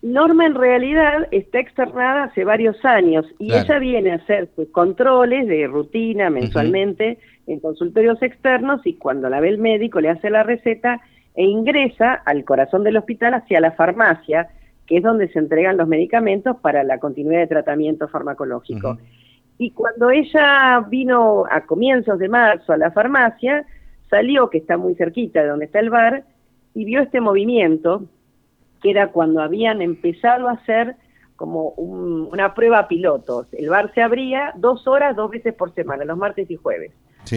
Norma 0.00 0.46
en 0.46 0.54
realidad 0.54 1.28
está 1.32 1.58
externada 1.58 2.24
hace 2.24 2.44
varios 2.44 2.82
años 2.84 3.26
y 3.38 3.52
ella 3.52 3.78
viene 3.78 4.12
a 4.12 4.14
hacer 4.14 4.48
sus 4.54 4.68
controles 4.68 5.46
de 5.48 5.66
rutina 5.66 6.30
mensualmente 6.30 7.18
en 7.48 7.58
consultorios 7.60 8.22
externos 8.22 8.80
y 8.84 8.94
cuando 8.94 9.28
la 9.28 9.40
ve 9.40 9.48
el 9.48 9.58
médico 9.58 10.00
le 10.00 10.10
hace 10.10 10.30
la 10.30 10.44
receta 10.44 11.00
e 11.38 11.44
ingresa 11.44 12.14
al 12.14 12.44
corazón 12.44 12.82
del 12.82 12.96
hospital 12.96 13.32
hacia 13.34 13.60
la 13.60 13.70
farmacia, 13.70 14.48
que 14.88 14.96
es 14.96 15.04
donde 15.04 15.28
se 15.28 15.38
entregan 15.38 15.76
los 15.76 15.86
medicamentos 15.86 16.56
para 16.56 16.82
la 16.82 16.98
continuidad 16.98 17.42
de 17.42 17.46
tratamiento 17.46 18.08
farmacológico. 18.08 18.98
Y 19.56 19.70
cuando 19.70 20.10
ella 20.10 20.84
vino 20.88 21.44
a 21.48 21.60
comienzos 21.60 22.18
de 22.18 22.28
marzo 22.28 22.72
a 22.72 22.76
la 22.76 22.90
farmacia, 22.90 23.64
salió, 24.10 24.50
que 24.50 24.58
está 24.58 24.76
muy 24.76 24.96
cerquita 24.96 25.40
de 25.42 25.46
donde 25.50 25.66
está 25.66 25.78
el 25.78 25.90
bar, 25.90 26.24
y 26.74 26.84
vio 26.84 27.00
este 27.00 27.20
movimiento 27.20 28.02
que 28.82 28.90
era 28.90 29.12
cuando 29.12 29.40
habían 29.40 29.80
empezado 29.80 30.48
a 30.48 30.54
hacer 30.54 30.96
como 31.36 31.68
una 31.68 32.52
prueba 32.54 32.88
piloto. 32.88 33.46
El 33.52 33.68
bar 33.68 33.94
se 33.94 34.02
abría 34.02 34.54
dos 34.56 34.88
horas, 34.88 35.14
dos 35.14 35.30
veces 35.30 35.54
por 35.54 35.72
semana, 35.72 36.04
los 36.04 36.18
martes 36.18 36.50
y 36.50 36.56
jueves, 36.56 36.90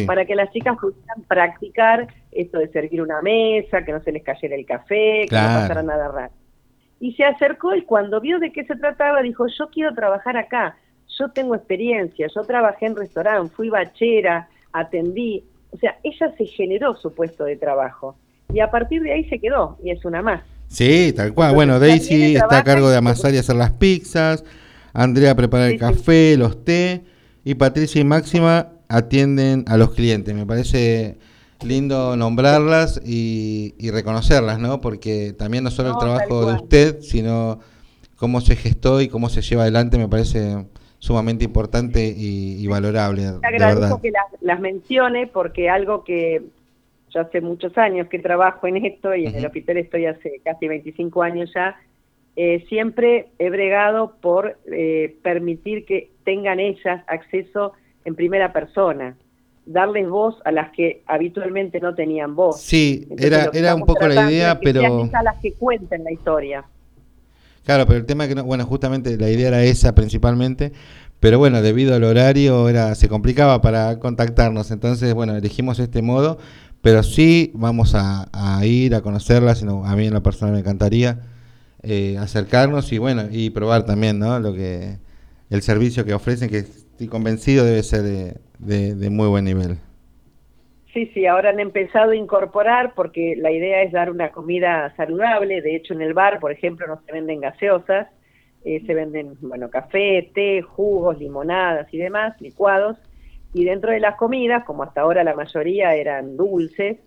para 0.08 0.26
que 0.26 0.34
las 0.34 0.52
chicas 0.52 0.76
pudieran 0.82 1.22
practicar 1.28 2.08
esto 2.32 2.60
de 2.60 2.68
servir 2.70 3.02
una 3.02 3.22
mesa, 3.22 3.84
que 3.84 3.92
no 3.92 4.02
se 4.02 4.12
les 4.12 4.24
cayera 4.24 4.56
el 4.56 4.66
café, 4.66 5.26
que 5.30 5.36
no 5.36 5.42
pasara 5.42 5.84
nada 5.84 6.08
raro. 6.08 6.34
Y 7.00 7.14
se 7.14 7.24
acercó 7.24 7.76
y 7.76 7.84
cuando 7.84 8.22
vio 8.22 8.40
de 8.40 8.52
qué 8.52 8.64
se 8.66 8.76
trataba, 8.76 9.22
dijo, 9.22 9.48
yo 9.48 9.70
quiero 9.70 9.94
trabajar 9.94 10.38
acá, 10.38 10.78
yo 11.18 11.30
tengo 11.30 11.56
experiencia, 11.56 12.28
yo 12.34 12.42
trabajé 12.44 12.86
en 12.86 12.96
restaurante, 12.96 13.54
fui 13.54 13.70
bachera, 13.70 14.48
atendí. 14.72 15.44
O 15.72 15.78
sea, 15.78 15.98
ella 16.04 16.34
se 16.38 16.46
generó 16.46 16.96
su 16.96 17.14
puesto 17.14 17.44
de 17.44 17.56
trabajo. 17.56 18.16
Y 18.54 18.60
a 18.60 18.70
partir 18.70 19.02
de 19.02 19.14
ahí 19.14 19.24
se 19.30 19.40
quedó, 19.40 19.78
y 19.84 19.92
es 19.92 20.04
una 20.06 20.22
más. 20.22 20.44
Sí, 20.68 21.14
tal 21.14 21.34
cual. 21.34 21.54
Bueno, 21.54 21.80
Daisy 21.80 22.36
está 22.36 22.60
a 22.60 22.64
cargo 22.64 22.90
de 22.90 22.98
amasar 22.98 23.34
y 23.34 23.38
hacer 23.38 23.56
las 23.56 23.72
pizzas, 23.72 24.46
Andrea 24.94 25.36
prepara 25.36 25.68
el 25.68 25.80
café, 25.80 26.36
los 26.38 26.64
té, 26.64 27.02
y 27.44 27.56
Patricia 27.56 28.00
y 28.00 28.04
Máxima 28.04 28.70
atienden 28.88 29.66
a 29.68 29.78
los 29.78 29.94
clientes. 29.94 30.34
Me 30.36 30.46
parece 30.46 31.18
lindo 31.64 32.16
nombrarlas 32.16 33.02
y, 33.06 33.74
reconocerlas, 33.92 34.60
¿no? 34.60 34.82
Porque 34.82 35.34
también 35.34 35.64
no 35.64 35.72
solo 35.72 35.90
el 35.90 35.98
trabajo 35.98 36.46
de 36.46 36.54
usted, 36.54 37.00
sino 37.02 37.60
cómo 38.16 38.42
se 38.42 38.56
gestó 38.56 39.02
y 39.02 39.08
cómo 39.08 39.30
se 39.30 39.42
lleva 39.42 39.64
adelante, 39.64 39.98
me 39.98 40.08
parece 40.08 40.66
sumamente 41.00 41.44
importante 41.44 42.14
y, 42.16 42.66
valorable. 42.68 43.24
Te 43.42 43.48
agradezco 43.48 44.02
que 44.02 44.12
las, 44.12 44.26
las 44.42 44.60
mencione 44.60 45.28
porque 45.28 45.70
algo 45.70 46.04
que 46.04 46.44
yo 47.14 47.22
hace 47.22 47.42
muchos 47.42 47.78
años 47.78 48.08
que 48.08 48.20
trabajo 48.20 48.68
en 48.68 48.86
esto 48.86 49.14
y 49.16 49.26
en 49.26 49.36
el 49.36 49.46
hospital 49.46 49.78
estoy 49.78 50.06
hace 50.06 50.42
casi 50.44 50.68
25 50.68 51.24
años 51.24 51.52
ya, 51.54 51.76
eh, 52.36 52.64
siempre 52.70 53.28
he 53.40 53.50
bregado 53.50 54.16
por 54.22 54.58
eh, 54.72 55.18
permitir 55.22 55.86
que 55.86 56.12
tengan 56.24 56.60
ellas 56.60 57.04
acceso 57.08 57.74
en 58.06 58.16
primera 58.16 58.54
persona, 58.54 59.18
darles 59.72 60.10
voz 60.10 60.36
a 60.46 60.52
las 60.52 60.72
que 60.72 61.04
habitualmente 61.08 61.80
no 61.80 61.96
tenían 61.96 62.36
voz. 62.36 62.62
Sí, 62.62 63.08
era, 63.18 63.50
era 63.54 63.76
un 63.76 63.86
poco 63.86 64.08
la 64.08 64.30
idea, 64.32 64.60
que 64.60 64.66
pero... 64.66 65.08
Sean 65.10 65.24
las 65.24 65.40
que 65.40 65.54
cuenten 65.54 66.04
la 66.04 66.12
historia. 66.12 66.66
Claro, 67.64 67.86
pero 67.86 68.00
el 68.00 68.06
tema 68.06 68.28
que 68.28 68.36
no, 68.36 68.44
bueno, 68.44 68.66
justamente 68.66 69.18
la 69.18 69.30
idea 69.30 69.50
era 69.50 69.64
esa 69.64 69.94
principalmente, 69.94 70.72
pero 71.20 71.38
bueno, 71.38 71.62
debido 71.62 71.94
al 71.94 72.04
horario 72.04 72.68
era 72.68 72.96
se 72.96 73.08
complicaba 73.08 73.62
para 73.62 74.00
contactarnos, 74.00 74.72
entonces 74.72 75.14
bueno, 75.14 75.36
elegimos 75.36 75.78
este 75.80 76.02
modo, 76.02 76.40
pero 76.82 77.04
sí 77.04 77.52
vamos 77.54 77.94
a, 77.96 78.28
ir 78.66 78.96
a 78.96 79.02
conocerla, 79.02 79.54
sino 79.54 79.86
a 79.86 79.96
mí 79.96 80.08
en 80.08 80.14
la 80.14 80.24
persona 80.24 80.52
me 80.52 80.60
encantaría 80.60 81.20
eh, 81.84 82.18
acercarnos 82.20 82.92
y 82.92 82.98
bueno, 82.98 83.24
y 83.30 83.52
probar 83.52 83.86
también, 83.86 84.18
¿no? 84.18 84.40
Lo 84.40 84.54
que 84.54 84.98
el 85.52 85.62
servicio 85.62 86.06
que 86.06 86.16
ofrecen, 86.16 86.50
que 86.50 86.60
estoy 86.60 87.08
convencido 87.08 87.66
debe 87.66 87.84
ser 87.84 88.02
de, 88.02 88.38
de, 88.62 89.10
muy 89.10 89.28
buen 89.28 89.46
nivel. 89.46 89.78
Sí, 90.94 91.10
sí, 91.14 91.26
ahora 91.26 91.52
han 91.52 91.60
empezado 91.60 92.12
a 92.12 92.16
incorporar 92.16 92.94
porque 92.96 93.36
la 93.38 93.52
idea 93.52 93.82
es 93.82 93.92
dar 93.92 94.10
una 94.10 94.32
comida 94.32 94.94
saludable. 94.98 95.62
De 95.62 95.76
hecho, 95.76 95.94
en 95.94 96.02
el 96.02 96.14
bar, 96.14 96.40
por 96.40 96.52
ejemplo, 96.52 96.86
no 96.88 97.02
se 97.06 97.12
venden 97.12 97.40
gaseosas, 97.40 98.08
eh, 98.66 98.82
se 98.86 98.94
venden, 98.94 99.36
bueno, 99.42 99.70
café, 99.70 100.30
té, 100.34 100.62
jugos, 100.62 101.18
limonadas 101.18 101.94
y 101.94 101.98
demás, 101.98 102.40
licuados 102.42 102.98
y 103.54 103.66
dentro 103.66 103.92
de 103.92 104.00
las 104.00 104.16
comidas, 104.16 104.64
como 104.64 104.84
hasta 104.84 105.02
ahora 105.02 105.24
la 105.24 105.36
mayoría 105.36 105.94
eran 105.94 106.38
dulces, 106.38 106.98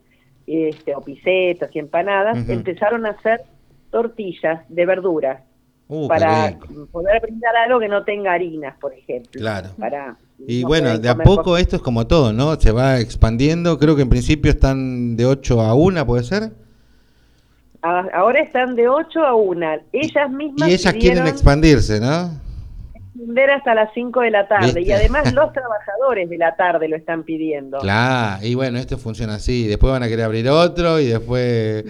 este, 0.46 0.94
o 0.94 1.00
pisetas 1.00 1.74
y 1.74 1.78
empanadas, 1.78 2.48
empezaron 2.48 3.06
a 3.06 3.10
hacer 3.10 3.42
tortillas 3.90 4.60
de 4.68 4.84
verduras 4.84 5.42
uh, 5.88 6.06
para 6.06 6.58
poder 6.92 7.22
brindar 7.22 7.56
algo 7.56 7.80
que 7.80 7.88
no 7.88 8.04
tenga 8.04 8.32
harinas, 8.32 8.76
por 8.78 8.92
ejemplo. 8.92 9.40
Claro. 9.40 9.70
Para 9.78 10.18
y 10.46 10.64
bueno, 10.64 10.98
de 10.98 11.08
a 11.08 11.16
poco 11.16 11.56
esto 11.56 11.76
es 11.76 11.82
como 11.82 12.06
todo, 12.06 12.32
¿no? 12.32 12.58
Se 12.60 12.72
va 12.72 12.98
expandiendo. 12.98 13.78
Creo 13.78 13.96
que 13.96 14.02
en 14.02 14.10
principio 14.10 14.50
están 14.50 15.16
de 15.16 15.26
8 15.26 15.60
a 15.60 15.74
1, 15.74 16.06
¿puede 16.06 16.24
ser? 16.24 16.52
Ahora 17.82 18.40
están 18.40 18.76
de 18.76 18.88
8 18.88 19.24
a 19.24 19.34
1. 19.34 19.66
Ellas 19.92 20.30
mismas. 20.30 20.68
Y 20.68 20.72
ellas 20.72 20.94
quieren 20.94 21.26
expandirse, 21.26 22.00
¿no? 22.00 22.42
hasta 23.56 23.74
las 23.74 23.90
5 23.94 24.20
de 24.22 24.30
la 24.30 24.48
tarde 24.48 24.82
y 24.82 24.90
además 24.90 25.32
los 25.34 25.52
trabajadores 25.52 26.28
de 26.28 26.36
la 26.36 26.56
tarde 26.56 26.88
lo 26.88 26.96
están 26.96 27.22
pidiendo. 27.22 27.78
Claro, 27.78 28.44
y 28.44 28.54
bueno, 28.54 28.78
esto 28.78 28.98
funciona 28.98 29.36
así, 29.36 29.66
después 29.66 29.92
van 29.92 30.02
a 30.02 30.08
querer 30.08 30.24
abrir 30.24 30.48
otro 30.48 30.98
y 30.98 31.06
después, 31.06 31.84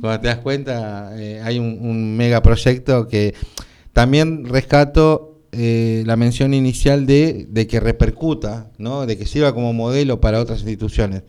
cuando 0.00 0.20
te 0.20 0.28
das 0.28 0.38
cuenta, 0.38 1.12
eh, 1.16 1.40
hay 1.44 1.58
un, 1.58 1.78
un 1.80 2.16
mega 2.16 2.42
proyecto 2.42 3.06
que 3.06 3.34
también 3.92 4.46
rescato 4.46 5.33
eh, 5.56 6.02
la 6.06 6.16
mención 6.16 6.52
inicial 6.54 7.06
de, 7.06 7.46
de, 7.48 7.66
que 7.66 7.80
repercuta, 7.80 8.70
¿no? 8.78 9.06
de 9.06 9.16
que 9.16 9.26
sirva 9.26 9.54
como 9.54 9.72
modelo 9.72 10.20
para 10.20 10.40
otras 10.40 10.60
instituciones, 10.60 11.22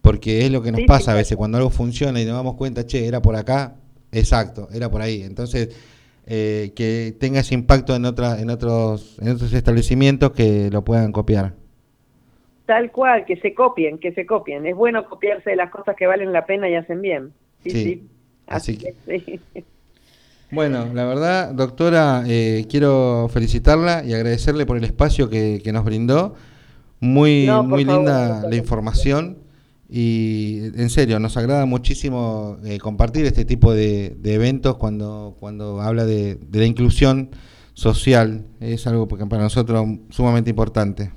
porque 0.00 0.44
es 0.44 0.52
lo 0.52 0.62
que 0.62 0.72
nos 0.72 0.82
pasa 0.82 1.12
a 1.12 1.14
veces, 1.14 1.36
cuando 1.36 1.58
algo 1.58 1.70
funciona 1.70 2.20
y 2.20 2.24
nos 2.24 2.34
damos 2.34 2.54
cuenta, 2.54 2.86
che, 2.86 3.06
era 3.06 3.22
por 3.22 3.36
acá, 3.36 3.76
exacto, 4.12 4.68
era 4.72 4.90
por 4.90 5.02
ahí, 5.02 5.22
entonces 5.22 5.70
eh, 6.26 6.72
que 6.76 7.14
tenga 7.18 7.40
ese 7.40 7.54
impacto 7.54 7.96
en, 7.96 8.04
otra, 8.04 8.40
en, 8.40 8.50
otros, 8.50 9.18
en 9.20 9.30
otros 9.30 9.52
establecimientos 9.52 10.32
que 10.32 10.70
lo 10.70 10.84
puedan 10.84 11.12
copiar. 11.12 11.54
Tal 12.66 12.92
cual, 12.92 13.24
que 13.24 13.36
se 13.36 13.52
copien, 13.52 13.98
que 13.98 14.12
se 14.12 14.26
copien. 14.26 14.64
Es 14.64 14.76
bueno 14.76 15.08
copiarse 15.08 15.50
de 15.50 15.56
las 15.56 15.70
cosas 15.70 15.96
que 15.96 16.06
valen 16.06 16.32
la 16.32 16.46
pena 16.46 16.68
y 16.68 16.76
hacen 16.76 17.02
bien. 17.02 17.32
Sí, 17.64 17.70
sí. 17.70 18.08
Así, 18.46 18.78
que... 18.78 18.94
Bueno, 20.52 20.86
la 20.92 21.04
verdad, 21.04 21.54
doctora, 21.54 22.24
eh, 22.26 22.66
quiero 22.68 23.28
felicitarla 23.32 24.04
y 24.04 24.14
agradecerle 24.14 24.66
por 24.66 24.76
el 24.76 24.84
espacio 24.84 25.30
que, 25.30 25.62
nos 25.72 25.84
brindó. 25.84 26.34
Muy, 26.98 27.48
muy 27.64 27.84
linda 27.84 28.42
la 28.48 28.56
información. 28.56 29.38
Y 29.88 30.70
en 30.76 30.88
serio, 30.90 31.18
nos 31.18 31.36
agrada 31.36 31.66
muchísimo 31.66 32.58
eh, 32.64 32.78
compartir 32.78 33.26
este 33.26 33.44
tipo 33.44 33.72
de, 33.72 34.16
eventos 34.24 34.76
cuando, 34.76 35.36
cuando 35.40 35.80
habla 35.80 36.04
de, 36.04 36.38
la 36.52 36.64
inclusión 36.64 37.30
social 37.74 38.44
es 38.60 38.86
algo 38.86 39.08
que 39.08 39.26
para 39.26 39.42
nosotros 39.42 39.84
sumamente 40.10 40.50
importante. 40.50 41.10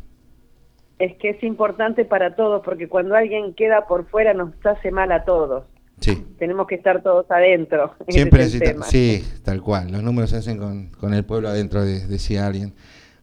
Es 0.98 1.16
que 1.18 1.32
es 1.32 1.44
importante 1.44 2.06
para 2.06 2.36
todos, 2.36 2.64
porque 2.64 2.88
cuando 2.88 3.16
alguien 3.16 3.54
queda 3.54 3.88
por 3.88 4.08
fuera 4.08 4.34
nos 4.34 4.54
hace 4.66 4.90
mal 4.90 5.12
a 5.12 5.24
todos. 5.24 5.66
Sí. 6.00 6.26
Tenemos 6.38 6.68
que 6.68 6.76
estar 6.76 7.02
todos 7.02 7.30
adentro. 7.32 7.96
Siempre 8.10 8.44
necesitamos, 8.44 8.88
sí, 8.88 9.24
tal 9.44 9.62
cual. 9.62 9.92
Los 9.92 10.04
números 10.04 10.32
se 10.32 10.38
hacen 10.38 10.58
con, 10.58 10.90
con 10.90 11.14
el 11.14 11.24
pueblo 11.24 11.50
adentro, 11.50 11.84
decía 11.84 12.46
alguien. 12.46 12.74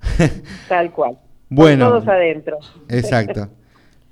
Tal 0.69 0.93
cual. 0.93 1.19
Bueno. 1.51 1.89
todos 1.89 2.09
adentro. 2.09 2.59
Exacto. 2.89 3.49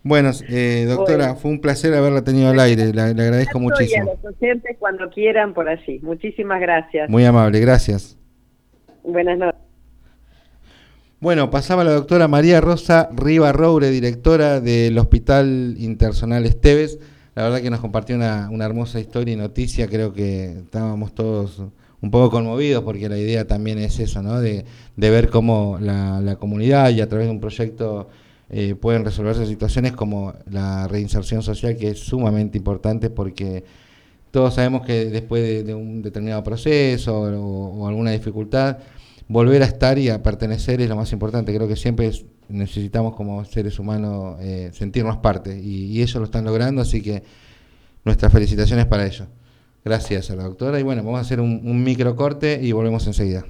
Bueno, 0.03 0.31
eh, 0.49 0.87
doctora, 0.89 1.35
fue 1.35 1.51
un 1.51 1.61
placer 1.61 1.95
haberla 1.95 2.23
tenido 2.23 2.51
al 2.51 2.61
aire, 2.61 2.93
le, 2.93 3.01
agradezco 3.01 3.59
muchísimo. 3.59 4.07
Y 4.07 4.09
a 4.09 4.13
los 4.13 4.23
docentes 4.23 4.77
cuando 4.79 5.11
quieran 5.11 5.55
por 5.55 5.69
allí. 5.69 5.99
Muchísimas 6.03 6.61
gracias. 6.61 7.11
Muy 7.11 7.25
amable, 7.25 7.61
gracias. 7.61 8.17
Buenas 9.03 9.39
noches. 9.39 9.61
Bueno, 11.21 11.51
pasaba 11.51 11.83
la 11.83 11.91
doctora 11.91 12.29
María 12.29 12.61
Rosa 12.61 13.09
Riva 13.13 13.53
Roure, 13.53 13.91
directora 13.91 14.61
del 14.61 14.97
Hospital 14.99 15.75
Intersonal 15.79 16.47
Esteves. 16.47 17.01
La 17.39 17.45
verdad 17.45 17.63
que 17.63 17.71
nos 17.71 17.79
compartió 17.79 18.17
una, 18.17 18.49
hermosa 18.65 18.99
historia 18.99 19.35
y 19.35 19.37
noticia. 19.37 19.87
Creo 19.87 20.13
que 20.13 20.59
estábamos 20.59 21.15
todos 21.15 21.63
un 22.01 22.11
poco 22.11 22.33
conmovidos 22.33 22.83
porque 22.83 23.09
la 23.09 23.17
idea 23.17 23.47
también 23.47 23.79
es 23.79 24.01
eso, 24.01 24.25
¿no? 24.25 24.41
De, 24.41 24.65
ver 24.97 25.31
cómo 25.31 25.79
la, 25.81 26.35
comunidad 26.41 26.91
y 26.91 27.01
a 27.01 27.09
través 27.09 27.29
de 27.29 27.31
un 27.31 27.39
proyecto 27.39 28.09
eh, 28.51 28.75
pueden 28.75 29.05
resolverse 29.05 29.47
situaciones 29.47 29.93
como 29.93 30.35
la 30.51 30.89
reinserción 30.89 31.45
social, 31.45 31.77
que 31.77 31.91
es 31.91 32.01
sumamente 32.01 32.59
importante 32.59 33.09
porque 33.09 33.63
todos 34.33 34.55
sabemos 34.55 34.85
que 34.85 35.05
después 35.05 35.65
de, 35.65 35.75
un 35.75 36.03
determinado 36.03 36.43
proceso 36.43 37.21
o 37.21 37.87
alguna 37.87 38.11
dificultad, 38.11 38.79
volver 39.29 39.63
a 39.63 39.67
estar 39.67 39.97
y 39.97 40.09
a 40.09 40.25
pertenecer 40.25 40.81
es 40.81 40.89
lo 40.89 40.97
más 40.97 41.13
importante. 41.13 41.55
Creo 41.55 41.69
que 41.69 41.77
siempre 41.77 42.11
necesitamos 42.49 43.15
como 43.15 43.45
seres 43.45 43.79
humanos 43.79 44.37
eh, 44.41 44.71
sentirnos 44.73 45.19
parte 45.19 45.59
y, 45.59 46.01
ellos 46.01 46.17
lo 46.17 46.25
están 46.25 46.45
logrando, 46.45 46.83
así 46.83 47.03
que 47.03 47.23
nuestras 48.05 48.33
felicitaciones 48.33 48.87
para 48.87 49.07
ello. 49.07 49.27
Gracias 49.85 50.31
a 50.31 50.37
la 50.37 50.45
doctora 50.45 50.79
y 50.81 50.83
bueno, 50.83 51.03
vamos 51.03 51.19
a 51.19 51.23
hacer 51.23 51.41
un, 51.41 51.61
un 51.65 51.83
micro 51.83 52.15
corte 52.17 52.59
y 52.61 52.73
volvemos 52.73 53.07
enseguida. 53.07 53.45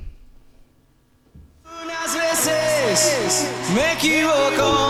Unas 1.64 2.14
veces 2.14 3.48
me 3.74 3.92
equivoco 3.94 4.88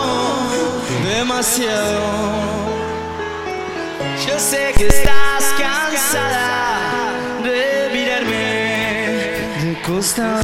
demasiado. 1.05 2.49
Yo 4.27 4.39
sé 4.39 4.73
que 4.77 4.89
estás 4.89 5.45
cansada 5.59 7.13
de 7.43 7.91
mirarme 7.93 8.45
de 9.65 9.83
costado. 9.87 10.43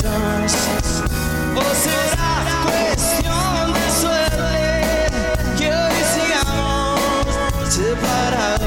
Bien 0.00 0.42
las 0.42 0.52
cosas. 0.54 1.02
¿O 1.54 1.62
será 1.74 2.32
cuestión 2.64 3.74
de 3.74 3.86
suerte 4.00 5.06
que 5.58 5.68
hoy 5.74 6.00
sigamos 6.14 7.74
separados? 7.74 8.61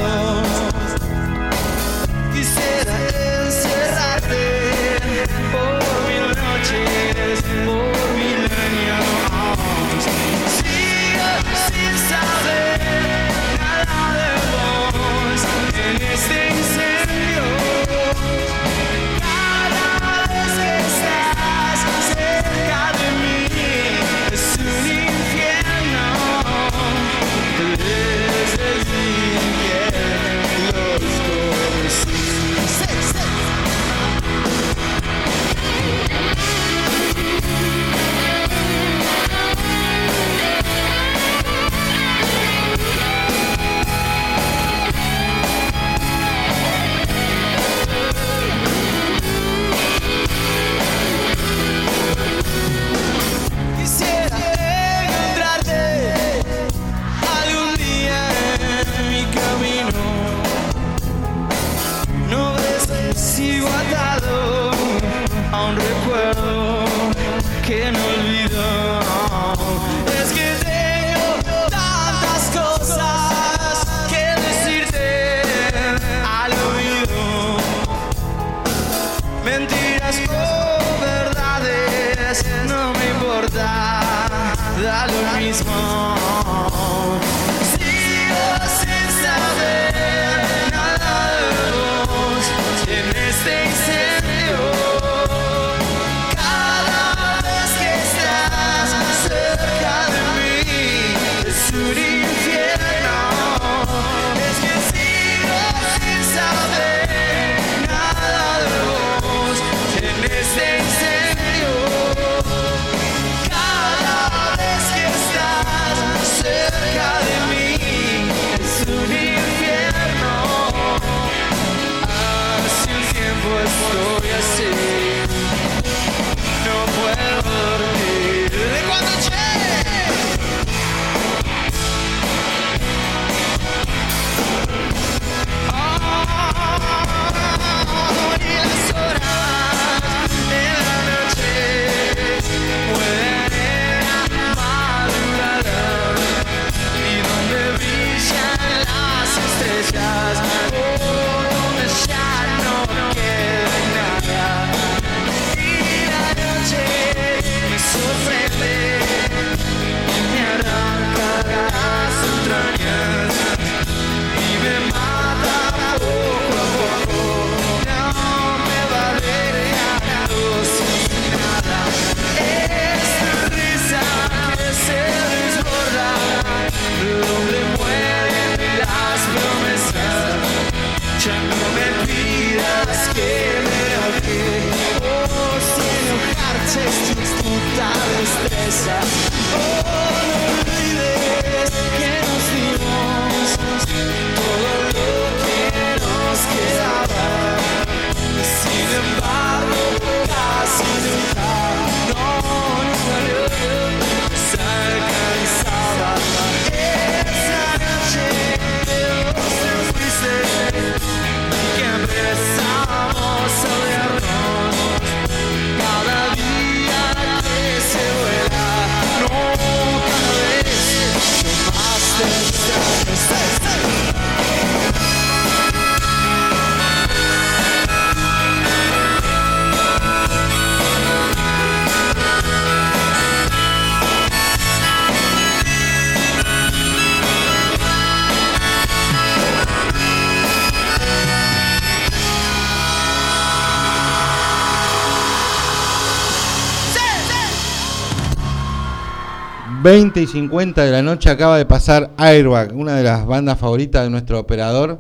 20 249.86 250.20
y 250.20 250.26
50 250.26 250.84
de 250.84 250.92
la 250.92 251.04
noche 251.04 251.30
acaba 251.30 251.60
de 251.60 251.66
pasar 251.68 252.10
Airbag, 252.18 252.76
una 252.76 252.96
de 252.96 253.04
las 253.04 253.24
bandas 253.24 253.60
favoritas 253.60 254.04
de 254.04 254.10
nuestro 254.10 254.40
operador. 254.40 255.00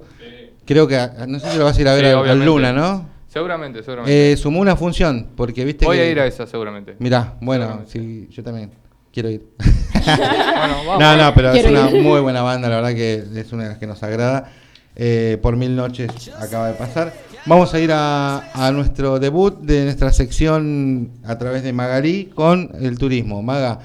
Creo 0.64 0.88
que, 0.88 0.96
no 1.28 1.40
sé 1.40 1.50
si 1.50 1.58
lo 1.58 1.64
vas 1.66 1.76
a 1.76 1.82
ir 1.82 1.88
a 1.88 1.96
ver 1.96 2.06
Sí, 2.06 2.12
obviamente. 2.14 2.46
Luna, 2.46 2.72
¿no? 2.72 3.10
Seguramente, 3.28 3.82
seguramente. 3.82 4.34
Eh, 4.34 4.38
sumó 4.38 4.60
una 4.60 4.76
función, 4.76 5.30
porque 5.36 5.66
viste 5.66 5.86
Voy 5.88 5.98
que- 5.98 6.04
a 6.04 6.10
ir 6.12 6.20
a 6.20 6.28
esa 6.28 6.46
seguramente. 6.46 6.96
Mirá, 7.00 7.34
bueno, 7.42 7.64
Seguramente. 7.88 8.28
sí, 8.28 8.28
yo 8.30 8.44
también 8.44 8.72
quiero 9.12 9.32
ir. 9.32 9.48
Bueno, 10.06 10.76
vamos. 10.86 11.00
no, 11.00 11.18
no, 11.18 11.34
pero 11.34 11.52
Quiero 11.52 11.70
es 11.70 11.74
una 11.80 11.90
ir. 11.90 12.04
muy 12.04 12.22
buena 12.22 12.44
banda, 12.44 12.70
la 12.70 12.76
verdad 12.76 12.94
que 12.94 13.24
es 13.40 13.52
una 13.54 13.64
de 13.64 13.70
las 13.70 13.80
que 13.80 13.88
nos 13.88 14.04
agrada. 14.04 14.52
Eh, 14.96 15.40
por 15.42 15.56
mil 15.56 15.76
noches 15.76 16.12
acaba 16.40 16.68
de 16.68 16.76
pasar. 16.76 17.12
Vamos 17.48 17.74
a 17.74 17.80
ir 17.80 17.90
a, 17.92 18.52
a 18.54 18.72
nuestro 18.72 19.18
debut 19.18 19.60
de 19.62 19.84
nuestra 19.86 20.14
sección 20.14 21.10
a 21.24 21.40
través 21.40 21.64
de 21.64 21.74
Magalí 21.74 22.26
con 22.36 22.70
el 22.80 23.00
turismo. 23.00 23.42
Maga, 23.42 23.80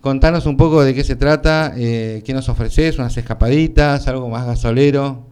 contanos 0.00 0.46
un 0.46 0.56
poco 0.56 0.82
de 0.82 0.94
qué 0.94 1.04
se 1.04 1.16
trata, 1.16 1.72
eh, 1.76 2.22
qué 2.24 2.32
nos 2.32 2.48
ofreces, 2.48 2.98
unas 2.98 3.16
escapaditas, 3.16 4.06
algo 4.08 4.28
más 4.28 4.46
gasolero. 4.46 5.26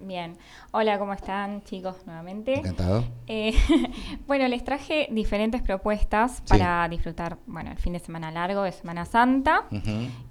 Bien. 0.00 0.36
Hola, 0.70 0.98
¿cómo 0.98 1.14
están 1.14 1.62
chicos 1.64 1.96
nuevamente? 2.04 2.58
Encantado. 2.58 3.04
Eh, 3.26 3.54
bueno, 4.26 4.46
les 4.48 4.62
traje 4.64 5.08
diferentes 5.10 5.62
propuestas 5.62 6.42
para 6.46 6.86
disfrutar, 6.88 7.38
bueno, 7.46 7.70
el 7.70 7.78
fin 7.78 7.94
de 7.94 8.00
semana 8.00 8.30
largo 8.30 8.62
de 8.62 8.72
Semana 8.72 9.06
Santa, 9.06 9.64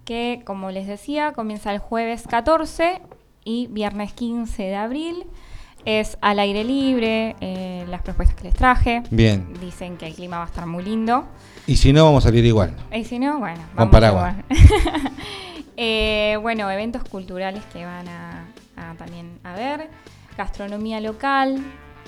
que 0.05 0.43
como 0.45 0.69
les 0.69 0.85
decía, 0.85 1.33
comienza 1.33 1.71
el 1.73 1.79
jueves 1.79 2.27
14 2.27 3.01
y 3.45 3.67
viernes 3.67 4.13
15 4.13 4.63
de 4.63 4.75
abril. 4.75 5.25
Es 5.89 6.17
al 6.19 6.37
aire 6.39 6.65
libre, 6.65 7.37
eh, 7.39 7.85
las 7.87 8.01
propuestas 8.01 8.35
que 8.35 8.43
les 8.43 8.53
traje. 8.53 9.03
Bien. 9.09 9.47
Dicen 9.61 9.95
que 9.95 10.05
el 10.05 10.13
clima 10.15 10.37
va 10.37 10.43
a 10.43 10.47
estar 10.47 10.65
muy 10.65 10.83
lindo. 10.83 11.23
Y 11.65 11.77
si 11.77 11.93
no, 11.93 12.03
vamos 12.03 12.25
a 12.25 12.27
salir 12.27 12.43
igual. 12.43 12.73
Y 12.93 13.05
si 13.05 13.19
no, 13.19 13.39
bueno, 13.39 13.61
Con 13.67 13.75
vamos 13.75 13.91
paraguas. 13.93 14.35
igual. 14.59 15.11
Eh, 15.79 16.39
bueno, 16.41 16.69
eventos 16.71 17.03
culturales 17.03 17.63
que 17.71 17.85
van 17.85 18.07
a, 18.09 18.47
a 18.75 18.95
también 18.95 19.37
a 19.43 19.53
ver. 19.53 19.89
Gastronomía 20.35 20.99
local. 20.99 21.63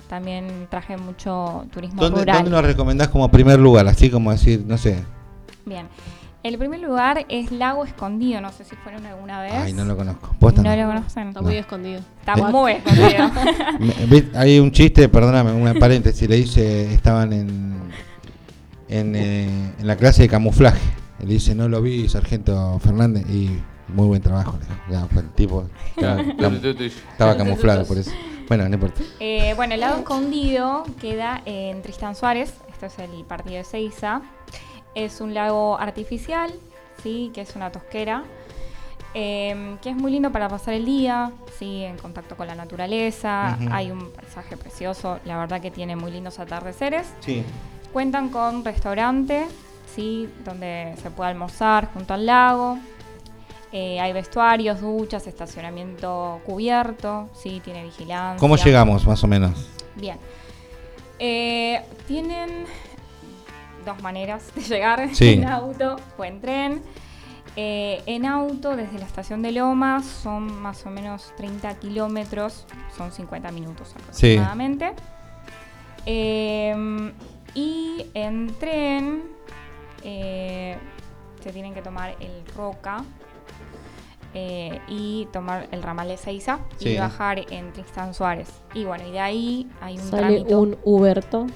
También 0.10 0.66
traje 0.72 0.98
mucho 0.98 1.66
turismo 1.72 2.02
¿Dónde, 2.02 2.22
rural. 2.22 2.38
dónde 2.38 2.50
nos 2.50 2.66
recomendás 2.66 3.10
como 3.10 3.30
primer 3.30 3.60
lugar? 3.60 3.88
Así 3.88 4.10
como 4.10 4.32
decir, 4.32 4.64
no 4.66 4.76
sé. 4.78 5.04
Bien. 5.66 5.88
El 6.42 6.58
primer 6.58 6.80
lugar 6.80 7.26
es 7.28 7.52
Lago 7.52 7.84
Escondido. 7.84 8.40
No 8.40 8.52
sé 8.52 8.64
si 8.64 8.76
fueron 8.78 9.06
alguna 9.06 9.42
vez. 9.42 9.54
Ay, 9.54 9.74
no 9.74 9.84
lo 9.84 9.98
conozco. 9.98 10.34
No 10.40 10.76
lo 10.76 10.88
conocen. 10.88 11.28
Está 11.30 11.42
No. 11.42 11.48
muy 11.48 11.56
escondido. 11.58 12.00
Está 12.22 12.34
Eh. 12.34 12.44
muy 12.44 12.72
escondido. 12.72 13.32
Me- 13.80 14.06
vi- 14.06 14.30
Hay 14.36 14.60
un 14.60 14.72
chiste, 14.72 15.10
perdóname, 15.10 15.52
una 15.52 15.74
paréntesis, 15.74 16.30
le 16.30 16.38
dice, 16.38 16.94
estaban 16.94 17.34
en, 17.34 17.74
en, 18.88 19.16
eh, 19.16 19.72
en 19.80 19.88
la 19.88 19.98
clase 19.98 20.22
de 20.24 20.30
camuflaje. 20.30 20.80
Le 21.20 21.26
dice, 21.34 21.54
no 21.56 21.68
lo 21.68 21.82
vi, 21.82 22.08
sargento 22.08 22.80
Fernández, 22.80 23.26
y 23.30 23.60
muy 23.90 24.08
buen 24.08 24.22
trabajo. 24.22 24.58
le 24.58 24.66
dijo. 24.66 24.80
Ya, 24.90 25.06
fue 25.08 25.22
el 25.24 25.30
tipo 25.32 25.66
estaba 25.98 27.36
camuflado 27.36 27.86
por 27.86 27.98
eso. 27.98 28.12
Bueno, 28.48 28.68
no 28.68 28.74
importa. 28.76 29.02
Eh, 29.20 29.54
bueno, 29.56 29.74
el 29.76 29.82
lago 29.82 29.98
escondido 29.98 30.84
queda 31.02 31.42
en 31.46 31.82
Tristán 31.82 32.16
Suárez, 32.16 32.54
esto 32.72 32.86
es 32.88 32.98
el 33.00 33.24
partido 33.26 33.58
de 33.58 33.64
Seiza. 33.64 34.22
Es 35.06 35.22
un 35.22 35.34
lago 35.34 35.80
artificial, 35.80 36.52
sí, 37.02 37.32
que 37.34 37.40
es 37.40 37.56
una 37.56 37.72
tosquera, 37.72 38.26
eh, 39.14 39.78
que 39.82 39.92
es 39.92 39.96
muy 39.96 40.12
lindo 40.12 40.30
para 40.30 40.50
pasar 40.50 40.74
el 40.74 40.86
día, 40.86 41.32
sí, 41.58 41.84
en 41.86 41.98
contacto 41.98 42.36
con 42.36 42.48
la 42.48 42.56
naturaleza. 42.56 43.58
Hay 43.72 43.92
un 43.92 44.12
paisaje 44.12 44.58
precioso, 44.58 45.20
la 45.24 45.38
verdad 45.38 45.62
que 45.62 45.72
tiene 45.72 45.96
muy 45.96 46.12
lindos 46.12 46.38
atardeceres. 46.40 47.08
Sí. 47.22 47.44
Cuentan 47.94 48.28
con 48.28 48.66
restaurante, 48.66 49.48
sí, 49.96 50.28
donde 50.44 50.96
se 51.02 51.10
puede 51.12 51.30
almorzar 51.30 51.94
junto 51.94 52.14
al 52.14 52.26
lago. 52.26 52.78
Eh, 53.72 54.02
hay 54.02 54.12
vestuarios, 54.12 54.82
duchas, 54.82 55.28
estacionamiento 55.28 56.42
cubierto, 56.46 57.30
sí, 57.34 57.62
tiene 57.64 57.86
vigilancia. 57.86 58.38
¿Cómo 58.38 58.58
llegamos, 58.58 59.08
más 59.08 59.24
o 59.24 59.28
menos? 59.28 59.70
Bien. 59.96 60.18
Eh, 61.20 61.82
tienen 62.06 62.66
maneras 64.02 64.54
de 64.56 64.62
llegar 64.62 65.10
Sí. 65.16 65.34
en 65.34 65.46
auto 65.48 65.96
o 66.18 66.24
en 66.26 66.42
tren. 66.42 66.82
Eh, 67.56 68.02
en 68.06 68.26
auto, 68.26 68.76
desde 68.76 69.00
la 69.00 69.06
estación 69.06 69.42
de 69.42 69.52
Lomas, 69.52 70.06
son 70.06 70.62
más 70.62 70.86
o 70.86 70.90
menos 70.90 71.34
30 71.36 71.74
kilómetros, 71.80 72.66
son 72.96 73.12
50 73.12 73.52
minutos 73.52 73.90
Sí. 74.12 74.38
aproximadamente. 74.38 74.94
Eh, 76.06 77.12
y 77.56 78.06
en 78.14 78.48
tren, 78.60 79.24
eh, 80.04 80.78
se 81.42 81.52
tienen 81.52 81.74
que 81.74 81.82
tomar 81.82 82.16
el 82.20 82.46
Roca 82.56 83.04
eh, 84.34 84.80
y 84.88 85.28
tomar 85.34 85.68
el 85.72 85.82
ramal 85.82 86.08
de 86.08 86.18
Seiza 86.18 86.60
Sí. 86.78 86.90
y 86.90 86.98
bajar 86.98 87.46
en 87.52 87.72
Tristán 87.74 88.14
Suárez. 88.14 88.48
Y 88.74 88.86
bueno, 88.86 89.08
y 89.08 89.12
de 89.12 89.20
ahí 89.20 89.68
hay 89.82 89.96
un 89.98 90.04
Sale 90.04 90.22
trámite. 90.22 90.56
un 90.56 90.78
Uberto. 90.84 91.48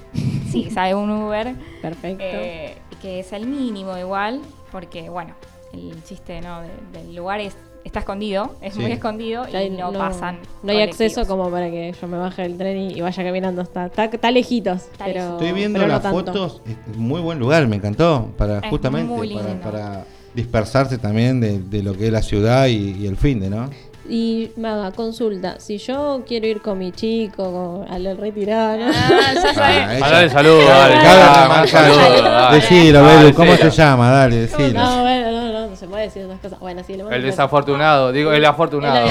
Sí, 0.49 0.69
sale 0.69 0.93
un 0.95 1.09
Uber. 1.09 1.55
Perfecto. 1.82 2.24
eh, 2.24 2.76
que 3.01 3.19
es 3.19 3.34
el 3.34 3.47
mínimo 3.47 3.97
igual, 3.97 4.39
porque 4.71 5.09
bueno, 5.09 5.34
el 5.74 6.03
chiste 6.03 6.39
¿no? 6.41 6.61
de- 6.61 6.99
del 6.99 7.15
lugar 7.15 7.39
es 7.41 7.55
está 7.84 7.99
escondido, 7.99 8.55
es 8.61 8.76
Sí. 8.76 8.80
muy 8.80 8.93
escondido 8.93 9.45
y 9.49 9.69
no, 9.71 9.91
pasan. 9.91 10.39
No 10.63 10.71
hay 10.71 10.82
acceso 10.84 11.28
como 11.28 11.49
para 11.51 11.69
que 11.69 11.93
yo 11.99 12.07
me 12.07 12.17
baje 12.17 12.43
del 12.43 12.57
tren 12.57 12.78
y, 12.78 12.93
y 12.93 13.01
vaya 13.01 13.21
caminando. 13.26 13.61
Está, 13.61 13.88
está, 13.88 14.05
está 14.05 14.32
lejitos. 14.32 14.84
Está 14.84 15.03
pero, 15.03 15.19
lejitos. 15.19 15.41
Estoy 15.41 15.51
viendo 15.51 15.80
pero 15.80 15.91
las 15.91 16.01
fotos, 16.01 16.61
es 16.65 16.95
muy 16.97 17.19
buen 17.19 17.39
lugar, 17.39 17.67
me 17.67 17.76
encantó, 17.76 18.30
para 18.38 18.59
Es 18.59 18.69
justamente 18.69 19.11
muy 19.13 19.34
para, 19.34 19.59
para 19.59 20.05
dispersarse 20.34 20.97
también 20.97 21.39
de, 21.39 21.59
de 21.59 21.84
lo 21.84 21.93
que 21.93 22.07
es 22.07 22.11
la 22.11 22.21
ciudad 22.21 22.67
y, 22.67 22.95
y 23.01 23.07
el 23.07 23.17
fin 23.17 23.39
de, 23.39 23.49
¿no? 23.49 23.69
Y 24.09 24.51
Maga, 24.57 24.91
consulta. 24.91 25.61
Si 25.61 25.77
yo 25.77 26.23
quiero 26.27 26.45
ir 26.45 26.61
con 26.61 26.77
mi 26.77 26.91
chico 26.91 27.86
al 27.89 28.17
retirado, 28.17 28.77
¿no? 28.77 28.91
Ah, 28.93 29.31
ya 29.34 29.41
sabes. 29.53 29.77
ella- 29.77 30.05
Ah, 30.05 30.11
dale 30.11 30.29
saludo, 30.29 30.59
Cada- 30.67 31.47
dale. 31.47 31.67
saludo, 31.69 32.21
dale. 32.23 32.55
Decilo, 32.57 33.01
Dale, 33.01 33.23
Belu, 33.23 33.36
¿cómo 33.36 33.55
se 33.55 33.69
llama? 33.69 34.11
Dale, 34.11 34.36
decilo. 34.36 34.73
No, 34.84 35.01
bueno, 35.03 35.31
no, 35.31 35.53
no, 35.53 35.67
no 35.69 35.75
se 35.77 35.88
puede 35.88 36.03
decir 36.03 36.23
esas 36.23 36.39
cosas. 36.41 36.59
Bueno, 36.59 36.81
sí, 36.86 36.95
le 36.97 37.03
El 37.15 37.21
desafortunado, 37.23 38.11
digo, 38.11 38.34
el 38.34 38.43
afortunado. 38.45 39.07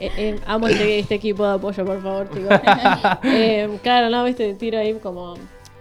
Eh, 0.00 0.10
eh, 0.16 0.40
amo 0.46 0.66
este, 0.68 0.98
este 0.98 1.14
equipo 1.14 1.46
de 1.46 1.54
apoyo, 1.54 1.84
por 1.84 2.02
favor, 2.02 2.28
chicos. 2.34 2.48
Eh, 3.24 3.78
claro, 3.82 4.10
no, 4.10 4.24
viste, 4.24 4.54
tiro 4.54 4.78
ahí 4.78 4.94
como 4.94 5.34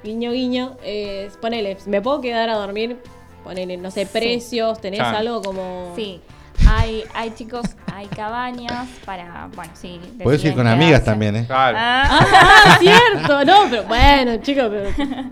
guiño, 0.03 0.31
guiño. 0.31 0.77
Eh, 0.83 1.29
ponele, 1.41 1.77
¿me 1.87 1.99
puedo 2.01 2.21
quedar 2.21 2.47
a 2.49 2.55
dormir? 2.57 2.97
Ponele, 3.45 3.77
no 3.77 3.89
sé, 3.91 4.05
Sí. 4.05 4.09
precios, 4.11 4.81
¿tenés 4.81 4.99
Chan. 4.99 5.15
algo 5.15 5.41
como...? 5.41 5.93
Sí, 5.95 6.19
hay, 6.67 7.03
hay 7.13 7.31
chicos, 7.35 7.65
hay 7.93 8.07
cabañas 8.07 8.87
para, 9.05 9.47
bueno, 9.55 9.71
sí. 9.75 9.99
Puedes 10.21 10.43
ir 10.43 10.53
con 10.55 10.67
amigas 10.67 11.03
también, 11.05 11.35
¿eh? 11.37 11.45
Claro. 11.45 11.77
Ah, 11.79 12.19
Ah, 12.21 12.77
cierto, 12.79 13.45
no, 13.45 13.69
pero 13.69 13.83
bueno, 13.83 14.35
chicos, 14.37 14.65
pero 14.69 14.89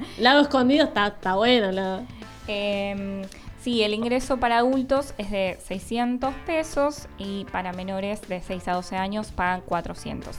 lago 0.20 0.40
escondido 0.42 0.86
está, 0.86 1.08
está 1.08 1.36
bueno. 1.36 1.72
La... 1.72 2.02
Em, 2.48 3.24
sí, 3.62 3.84
el 3.84 3.94
ingreso 3.94 4.38
para 4.38 4.58
adultos 4.60 5.14
es 5.18 5.32
de 5.32 5.58
600 5.66 6.34
pesos 6.46 7.08
y 7.18 7.46
para 7.52 7.72
menores 7.74 8.22
de 8.28 8.42
6 8.42 8.68
a 8.68 8.74
12 8.74 8.96
años 8.98 9.32
pagan 9.32 9.62
400. 9.62 10.36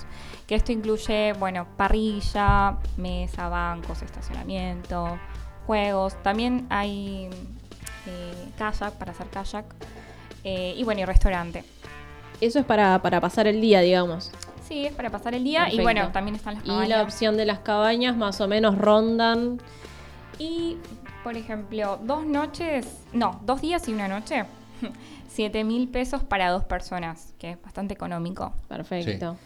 Que 0.47 0.55
esto 0.55 0.71
incluye, 0.73 1.33
bueno, 1.39 1.67
parrilla, 1.79 2.77
mesa, 2.99 3.49
bancos, 3.49 4.03
estacionamiento, 4.03 5.19
juegos. 5.67 6.23
También 6.23 6.67
hay 6.69 7.31
eh, 8.07 8.49
kayak 8.59 8.93
para 8.95 9.13
hacer 9.13 9.27
kayak. 9.29 9.65
eh, 10.45 10.75
y 10.77 10.85
bueno, 10.85 11.01
y 11.01 11.05
restaurante. 11.05 11.65
Eso 12.41 12.59
es 12.59 12.65
para, 12.65 13.01
para 13.01 13.21
pasar 13.21 13.47
el 13.47 13.61
día, 13.61 13.81
digamos. 13.81 14.31
Sí, 14.69 14.87
es 14.87 14.93
para 14.95 15.11
pasar 15.11 15.35
el 15.35 15.45
día. 15.45 15.61
Perfecto. 15.61 15.81
Y 15.81 15.85
bueno, 15.85 16.13
también 16.13 16.35
están 16.37 16.55
las 16.55 16.65
Y 16.65 16.69
la 16.69 16.75
cabañas. 16.75 17.03
opción 17.05 17.37
de 17.37 17.45
las 17.47 17.59
cabañas 17.61 18.17
más 18.17 18.41
o 18.41 18.49
menos 18.49 18.77
rondan. 18.79 19.61
Y, 20.39 20.77
por 21.23 21.37
ejemplo, 21.37 21.99
dos 22.03 22.27
noches, 22.27 22.87
no, 23.13 23.41
dos 23.45 23.61
días 23.61 23.87
y 23.89 23.93
una 23.93 24.09
noche, 24.09 24.45
7 25.29 25.65
mil 25.65 25.89
pesos 25.89 26.23
para 26.23 26.51
dos 26.51 26.65
personas, 26.65 27.35
que 27.39 27.53
es 27.53 27.63
bastante 27.63 27.95
económico. 27.95 28.53
Perfecto. 28.69 29.37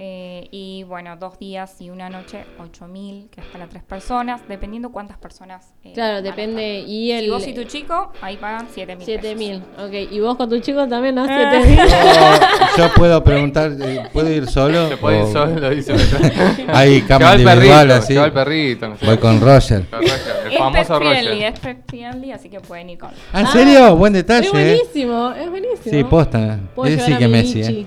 Eh, 0.00 0.46
y 0.52 0.84
bueno, 0.84 1.16
dos 1.16 1.40
días 1.40 1.80
y 1.80 1.90
una 1.90 2.08
noche, 2.08 2.44
8.000, 2.60 3.30
que 3.30 3.40
es 3.40 3.46
para 3.48 3.66
tres 3.66 3.82
personas, 3.82 4.40
dependiendo 4.48 4.90
cuántas 4.92 5.18
personas. 5.18 5.74
eh, 5.82 5.90
Claro, 5.92 6.22
depende. 6.22 6.78
estar. 6.78 6.88
Y 6.90 7.10
el. 7.10 7.24
Si 7.24 7.30
vos 7.30 7.46
y 7.48 7.52
tu 7.52 7.64
chico, 7.64 8.12
ahí 8.22 8.36
pagan 8.36 8.68
7.000. 8.72 9.00
7000. 9.04 9.56
Ok. 9.76 10.12
¿Y 10.12 10.20
vos 10.20 10.36
con 10.36 10.48
tu 10.48 10.60
chico 10.60 10.86
también, 10.86 11.16
no? 11.16 11.26
Ah. 11.28 11.50
7000. 11.50 11.76
Yo, 11.76 12.86
yo 12.88 12.94
puedo 12.94 13.24
preguntar, 13.24 13.72
eh, 13.80 14.04
¿puedo 14.12 14.30
ir 14.30 14.46
solo? 14.46 14.88
Se 14.88 14.96
puede 14.98 15.16
ir 15.18 15.22
O- 15.24 15.32
solo, 15.32 15.70
dice. 15.70 15.94
Que 16.68 17.04
cama 17.06 17.32
individual, 17.34 17.88
perrito, 17.88 17.94
así. 17.94 18.12
que 18.14 18.18
va 18.20 18.26
el 18.26 18.32
perrito. 18.32 18.88
no 18.88 18.96
sé. 18.98 19.04
Voy 19.06 19.18
con 19.18 19.40
Roger. 19.40 19.84
Con 19.86 20.00
Roger, 20.02 20.18
El 20.46 20.52
Es 20.52 20.58
famoso 20.58 20.98
pet 21.00 21.08
friendly, 21.08 21.30
Roger. 21.32 21.52
es 21.54 21.58
pet 21.60 21.78
friendly, 21.88 22.30
así 22.32 22.48
que 22.48 22.60
pueden 22.60 22.90
ir 22.90 22.98
con. 22.98 23.10
Ah, 23.32 23.40
¿En 23.40 23.46
serio? 23.48 23.96
Buen 23.96 24.12
detalle. 24.12 24.46
Es 24.46 24.54
eh. 24.54 24.78
buenísimo, 24.92 25.32
es 25.32 25.50
buenísimo. 25.50 25.90
Sí, 25.90 26.04
posta. 26.04 26.60
Puedo 26.76 26.88
llevar 26.88 27.06
sí 27.08 27.16
que 27.16 27.26
Messi, 27.28 27.58
Michi. 27.58 27.80
eh. 27.80 27.86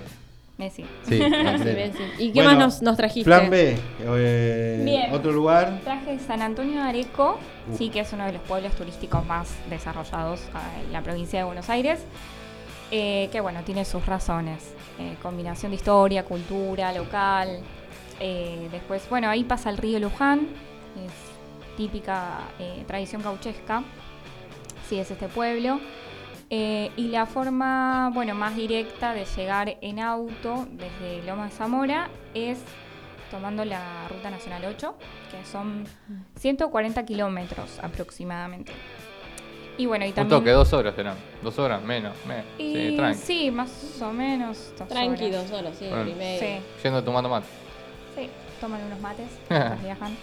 Messi. 0.62 0.86
Sí, 1.08 1.20
Messi. 1.20 2.04
¿Y 2.20 2.32
qué 2.32 2.42
Bueno, 2.44 2.52
más 2.52 2.60
nos, 2.60 2.82
nos 2.82 2.98
trajiste? 2.98 3.26
Plan 3.26 3.50
B. 3.50 3.78
eh, 4.00 4.82
Bien. 4.86 5.14
Otro 5.14 5.32
lugar. 5.32 5.80
Traje 5.84 6.20
San 6.20 6.42
Antonio 6.42 6.82
de 6.84 6.90
Areco, 6.90 7.40
sí 7.78 7.90
que 7.90 8.00
es 8.02 8.14
uno 8.14 8.26
de 8.26 8.34
los 8.34 8.42
pueblos 8.44 8.74
turísticos 8.76 9.26
más 9.26 9.50
desarrollados 9.70 10.42
ah, 10.54 10.62
en 10.86 10.94
la 10.94 11.02
provincia 11.02 11.40
de 11.40 11.46
Buenos 11.46 11.70
Aires, 11.70 12.00
eh, 12.92 13.30
que 13.32 13.42
bueno, 13.42 13.62
tiene 13.64 13.84
sus 13.86 14.06
razones. 14.06 14.74
Eh, 15.00 15.16
combinación 15.24 15.72
de 15.72 15.78
historia, 15.78 16.24
cultura, 16.26 16.94
local. 16.94 17.60
Eh, 18.20 18.68
después, 18.72 19.02
bueno, 19.10 19.30
ahí 19.30 19.44
pasa 19.44 19.70
el 19.72 19.78
río 19.78 20.00
Luján, 20.00 20.42
es 21.04 21.12
típica 21.78 22.42
eh, 22.60 22.84
tradición 22.86 23.24
gauchesca, 23.24 23.84
sí 24.88 25.00
es 25.00 25.10
este 25.10 25.28
pueblo. 25.28 25.80
Eh, 26.54 26.92
y 26.98 27.08
la 27.08 27.26
forma, 27.26 28.12
bueno, 28.14 28.36
más 28.36 28.56
directa 28.58 29.14
de 29.14 29.24
llegar 29.24 29.78
en 29.80 30.00
auto 30.02 30.68
desde 30.72 31.26
Loma 31.26 31.46
de 31.46 31.52
Zamora 31.52 32.10
es 32.34 32.60
tomando 33.32 33.64
la 33.64 34.06
Ruta 34.10 34.30
Nacional 34.30 34.66
8, 34.66 34.94
que 35.32 35.46
son 35.50 35.86
140 36.38 37.06
kilómetros 37.06 37.80
aproximadamente. 37.82 38.74
Y 39.78 39.86
bueno, 39.86 40.04
y 40.04 40.10
Un 40.10 40.14
también... 40.16 40.40
toque, 40.42 40.52
dos 40.52 40.74
horas 40.74 40.94
serán. 40.94 41.16
Dos 41.42 41.58
horas, 41.58 41.82
menos. 41.84 42.14
me- 42.28 42.44
Y 42.62 42.98
Sí, 43.16 43.50
más 43.50 44.02
o 44.02 44.12
menos. 44.12 44.74
dos 44.78 44.90
Tranqui, 44.90 45.28
horas. 45.28 45.50
dos 45.50 45.58
horas, 45.60 45.78
sí, 45.80 45.88
Bueno. 45.88 46.10
y. 46.10 46.38
Sí, 46.40 46.58
Yendo 46.84 47.02
tomando 47.02 47.30
mate. 47.30 47.48
sí, 48.14 48.30
toman 48.60 48.84
unos 48.84 49.00
mates 49.00 49.28
mientras 49.50 49.82
viajan. 49.82 50.18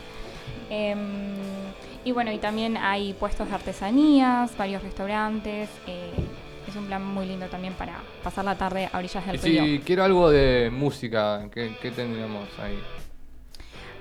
Em, 0.71 0.99
y 2.05 2.13
bueno, 2.13 2.31
y 2.33 2.39
también 2.39 2.77
hay 2.77 3.13
puestos 3.15 3.49
de 3.49 3.55
artesanías, 3.55 4.57
varios 4.57 4.83
restaurantes. 4.83 5.69
eh, 5.87 6.11
es 6.69 6.77
un 6.77 6.85
plan 6.85 7.03
muy 7.03 7.25
lindo 7.25 7.47
también 7.47 7.73
para 7.73 7.95
pasar 8.23 8.45
la 8.45 8.55
tarde 8.55 8.91
a 8.93 8.99
orillas 8.99 9.25
Y 9.27 9.31
del 9.31 9.41
río. 9.41 9.65
si 9.65 9.79
quiero 9.87 10.05
algo 10.05 10.29
de 10.31 10.69
música, 10.71 11.49
¿qué, 11.51 11.75
qué 11.81 11.91
tendríamos 11.91 12.47
ahí? 12.63 12.79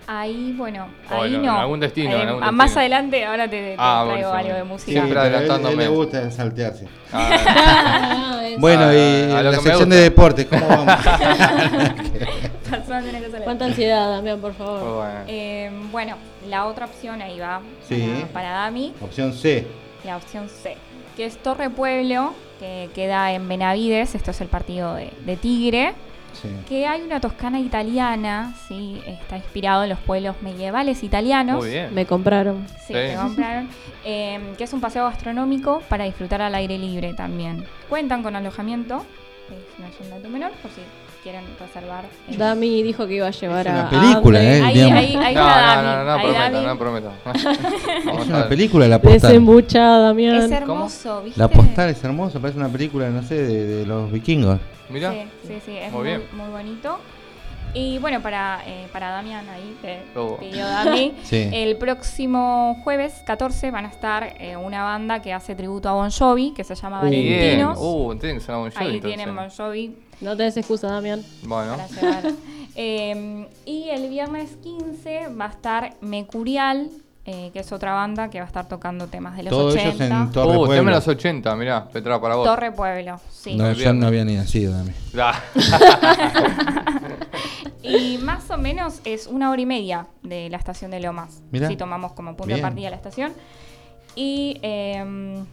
Ahí, 0.09 0.53
bueno, 0.57 0.87
ahí 1.09 1.31
no. 1.37 1.43
en 1.43 1.49
algún 1.49 1.79
destino, 1.81 2.15
en 2.15 2.27
algún 2.27 2.41
Más 2.55 2.57
destino. 2.75 2.79
adelante, 2.79 3.25
ahora 3.25 3.43
te, 3.49 3.57
te 3.71 3.75
Ah, 3.77 4.05
traigo 4.09 4.31
algo 4.31 4.53
de 4.53 4.63
música. 4.65 4.91
Siempre 4.91 5.19
a 5.19 5.27
él- 5.27 5.35
adelantándome. 5.35 5.83
él 5.85 5.89
le 5.91 5.95
gusta 5.95 6.31
saltearse. 6.31 6.87
Ah, 7.13 8.33
Bueno, 8.59 8.83
Ah, 8.85 8.93
y 8.93 9.31
a 9.31 9.43
la 9.43 9.53
sección 9.59 9.89
de 9.89 9.97
deportes, 9.97 10.45
¿cómo 10.47 10.67
vamos? 10.67 10.93
Persona 12.87 13.01
tiene 13.03 13.19
que 13.25 13.29
salir. 13.31 13.43
¿Cuánta 13.43 13.65
ansiedad, 13.65 14.09
Damián, 14.09 14.39
por 14.39 14.53
favor? 14.53 14.95
bueno. 15.03 15.19
Eh, 15.27 15.71
bueno, 15.91 16.15
la 16.47 16.65
otra 16.65 16.85
opción 16.85 17.21
ahí 17.21 17.37
va 17.39 17.61
Sí. 17.87 18.01
para, 18.21 18.27
para 18.33 18.49
Dami, 18.51 18.93
Opción 19.01 19.33
C. 19.33 19.67
la 20.03 20.17
opción 20.17 20.47
C, 20.49 20.77
que 21.15 21.25
es 21.25 21.37
Torre 21.37 21.69
Pueblo, 21.69 22.33
que 22.59 22.89
queda 22.95 23.31
en 23.33 23.47
Benavides, 23.47 24.15
esto 24.15 24.31
es 24.31 24.41
el 24.41 24.47
partido 24.47 24.95
de, 24.95 25.11
de 25.25 25.35
Tigre, 25.37 25.93
Sí. 26.33 26.49
que 26.69 26.85
hay 26.85 27.01
una 27.01 27.19
toscana 27.19 27.59
italiana, 27.59 28.53
sí, 28.67 29.01
está 29.07 29.37
inspirado 29.37 29.83
en 29.83 29.89
los 29.89 29.99
pueblos 29.99 30.35
medievales 30.41 31.01
italianos. 31.03 31.57
Muy 31.57 31.69
bien. 31.71 31.93
Me 31.95 32.05
compraron. 32.05 32.67
Sí, 32.85 32.87
Sí. 32.87 32.93
te 32.93 33.15
compraron. 33.15 33.69
Eh, 34.09 34.39
que 34.57 34.63
es 34.63 34.71
un 34.71 34.79
paseo 34.79 35.03
gastronómico 35.03 35.81
para 35.89 36.05
disfrutar 36.05 36.41
al 36.41 36.55
aire 36.55 36.77
libre 36.77 37.13
también. 37.13 37.65
Cuentan 37.89 38.23
con 38.23 38.37
alojamiento, 38.37 39.03
es, 39.49 39.79
no 39.79 39.85
es 39.87 39.99
un 39.99 40.09
dato 40.11 40.29
menor, 40.29 40.51
por 40.61 40.71
si 40.71 40.79
quieren 41.27 41.43
reservar. 41.59 42.05
eh. 42.05 42.37
Dami 42.37 42.83
dijo 42.83 43.05
que 43.05 43.15
iba 43.15 43.27
a 43.27 43.31
llevar 43.31 43.67
Es 43.67 43.73
a. 43.73 43.75
una 43.75 43.89
película, 43.89 44.39
a 44.39 44.43
¿eh? 44.43 44.61
Ahí, 44.63 44.73
digamos. 44.75 44.97
ahí, 44.99 45.15
ahí 45.15 45.35
no, 45.35 45.47
está 45.47 45.75
no, 45.75 45.83
no, 45.83 46.03
no, 46.05 46.13
ahí 46.13 46.21
prometo, 46.23 46.61
no 46.67 46.77
prometo. 46.77 47.11
Es 48.21 48.27
una 48.27 48.47
película, 48.49 48.87
La 48.87 49.01
Postal. 49.01 49.21
Desembuchada, 49.21 49.99
Damián. 50.07 50.35
Es 50.43 50.51
hermoso, 50.51 51.21
¿viste? 51.23 51.39
La 51.39 51.47
Postal 51.49 51.89
es 51.89 52.03
hermosa, 52.03 52.39
parece 52.39 52.59
una 52.59 52.69
película, 52.69 53.09
no 53.09 53.21
sé, 53.23 53.35
de, 53.35 53.65
de 53.65 53.85
los 53.85 54.11
vikingos. 54.11 54.59
Mirá. 54.89 55.11
Sí, 55.11 55.19
sí, 55.47 55.53
sí, 55.65 55.77
es 55.77 55.91
Muy 55.91 56.03
bien. 56.05 56.23
muy 56.33 56.49
bonito. 56.49 56.97
Y 57.73 57.97
bueno, 57.99 58.21
para, 58.21 58.61
eh, 58.65 58.87
para 58.93 59.09
Damián 59.11 59.45
ahí, 59.49 59.75
que 59.81 59.99
Oh. 60.17 60.37
pidió 60.37 60.65
Dami, 60.65 61.13
Sí. 61.23 61.49
el 61.51 61.75
próximo 61.75 62.79
jueves 62.83 63.21
14 63.25 63.69
van 63.71 63.85
a 63.85 63.89
estar 63.89 64.33
eh, 64.39 64.55
una 64.55 64.83
banda 64.83 65.21
que 65.21 65.33
hace 65.33 65.53
tributo 65.53 65.89
a 65.89 65.93
Bon 65.93 66.09
Jovi, 66.09 66.53
que 66.55 66.63
se 66.63 66.75
llama. 66.75 67.01
Valentinos. 67.01 67.77
Uh, 67.79 68.15
tiene 68.19 68.35
que 68.35 68.39
ser 68.45 68.55
Ahí 68.55 68.63
entonces. 68.67 69.01
tienen 69.01 69.35
Bon 69.35 69.49
Jovi 69.49 69.95
No 70.21 70.35
te 70.35 70.43
des 70.43 70.57
excusa, 70.57 70.87
Damián. 70.87 71.23
Bueno. 71.43 71.77
Eh, 72.79 73.47
y 73.65 73.89
el 73.89 74.07
viernes 74.09 74.51
15 74.63 75.29
va 75.29 75.45
a 75.45 75.49
estar 75.49 75.95
Mecurial, 76.01 76.89
eh, 77.25 77.49
que 77.51 77.59
es 77.61 77.71
otra 77.71 77.93
banda 77.93 78.29
que 78.29 78.37
va 78.39 78.43
a 78.45 78.47
estar 78.47 78.67
tocando 78.67 79.07
temas 79.07 79.35
de 79.35 79.43
los 79.43 79.49
Todos 79.51 79.73
80. 79.73 79.89
ellos 79.89 80.01
en 80.01 80.31
Torre 80.31 80.47
Uh, 80.49 80.51
tema 80.51 80.61
de 80.61 80.67
Pueblo. 80.67 80.91
los 80.91 81.07
80, 81.07 81.55
mirá, 81.55 81.87
Petra, 81.89 82.21
para 82.21 82.35
vos. 82.35 82.45
Torre 82.45 82.71
Pueblo, 82.71 83.19
sí. 83.31 83.55
No, 83.55 83.71
yo 83.71 83.93
no 83.93 84.05
había 84.07 84.23
ni 84.25 84.35
nacido, 84.35 84.73
Dami. 84.73 84.91
Y 87.83 88.17
más 88.17 88.49
o 88.51 88.57
menos 88.57 88.99
es 89.05 89.27
una 89.27 89.49
hora 89.49 89.61
y 89.61 89.65
media 89.65 90.07
de 90.21 90.49
la 90.49 90.57
estación 90.57 90.91
de 90.91 90.99
Lomas. 90.99 91.41
Mirá. 91.51 91.67
Si 91.69 91.77
tomamos 91.77 92.11
como 92.13 92.31
punto 92.31 92.47
Bien. 92.47 92.57
de 92.57 92.61
partida 92.61 92.89
la 92.89 92.95
estación. 92.97 93.33
Y 94.15 94.59
eh, 94.61 95.43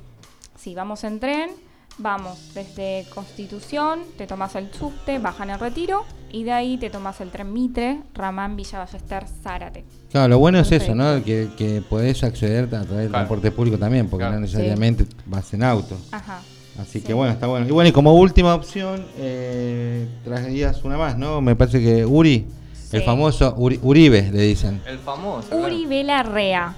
si 0.57 0.75
vamos 0.75 1.05
en 1.05 1.21
tren, 1.21 1.51
vamos 1.99 2.53
desde 2.55 3.07
Constitución, 3.15 4.01
te 4.19 4.27
tomas 4.27 4.55
el 4.57 4.73
subte, 4.73 5.19
bajan 5.19 5.51
el 5.51 5.59
retiro 5.61 6.05
y 6.33 6.43
de 6.45 6.53
ahí 6.53 6.77
te 6.79 6.91
tomas 6.91 7.21
el 7.21 7.31
tren 7.31 7.53
Mitre, 7.53 8.01
Ramán, 8.15 8.57
Villa 8.57 8.81
Ballester, 8.81 9.25
Zárate. 9.43 9.85
Claro, 10.11 10.29
lo 10.29 10.39
bueno 10.39 10.59
es 10.59 10.73
eso. 10.73 10.95
¿no? 10.95 11.23
Que, 11.23 11.49
que 11.57 11.81
podés 11.89 12.25
acceder 12.25 12.65
a 12.65 12.69
través 12.69 12.89
del 12.89 12.97
Claro. 12.97 13.11
transporte 13.11 13.51
público 13.53 13.79
también, 13.79 14.09
porque 14.09 14.23
Claro. 14.23 14.35
no 14.37 14.41
necesariamente 14.41 15.07
vas 15.27 15.53
en 15.55 15.63
auto. 15.63 15.97
Ajá. 16.11 16.41
Así 16.81 16.99
Sí. 16.99 17.07
que 17.07 17.15
bueno, 17.15 17.33
está 17.33 17.47
bueno. 17.47 17.69
Y 17.69 17.71
bueno, 17.71 17.89
y 17.89 17.93
como 17.93 18.15
última 18.15 18.53
opción, 18.55 19.07
eh, 19.17 20.09
traías 20.25 20.83
una 20.83 20.99
más, 20.99 21.17
¿no? 21.17 21.41
Me 21.41 21.55
parece 21.55 21.81
que 21.81 22.05
Uri, 22.05 22.47
el 22.91 23.03
famoso 23.03 23.55
Uri- 23.57 23.79
Uribe, 23.83 24.31
le 24.33 24.43
dicen. 24.43 24.81
El 24.87 24.99
famoso. 24.99 25.51
claro. 25.51 25.65
Uri 25.67 25.87
Velarrea. 25.87 26.75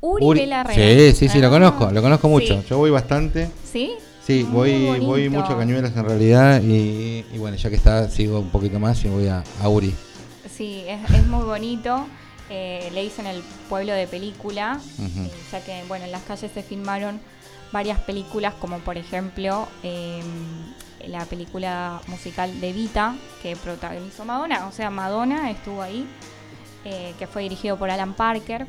Uri, 0.00 0.24
Uri- 0.24 0.40
Velarrea. 0.40 0.74
Sí, 1.12 1.16
sí, 1.16 1.28
sí, 1.28 1.40
lo 1.40 1.48
Ah, 1.48 1.50
conozco, 1.50 1.90
lo 1.90 2.00
conozco 2.00 2.28
mucho. 2.28 2.60
sí. 2.60 2.66
Yo 2.70 2.78
voy 2.78 2.90
bastante. 2.90 3.48
¿Sí? 3.64 3.92
Sí, 4.26 4.44
voy, 4.44 5.00
voy 5.00 5.28
mucho 5.28 5.52
a 5.52 5.58
Cañuelas 5.58 5.96
en 5.96 6.04
realidad 6.04 6.62
y, 6.62 7.24
y 7.32 7.38
bueno, 7.38 7.56
ya 7.56 7.70
que 7.70 7.76
está, 7.76 8.08
sigo 8.08 8.38
un 8.38 8.50
poquito 8.50 8.78
más 8.78 9.04
y 9.04 9.08
voy 9.08 9.26
a, 9.26 9.42
a 9.60 9.68
Uri. 9.68 9.92
Sí, 10.48 10.84
es, 10.86 11.10
es 11.10 11.26
muy 11.26 11.44
bonito. 11.44 12.06
Eh, 12.50 12.90
le 12.92 13.02
dicen 13.02 13.26
el 13.26 13.42
pueblo 13.68 13.92
de 13.94 14.06
película, 14.06 14.78
eh, 15.00 15.30
ya 15.50 15.64
que 15.64 15.82
bueno, 15.88 16.04
en 16.04 16.12
las 16.12 16.22
calles 16.22 16.50
se 16.52 16.62
filmaron 16.62 17.20
varias 17.72 17.98
películas, 18.00 18.54
como 18.60 18.78
por 18.80 18.98
ejemplo 18.98 19.66
eh, 19.82 20.20
la 21.06 21.24
película 21.24 22.00
musical 22.08 22.60
de 22.60 22.72
Vita, 22.72 23.16
que 23.42 23.56
protagonizó 23.56 24.24
Madonna, 24.24 24.66
o 24.66 24.72
sea, 24.72 24.90
Madonna 24.90 25.50
estuvo 25.50 25.80
ahí, 25.82 26.06
eh, 26.84 27.14
que 27.18 27.26
fue 27.26 27.42
dirigido 27.42 27.76
por 27.76 27.90
Alan 27.90 28.12
Parker. 28.14 28.66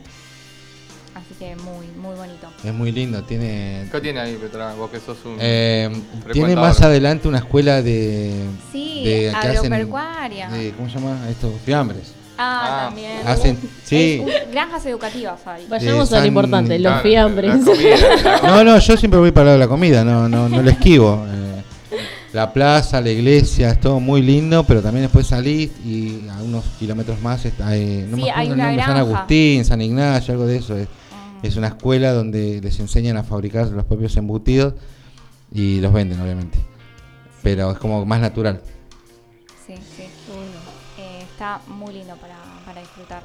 Así 1.16 1.36
que 1.38 1.56
muy, 1.58 1.88
muy 2.02 2.16
bonito. 2.16 2.48
Es 2.64 2.74
muy 2.74 2.92
lindo, 2.92 3.24
tiene... 3.24 3.88
¿Qué 3.92 4.02
tiene 4.02 4.20
ahí, 4.20 4.36
Petra? 4.36 4.74
Vos 4.74 4.90
que 4.90 5.00
sos 5.00 5.18
un. 5.26 5.38
eh, 5.40 5.88
un 5.92 6.32
tiene 6.32 6.56
más 6.56 6.82
adelante 6.82 7.28
una 7.28 7.38
escuela 7.38 7.82
de... 7.84 8.34
Sí, 8.72 9.04
de- 9.06 9.12
que 9.30 9.32
hacen- 9.32 9.72
agropecuaria. 9.74 10.50
de- 10.50 10.72
¿Cómo 10.72 10.90
se 10.90 10.96
llama? 10.96 11.18
Estos 11.30 11.52
fiambres. 11.64 12.14
Ah, 12.36 12.62
Ah. 12.66 12.86
también. 12.88 13.28
Hacen, 13.28 13.58
sí. 13.84 14.24
Es 14.28 14.46
un- 14.46 14.52
granjas 14.52 14.84
educativas 14.88 15.40
hay. 15.46 15.68
Vayamos 15.68 16.12
Eh, 16.12 16.16
a 16.18 16.20
lo 16.22 16.26
importante, 16.26 16.80
los 16.80 16.92
Claro, 16.94 17.08
fiambres. 17.08 17.56
comida, 17.64 18.42
No, 18.44 18.64
no, 18.64 18.80
yo 18.80 18.98
siempre 18.98 19.20
voy 19.20 19.32
para 19.32 19.42
el 19.42 19.46
lado 19.48 19.60
de 19.60 19.66
la 19.66 19.70
comida, 19.70 20.04
no, 20.04 20.28
no, 20.28 20.50
no 20.50 20.62
le 20.64 20.72
esquivo. 20.72 21.26
Eh, 21.30 21.62
la 22.34 22.52
plaza, 22.52 23.00
la 23.02 23.12
iglesia, 23.12 23.70
es 23.70 23.80
todo 23.80 24.00
muy 24.00 24.24
lindo, 24.24 24.64
pero 24.64 24.82
también 24.82 25.04
después 25.04 25.28
salís 25.28 25.70
y 25.86 26.28
a 26.28 26.42
unos 26.42 26.66
kilómetros 26.80 27.22
más 27.22 27.46
está, 27.46 27.78
eh, 27.78 28.08
no 28.10 28.18
Sí, 28.18 28.24
me 28.24 28.32
acuerdo 28.32 28.40
hay 28.40 28.48
el 28.48 28.54
una 28.54 28.64
nombre, 28.66 28.84
San 28.86 28.96
granja. 28.96 29.12
Agustín, 29.18 29.66
San 29.66 29.82
Ignacio, 29.82 30.32
algo 30.34 30.48
de 30.48 30.58
eso. 30.58 30.76
Es, 30.76 30.88
Mm. 30.88 31.03
Es 31.44 31.56
una 31.58 31.68
escuela 31.68 32.12
donde 32.14 32.60
les 32.62 32.80
enseñan 32.80 33.18
a 33.18 33.24
fabricar 33.24 33.68
los 33.68 33.86
propios 33.86 34.16
embutidos 34.18 34.74
y 35.54 35.80
los 35.82 35.94
venden, 35.94 36.20
obviamente. 36.22 36.58
Pero 37.44 37.72
es 37.72 37.78
como 37.78 38.06
más 38.06 38.22
natural. 38.22 38.62
Sí, 39.68 39.76
sí. 39.96 40.04
Eh, 40.98 41.20
está 41.22 41.62
muy 41.68 41.94
lindo 41.94 42.16
para, 42.18 42.38
para 42.66 42.82
disfrutar. 42.82 43.22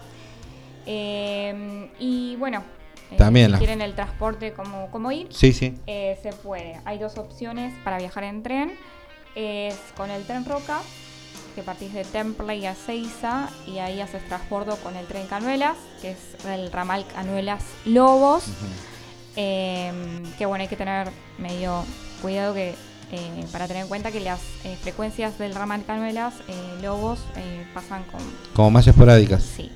Eh, 0.87 1.91
y 1.99 2.37
bueno, 2.37 2.63
eh, 3.11 3.17
También 3.17 3.47
si 3.47 3.53
la- 3.53 3.59
quieren 3.59 3.83
el 3.83 3.95
transporte, 3.95 4.53
como, 4.53 4.91
como 4.91 5.13
ir, 5.13 5.29
Sí, 5.31 5.53
sí. 5.53 5.75
se 5.87 6.31
puede. 6.43 6.81
Hay 6.85 6.99
dos 6.99 7.17
opciones 7.19 7.73
para 7.85 7.99
viajar 7.99 8.25
en 8.25 8.43
tren. 8.43 8.73
Es 9.35 9.77
con 9.97 10.11
el 10.11 10.25
tren 10.25 10.45
Roca, 10.45 10.81
que 11.59 11.65
partís 11.65 11.93
de 11.93 12.05
Temple 12.05 12.57
y 12.57 12.67
Ezeiza 12.67 13.49
y 13.67 13.79
ahí 13.79 14.01
haces 14.01 14.25
transbordo 14.29 14.77
con 14.77 14.95
el 14.95 15.05
tren 15.07 15.27
Canuelas, 15.27 15.77
que 16.01 16.13
es 16.13 16.19
el 16.47 16.71
ramal 16.71 17.05
Canuelas 17.13 17.65
Lobos. 17.85 18.45
Eh, 19.35 19.93
que 20.39 20.47
bueno, 20.47 20.63
hay 20.63 20.69
que 20.69 20.77
tener 20.77 21.09
medio 21.37 21.85
cuidado 22.23 22.55
que 22.55 22.77
eh, 23.11 23.45
para 23.51 23.67
tener 23.67 23.83
en 23.83 23.89
cuenta 23.89 24.13
que 24.13 24.21
las 24.21 24.39
eh, 24.63 24.77
frecuencias 24.81 25.37
del 25.37 25.53
ramal 25.53 25.85
Canuelas 25.85 26.35
eh, 26.47 26.55
Lobos 26.81 27.19
eh, 27.35 27.67
pasan 27.75 28.05
con, 28.05 28.21
Como 28.55 28.71
más 28.71 28.87
esporádicas. 28.87 29.43
sí, 29.43 29.69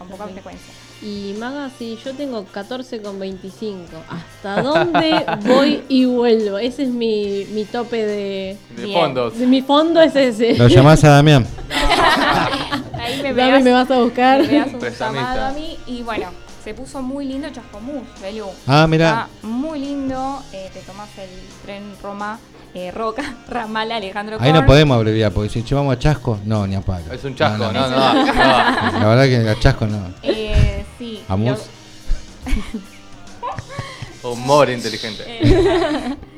con 0.00 0.08
poca 0.08 0.26
frecuencia. 0.28 0.72
Y 1.02 1.34
Maga, 1.38 1.70
si 1.78 1.96
yo 2.04 2.12
tengo 2.14 2.44
14,25, 2.52 3.84
¿hasta 4.08 4.62
dónde 4.62 5.24
voy 5.46 5.82
y 5.88 6.06
vuelvo? 6.06 6.58
Ese 6.58 6.82
es 6.84 6.88
mi, 6.88 7.44
mi 7.52 7.64
tope 7.66 8.04
de, 8.04 8.56
De 8.76 8.84
Bien. 8.84 8.98
fondos. 8.98 9.38
de- 9.38 9.46
Mi 9.46 9.62
fondo 9.62 10.00
es 10.00 10.16
ese. 10.16 10.56
Lo 10.56 10.66
llamás 10.68 11.04
a 11.04 11.10
Damián. 11.10 11.46
Ahí 12.98 13.22
me 13.22 13.34
pegas, 13.34 13.62
me 13.62 13.72
vas 13.72 13.90
a 13.90 13.98
buscar. 13.98 14.40
me 14.40 14.46
pegas 14.48 14.72
un 14.74 14.80
llamado 14.98 15.44
a 15.46 15.52
mí 15.52 15.76
y 15.86 16.02
bueno, 16.02 16.28
se 16.64 16.74
puso 16.74 17.00
muy 17.02 17.24
lindo 17.26 17.48
Chascomús, 17.50 18.02
Belú. 18.20 18.46
Ah, 18.66 18.86
mira. 18.86 19.28
Está 19.42 19.46
muy 19.46 19.78
lindo, 19.80 20.42
eh, 20.52 20.70
te 20.72 20.80
tomas 20.80 21.08
el 21.18 21.28
tren 21.64 21.82
Roma, 22.02 22.38
eh, 22.74 22.90
Roca, 22.90 23.36
Ramal 23.48 23.92
Alejandro 23.92 24.36
Ahí 24.40 24.52
no 24.52 24.64
podemos 24.66 24.96
abreviar, 24.96 25.32
porque 25.32 25.48
si 25.48 25.62
llevamos 25.62 25.94
a 25.94 25.98
Chasco, 25.98 26.38
no, 26.44 26.66
ni 26.66 26.74
a 26.74 26.80
palo. 26.80 27.12
Es 27.12 27.24
un 27.24 27.34
chasco, 27.34 27.58
no, 27.58 27.72
no, 27.72 27.88
no. 27.88 28.14
no. 28.14 28.24
no. 28.24 28.32
La 28.32 29.06
verdad 29.08 29.24
que 29.24 29.48
a 29.48 29.58
Chasco 29.58 29.86
no. 29.86 29.98
Eh, 30.22 30.84
sí. 30.98 31.22
Amus. 31.28 31.60
Humor 34.22 34.70
inteligente. 34.70 35.24
Eh, 35.26 36.16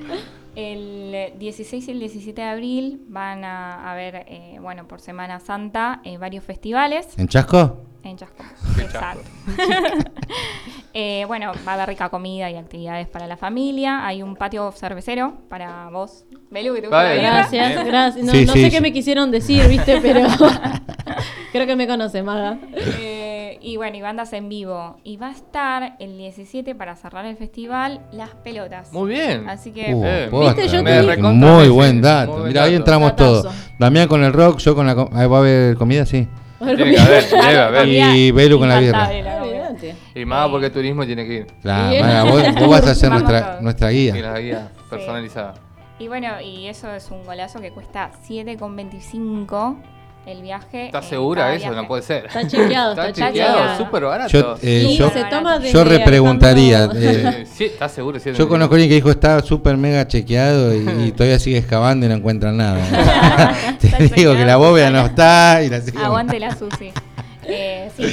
El 0.54 1.38
16 1.38 1.88
y 1.88 1.90
el 1.92 2.00
17 2.00 2.42
de 2.42 2.46
abril 2.46 3.02
van 3.08 3.42
a 3.42 3.90
haber, 3.90 4.26
eh, 4.28 4.58
bueno, 4.60 4.86
por 4.86 5.00
Semana 5.00 5.40
Santa, 5.40 6.02
eh, 6.04 6.18
varios 6.18 6.44
festivales 6.44 7.08
¿En 7.16 7.26
Chasco? 7.28 7.86
En 8.04 8.16
Chascomús. 8.16 8.78
Exacto. 8.78 9.22
Eh, 10.94 11.24
bueno, 11.26 11.52
va 11.66 11.72
a 11.72 11.74
haber 11.76 11.88
rica 11.88 12.10
comida 12.10 12.50
y 12.50 12.56
actividades 12.56 13.08
para 13.08 13.26
la 13.26 13.38
familia. 13.38 14.06
Hay 14.06 14.22
un 14.22 14.36
patio 14.36 14.70
cervecero 14.72 15.38
para 15.48 15.88
vos, 15.88 16.26
Belu, 16.50 16.74
que 16.74 16.82
te 16.82 16.86
gusta 16.88 17.02
Vale. 17.02 17.16
Gracias, 17.22 17.72
Bien. 17.74 17.86
gracias. 17.86 18.24
No, 18.26 18.32
Sí, 18.32 18.44
no 18.44 18.52
sí, 18.52 18.58
sé 18.60 18.64
sí. 18.66 18.76
qué 18.76 18.80
me 18.82 18.92
quisieron 18.92 19.30
decir, 19.30 19.66
viste, 19.68 20.00
pero 20.02 20.20
creo 21.52 21.66
que 21.66 21.76
me 21.76 21.86
conoce, 21.86 22.22
Maga. 22.22 22.58
Eh, 22.74 23.58
y 23.62 23.78
bueno, 23.78 23.96
y 23.96 24.02
bandas 24.02 24.34
en 24.34 24.50
vivo. 24.50 24.98
Y 25.02 25.16
va 25.16 25.28
a 25.28 25.32
estar 25.32 25.96
el 25.98 26.18
17 26.18 26.74
para 26.74 26.94
cerrar 26.94 27.24
el 27.24 27.38
festival 27.38 28.00
Las 28.12 28.28
Pelotas. 28.44 28.92
Muy 28.92 29.12
bien. 29.14 29.48
Así 29.48 29.70
que 29.72 29.94
Uh, 29.94 30.04
Eh. 30.04 30.28
¿Viste? 30.30 30.68
Yo 30.68 30.84
te 30.84 31.00
dije- 31.00 31.16
Muy 31.22 31.68
buen 31.70 32.02
dato. 32.02 32.36
Mira, 32.44 32.64
ahí 32.64 32.74
entramos 32.74 33.12
Datazo. 33.12 33.42
todos. 33.44 33.54
Damián 33.78 34.08
con 34.08 34.22
el 34.22 34.32
rock, 34.34 34.58
yo 34.58 34.74
con 34.74 34.86
la... 34.86 34.92
¿Va 34.92 35.08
a 35.36 35.38
haber 35.40 35.76
comida? 35.76 36.04
Sí. 36.04 36.28
Tiene 36.64 36.90
que 36.94 37.00
haber, 37.00 37.24
debe 37.30 37.58
haber. 37.58 37.88
Y 37.88 38.30
Belu 38.30 38.58
con 38.58 38.68
la 38.68 38.78
birra. 38.78 39.10
Y 40.14 40.24
más 40.24 40.48
porque 40.50 40.70
turismo 40.70 41.04
tiene 41.06 41.26
que 41.26 41.34
ir. 41.34 41.46
Claro, 41.62 42.30
vos, 42.30 42.42
vos 42.54 42.68
vas 42.70 42.86
a 42.86 42.94
ser 42.94 43.10
nuestra, 43.10 43.58
nuestra 43.60 43.92
Y 43.92 44.10
guía. 44.12 44.22
la 44.32 44.38
guía 44.40 44.68
personalizada. 44.90 45.54
Y 45.98 46.08
bueno, 46.08 46.40
y 46.40 46.66
eso 46.66 46.92
es 46.92 47.10
un 47.10 47.24
golazo 47.24 47.60
que 47.60 47.70
cuesta 47.70 48.10
7,25 48.28 49.76
el 50.24 50.40
viaje. 50.42 50.86
¿Estás 50.86 51.06
eh, 51.06 51.08
segura 51.10 51.52
eso? 51.52 51.64
viaje. 51.64 51.76
No 51.82 51.88
puede 51.88 52.02
ser. 52.02 52.26
Está 52.26 52.46
chequeado, 52.46 52.90
está, 52.92 53.08
Está 53.08 53.26
chequeado. 53.28 53.56
chequeado, 53.58 53.84
súper 53.84 54.04
barato. 54.04 54.30
Yo, 54.32 54.56
eh, 54.62 54.86
Y 54.90 54.96
yo, 54.96 55.10
se 55.10 55.24
toma 55.24 55.58
de 55.58 55.72
yo 55.72 55.84
repreguntaría. 55.84 56.88
Eh, 56.94 57.44
Sí, 57.46 57.52
sí, 57.56 57.64
¿Estás 57.64 57.92
seguro? 57.92 58.18
Sí, 58.20 58.30
yo 58.32 58.48
conozco 58.48 58.74
a 58.74 58.76
alguien 58.76 58.88
que 58.90 58.94
dijo 58.96 59.10
está 59.10 59.40
súper 59.40 59.76
mega 59.76 60.06
chequeado 60.06 60.74
y, 60.74 61.06
y 61.08 61.12
todavía 61.12 61.38
sigue 61.38 61.58
excavando 61.58 62.06
y 62.06 62.08
no 62.08 62.14
encuentran 62.14 62.56
nada. 62.56 62.78
Te 63.80 64.08
digo 64.14 64.34
que 64.34 64.44
la 64.44 64.56
bóveda 64.56 64.90
no 64.90 65.06
está- 65.06 65.62
y 65.64 65.68
la 65.70 65.80
sigue- 65.80 65.98
Aguante 66.02 66.38
la 66.38 66.54
Susi. 66.56 66.92
Eh, 67.44 67.90
sí, 67.96 68.04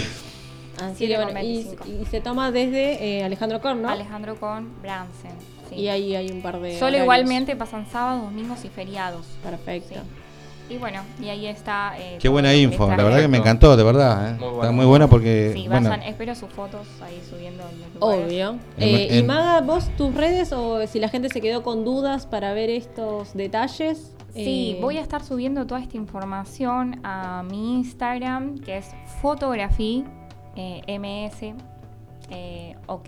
Así 0.84 1.08
que 1.08 1.16
bueno, 1.18 1.40
y, 1.42 1.66
7,25. 1.66 2.02
y 2.02 2.06
se 2.06 2.22
toma 2.22 2.52
desde 2.52 3.20
eh, 3.20 3.24
Alejandro 3.24 3.62
Korn, 3.62 3.82
¿no? 3.84 3.90
Alejandro 3.90 4.36
con 4.38 4.82
Bransen. 4.82 5.32
sí. 5.70 5.76
Y 5.76 5.90
ahí 5.90 6.16
hay 6.16 6.32
un 6.32 6.42
par 6.42 6.60
de. 6.60 6.72
Solo 6.74 6.86
horarios. 6.88 7.04
igualmente 7.04 7.56
pasan 7.56 7.86
sábados, 7.92 8.24
domingos 8.24 8.64
y 8.66 8.70
feriados. 8.70 9.26
Perfecto. 9.44 10.00
Y 10.70 10.78
bueno, 10.78 11.02
y 11.20 11.30
ahí 11.30 11.48
está. 11.48 11.94
eh, 11.98 12.18
Qué 12.22 12.30
buena 12.30 12.54
info, 12.54 12.88
la 12.88 12.98
verdad 13.04 13.20
que 13.22 13.28
me 13.28 13.38
encantó, 13.40 13.76
de 13.76 13.84
verdad. 13.84 14.32
eh. 14.32 14.38
Muy 14.40 14.54
Está 14.56 14.72
muy 14.72 14.86
buena 14.86 15.08
porque, 15.08 15.52
Sí, 15.56 15.68
bueno, 15.68 15.92
espero 16.06 16.36
sus 16.36 16.50
fotos 16.52 16.88
ahí 17.02 17.20
subiendo. 17.28 17.64
en 17.64 17.80
los. 17.82 17.90
Obvio. 18.02 18.50
En- 18.78 18.96
Eh, 18.96 19.18
y 19.20 19.24
Maga, 19.24 19.62
vos 19.62 19.90
tus 19.98 20.14
redes 20.14 20.54
o 20.54 20.86
si 20.86 21.00
la 21.00 21.10
gente 21.10 21.30
se 21.30 21.42
quedó 21.42 21.64
con 21.64 21.84
dudas 21.84 22.28
para 22.28 22.54
ver 22.54 22.70
estos 22.70 23.34
detalles. 23.34 24.16
Sí, 24.34 24.76
eh, 24.78 24.80
voy 24.80 24.98
a 24.98 25.02
estar 25.02 25.24
subiendo 25.24 25.66
toda 25.66 25.82
esta 25.82 25.98
información 25.98 27.00
a 27.04 27.42
mi 27.50 27.78
Instagram, 27.80 28.60
que 28.60 28.78
es 28.78 28.92
fotografía 29.24 30.04
eh, 30.56 30.82
ms, 31.00 31.56
eh, 32.30 32.76
ok. 32.86 33.08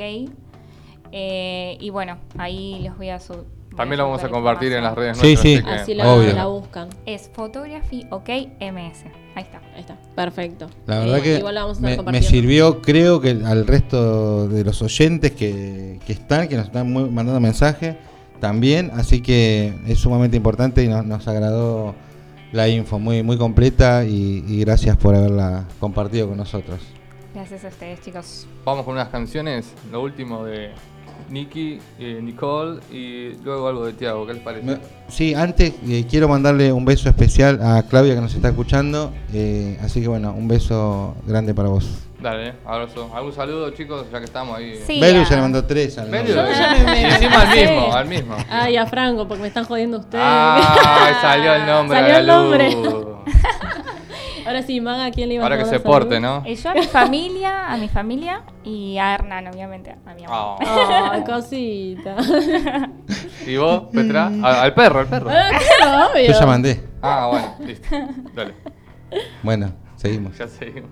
Eh, 1.12 1.78
y 1.80 1.89
bueno, 1.91 2.18
ahí 2.38 2.82
los 2.84 2.97
voy 2.97 3.09
a 3.09 3.20
subir. 3.20 3.43
También 3.76 3.99
lo 3.99 4.05
vamos 4.05 4.24
a 4.24 4.30
compartir 4.30 4.74
en 4.74 4.84
las 4.84 4.93
redes 4.95 5.17
Sí, 5.17 5.34
nuestras. 5.34 5.41
sí. 5.41 5.63
así 5.82 5.95
que- 5.95 6.01
Obvio. 6.03 6.34
la 6.34 6.45
buscan. 6.47 6.89
Es 7.05 7.30
photography 7.34 8.05
ok 8.09 8.30
ms. 8.59 9.05
Ahí 9.34 9.43
está. 9.43 9.61
Ahí 9.74 9.80
está. 9.80 9.97
Perfecto. 10.15 10.67
La 10.88 10.97
Eh, 10.97 11.05
verdad 11.05 11.22
que 11.22 11.38
igual 11.38 11.55
la 11.55 11.61
vamos 11.63 11.82
a 11.82 11.89
estar 11.91 12.11
me, 12.11 12.22
sirvió, 12.22 12.82
creo 12.82 13.22
que 13.22 13.30
al 13.45 13.65
resto 13.65 14.47
de 14.49 14.63
los 14.65 14.82
oyentes 14.82 15.32
que, 15.32 15.99
que 16.05 16.13
están, 16.13 16.47
que 16.49 16.57
nos 16.57 16.65
están 16.67 16.91
muy- 16.91 17.09
mandando 17.09 17.39
mensajes, 17.39 17.95
también, 18.41 18.91
así 18.95 19.22
que 19.22 19.74
es 19.88 19.99
sumamente 19.99 20.36
importante 20.36 20.84
y 20.84 20.88
nos, 20.89 21.05
nos 21.05 21.28
agradó 21.28 21.95
la 22.51 22.67
info, 22.67 22.99
muy, 22.99 23.24
muy 23.24 23.38
completa 23.38 24.03
y, 24.03 24.43
y 24.47 24.59
gracias 24.59 24.97
por 24.97 25.15
haberla 25.15 25.65
compartido 25.80 26.28
con 26.28 26.38
nosotros. 26.38 26.82
Gracias 27.34 27.63
a 27.63 27.69
ustedes, 27.69 28.01
chicos. 28.01 28.47
Vamos 28.65 28.84
con 28.84 28.95
unas 28.95 29.07
canciones. 29.07 29.72
Lo 29.89 30.01
último 30.01 30.43
de 30.43 30.72
Nicky, 31.30 31.80
eh, 31.99 32.19
Nicole 32.22 32.80
y 32.91 33.34
luego 33.43 33.67
algo 33.67 33.86
de 33.86 33.93
Tiago. 33.93 34.26
¿Qué 34.26 34.34
les 34.34 34.43
parece? 34.43 34.65
Me- 34.65 34.78
Sí, 35.07 35.34
antes 35.34 35.74
eh, 35.88 36.05
quiero 36.09 36.28
mandarle 36.30 36.72
un 36.72 36.86
beso 36.86 37.09
especial 37.09 37.59
a 37.61 37.84
Claudia 37.84 38.15
que 38.15 38.22
nos 38.22 38.34
está 38.34 38.47
escuchando, 38.49 39.11
eh, 39.34 39.78
así 39.84 40.01
que 40.01 40.07
bueno, 40.07 40.32
un 40.34 40.47
beso 40.47 41.15
grande 41.28 41.53
para 41.53 41.67
vos. 41.69 41.86
Dale, 42.22 42.53
abrazo. 42.65 43.09
¿Algún 43.13 43.34
saludo, 43.34 43.72
chicos? 43.72 44.05
Ya 44.11 44.19
que 44.19 44.26
estamos 44.26 44.55
ahí. 44.57 44.80
Sí, 44.86 44.99
Belu 45.01 45.22
ah. 45.22 45.28
ya 45.30 45.36
le 45.38 45.41
mandó 45.41 45.65
tres 45.65 45.97
al 45.97 46.09
Belu, 46.09 46.30
ya 46.30 46.43
me- 46.86 47.01
y 47.01 47.03
al 47.05 47.19
mismo, 47.49 47.93
al 47.93 48.07
mismo. 48.07 48.36
Ay, 48.49 48.78
a 48.78 48.86
Franco, 48.86 49.28
porque 49.28 49.41
me 49.41 49.47
están 49.47 49.65
jodiendo 49.65 49.97
ustedes. 49.99 50.24
Ah, 50.26 51.17
salió 51.22 51.53
el 51.56 51.65
nombre. 51.65 51.98
Salió 51.99 52.18
el 52.18 52.27
nombre. 52.27 52.77
Ahora 54.45 54.63
sí, 54.63 54.81
Maga, 54.81 55.05
¿a 55.05 55.11
quién 55.11 55.30
le 55.30 55.35
iba 55.35 55.43
Ahora 55.43 55.55
a 55.55 55.57
que 55.59 55.63
mandar 55.65 55.80
se 55.80 55.85
porte? 55.85 56.19
¿no? 56.19 56.43
Eh, 56.45 56.55
yo 56.55 56.69
a 56.69 56.73
mi 56.73 56.84
familia, 56.84 57.72
a 57.72 57.77
mi 57.77 57.88
familia 57.88 58.43
y 58.63 58.97
a 58.97 59.13
Hernán, 59.15 59.47
obviamente, 59.47 59.95
a 60.05 60.13
mi 60.13 60.26
amor. 60.26 60.57
Oh. 60.61 61.23
Cosita. 61.26 62.15
¿Y 63.47 63.57
vos, 63.57 63.84
Petra? 63.91 64.31
A- 64.43 64.61
al 64.63 64.73
perro, 64.73 64.99
al 64.99 65.07
perro. 65.07 65.30
Ah, 65.31 65.49
claro, 65.77 66.11
obvio. 66.11 66.27
Yo 66.27 66.39
ya 66.39 66.45
mandé. 66.45 66.84
Ah, 67.01 67.27
bueno, 67.31 67.55
listo. 67.65 67.88
Dale, 68.35 68.53
Bueno, 69.43 69.72
seguimos. 69.95 70.38
ya 70.38 70.47
seguimos. 70.47 70.89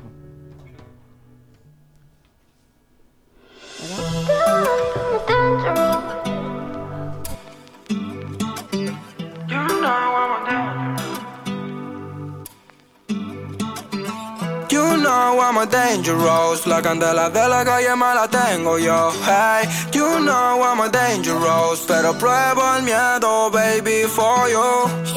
You 14.80 14.96
know 14.96 15.42
I'm 15.42 15.58
a 15.58 15.66
dangerous. 15.66 16.66
La 16.66 16.82
candela 16.82 17.30
de 17.30 17.46
la 17.50 17.66
calle 17.66 17.94
me 17.98 18.12
la 18.18 18.28
tengo 18.28 18.78
yo. 18.78 19.12
Hey, 19.28 19.68
you 19.92 20.08
know 20.26 20.64
I'm 20.64 20.80
a 20.80 20.88
dangerous. 20.90 21.80
Pero 21.86 22.14
pruebo 22.14 22.64
el 22.78 22.84
miedo, 22.84 23.52
baby, 23.52 24.08
for 24.08 24.48
you. 24.48 24.68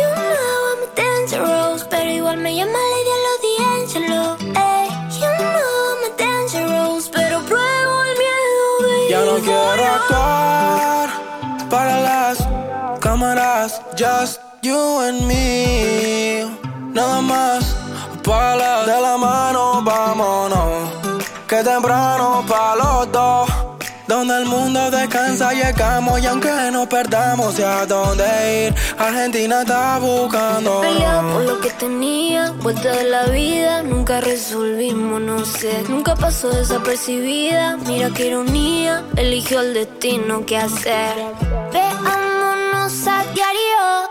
You 0.01 0.11
know 0.31 0.57
I'm 0.71 0.83
a 0.83 0.89
dangerous, 0.97 1.85
pero 1.89 2.11
igual 2.11 2.39
me 2.39 2.57
llama 2.57 2.81
Lady 2.93 3.13
a 3.17 3.19
los 3.27 3.39
D'Angelo. 3.45 4.25
Ey, 4.69 4.89
you 5.21 5.31
know 5.55 5.75
I'm 5.91 6.03
a 6.09 6.17
dangerous, 6.17 7.09
pero 7.09 7.37
pruebo 7.51 7.95
el 8.09 8.15
miedo, 8.23 8.65
baby. 8.83 9.11
Ya 9.11 9.21
no 9.31 9.37
quiero 9.47 9.85
actuar 9.99 11.09
para 11.71 12.01
las 12.01 12.39
cámaras 12.99 13.81
Just 13.97 14.41
you 14.61 14.81
and 15.07 15.25
me. 15.29 16.51
Nada 16.93 17.21
más 17.23 17.77
para 18.23 18.85
de 18.85 19.01
la 19.01 19.17
mano, 19.17 19.52
Que 21.49 21.65
temprano 21.65 22.45
para 22.47 22.77
los 22.77 23.13
dos 23.13 23.49
Donde 24.07 24.37
el 24.37 24.45
mundo 24.45 24.91
descansa 24.91 25.53
llegamos 25.55 26.21
Y 26.21 26.27
aunque 26.27 26.51
nos 26.71 26.87
perdamos 26.87 27.59
y 27.59 27.63
a 27.63 27.87
dónde 27.87 28.67
ir 28.67 28.75
Argentina 28.99 29.63
está 29.63 29.99
buscando 29.99 30.83
Peleaba 30.83 31.33
por 31.33 31.43
lo 31.45 31.61
que 31.61 31.71
tenía, 31.71 32.51
vuelta 32.51 32.91
de 32.93 33.05
la 33.05 33.25
vida, 33.25 33.83
nunca 33.83 34.21
resolvimos, 34.21 35.19
no 35.21 35.47
sé, 35.47 35.83
nunca 35.89 36.15
pasó 36.15 36.51
desapercibida. 36.51 37.79
Mira 37.79 38.11
qué 38.11 38.27
ironía, 38.27 39.03
eligió 39.17 39.61
el 39.61 39.73
destino 39.73 40.45
que 40.45 40.59
hacer. 40.59 41.15
Veámonos 41.73 43.07
a 43.07 43.25
diario, 43.33 44.11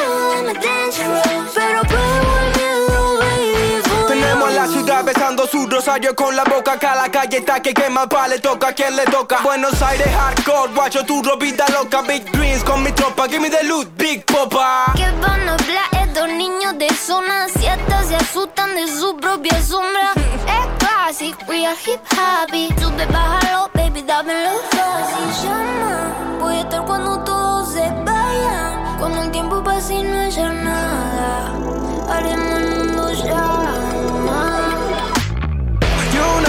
rosario 5.81 6.15
con 6.15 6.35
la 6.35 6.43
boca. 6.43 6.73
Acá 6.73 6.93
la 6.93 7.09
calle 7.09 7.37
está 7.37 7.59
que 7.59 7.73
quema 7.73 8.07
pa' 8.07 8.27
le 8.27 8.37
toca 8.39 8.67
a 8.67 8.73
quien 8.73 8.95
le 8.95 9.03
toca. 9.05 9.39
Buenos 9.41 9.81
Aires 9.81 10.07
hardcore, 10.15 10.73
guacho 10.75 11.03
tu 11.03 11.23
ropita 11.23 11.65
loca. 11.71 12.03
Big 12.03 12.23
dreams 12.31 12.63
con 12.63 12.83
mi 12.83 12.91
tropa, 12.91 13.27
give 13.27 13.39
me 13.39 13.49
the 13.49 13.63
loot, 13.63 13.87
big 13.97 14.23
popa. 14.25 14.93
¿Qué 14.95 15.09
van 15.19 15.49
a 15.49 15.53
hablar 15.53 15.89
estos 16.03 16.27
niños 16.29 16.77
de 16.77 16.87
zona 16.93 17.47
7? 17.47 17.81
Se 18.07 18.15
asustan 18.15 18.75
de 18.75 18.87
su 18.87 19.17
propia 19.17 19.59
sombra. 19.63 20.13
Es 20.57 20.65
clásico, 20.77 21.37
we 21.47 21.65
are 21.65 21.75
hip 21.85 22.01
happy. 22.15 22.67
Sube, 22.79 23.05
bájalo, 23.07 23.71
baby, 23.73 24.03
dámelo 24.03 24.51
fácil. 24.69 25.49
Llama, 25.49 26.37
voy 26.39 26.55
a 26.57 26.61
estar 26.61 26.85
cuando 26.85 27.23
todos 27.23 27.73
se 27.73 27.89
vayan. 28.05 28.99
Cuando 28.99 29.23
el 29.23 29.31
tiempo 29.31 29.63
pase 29.63 29.95
y 29.95 30.03
no 30.03 30.19
haya 30.19 30.49
nada. 30.49 31.53
Haremos 32.13 32.53
el 32.59 32.69
mundo 32.69 33.13
llama. 33.13 33.60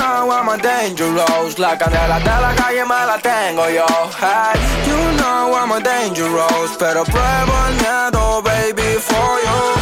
Know 0.02 0.30
I'm 0.32 0.48
a 0.48 0.58
dangerous. 0.58 1.58
La 1.60 1.78
canela 1.78 2.18
de 2.18 2.36
la 2.44 2.52
calle 2.56 2.84
me 2.90 3.00
la 3.10 3.18
tengo 3.22 3.68
yo. 3.68 3.86
Hey. 4.22 4.58
You 4.88 4.98
know 5.18 5.54
I'm 5.54 5.70
a 5.70 5.80
dangerous. 5.80 6.70
Pero 6.76 7.04
pruebo 7.04 7.54
el 7.68 7.74
miedo, 7.82 8.42
baby, 8.42 8.98
for 8.98 9.32
you. 9.46 9.81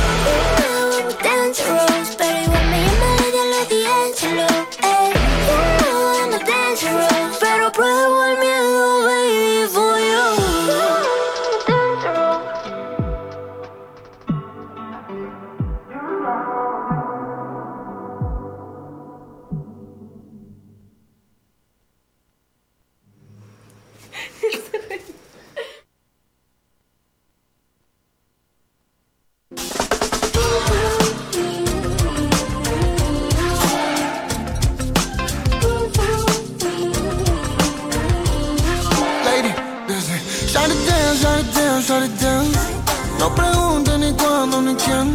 It. 41.80 43.18
No 43.18 43.34
pregunten 43.34 44.00
ni 44.00 44.12
cuándo 44.12 44.60
ni 44.60 44.74
quién. 44.74 45.14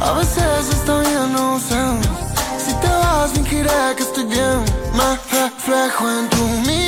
A 0.00 0.12
veces 0.14 0.68
está 0.70 0.98
bien 0.98 1.32
no 1.32 1.60
sé. 1.60 1.80
Si 2.58 2.72
te 2.80 2.88
vas, 2.88 3.30
fingiré 3.32 3.94
que 3.96 4.02
estoy 4.02 4.24
bien. 4.24 4.64
Me 4.94 5.16
reflejo 5.38 6.10
en 6.10 6.28
tu 6.28 6.44
mirada. 6.66 6.81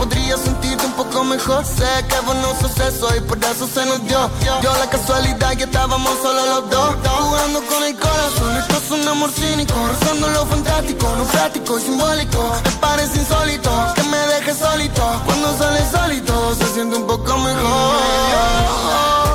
Podría 0.00 0.36
sentirte 0.38 0.86
un 0.86 0.92
poco 0.94 1.24
mejor. 1.24 1.64
Sé 1.64 1.90
que 2.08 2.18
vos 2.24 2.34
no 2.36 2.48
sos 2.58 2.72
y 3.16 3.20
por 3.20 3.38
eso 3.38 3.66
se 3.66 3.84
nos 3.84 4.00
dio. 4.06 4.30
Dio 4.62 4.72
la 4.78 4.88
casualidad 4.88 5.56
que 5.56 5.64
estábamos 5.64 6.12
solo 6.22 6.40
los 6.46 6.70
dos. 6.70 6.96
Jugando 7.20 7.60
con 7.66 7.84
el 7.84 7.96
corazón, 7.98 8.56
esto 8.56 8.76
es 8.82 8.90
un 8.90 9.08
amor 9.08 9.30
cínico. 9.30 9.74
Rozando 9.88 10.28
lo 10.28 10.46
fantástico, 10.46 11.06
no 11.18 11.24
práctico 11.24 11.78
y 11.78 11.82
simbólico. 11.82 12.40
Me 12.64 12.70
parece 12.86 13.18
insólito 13.18 13.70
que 13.94 14.02
me 14.04 14.18
dejes 14.32 14.56
solito. 14.56 15.02
Cuando 15.26 15.58
sale 15.58 15.80
solito 15.90 16.54
se 16.54 16.66
siente 16.74 16.96
un 16.96 17.06
poco 17.06 17.36
mejor. 17.38 19.29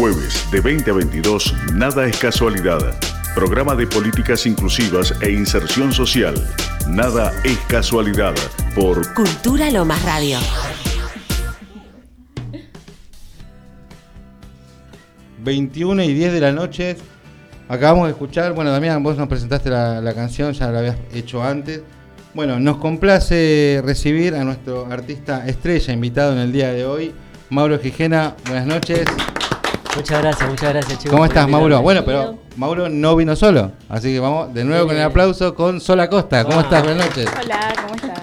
Jueves 0.00 0.50
de 0.50 0.62
20 0.62 0.90
a 0.90 0.94
22, 0.94 1.54
Nada 1.74 2.06
es 2.06 2.16
casualidad. 2.16 2.98
Programa 3.34 3.74
de 3.74 3.86
políticas 3.86 4.46
inclusivas 4.46 5.14
e 5.20 5.30
inserción 5.30 5.92
social. 5.92 6.32
Nada 6.88 7.34
es 7.44 7.58
casualidad. 7.68 8.34
Por 8.74 9.12
Cultura 9.12 9.70
Lomas 9.70 10.02
Radio. 10.02 10.38
...21 15.44 16.06
y 16.06 16.14
10 16.14 16.32
de 16.32 16.40
la 16.40 16.52
noche... 16.52 16.96
...acabamos 17.68 18.06
de 18.06 18.12
escuchar... 18.12 18.54
...bueno, 18.54 18.70
Damián, 18.70 19.02
vos 19.02 19.18
nos 19.18 19.28
presentaste 19.28 19.68
la, 19.68 20.00
la 20.00 20.14
canción... 20.14 20.54
...ya 20.54 20.70
la 20.70 20.78
habías 20.78 20.96
hecho 21.12 21.42
antes... 21.42 21.82
...bueno, 22.32 22.58
nos 22.58 22.78
complace 22.78 23.82
recibir... 23.84 24.34
...a 24.34 24.44
nuestro 24.44 24.86
artista 24.90 25.46
estrella 25.46 25.92
invitado 25.92 26.32
en 26.32 26.38
el 26.38 26.52
día 26.52 26.72
de 26.72 26.86
hoy... 26.86 27.12
...Mauro 27.50 27.78
Gijena, 27.78 28.34
buenas 28.46 28.66
noches... 28.66 29.04
Muchas 30.00 30.22
gracias, 30.22 30.48
muchas 30.48 30.70
gracias, 30.72 30.98
chicos. 30.98 31.10
¿Cómo 31.12 31.24
estás. 31.26 31.46
Mauro? 31.48 31.82
Bueno, 31.82 32.02
pero 32.06 32.38
Mauro 32.56 32.88
no 32.88 33.16
vino 33.16 33.36
solo, 33.36 33.72
así 33.88 34.12
que 34.12 34.18
vamos 34.20 34.52
de 34.54 34.64
nuevo 34.64 34.86
con 34.86 34.96
el 34.96 35.02
aplauso 35.02 35.54
con 35.54 35.78
Sol 35.80 36.00
Acosta. 36.00 36.42
¿Cómo 36.44 36.60
estás? 36.60 36.82
Buenas 36.82 37.06
noches. 37.06 37.28
Hola, 37.44 37.72
¿cómo 37.82 37.94
estás? 37.94 38.20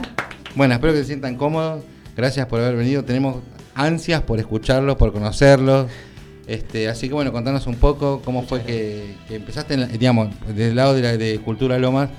Bueno, 0.56 0.74
espero 0.74 0.94
que 0.94 1.00
se 1.00 1.06
sientan 1.06 1.36
cómodos. 1.38 1.84
Gracias 2.16 2.48
por 2.48 2.60
haber 2.62 2.76
venido. 2.78 3.04
Tenemos 3.04 3.36
ansias 3.76 4.24
por 4.24 4.40
escucharlos, 4.40 4.96
por 4.96 5.14
conocerlos. 5.14 5.86
Este, 6.48 6.88
así 6.90 7.10
que 7.10 7.14
bueno, 7.14 7.32
contanos 7.32 7.68
un 7.68 7.76
poco 7.76 8.22
cómo 8.26 8.42
fue 8.42 8.64
que, 8.64 9.16
que 9.28 9.36
empezaste, 9.36 9.76
en 9.76 9.82
la- 9.82 9.88
digamos, 9.88 10.30
del 10.48 10.76
lado 10.76 10.96
de, 10.96 11.02
la, 11.04 11.16
de 11.16 11.40
Cultura 11.42 11.78
Lomas, 11.78 12.10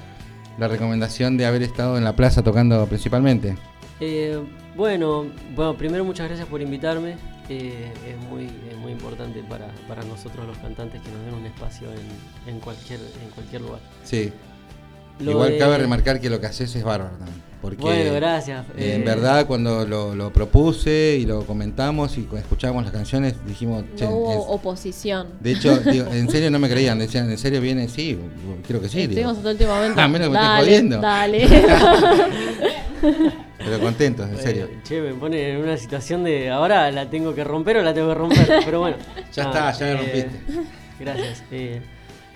la 0.59 0.69
recomendación 0.69 1.37
de 1.37 1.47
haber 1.47 1.63
estado 1.63 1.99
en 1.99 2.05
la 2.05 2.15
plaza 2.15 2.43
tocando 2.45 2.87
principalmente. 2.87 3.57
Eh, 3.99 4.39
bueno, 4.77 5.27
bueno, 5.57 5.75
primero 5.77 6.05
muchas 6.05 6.29
gracias 6.29 6.47
por 6.47 6.63
invitarme. 6.63 7.17
Eh, 7.51 7.91
es 8.07 8.29
muy 8.29 8.45
es 8.71 8.77
muy 8.77 8.93
importante 8.93 9.43
para, 9.49 9.69
para 9.89 10.03
nosotros 10.03 10.47
los 10.47 10.59
cantantes 10.59 11.01
que 11.01 11.11
nos 11.11 11.25
den 11.25 11.35
un 11.35 11.47
espacio 11.47 11.89
en, 11.93 12.53
en 12.55 12.61
cualquier 12.61 13.01
en 13.01 13.31
cualquier 13.35 13.63
lugar. 13.63 13.81
Sí. 14.05 14.33
Lo 15.21 15.33
Igual 15.33 15.51
de- 15.53 15.59
cabe 15.59 15.79
remarcar 15.79 16.21
que 16.21 16.31
lo 16.31 16.41
que 16.41 16.47
haces 16.47 16.75
es 16.77 16.85
bárbaro 16.85 17.17
también. 17.17 17.43
Porque 17.61 17.79
Bueno, 17.83 18.15
gracias. 18.15 18.65
eh, 18.77 18.95
en 18.95 19.03
Eh, 19.03 19.05
verdad, 19.05 19.47
cuando 19.47 19.85
lo, 19.85 20.15
lo 20.15 20.33
propuse 20.33 21.17
y 21.21 21.27
lo 21.27 21.45
comentamos 21.45 22.17
y 22.17 22.23
cu- 22.23 22.37
escuchamos 22.37 22.85
las 22.85 22.93
canciones, 22.93 23.35
dijimos, 23.45 23.83
"Che, 23.97 24.05
No 24.05 24.11
hubo 24.13 24.33
es-". 24.33 24.39
oposición. 24.47 25.27
de 25.41 25.51
hecho, 25.53 25.77
digo, 25.91 26.07
en 26.13 26.31
serio 26.31 26.53
no 26.53 26.61
me 26.61 26.69
creían, 26.69 27.01
decían, 27.01 27.29
¿en 27.29 27.37
serio 27.39 27.61
viene? 27.61 27.89
Sí, 27.89 28.17
creo 28.65 28.81
que 28.81 28.89
sí. 28.89 29.01
Estuvimos 29.01 29.39
hasta 29.39 29.51
el 29.51 29.55
último 29.57 29.75
momento. 29.75 30.01
A 30.01 30.07
menos 30.09 30.29
que 30.29 30.35
me 30.35 30.39
estés 30.45 30.59
jodiendo. 30.61 31.01
Dale. 31.01 31.49
Pero 33.59 33.81
contentos, 33.81 34.29
en 34.31 34.39
serio. 34.39 34.65
Eh, 34.67 34.79
che, 34.85 35.01
me 35.01 35.15
pone 35.15 35.51
en 35.51 35.57
una 35.59 35.77
situación 35.77 36.25
de 36.25 36.49
ahora 36.51 36.91
la 36.93 37.11
tengo 37.11 37.35
que 37.35 37.45
romper 37.45 37.79
o 37.79 37.83
la 37.83 37.93
tengo 37.93 38.09
que 38.09 38.15
romper. 38.15 38.47
Pero 38.65 38.81
bueno. 38.81 38.97
Ya 39.33 39.45
nada, 39.45 39.71
está, 39.71 39.87
ya 39.87 39.95
la 39.95 40.01
eh, 40.01 40.23
rompiste. 40.23 40.63
Gracias. 41.01 41.45
Eh, 41.51 41.81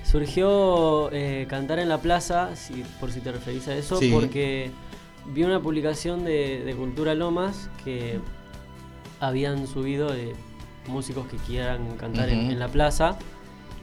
surgió 0.04 1.10
eh, 1.12 1.46
cantar 1.48 1.78
en 1.78 1.88
la 1.88 1.98
plaza, 1.98 2.54
si, 2.56 2.84
por 3.00 3.12
si 3.12 3.20
te 3.20 3.32
referís 3.32 3.68
a 3.68 3.74
eso, 3.76 3.96
Sí. 3.98 4.10
porque 4.12 4.70
vi 5.26 5.44
una 5.44 5.60
publicación 5.60 6.24
de, 6.24 6.62
de 6.64 6.74
Cultura 6.74 7.14
Lomas 7.14 7.70
que 7.84 8.20
habían 9.20 9.66
subido 9.66 10.12
eh, 10.14 10.32
músicos 10.88 11.26
que 11.28 11.36
quieran 11.36 11.96
cantar 11.96 12.28
en, 12.28 12.58
la 12.58 12.68
plaza 12.68 13.18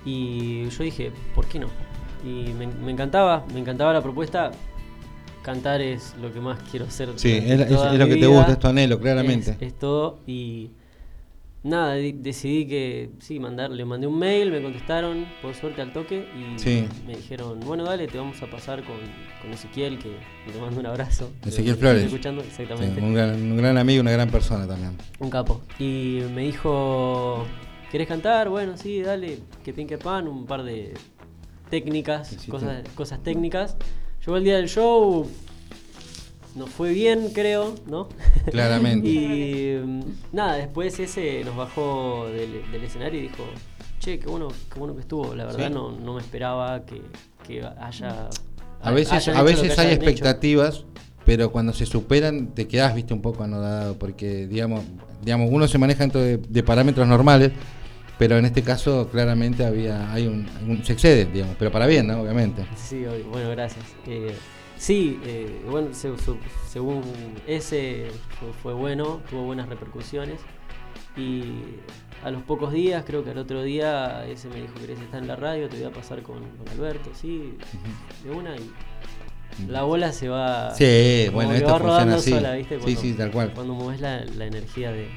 y 0.05 0.69
yo 0.69 0.83
dije, 0.83 1.11
¿por 1.33 1.45
qué 1.47 1.59
no? 1.59 1.67
Y 2.25 2.51
me, 2.53 2.67
me 2.67 2.91
encantaba, 2.91 3.45
me 3.53 3.59
encantaba 3.61 3.93
la 3.93 4.01
propuesta. 4.01 4.51
Cantar 5.41 5.81
es 5.81 6.15
lo 6.21 6.33
que 6.33 6.39
más 6.41 6.59
quiero 6.69 6.85
hacer. 6.85 7.09
Sí, 7.15 7.31
es, 7.33 7.59
es- 7.61 7.67
toda 7.69 7.93
es 7.93 7.99
lo 7.99 8.07
que 8.07 8.17
te 8.17 8.27
gusta, 8.27 8.51
es 8.53 8.59
tu 8.59 8.67
anhelo, 8.67 8.99
claramente. 8.99 9.51
Es, 9.51 9.61
es 9.61 9.79
todo 9.79 10.19
y 10.27 10.69
nada, 11.63 11.93
decidí 11.95 12.67
que 12.67 13.09
sí, 13.19 13.39
mandar, 13.39 13.69
le 13.71 13.83
mandé 13.85 14.07
un 14.07 14.17
mail, 14.19 14.51
me 14.51 14.61
contestaron 14.61 15.25
por 15.41 15.55
suerte 15.55 15.81
al 15.81 15.91
toque 15.93 16.27
y 16.35 16.59
Sí. 16.59 16.85
me 17.07 17.15
dijeron, 17.15 17.59
bueno 17.61 17.83
dale, 17.83 18.07
te 18.07 18.17
vamos 18.17 18.41
a 18.41 18.47
pasar 18.47 18.83
con, 18.83 18.95
con 19.41 19.51
Ezequiel, 19.51 19.97
que 19.99 20.09
le 20.53 20.59
mando 20.61 20.79
un 20.79 20.85
abrazo. 20.85 21.31
Ezequiel 21.45 21.67
Lo- 21.67 21.71
lo 21.73 21.77
Flores. 21.79 22.03
escuchando, 22.05 22.41
exactamente. 22.43 22.99
Sí, 22.99 23.05
un, 23.05 23.13
gran, 23.13 23.35
un 23.35 23.57
gran 23.57 23.77
amigo, 23.77 24.01
una 24.01 24.11
gran 24.11 24.29
persona 24.29 24.67
también. 24.67 24.97
Un 25.19 25.29
capo. 25.29 25.61
Y 25.79 26.19
me 26.33 26.41
dijo, 26.43 27.45
¿querés 27.91 28.07
cantar? 28.07 28.49
Bueno, 28.49 28.77
sí, 28.77 29.01
dale, 29.01 29.39
que 29.63 29.73
pin 29.73 29.87
que 29.87 29.97
pan, 29.97 30.27
un 30.27 30.45
par 30.45 30.63
de 30.63 30.93
técnicas, 31.69 32.35
cosas, 32.49 32.83
cosas 32.95 33.21
técnicas. 33.23 33.75
Llegó 34.25 34.37
el 34.37 34.43
día 34.43 34.57
del 34.57 34.67
show, 34.67 35.27
nos 36.55 36.69
fue 36.69 36.91
bien, 36.93 37.29
creo, 37.33 37.75
¿no? 37.87 38.09
Claramente. 38.51 39.07
y 39.09 39.79
mm, 39.83 40.01
nada, 40.33 40.55
después 40.55 40.99
ese 40.99 41.43
nos 41.43 41.55
bajó 41.55 42.27
del, 42.27 42.69
del 42.71 42.83
escenario 42.83 43.19
y 43.19 43.23
dijo, 43.23 43.45
che, 43.99 44.19
qué 44.19 44.27
bueno, 44.27 44.49
qué 44.71 44.79
bueno 44.79 44.95
que 44.95 45.01
estuvo. 45.01 45.33
La 45.35 45.45
verdad 45.45 45.67
Sí. 45.67 45.73
no, 45.73 45.91
no 45.91 46.15
me 46.15 46.21
esperaba 46.21 46.85
que, 46.85 47.01
que 47.47 47.63
haya... 47.79 48.29
A 48.81 48.91
veces, 48.91 49.27
a 49.27 49.43
veces 49.43 49.77
hay 49.77 49.87
hecho. 49.87 49.95
expectativas, 49.95 50.85
pero 51.25 51.51
cuando 51.51 51.73
se 51.73 51.85
superan 51.85 52.55
te 52.55 52.67
quedas, 52.67 52.95
viste, 52.95 53.13
un 53.13 53.21
poco 53.21 53.43
anodado, 53.43 53.97
porque 53.99 54.47
digamos, 54.47 54.83
digamos 55.21 55.49
uno 55.51 55.67
se 55.67 55.77
maneja 55.77 56.03
dentro 56.03 56.21
de, 56.21 56.37
de 56.37 56.63
parámetros 56.63 57.05
normales, 57.07 57.51
pero 58.19 58.37
en 58.37 58.45
este 58.45 58.61
caso 58.61 59.09
claramente 59.11 59.65
había, 59.65 60.13
hay 60.13 60.27
un, 60.27 60.45
un- 60.67 60.85
se 60.85 60.93
excede, 60.93 61.25
digamos, 61.25 61.55
pero 61.57 61.71
para 61.71 61.87
bien, 61.87 62.05
¿no? 62.05 62.21
Obviamente. 62.21 62.63
Sí, 62.75 63.03
bueno, 63.31 63.49
gracias. 63.49 63.83
Eh, 64.05 64.35
sí, 64.77 65.19
eh, 65.25 65.61
bueno, 65.67 65.87
se- 65.93 66.15
su- 66.19 66.37
según 66.69 67.01
ese 67.47 68.11
fue, 68.61 68.73
bueno, 68.75 69.21
tuvo 69.29 69.43
buenas 69.45 69.67
repercusiones. 69.69 70.39
Y 71.17 71.43
a 72.23 72.29
los 72.31 72.43
pocos 72.43 72.71
días, 72.71 73.03
creo 73.05 73.23
que 73.23 73.31
al 73.31 73.37
otro 73.39 73.63
día, 73.63 74.25
ese 74.27 74.47
me 74.49 74.61
dijo, 74.61 74.73
¿querés 74.79 74.99
estar 74.99 75.21
en 75.21 75.27
la 75.27 75.35
radio? 75.35 75.67
Te 75.69 75.77
voy 75.77 75.85
a 75.85 75.91
pasar 75.91 76.21
con, 76.21 76.39
con 76.57 76.69
Alberto, 76.69 77.09
sí, 77.13 77.57
de 78.23 78.31
una 78.31 78.55
y 78.55 78.69
la 79.67 79.83
bola 79.83 80.11
se 80.13 80.29
va... 80.29 80.73
Sí, 80.75 81.27
bueno, 81.33 81.53
esto 81.53 81.67
va 81.71 81.79
rodando 81.79 82.13
funciona 82.15 82.37
así. 82.37 82.45
sola, 82.45 82.55
¿viste? 82.55 82.75
Sí, 82.75 82.81
Cuando- 82.81 83.01
sí, 83.01 83.13
tal 83.13 83.31
cual. 83.31 83.51
Cuando 83.53 83.73
mueves 83.73 83.99
la, 84.01 84.23
la 84.25 84.45
energía 84.45 84.91
de... 84.91 85.09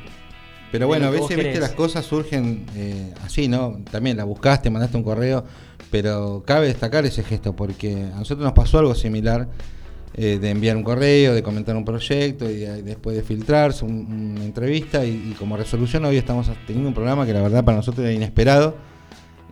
Pero 0.73 0.87
bueno, 0.89 1.07
a 1.07 1.11
veces, 1.11 1.21
vos 1.21 1.29
viste, 1.29 1.45
querés. 1.45 1.61
las 1.61 1.73
cosas 1.73 2.05
surgen 2.05 2.65
eh, 2.75 3.13
así, 3.25 3.47
¿no? 3.47 3.79
También 3.91 4.17
la 4.17 4.25
buscaste, 4.25 4.71
mandaste 4.71 4.97
un 4.97 5.03
correo, 5.05 5.45
pero 5.91 6.43
cabe 6.47 6.67
destacar 6.67 7.05
ese 7.07 7.23
gesto, 7.23 7.55
porque 7.55 7.93
a 8.13 8.19
nosotros 8.19 8.43
nos 8.45 8.55
pasó 8.55 8.79
algo 8.79 8.95
similar, 8.95 9.49
eh, 10.15 10.39
de 10.41 10.51
enviar 10.51 10.77
un 10.77 10.83
correo, 10.83 11.35
de 11.35 11.43
comentar 11.43 11.77
un 11.77 11.85
proyecto, 11.85 12.51
y, 12.51 12.57
de- 12.57 12.83
después 12.83 13.15
de 13.17 13.23
filtrarse 13.23 13.85
un- 13.85 14.33
una 14.37 14.45
entrevista, 14.45 15.05
y, 15.05 15.11
y 15.33 15.37
como 15.39 15.57
resolución 15.57 16.05
hoy 16.07 16.17
estamos 16.17 16.51
teniendo 16.67 16.89
un 16.89 16.95
programa 16.95 17.25
que 17.27 17.33
la 17.35 17.43
verdad 17.43 17.65
para 17.65 17.77
nosotros 17.77 18.05
era 18.05 18.13
inesperado, 18.15 18.77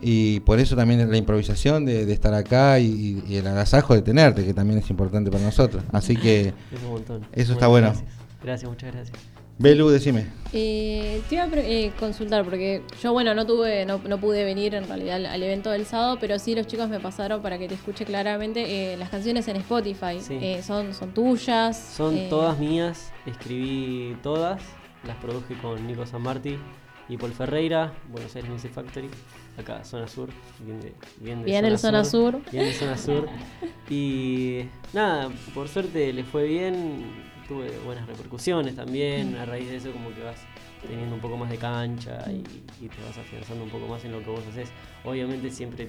y 0.02 0.40
por 0.40 0.58
eso 0.58 0.74
también 0.76 1.10
la 1.10 1.16
improvisación 1.18 1.84
de, 1.84 2.06
de 2.06 2.12
estar 2.14 2.32
acá 2.32 2.78
y, 2.80 3.22
y 3.28 3.36
el 3.36 3.46
agasajo 3.46 3.94
de 3.94 4.00
tenerte, 4.00 4.44
que 4.46 4.54
también 4.54 4.78
es 4.78 4.88
importante 4.88 5.30
para 5.30 5.44
nosotros. 5.44 5.82
Así 5.92 6.16
que 6.16 6.54
Es 6.72 7.44
eso 7.44 7.52
está 7.52 7.66
bueno. 7.66 7.88
Gracias. 7.88 8.10
gracias, 8.42 8.70
muchas 8.70 8.92
gracias. 8.94 9.18
Belu, 9.60 9.90
decime. 9.90 10.26
Eh, 10.54 11.20
te 11.28 11.34
iba 11.34 11.44
a 11.44 11.48
eh, 11.52 11.92
consultar 12.00 12.44
porque 12.44 12.82
yo, 13.02 13.12
bueno, 13.12 13.34
no 13.34 13.44
tuve, 13.44 13.84
no, 13.84 14.00
no 14.08 14.18
pude 14.18 14.42
venir 14.42 14.74
en 14.74 14.88
realidad 14.88 15.16
al, 15.16 15.26
al 15.26 15.42
evento 15.42 15.68
del 15.70 15.84
sábado, 15.84 16.16
pero 16.18 16.38
sí 16.38 16.54
los 16.54 16.66
chicos 16.66 16.88
me 16.88 16.98
pasaron 16.98 17.42
para 17.42 17.58
que 17.58 17.68
te 17.68 17.74
escuche 17.74 18.06
claramente 18.06 18.94
eh, 18.94 18.96
las 18.96 19.10
canciones 19.10 19.46
en 19.48 19.56
Spotify. 19.56 20.18
Sí. 20.18 20.38
Eh, 20.40 20.62
son, 20.62 20.94
son 20.94 21.12
tuyas. 21.12 21.78
Son 21.94 22.16
eh, 22.16 22.28
todas 22.30 22.58
mías, 22.58 23.12
escribí 23.26 24.16
todas, 24.22 24.62
las 25.06 25.16
produje 25.16 25.54
con 25.58 25.86
Nico 25.86 26.06
San 26.06 26.22
Martí 26.22 26.56
y 27.10 27.18
Paul 27.18 27.32
Ferreira, 27.32 27.92
Buenos 28.08 28.34
Aires 28.34 28.50
Music 28.50 28.72
Factory, 28.72 29.10
acá 29.58 29.84
Zona 29.84 30.08
Sur, 30.08 30.30
bien 30.60 30.80
de, 30.80 30.94
bien 31.18 31.40
de 31.40 31.44
Bien 31.44 31.66
el 31.66 31.78
Zona 31.78 32.02
Sur. 32.06 32.40
Bien 32.50 32.64
de 32.64 32.72
Zona 32.72 32.96
Sur. 32.96 33.28
Y 33.90 34.66
nada, 34.92 35.30
por 35.52 35.68
suerte 35.68 36.12
le 36.12 36.22
fue 36.22 36.46
bien, 36.46 37.29
tuve 37.50 37.68
buenas 37.84 38.06
repercusiones 38.06 38.76
también, 38.76 39.34
a 39.36 39.44
raíz 39.44 39.68
de 39.68 39.76
eso 39.76 39.90
como 39.90 40.14
que 40.14 40.22
vas 40.22 40.38
teniendo 40.86 41.16
un 41.16 41.20
poco 41.20 41.36
más 41.36 41.50
de 41.50 41.56
cancha 41.58 42.24
y, 42.30 42.44
y 42.84 42.88
te 42.88 43.02
vas 43.04 43.18
afianzando 43.18 43.64
un 43.64 43.70
poco 43.70 43.88
más 43.88 44.04
en 44.04 44.12
lo 44.12 44.20
que 44.22 44.30
vos 44.30 44.40
haces. 44.48 44.70
Obviamente 45.04 45.50
siempre 45.50 45.88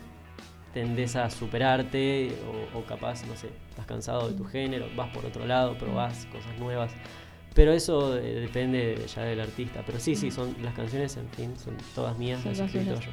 tendés 0.74 1.16
a 1.16 1.30
superarte 1.30 2.34
o, 2.74 2.80
o 2.80 2.84
capaz, 2.86 3.24
no 3.28 3.36
sé, 3.36 3.50
estás 3.70 3.86
cansado 3.86 4.30
de 4.30 4.34
tu 4.36 4.44
género, 4.46 4.88
vas 4.96 5.10
por 5.14 5.24
otro 5.26 5.46
lado, 5.46 5.78
probás 5.78 6.26
cosas 6.32 6.58
nuevas. 6.58 6.92
Pero 7.54 7.74
eso 7.74 8.18
eh, 8.18 8.40
depende 8.40 8.96
de- 8.96 9.08
ya 9.08 9.22
del 9.24 9.40
artista. 9.42 9.84
Pero 9.86 10.00
sí, 10.00 10.16
sí, 10.16 10.32
son 10.32 10.56
las 10.64 10.74
canciones, 10.74 11.16
en 11.18 11.28
fin, 11.30 11.54
son 11.64 11.76
todas 11.94 12.18
mías, 12.18 12.40
las 12.46 12.72
todas 12.96 13.06
yo. 13.06 13.12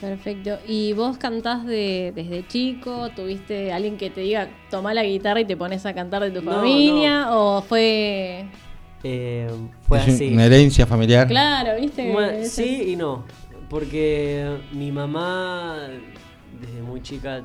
Perfecto. 0.00 0.58
¿Y 0.66 0.92
vos 0.92 1.16
cantás 1.16 1.64
de, 1.64 2.12
desde 2.14 2.46
chico? 2.46 3.08
¿Tuviste 3.16 3.72
alguien 3.72 3.96
que 3.96 4.10
te 4.10 4.20
diga, 4.20 4.48
toma 4.70 4.92
la 4.92 5.02
guitarra 5.04 5.40
y 5.40 5.44
te 5.46 5.56
pones 5.56 5.86
a 5.86 5.94
cantar 5.94 6.22
de 6.22 6.30
tu 6.30 6.42
No, 6.42 6.52
familia? 6.52 7.28
¿O 7.30 7.62
fue...? 7.62 8.46
Eh, 9.02 9.48
fue 9.82 9.98
Es 9.98 10.08
así. 10.08 10.32
una 10.32 10.46
herencia 10.46 10.86
familiar. 10.86 11.26
Claro, 11.28 11.80
¿viste? 11.80 12.12
Bueno, 12.12 12.44
sí 12.44 12.90
y 12.92 12.96
no. 12.96 13.24
Porque 13.70 14.58
mi 14.72 14.90
mamá, 14.92 15.88
desde 16.60 16.82
muy 16.82 17.00
chica, 17.02 17.42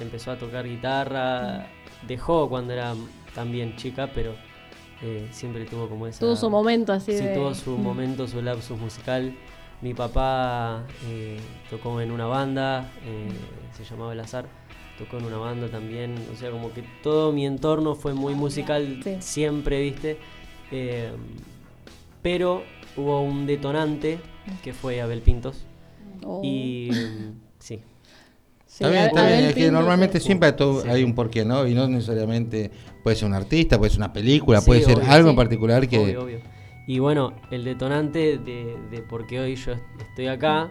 empezó 0.00 0.32
a 0.32 0.36
tocar 0.38 0.66
guitarra. 0.66 1.66
Dejó 2.06 2.48
cuando 2.48 2.72
era 2.72 2.94
también 3.34 3.76
chica, 3.76 4.10
pero 4.14 4.34
eh, 5.02 5.28
siempre 5.30 5.64
tuvo 5.66 5.88
como 5.88 6.06
esa. 6.06 6.20
Tuvo 6.20 6.34
su 6.36 6.48
momento 6.50 6.92
así 6.92 7.12
Sí, 7.12 7.24
de- 7.24 7.34
tuvo 7.34 7.54
su 7.54 7.70
momento, 7.78 8.26
su 8.26 8.40
lapsus 8.42 8.78
musical. 8.78 9.34
Mi 9.86 9.94
papá 9.94 10.82
eh, 11.08 11.36
tocó 11.70 12.00
en 12.00 12.10
una 12.10 12.26
banda, 12.26 12.90
eh, 13.04 13.28
se 13.76 13.84
llamaba 13.84 14.14
El 14.14 14.18
Azar. 14.18 14.46
Tocó 14.98 15.18
en 15.18 15.26
una 15.26 15.36
banda 15.36 15.68
también. 15.68 16.16
O 16.32 16.36
sea, 16.36 16.50
como 16.50 16.72
que 16.72 16.82
todo 17.04 17.30
mi 17.32 17.46
entorno 17.46 17.94
fue 17.94 18.12
muy 18.12 18.34
musical 18.34 18.98
siempre, 19.20 19.80
¿viste? 19.82 20.18
Eh, 20.72 21.12
pero 22.20 22.64
hubo 22.96 23.20
un 23.22 23.46
detonante 23.46 24.18
que 24.64 24.72
fue 24.72 25.00
Abel 25.00 25.20
Pintos. 25.20 25.64
Oh. 26.24 26.40
Y 26.42 26.90
mm, 26.92 27.40
sí. 27.60 27.78
Está 28.68 28.88
bien, 28.90 29.02
está 29.04 29.24
bien. 29.28 29.44
Es 29.44 29.54
que 29.54 29.70
normalmente 29.70 30.18
siempre 30.18 30.48
hay, 30.48 30.56
todo- 30.56 30.82
Sí. 30.82 30.88
hay 30.88 31.04
un 31.04 31.14
porqué, 31.14 31.44
¿no? 31.44 31.64
Y 31.64 31.74
no 31.74 31.86
necesariamente 31.86 32.72
puede 33.04 33.14
ser 33.14 33.28
un 33.28 33.34
artista, 33.34 33.78
puede 33.78 33.90
ser 33.90 34.00
una 34.00 34.12
película, 34.12 34.60
Sí, 34.60 34.66
puede 34.66 34.82
ser 34.82 34.96
obvio, 34.98 35.10
algo 35.12 35.28
sí. 35.28 35.30
en 35.30 35.36
particular 35.36 35.86
que. 35.86 35.98
Obvio, 36.00 36.22
obvio. 36.24 36.55
Y 36.86 37.00
bueno, 37.00 37.32
el 37.50 37.64
detonante 37.64 38.38
de, 38.38 38.76
de 38.90 39.02
por 39.02 39.26
qué 39.26 39.40
hoy 39.40 39.56
yo 39.56 39.72
estoy 39.98 40.28
acá 40.28 40.70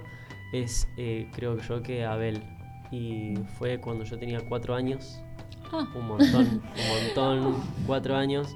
es, 0.54 0.88
eh, 0.98 1.30
creo 1.34 1.58
que 1.58 1.64
yo, 1.64 1.82
que 1.82 2.06
Abel. 2.06 2.42
Y 2.92 3.34
fue 3.58 3.80
cuando 3.80 4.06
yo 4.06 4.18
tenía 4.18 4.40
cuatro 4.48 4.76
años. 4.76 5.20
Ah. 5.72 5.88
Un 5.96 6.08
montón, 6.08 6.62
un 6.62 7.06
montón, 7.06 7.64
cuatro 7.86 8.16
años. 8.16 8.56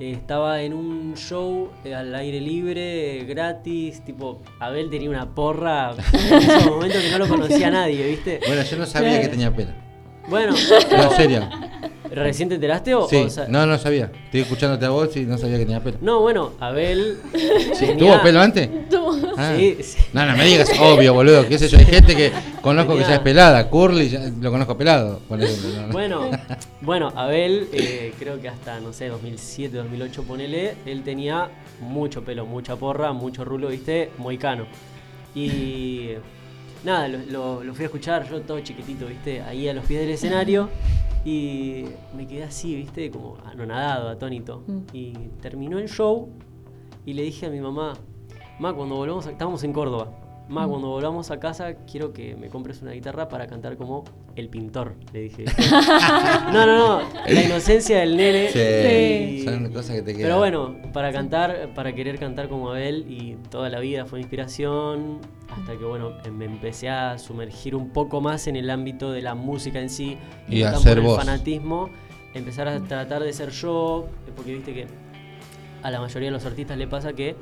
Eh, 0.00 0.10
estaba 0.10 0.60
en 0.62 0.74
un 0.74 1.14
show 1.14 1.70
eh, 1.84 1.94
al 1.94 2.12
aire 2.16 2.40
libre, 2.40 3.20
eh, 3.20 3.24
gratis, 3.24 4.04
tipo, 4.04 4.42
Abel 4.58 4.90
tenía 4.90 5.08
una 5.08 5.32
porra 5.32 5.92
en 6.12 6.34
ese 6.34 6.68
momento 6.68 6.98
que 6.98 7.10
no 7.12 7.18
lo 7.18 7.28
conocía 7.28 7.70
nadie, 7.70 8.04
¿viste? 8.04 8.40
Bueno, 8.44 8.62
yo 8.64 8.76
no 8.76 8.86
sabía 8.86 9.20
que 9.20 9.28
tenía 9.28 9.54
pelo. 9.54 9.83
Bueno, 10.28 10.54
No, 10.96 11.02
en 11.04 11.16
serio. 11.16 11.48
¿recién 12.10 12.48
te 12.48 12.54
enteraste 12.54 12.94
o, 12.94 13.08
Sí, 13.08 13.16
o 13.16 13.48
no, 13.48 13.66
no 13.66 13.76
sabía. 13.78 14.10
Estoy 14.26 14.42
escuchándote 14.42 14.84
a 14.86 14.90
vos 14.90 15.16
y 15.16 15.20
no 15.26 15.36
sabía 15.36 15.58
que 15.58 15.64
tenía 15.64 15.82
pelo. 15.82 15.98
No, 16.00 16.20
bueno, 16.20 16.52
Abel 16.60 17.18
Sí, 17.32 17.86
tenía- 17.86 17.96
¿Tuvo 17.96 18.22
pelo 18.22 18.40
antes? 18.40 18.68
Ah. 19.36 19.54
Sí, 19.56 19.76
sí. 19.82 19.98
No, 20.12 20.24
no 20.24 20.36
me 20.36 20.44
digas, 20.44 20.70
obvio, 20.80 21.12
boludo. 21.12 21.46
¿Qué 21.48 21.58
sé 21.58 21.68
yo? 21.68 21.76
Hay 21.78 21.86
gente 21.86 22.14
que 22.14 22.30
conozco 22.62 22.94
que 22.96 23.00
ya 23.00 23.14
es 23.14 23.20
pelada. 23.20 23.68
Curly 23.68 24.08
ya- 24.08 24.30
lo 24.40 24.50
conozco 24.50 24.78
pelado. 24.78 25.18
por 25.28 25.42
ejemplo, 25.42 25.70
no, 25.70 25.86
no. 25.88 25.92
Bueno, 25.92 26.30
bueno, 26.82 27.12
Abel, 27.16 27.68
eh, 27.72 28.12
creo 28.18 28.40
que 28.40 28.48
hasta, 28.48 28.78
no 28.80 28.92
sé, 28.92 29.08
2007, 29.08 29.76
2008, 29.76 30.22
ponele, 30.22 30.76
él 30.86 31.02
tenía 31.02 31.48
mucho 31.80 32.22
pelo, 32.22 32.46
mucha 32.46 32.76
porra, 32.76 33.12
mucho 33.12 33.44
rulo, 33.44 33.68
viste, 33.68 34.10
moicano. 34.18 34.66
Y 35.34 36.10
nada, 36.84 37.08
lo, 37.08 37.18
lo- 37.30 37.64
lo 37.64 37.74
fui 37.74 37.84
a 37.84 37.86
escuchar 37.86 38.28
yo 38.28 38.40
todo 38.42 38.60
chiquitito, 38.60 39.06
viste, 39.06 39.40
ahí 39.42 39.68
a 39.68 39.74
los 39.74 39.84
pies 39.86 40.00
del 40.00 40.10
escenario. 40.10 40.68
Y 41.24 41.86
me 42.14 42.26
quedé 42.26 42.44
así, 42.44 42.74
viste, 42.76 43.10
como 43.10 43.38
anonadado, 43.46 44.08
atónito. 44.10 44.62
Y 44.92 45.12
terminó 45.40 45.78
el 45.78 45.88
show 45.88 46.28
y 47.06 47.14
le 47.14 47.22
dije 47.22 47.46
a 47.46 47.50
mi 47.50 47.60
mamá, 47.60 47.94
Ma, 48.58 48.72
cuando 48.72 48.94
volvamos 48.94 49.26
a... 49.26 49.30
Estábamos 49.32 49.64
en 49.64 49.72
Córdoba. 49.72 50.12
Ma, 50.46 50.66
Mm. 50.66 50.70
cuando 50.70 50.88
volvamos 50.90 51.30
a 51.30 51.40
casa 51.40 51.74
quiero 51.90 52.12
que 52.12 52.36
me 52.36 52.48
compres 52.48 52.82
una 52.82 52.92
guitarra 52.92 53.28
para 53.28 53.46
cantar 53.46 53.76
como 53.78 54.04
el 54.36 54.48
pintor, 54.50 54.94
le 55.12 55.20
dije. 55.20 55.44
no, 56.52 56.66
no, 56.66 57.00
no, 57.00 57.08
la 57.26 57.42
inocencia 57.42 57.98
del 58.00 58.16
nene. 58.16 58.48
Sí, 58.50 59.38
y- 59.40 59.44
son 59.44 59.72
cosas 59.72 59.96
que 59.96 60.02
te 60.02 60.12
quedan. 60.12 60.22
Pero 60.26 60.38
bueno, 60.38 60.76
para 60.92 61.12
cantar, 61.12 61.70
para 61.74 61.94
querer 61.94 62.18
cantar 62.18 62.48
como 62.48 62.70
Abel 62.70 63.06
y 63.08 63.36
toda 63.50 63.68
la 63.70 63.80
vida 63.80 64.04
fue 64.04 64.20
inspiración, 64.20 65.18
hasta 65.50 65.78
que 65.78 65.84
bueno, 65.84 66.12
em- 66.24 66.36
me 66.36 66.44
empecé 66.44 66.90
a 66.90 67.16
sumergir 67.18 67.74
un 67.74 67.90
poco 67.90 68.20
más 68.20 68.46
en 68.46 68.56
el 68.56 68.68
ámbito 68.70 69.12
de 69.12 69.22
la 69.22 69.34
música 69.34 69.80
en 69.80 69.88
sí. 69.88 70.18
Y 70.48 70.62
ser 70.62 70.98
en 70.98 70.98
el 70.98 71.04
vos. 71.04 71.16
fanatismo, 71.18 71.88
empezar 72.34 72.68
a 72.68 72.80
tratar 72.80 73.22
de 73.22 73.32
ser 73.32 73.48
yo, 73.50 74.08
porque 74.36 74.52
viste 74.54 74.74
que 74.74 74.86
a 75.82 75.90
la 75.90 76.00
mayoría 76.00 76.28
de 76.28 76.32
los 76.32 76.44
artistas 76.44 76.76
le 76.76 76.86
pasa 76.86 77.12
que 77.14 77.34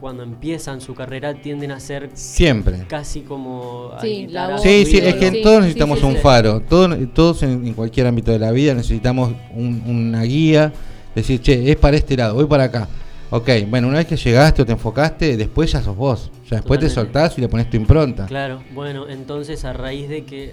cuando 0.00 0.22
empiezan 0.22 0.80
su 0.80 0.94
carrera 0.94 1.34
tienden 1.34 1.70
a 1.70 1.80
ser 1.80 2.10
Siempre. 2.14 2.84
casi 2.88 3.20
como 3.22 3.92
Sí, 4.00 4.26
la. 4.28 4.58
Sí, 4.58 4.86
es 5.02 5.14
que 5.16 5.30
Sí, 5.30 5.42
todos 5.42 5.60
necesitamos 5.60 5.98
sí, 6.00 6.04
un 6.06 6.12
sí. 6.14 6.18
faro. 6.18 6.60
Todos, 6.60 6.96
todos 7.14 7.42
en, 7.42 7.66
en 7.66 7.74
cualquier 7.74 8.06
ámbito 8.06 8.30
de 8.32 8.38
la 8.38 8.50
vida 8.52 8.74
necesitamos 8.74 9.32
un- 9.54 9.82
una 9.86 10.22
guía. 10.22 10.72
Decir, 11.14 11.40
che, 11.40 11.70
es 11.70 11.76
para 11.76 11.96
este 11.96 12.16
lado, 12.16 12.34
voy 12.34 12.44
para 12.46 12.64
acá. 12.64 12.88
Ok, 13.30 13.48
bueno, 13.68 13.88
una 13.88 13.98
vez 13.98 14.06
que 14.06 14.16
llegaste 14.16 14.62
o 14.62 14.66
te 14.66 14.72
enfocaste, 14.72 15.36
después 15.36 15.72
ya 15.72 15.82
sos 15.82 15.96
vos. 15.96 16.30
Ya 16.48 16.58
después 16.58 16.78
te 16.78 16.88
soltás 16.90 17.36
y 17.38 17.40
le 17.40 17.48
pones 17.48 17.68
tu 17.70 17.76
impronta. 17.76 18.26
Claro, 18.26 18.62
bueno, 18.74 19.08
entonces 19.08 19.64
a 19.64 19.72
raíz 19.72 20.08
de 20.08 20.24
que 20.24 20.52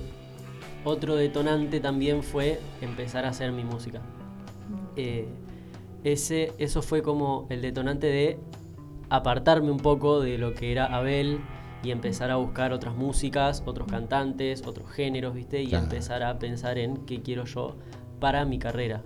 otro 0.86 1.16
detonante 1.16 1.80
también 1.80 2.24
fue 2.24 2.60
empezar 2.82 3.26
a 3.26 3.30
hacer 3.30 3.52
mi 3.52 3.64
música. 3.64 4.02
Eh, 4.96 5.28
ese, 6.04 6.52
eso 6.58 6.82
fue 6.82 7.02
como 7.04 7.46
el 7.50 7.62
detonante 7.62 8.08
de 8.08 8.38
apartarme 9.16 9.70
un 9.72 9.78
poco 9.80 10.22
de 10.22 10.38
lo 10.38 10.54
que 10.54 10.72
era 10.72 10.86
Abel 10.86 11.40
y 11.84 11.92
empezar 11.92 12.32
a 12.32 12.38
buscar 12.38 12.74
otras 12.74 12.96
músicas, 12.96 13.62
otros 13.66 13.88
cantantes, 13.88 14.64
otros 14.66 14.90
géneros, 14.92 15.36
¿viste? 15.36 15.62
Y 15.62 15.68
Claro. 15.68 15.84
empezar 15.86 16.24
a 16.24 16.40
pensar 16.40 16.78
en 16.78 16.98
qué 17.06 17.22
quiero 17.22 17.46
yo 17.46 17.76
para 18.20 18.44
mi 18.46 18.58
carrera. 18.58 19.02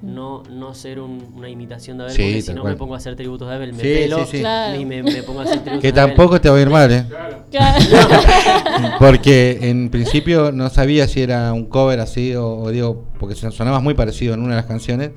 No, 0.00 0.42
no 0.50 0.74
ser 0.74 0.98
un- 0.98 1.32
una 1.36 1.48
imitación 1.48 1.96
de 1.98 2.04
Abel, 2.04 2.16
Sí, 2.16 2.22
porque 2.24 2.42
si 2.42 2.54
no 2.54 2.62
cual. 2.62 2.72
me 2.72 2.76
pongo 2.78 2.94
a 2.94 2.96
hacer 2.96 3.14
tributos 3.14 3.48
de 3.48 3.54
Abel, 3.54 3.72
me 3.72 3.82
Sí, 3.82 3.94
pelo 3.94 4.18
sí, 4.24 4.24
sí. 4.32 4.38
Claro. 4.40 4.80
y 4.80 4.84
me, 4.84 5.00
me 5.04 5.22
pongo 5.22 5.40
a 5.40 5.42
hacer 5.44 5.60
tributos 5.60 5.80
Que 5.80 5.92
de 5.92 6.00
Abel. 6.00 6.14
tampoco 6.16 6.40
te 6.40 6.50
va 6.50 6.56
a 6.56 6.60
ir 6.60 6.70
mal, 6.70 6.90
¿eh? 6.90 7.04
Claro. 7.52 7.78
Porque 8.98 9.58
en 9.70 9.90
principio 9.90 10.50
no 10.50 10.68
sabía 10.70 11.06
si 11.06 11.20
era 11.22 11.52
un 11.52 11.66
cover 11.66 12.00
así 12.00 12.34
o, 12.34 12.48
o 12.56 12.70
digo, 12.70 13.04
porque 13.20 13.34
son- 13.36 13.52
sonabas 13.52 13.82
muy 13.82 13.94
parecido 13.94 14.34
en 14.34 14.40
una 14.40 14.50
de 14.50 14.56
las 14.56 14.66
canciones. 14.66 15.10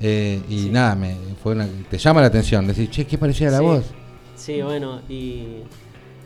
Eh, 0.00 0.40
y 0.48 0.68
nada, 0.70 0.94
me, 0.94 1.16
fue 1.42 1.52
una, 1.52 1.66
te 1.90 1.98
llama 1.98 2.20
la 2.20 2.26
atención. 2.28 2.66
Decir, 2.66 2.90
che, 2.90 3.06
qué 3.06 3.18
parecía 3.18 3.50
la 3.50 3.58
Sí. 3.58 3.64
voz. 3.64 3.84
Sí, 4.36 4.60
bueno, 4.62 5.00
y, 5.08 5.62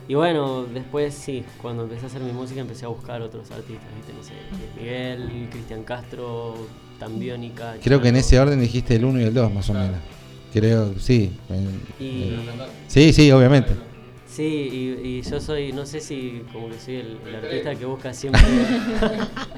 y 0.07 0.13
bueno, 0.15 0.63
después 0.65 1.13
sí, 1.13 1.43
cuando 1.61 1.83
empecé 1.83 2.03
a 2.05 2.07
hacer 2.07 2.21
mi 2.21 2.31
música 2.33 2.59
empecé 2.61 2.85
a 2.85 2.89
buscar 2.89 3.21
otros 3.21 3.49
artistas, 3.51 3.87
¿viste? 3.95 4.13
No 4.13 4.23
sé, 4.23 4.33
Miguel, 4.77 5.47
Cristian 5.51 5.83
Castro, 5.83 6.55
Tambiónica. 6.99 7.75
Creo 7.83 8.01
que 8.01 8.09
en 8.09 8.17
ese 8.17 8.39
orden 8.39 8.59
dijiste 8.59 8.95
el 8.95 9.05
1 9.05 9.21
y 9.21 9.23
el 9.23 9.33
2, 9.33 9.53
más 9.53 9.69
o 9.69 9.73
menos. 9.73 9.97
Creo, 10.53 10.93
sí. 10.99 11.31
Y- 11.99 12.35
sí, 12.87 13.13
sí, 13.13 13.31
obviamente. 13.31 13.73
Sí, 14.31 14.43
y, 15.03 15.17
y 15.17 15.21
yo 15.23 15.41
soy, 15.41 15.73
no 15.73 15.85
sé 15.85 15.99
si 15.99 16.41
como 16.53 16.69
que 16.69 16.79
soy 16.79 16.95
el, 16.95 17.17
el 17.27 17.35
artista 17.35 17.75
que 17.75 17.85
busca 17.85 18.13
siempre, 18.13 18.41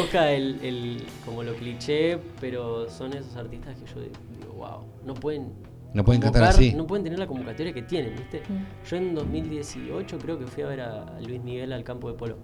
busca 0.00 0.30
el, 0.32 0.58
el- 0.62 1.02
como 1.24 1.42
lo 1.42 1.54
cliché, 1.54 2.18
pero 2.40 2.88
son 2.88 3.12
esos 3.14 3.36
artistas 3.36 3.76
que 3.76 3.86
yo 3.92 4.00
digo, 4.00 4.52
wow, 4.54 4.84
no 5.04 5.14
pueden... 5.14 5.52
No 5.94 6.04
pueden 6.04 6.20
cantar 6.20 6.42
convocar- 6.42 6.54
así. 6.54 6.74
No 6.74 6.86
pueden 6.86 7.02
tener 7.02 7.18
la 7.18 7.26
convocatoria 7.26 7.72
que 7.72 7.82
tienen, 7.82 8.14
¿viste? 8.14 8.42
Mm. 8.48 8.86
Yo 8.88 8.96
en 8.96 9.14
2018 9.14 10.18
creo 10.18 10.38
que 10.38 10.46
fui 10.46 10.62
a 10.62 10.66
ver 10.66 10.80
a, 10.82 11.18
Luis 11.20 11.42
Miguel 11.42 11.72
al 11.72 11.82
campo 11.82 12.10
de 12.12 12.16
polo. 12.16 12.36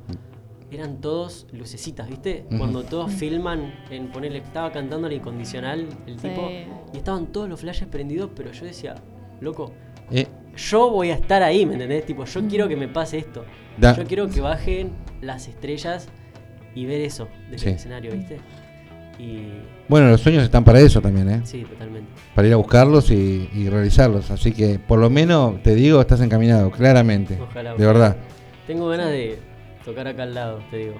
Eran 0.71 1.01
todos 1.01 1.47
lucecitas, 1.53 2.09
¿viste? 2.09 2.47
Cuando 2.59 2.83
todos 2.83 3.13
filman 3.13 3.73
en 3.91 4.11
ponerle, 4.11 4.39
estaba 4.39 4.73
cantando 4.73 5.09
la 5.09 5.15
incondicional 5.15 5.87
el 6.07 6.19
Sí. 6.19 6.29
tipo, 6.29 6.49
y 6.93 6.97
estaban 6.97 7.27
todos 7.27 7.49
los 7.49 7.61
flashes 7.61 7.87
prendidos, 7.87 8.31
pero 8.35 8.51
yo 8.51 8.65
decía, 8.65 8.95
loco, 9.41 9.71
Eh, 10.11 10.27
yo 10.57 10.91
voy 10.91 11.11
a 11.11 11.15
estar 11.15 11.43
ahí, 11.43 11.67
¿me 11.67 11.75
entendés? 11.75 12.05
Tipo, 12.07 12.25
yo 12.25 12.41
quiero 12.49 12.69
que 12.69 12.77
me 12.77 12.89
pase 12.89 13.19
esto. 13.19 13.45
Da- 13.77 13.97
Yo 13.97 14.05
quiero 14.05 14.29
que 14.29 14.41
bajen 14.41 14.93
las 15.21 15.49
estrellas 15.49 16.09
y 16.75 16.87
ver 16.87 17.01
eso 17.01 17.29
desde 17.51 17.59
Sí. 17.65 17.69
el 17.71 17.75
escenario, 17.77 18.13
¿viste? 18.13 18.39
Y 19.19 19.47
bueno, 19.89 20.09
los 20.09 20.21
sueños 20.21 20.43
están 20.43 20.65
para 20.65 20.81
eso 20.81 21.01
también, 21.01 21.31
¿eh? 21.31 21.41
sí, 21.45 21.63
totalmente. 21.65 22.11
Para 22.35 22.49
ir 22.49 22.55
a 22.55 22.57
buscarlos 22.57 23.11
y, 23.13 23.49
y 23.55 23.69
realizarlos. 23.69 24.31
Así 24.33 24.53
que, 24.53 24.79
por 24.81 24.99
lo 24.99 25.09
menos, 25.09 25.63
te 25.63 25.75
digo, 25.75 26.01
estás 26.01 26.21
encaminado, 26.21 26.71
claramente. 26.73 27.39
Ojalá. 27.41 27.71
De 27.75 27.77
ojalá. 27.87 27.93
verdad. 27.93 28.17
Tengo 28.67 28.89
ganas 28.89 29.11
de 29.11 29.39
tocar 29.85 30.09
acá 30.09 30.25
al 30.25 30.35
lado, 30.35 30.61
te 30.71 30.79
digo. 30.79 30.95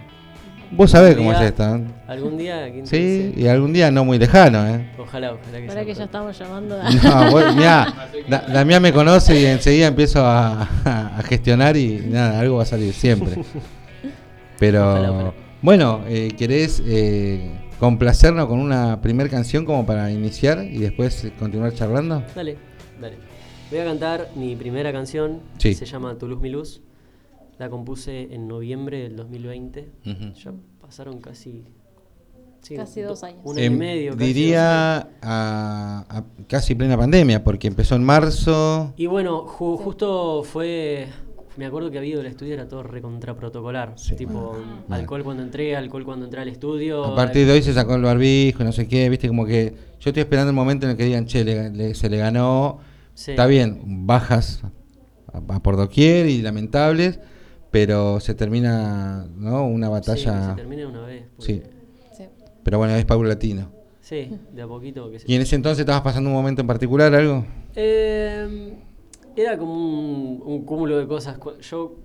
Vos 0.73 0.91
sabés 0.91 1.17
cómo 1.17 1.33
es 1.33 1.41
esto. 1.41 1.77
¿eh? 1.77 1.85
Algún 2.09 2.37
día, 2.37 2.71
¿quién 2.73 2.85
te 2.85 2.91
Sí, 2.91 2.97
dice? 3.29 3.41
y 3.41 3.47
algún 3.47 3.73
día 3.73 3.91
no 3.91 4.05
muy 4.05 4.19
lejano, 4.19 4.67
¿eh? 4.67 4.91
Ojalá, 4.99 5.33
ojalá 5.35 5.61
que 5.61 5.67
Para 5.67 5.85
que 5.85 5.95
ya 5.95 6.05
estamos 6.05 6.39
llamando 6.39 6.81
a... 6.81 6.91
No, 6.91 7.31
vos, 7.31 7.55
mirá, 7.57 8.09
Da- 8.29 8.45
Damián 8.53 8.83
me 8.83 8.93
conoce 8.93 9.41
y 9.41 9.47
enseguida 9.47 9.87
empiezo 9.89 10.25
a, 10.25 10.63
a 10.85 11.23
gestionar 11.23 11.77
y 11.77 12.05
nada, 12.09 12.41
algo 12.41 12.57
va 12.57 12.63
a 12.65 12.67
salir 12.67 12.93
siempre. 12.93 13.35
Pero 14.59 14.91
Ojalá, 14.91 15.11
ojalá. 15.13 15.35
bueno, 15.63 16.01
eh, 16.07 16.33
¿querés 16.37 16.83
eh, 16.87 17.51
complacernos 17.79 18.47
con 18.47 18.59
una 18.61 19.01
primer 19.01 19.29
canción 19.31 19.65
como 19.65 19.85
para 19.85 20.11
iniciar 20.11 20.65
y 20.65 20.79
después 20.79 21.27
continuar 21.39 21.73
charlando? 21.75 22.23
Dale, 22.35 22.57
dale. 23.01 23.17
Voy 23.71 23.81
a 23.81 23.85
cantar 23.85 24.29
mi 24.37 24.55
primera 24.57 24.93
canción, 24.93 25.41
Sí. 25.59 25.71
que 25.71 25.75
se 25.75 25.87
llama 25.87 26.15
Tu 26.17 26.29
luz, 26.29 26.41
mi 26.41 26.51
luz. 26.51 26.81
La 27.59 27.71
compuse 27.71 28.29
en 28.35 28.49
noviembre 28.49 28.99
del 29.03 29.17
2020. 29.17 29.89
Ujú. 30.07 30.35
Ya 30.35 30.53
pasaron 30.81 31.21
casi... 31.21 31.65
sí, 32.63 32.75
Casi 32.77 33.01
do- 33.03 33.11
dos 33.11 33.23
años. 33.23 33.41
Un 33.45 33.57
año 33.57 33.63
y 33.63 33.67
Em, 33.67 33.79
medio. 33.79 34.13
casi 34.17 34.25
diría 34.33 34.99
a, 35.23 36.05
a 36.09 36.25
casi 36.49 36.75
plena 36.75 36.97
pandemia, 36.97 37.45
porque 37.45 37.69
empezó 37.69 37.95
en 37.97 38.03
marzo. 38.05 38.93
Y 38.97 39.07
bueno, 39.07 39.47
ju- 39.47 39.77
justo 39.79 40.43
fue. 40.45 41.07
Me 41.57 41.67
acuerdo 41.67 41.89
que 41.93 41.99
había 41.99 42.19
el 42.19 42.27
estudio 42.27 42.55
era 42.55 42.67
todo 42.67 42.83
recontra 42.83 43.37
protocolar. 43.37 43.93
Sí. 43.97 44.17
Tipo, 44.17 44.57
alcohol 44.89 45.23
cuando 45.23 45.45
entré, 45.45 45.77
alcohol 45.77 46.05
cuando 46.05 46.25
entré 46.25 46.41
al 46.41 46.49
estudio. 46.49 47.05
A 47.05 47.15
partir 47.15 47.47
de 47.47 47.53
hoy 47.53 47.63
se 47.63 47.73
sacó 47.73 47.95
el 47.95 48.03
barbijo 48.03 48.65
y 48.65 48.67
no 48.67 48.73
sé 48.73 48.89
qué, 48.89 49.09
viste, 49.09 49.29
como 49.29 49.47
que 49.47 49.73
yo 50.01 50.11
estoy 50.11 50.23
esperando 50.23 50.51
el 50.51 50.57
momento 50.57 50.87
en 50.87 50.91
el 50.93 50.97
que 50.97 51.05
digan, 51.05 51.27
che, 51.27 51.45
le- 51.45 51.71
le- 51.71 51.95
se 51.95 52.11
le 52.11 52.17
ganó, 52.17 52.79
Sí. 53.15 53.31
está 53.31 53.47
bien, 53.47 54.05
bajas 54.05 54.63
a, 55.33 55.39
a 55.55 55.63
por 55.63 55.77
doquier 55.77 56.27
y 56.27 56.43
lamentables, 56.43 57.21
pero 57.75 58.21
se 58.21 58.37
termina, 58.37 59.27
¿no? 59.37 59.67
Una 59.67 59.89
Sí, 59.89 59.93
batalla, 59.93 60.51
se 60.51 60.55
termine 60.55 60.87
una 60.87 61.01
vez. 61.07 61.25
Sí. 61.41 61.55
porque- 61.61 61.75
Sí. 62.17 62.25
pero 62.63 62.79
bueno, 62.79 62.95
es 62.95 63.05
paulatino. 63.05 63.69
Sí, 64.01 64.31
de 64.53 64.63
a 64.63 64.69
poquito 64.69 65.11
que 65.11 65.19
se. 65.19 65.31
¿Y 65.31 65.35
en 65.35 65.43
ese 65.43 65.57
entonces 65.57 65.81
estabas 65.81 66.03
pasando 66.03 66.31
un 66.31 66.37
momento 66.37 66.61
en 66.61 66.69
particular, 66.69 67.13
algo? 67.13 67.45
Eh, 67.75 68.75
era 69.35 69.59
como 69.59 69.75
un, 69.75 70.41
un 70.47 70.65
cúmulo 70.65 70.99
de 70.99 71.09
cosas. 71.09 71.37
Yo 71.63 71.97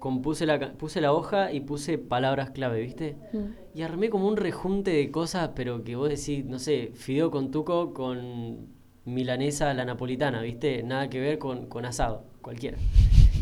compuse 0.00 0.44
la, 0.44 0.72
puse 0.72 1.00
la 1.00 1.12
hoja 1.12 1.52
y 1.52 1.60
puse 1.60 1.96
palabras 1.96 2.50
clave, 2.50 2.80
¿viste? 2.80 3.14
Mm. 3.32 3.78
Y 3.78 3.82
armé 3.82 4.10
como 4.10 4.26
un 4.26 4.36
rejunte 4.36 4.90
de 4.90 5.08
cosas, 5.12 5.50
pero 5.54 5.84
que 5.84 5.94
vos 5.94 6.08
decís, 6.08 6.44
no 6.44 6.58
sé, 6.58 6.90
fideo 6.94 7.30
con 7.30 7.52
tuco 7.52 7.94
con 7.94 8.66
milanesa 9.10 9.70
a 9.70 9.74
la 9.74 9.84
napolitana, 9.84 10.40
¿viste? 10.42 10.82
Nada 10.82 11.08
que 11.10 11.20
ver 11.20 11.38
con, 11.38 11.66
con 11.66 11.84
asado, 11.84 12.24
cualquiera. 12.42 12.78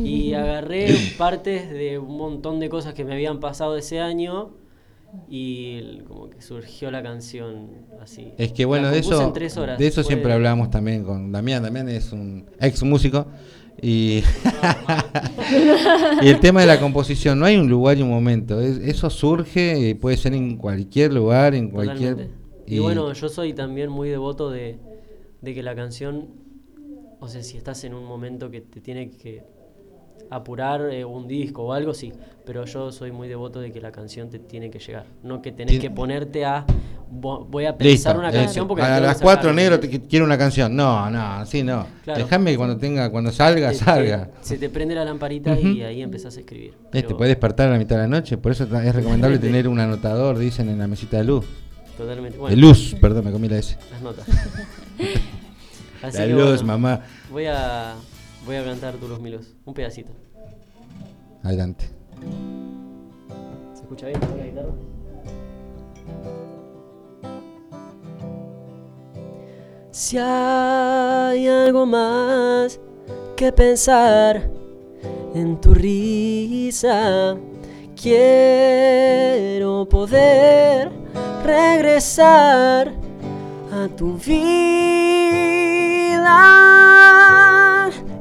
Y 0.00 0.32
agarré 0.34 0.86
partes 1.18 1.68
de 1.70 1.98
un 1.98 2.16
montón 2.16 2.60
de 2.60 2.68
cosas 2.68 2.94
que 2.94 3.04
me 3.04 3.14
habían 3.14 3.40
pasado 3.40 3.76
ese 3.76 3.98
año 3.98 4.50
y 5.28 6.02
como 6.06 6.30
que 6.30 6.40
surgió 6.40 6.92
la 6.92 7.02
canción 7.02 7.70
así. 8.00 8.32
Es 8.38 8.52
que 8.52 8.64
bueno, 8.64 8.90
de 8.90 9.00
eso, 9.00 9.20
en 9.26 9.32
tres 9.32 9.56
horas. 9.56 9.76
de 9.76 9.88
eso 9.88 10.02
Fue- 10.02 10.12
siempre 10.12 10.32
hablamos 10.32 10.70
también 10.70 11.02
con 11.02 11.32
Damián. 11.32 11.64
Damián 11.64 11.88
es 11.88 12.12
un 12.12 12.46
ex 12.60 12.84
músico 12.84 13.26
y, 13.82 14.22
y 16.22 16.28
el 16.28 16.40
tema 16.40 16.60
de 16.60 16.66
la 16.66 16.80
composición, 16.80 17.38
no 17.38 17.46
hay 17.46 17.56
un 17.56 17.68
lugar 17.68 17.98
y 17.98 18.02
un 18.02 18.10
momento. 18.10 18.60
Es- 18.60 18.78
eso 18.78 19.10
surge 19.10 19.78
y 19.80 19.94
puede 19.94 20.16
ser 20.16 20.34
en 20.34 20.56
cualquier 20.56 21.12
lugar, 21.12 21.54
en 21.54 21.70
cualquier... 21.70 22.28
Y, 22.66 22.80
bueno, 22.80 23.10
yo 23.14 23.28
soy 23.30 23.54
también 23.54 23.88
muy 23.90 24.10
devoto 24.10 24.50
de, 24.50 24.78
de 25.40 25.54
que 25.54 25.62
la 25.62 25.74
canción 25.74 26.28
o 27.20 27.26
sea, 27.28 27.42
si 27.42 27.56
estás 27.56 27.82
en 27.84 27.94
un 27.94 28.04
momento 28.04 28.48
que 28.50 28.60
te 28.60 28.80
tiene 28.80 29.10
que 29.10 29.42
apurar 30.30 30.82
eh, 30.92 31.04
un 31.04 31.26
disco 31.26 31.64
o 31.64 31.72
algo, 31.72 31.94
sí. 31.94 32.12
Pero 32.44 32.64
yo 32.64 32.92
soy 32.92 33.10
muy 33.12 33.28
devoto 33.28 33.60
de 33.60 33.72
que 33.72 33.80
la 33.80 33.90
canción 33.90 34.28
te 34.30 34.38
tiene 34.38 34.70
que 34.70 34.78
llegar. 34.78 35.06
No 35.22 35.42
que 35.42 35.50
tenés 35.52 35.80
que 35.80 35.90
ponerte 35.90 36.44
a. 36.44 36.64
vo- 37.10 37.44
Voy 37.48 37.64
a 37.64 37.70
Listo. 37.70 37.84
pensar 37.84 38.18
una 38.18 38.30
canción 38.30 38.68
porque 38.68 38.82
a 38.84 39.00
las 39.00 39.18
sacar. 39.18 39.22
4 39.36 39.52
negro 39.52 39.80
te 39.80 39.88
quiero 40.02 40.24
una 40.24 40.38
canción. 40.38 40.76
No, 40.76 41.10
no, 41.10 41.20
así 41.20 41.62
no. 41.62 41.86
Claro. 42.04 42.20
Déjame 42.24 42.52
que 42.52 42.56
cuando 42.56 42.76
tenga, 42.76 43.10
cuando 43.10 43.32
salga, 43.32 43.70
Te- 43.70 43.74
salga. 43.76 44.26
te- 44.26 44.44
se 44.44 44.58
te 44.58 44.68
prende 44.68 44.94
la 44.94 45.04
lamparita 45.04 45.58
y 45.58 45.82
ahí 45.82 46.02
empezás 46.02 46.36
a 46.36 46.40
escribir. 46.40 46.74
Pero 46.90 47.08
te 47.08 47.14
puedes 47.14 47.30
despertar 47.32 47.68
a 47.68 47.72
la 47.72 47.78
mitad 47.78 47.96
de 47.96 48.02
la 48.02 48.08
noche, 48.08 48.38
por 48.38 48.52
eso 48.52 48.64
es 48.64 48.94
recomendable 48.94 49.38
tener 49.38 49.66
un 49.66 49.80
anotador, 49.80 50.38
dicen 50.38 50.68
en 50.68 50.78
la 50.78 50.86
mesita 50.86 51.16
de 51.18 51.24
luz. 51.24 51.46
Totalmente. 51.98 52.36
de 52.36 52.40
Bueno. 52.40 52.56
luz, 52.56 52.94
perdón, 53.00 53.24
me 53.24 53.32
comí 53.32 53.48
la 53.48 53.58
S. 53.58 53.76
Las 53.90 54.00
notas. 54.00 54.26
La 56.02 56.10
que 56.12 56.26
luz, 56.28 56.62
mamá. 56.62 57.00
Voy 57.28 57.46
a, 57.46 57.96
voy 58.46 58.54
a 58.54 58.64
cantar 58.64 58.94
tu 58.94 59.08
luz, 59.08 59.20
mi 59.20 59.30
luz. 59.30 59.52
Un 59.64 59.74
pedacito. 59.74 60.12
Adelante. 61.42 61.90
¿Se 63.74 63.82
escucha 63.82 64.06
bien 64.06 64.20
la 64.20 64.46
guitarra? 64.46 64.72
Si 69.90 70.16
hay 70.18 71.48
algo 71.48 71.84
más 71.84 72.78
que 73.36 73.52
pensar 73.52 74.48
en 75.34 75.60
tu 75.60 75.74
risa, 75.74 77.36
quiero 78.00 79.88
poder 79.88 80.92
regresar 81.44 82.92
a 83.72 83.88
tu 83.96 84.14
vida 84.14 84.38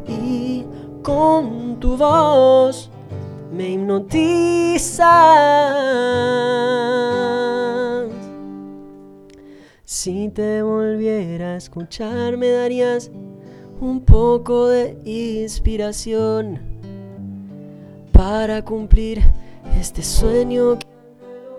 y 0.07 0.65
con 1.01 1.79
tu 1.79 1.97
voz 1.97 2.89
me 3.51 3.71
hipnotizas. 3.71 5.07
Si 9.83 10.29
te 10.29 10.61
volviera 10.61 11.53
a 11.53 11.57
escuchar 11.57 12.37
me 12.37 12.49
darías 12.49 13.09
un 13.79 14.01
poco 14.01 14.67
de 14.67 14.97
inspiración 15.05 16.59
para 18.11 18.63
cumplir 18.65 19.21
este 19.79 20.01
sueño 20.01 20.79
que 20.79 20.96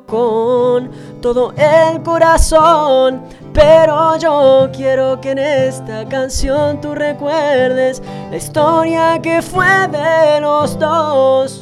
con 0.08 0.90
todo 1.20 1.52
el 1.56 2.02
corazón. 2.02 3.22
Pero 3.52 4.16
yo 4.16 4.68
quiero 4.72 5.20
que 5.20 5.32
en 5.32 5.38
esta 5.38 6.08
canción 6.08 6.80
tú 6.80 6.94
recuerdes 6.94 8.02
la 8.30 8.36
historia 8.36 9.20
que 9.22 9.42
fue 9.42 9.88
de 9.88 10.40
los 10.40 10.78
dos. 10.78 11.60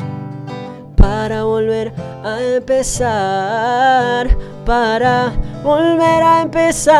Para 0.97 1.45
volver 1.45 1.93
a 2.25 2.41
empezar, 2.43 4.29
para 4.65 5.33
volver 5.63 6.23
a 6.23 6.43
empezar, 6.43 6.99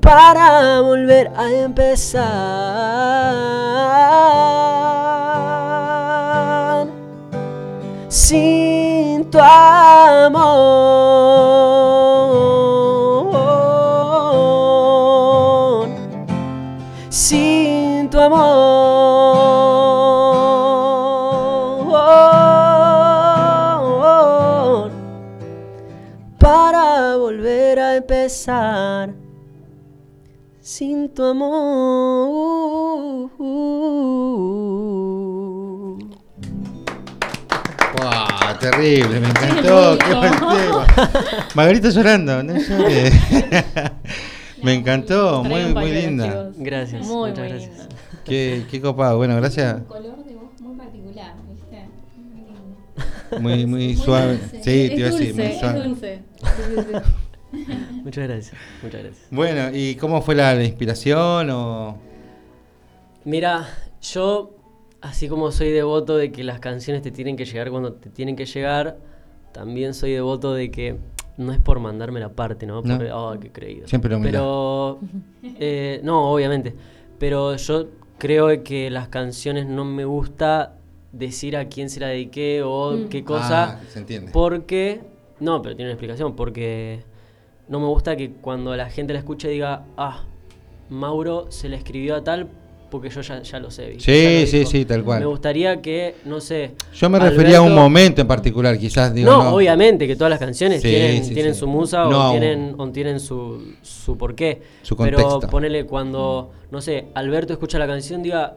para 0.00 0.80
volver 0.80 1.30
a 1.36 1.50
empezar 1.50 2.20
sin 8.10 9.30
tu 9.30 9.38
amor, 9.38 10.40
sin 17.08 18.10
tu 18.10 18.18
amor, 18.18 18.40
para 26.40 27.16
volver 27.16 27.78
a 27.78 27.94
empezar, 27.94 29.14
sin 30.60 31.08
tu 31.14 31.22
amor. 31.22 32.49
Terrible, 38.60 39.20
me 39.20 39.28
encantó. 39.28 39.98
qué 39.98 40.14
buen 40.14 40.32
tema. 40.38 40.86
Margarita 41.54 41.88
llorando, 41.90 42.42
no 42.42 42.58
llores. 42.58 43.14
Me 44.62 44.74
encantó, 44.74 45.42
muy, 45.42 45.64
muy 45.72 45.90
linda. 45.90 46.50
Gracias, 46.58 47.06
Muy, 47.06 47.30
muchas 47.30 47.38
muy 47.38 47.48
gracias. 47.48 47.78
linda. 47.78 47.96
Qué, 48.26 48.66
qué 48.70 48.80
copado. 48.82 49.16
Bueno, 49.16 49.34
gracias. 49.36 49.74
Un 49.76 49.84
color 49.84 50.22
de 50.22 50.34
voz 50.34 50.60
muy 50.60 50.76
particular, 50.76 51.32
¿viste? 51.48 51.88
Muy 53.40 53.54
lindo. 53.56 53.66
Muy, 53.66 53.66
muy 53.66 53.96
suave. 53.96 54.36
dulce. 54.36 54.56
Sí, 54.58 54.62
te 54.62 54.92
es 54.92 54.98
iba 54.98 55.08
a 55.08 55.10
decir, 55.12 55.28
dulce, 55.28 55.42
muy 55.42 55.46
es 55.52 55.60
suave. 55.60 55.82
dulce. 55.82 56.22
Sí, 56.42 56.62
sí, 56.76 56.82
sí. 57.56 57.62
Muchas 58.04 58.28
gracias, 58.28 58.52
muchas 58.82 59.02
gracias. 59.02 59.26
Bueno, 59.30 59.70
¿y 59.72 59.94
cómo 59.94 60.20
fue 60.20 60.34
la, 60.34 60.54
la 60.54 60.64
inspiración? 60.64 61.48
O... 61.50 61.96
Mira, 63.24 63.66
yo, 64.02 64.50
así 65.00 65.28
como 65.28 65.50
soy 65.52 65.70
devoto 65.70 66.16
de 66.16 66.30
que 66.32 66.44
las 66.44 66.60
canciones 66.60 67.02
te 67.02 67.10
tienen 67.10 67.36
que 67.36 67.44
llegar 67.44 67.70
cuando 67.70 67.92
te 67.94 68.10
tienen 68.10 68.36
que 68.36 68.46
llegar, 68.46 68.98
también 69.52 69.94
soy 69.94 70.12
devoto 70.12 70.52
de 70.54 70.70
que 70.70 70.96
no 71.36 71.52
es 71.52 71.58
por 71.58 71.80
mandarme 71.80 72.20
la 72.20 72.28
parte, 72.30 72.66
¿no? 72.66 72.82
No. 72.82 72.96
Porque, 72.96 73.12
oh, 73.12 73.34
qué 73.40 73.50
creído. 73.50 73.88
Siempre 73.88 74.10
la 74.10 74.16
humildad. 74.18 74.40
Pero, 74.40 75.00
eh, 75.58 76.00
no, 76.04 76.30
obviamente. 76.32 76.74
Pero 77.18 77.56
yo 77.56 77.88
creo 78.18 78.62
que 78.62 78.90
las 78.90 79.08
canciones 79.08 79.66
no 79.66 79.84
me 79.84 80.04
gusta 80.04 80.76
decir 81.12 81.56
a 81.56 81.68
quién 81.68 81.88
se 81.90 81.98
la 82.00 82.08
dediqué 82.08 82.62
o 82.62 82.92
Mm. 82.92 83.08
qué 83.08 83.24
cosa. 83.24 83.78
Ah, 83.78 83.80
se 83.88 84.00
entiende. 84.00 84.30
Porque, 84.32 85.00
no, 85.40 85.62
pero 85.62 85.74
tiene 85.74 85.90
una 85.90 85.94
explicación, 85.94 86.36
porque 86.36 87.02
no 87.68 87.80
me 87.80 87.86
gusta 87.86 88.16
que 88.16 88.32
cuando 88.32 88.76
la 88.76 88.90
gente 88.90 89.12
la 89.14 89.18
escuche 89.20 89.48
diga, 89.48 89.84
ah, 89.96 90.24
Mauro 90.90 91.46
se 91.50 91.68
le 91.68 91.76
escribió 91.76 92.16
a 92.16 92.24
tal 92.24 92.48
porque 92.90 93.08
yo 93.10 93.20
ya, 93.20 93.42
ya 93.42 93.58
lo 93.60 93.70
sé. 93.70 93.90
¿viste? 93.90 94.02
Sí, 94.04 94.40
lo 94.40 94.46
sí, 94.50 94.58
dijo". 94.58 94.70
sí, 94.70 94.84
tal 94.84 95.04
cual. 95.04 95.20
Me 95.20 95.26
gustaría 95.26 95.80
que, 95.80 96.16
no 96.24 96.40
sé... 96.40 96.72
Yo 96.94 97.08
me 97.08 97.18
refería 97.18 97.58
a 97.58 97.62
un 97.62 97.74
momento 97.74 98.20
en 98.20 98.26
particular, 98.26 98.76
quizás. 98.78 99.14
Digo, 99.14 99.30
no, 99.30 99.44
no, 99.44 99.54
obviamente 99.54 100.06
que 100.06 100.16
todas 100.16 100.30
las 100.30 100.38
canciones 100.40 100.82
Sí, 100.82 100.88
tienen, 100.88 101.24
sí, 101.24 101.32
tienen 101.34 101.54
sí. 101.54 101.60
su 101.60 101.66
musa 101.66 102.04
No, 102.04 102.28
o 102.28 102.30
tienen, 102.32 102.74
o 102.76 102.88
tienen 102.90 103.20
su, 103.20 103.74
su 103.82 104.18
porqué. 104.18 104.60
Su 104.82 104.96
Pero 104.96 105.18
contexto. 105.22 105.50
ponele 105.50 105.86
cuando, 105.86 106.50
no 106.70 106.80
sé, 106.80 107.06
Alberto 107.14 107.52
escucha 107.52 107.78
la 107.78 107.86
canción, 107.86 108.22
diga, 108.22 108.56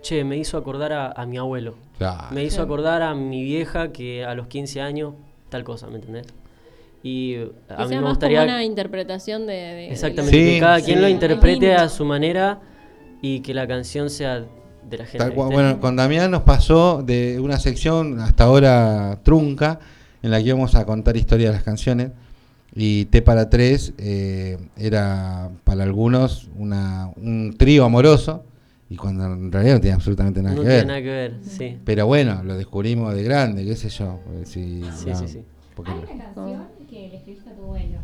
che, 0.00 0.22
me 0.24 0.36
hizo 0.36 0.56
acordar 0.56 0.92
a, 0.92 1.10
a 1.12 1.26
mi 1.26 1.36
abuelo. 1.38 1.74
Claro. 1.98 2.28
Me 2.30 2.44
hizo 2.44 2.62
acordar 2.62 3.02
a 3.02 3.14
mi 3.14 3.42
vieja 3.42 3.90
que 3.92 4.24
a 4.24 4.34
los 4.34 4.46
15 4.46 4.80
años, 4.80 5.14
tal 5.48 5.64
cosa, 5.64 5.88
¿me 5.88 5.96
entendés? 5.96 6.26
Y 7.02 7.34
Que 7.34 7.50
a 7.70 7.82
mí 7.82 7.88
sea 7.88 7.96
me 7.98 8.00
más 8.02 8.10
gustaría... 8.10 8.40
como 8.40 8.52
una 8.52 8.64
interpretación 8.64 9.46
de, 9.46 9.90
Exactamente, 9.90 10.36
Sí, 10.36 10.54
que 10.54 10.60
cada 10.60 10.78
sí. 10.80 10.84
quien 10.84 11.00
lo 11.00 11.08
interprete 11.08 11.74
a 11.74 11.88
su 11.88 12.04
manera 12.04 12.58
y 13.22 13.40
que 13.40 13.54
la 13.54 13.66
canción 13.66 14.10
sea 14.10 14.44
de 14.88 14.98
la 14.98 15.04
gente. 15.06 15.28
Bueno, 15.30 15.80
con 15.80 15.96
Damián 15.96 16.30
nos 16.30 16.42
pasó 16.42 17.02
de 17.02 17.38
una 17.40 17.58
sección 17.58 18.20
hasta 18.20 18.44
ahora 18.44 19.18
trunca, 19.22 19.80
en 20.22 20.30
la 20.30 20.38
que 20.38 20.48
íbamos 20.48 20.74
a 20.74 20.84
contar 20.86 21.16
historias 21.16 21.50
de 21.50 21.56
las 21.56 21.64
canciones. 21.64 22.10
Y 22.74 23.06
T 23.06 23.22
para 23.22 23.48
tres 23.50 23.92
eh, 23.98 24.58
era 24.76 25.50
para 25.64 25.82
algunos 25.84 26.48
una, 26.56 27.10
un 27.16 27.54
trío 27.58 27.84
amoroso, 27.84 28.44
y 28.90 28.96
cuando 28.96 29.24
en 29.26 29.50
realidad 29.52 29.74
no 29.74 29.80
tenía 29.80 29.94
absolutamente 29.96 30.42
nada 30.42 30.54
no 30.54 30.62
que 30.62 30.66
tiene 30.68 30.76
ver. 30.78 30.86
nada 30.86 31.00
que 31.00 31.10
ver, 31.10 31.34
sí. 31.42 31.78
Pero 31.84 32.06
bueno, 32.06 32.42
lo 32.44 32.56
descubrimos 32.56 33.14
de 33.14 33.22
grande, 33.22 33.64
qué 33.64 33.74
sé 33.76 33.88
yo. 33.90 34.18
porque 34.24 34.46
si- 34.46 34.82
Sí, 34.96 35.08
no, 35.10 35.14
sí, 35.18 35.28
sí. 35.28 35.38
Hay 35.84 35.94
no. 35.94 36.00
una 36.14 36.24
canción 36.34 36.62
que 36.88 37.08
le 37.08 37.16
escribiste 37.16 37.50
a 37.50 37.54
tu 37.54 37.62
abuelo. 37.64 37.98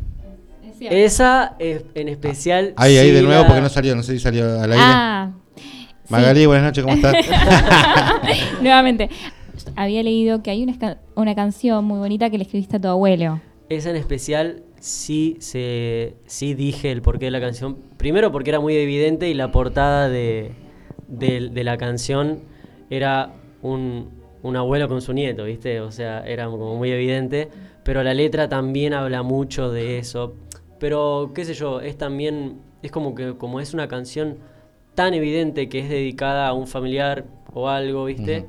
Esa 0.80 1.56
es- 1.58 1.84
en 1.94 2.08
especial... 2.08 2.72
Ahí, 2.76 2.96
ahí 2.96 3.10
de 3.10 3.22
nuevo, 3.22 3.42
la- 3.42 3.46
porque 3.46 3.62
no 3.62 3.68
salió, 3.68 3.94
no 3.96 4.02
sé 4.02 4.12
si 4.12 4.18
salió 4.18 4.44
al 4.60 4.72
aire. 4.72 4.84
Ah, 4.86 5.32
Magali, 6.08 6.44
buenas 6.46 6.64
noches, 6.66 6.82
¿cómo 6.84 6.94
estás? 6.96 7.14
nuevamente. 8.60 9.08
Había 9.76 10.02
leído 10.02 10.42
que 10.42 10.50
hay 10.50 10.62
una, 10.62 10.98
una 11.14 11.34
canción 11.34 11.84
muy 11.84 11.98
bonita 11.98 12.30
que 12.30 12.38
le 12.38 12.44
escribiste 12.44 12.76
a 12.76 12.80
tu 12.80 12.88
abuelo. 12.88 13.40
Esa 13.68 13.90
en 13.90 13.96
especial 13.96 14.62
sí, 14.80 15.36
se, 15.40 16.14
sí 16.26 16.54
dije 16.54 16.90
el 16.92 17.02
porqué 17.02 17.26
de 17.26 17.30
la 17.30 17.40
canción. 17.40 17.78
Primero 17.96 18.30
porque 18.30 18.50
era 18.50 18.60
muy 18.60 18.76
evidente 18.76 19.28
y 19.28 19.34
la 19.34 19.50
portada 19.50 20.08
de, 20.08 20.52
de- 21.08 21.48
de 21.50 21.64
la 21.64 21.76
canción 21.78 22.40
era 22.90 23.32
un, 23.62 24.10
un 24.42 24.56
abuelo 24.56 24.88
con 24.88 25.00
su 25.00 25.12
nieto, 25.14 25.44
¿viste? 25.44 25.80
O 25.80 25.90
sea, 25.90 26.26
era 26.26 26.46
como 26.46 26.76
muy 26.76 26.90
evidente. 26.90 27.48
Pero 27.82 28.02
la 28.02 28.14
letra 28.14 28.48
también 28.48 28.92
habla 28.94 29.22
mucho 29.22 29.70
de 29.70 29.98
eso. 29.98 30.34
Pero, 30.78 31.32
qué 31.34 31.44
sé 31.44 31.54
yo, 31.54 31.80
es 31.80 31.96
también, 31.96 32.58
es 32.82 32.90
como 32.90 33.14
que 33.14 33.36
como 33.36 33.60
es 33.60 33.74
una 33.74 33.88
canción 33.88 34.38
tan 34.94 35.14
evidente 35.14 35.68
que 35.68 35.80
es 35.80 35.88
dedicada 35.88 36.48
a 36.48 36.52
un 36.52 36.66
familiar 36.66 37.24
o 37.52 37.68
algo, 37.68 38.04
¿viste? 38.04 38.46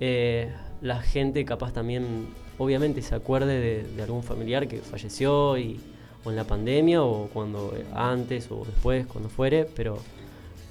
Eh, 0.00 0.50
la 0.82 1.00
gente 1.00 1.44
capaz 1.44 1.72
también, 1.72 2.28
obviamente, 2.58 3.02
se 3.02 3.14
acuerde 3.14 3.60
de, 3.60 3.84
de 3.84 4.02
algún 4.02 4.22
familiar 4.22 4.68
que 4.68 4.78
falleció 4.78 5.56
y, 5.58 5.80
o 6.24 6.30
en 6.30 6.36
la 6.36 6.44
pandemia 6.44 7.02
o 7.02 7.28
cuando 7.32 7.72
eh, 7.76 7.84
antes 7.94 8.50
o 8.50 8.64
después, 8.64 9.06
cuando 9.06 9.28
fuere, 9.28 9.66
pero 9.74 9.98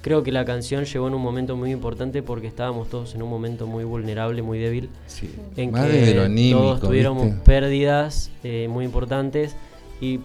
creo 0.02 0.22
que 0.22 0.30
la 0.30 0.44
canción 0.44 0.84
llegó 0.84 1.08
en 1.08 1.14
un 1.14 1.22
momento 1.22 1.56
muy 1.56 1.72
importante 1.72 2.22
porque 2.22 2.46
estábamos 2.46 2.88
todos 2.88 3.14
en 3.14 3.22
un 3.22 3.30
momento 3.30 3.66
muy 3.66 3.82
vulnerable, 3.82 4.42
muy 4.42 4.58
débil. 4.58 4.90
Sí, 5.06 5.34
En 5.56 5.72
más 5.72 5.86
que 5.86 5.92
desde 5.92 6.14
lo 6.14 6.22
anímico, 6.22 6.60
todos 6.60 6.80
tuviéramos 6.82 7.24
¿viste? 7.24 7.40
pérdidas 7.44 8.30
eh, 8.44 8.68
muy 8.70 8.84
importantes 8.84 9.56
y 10.00 10.20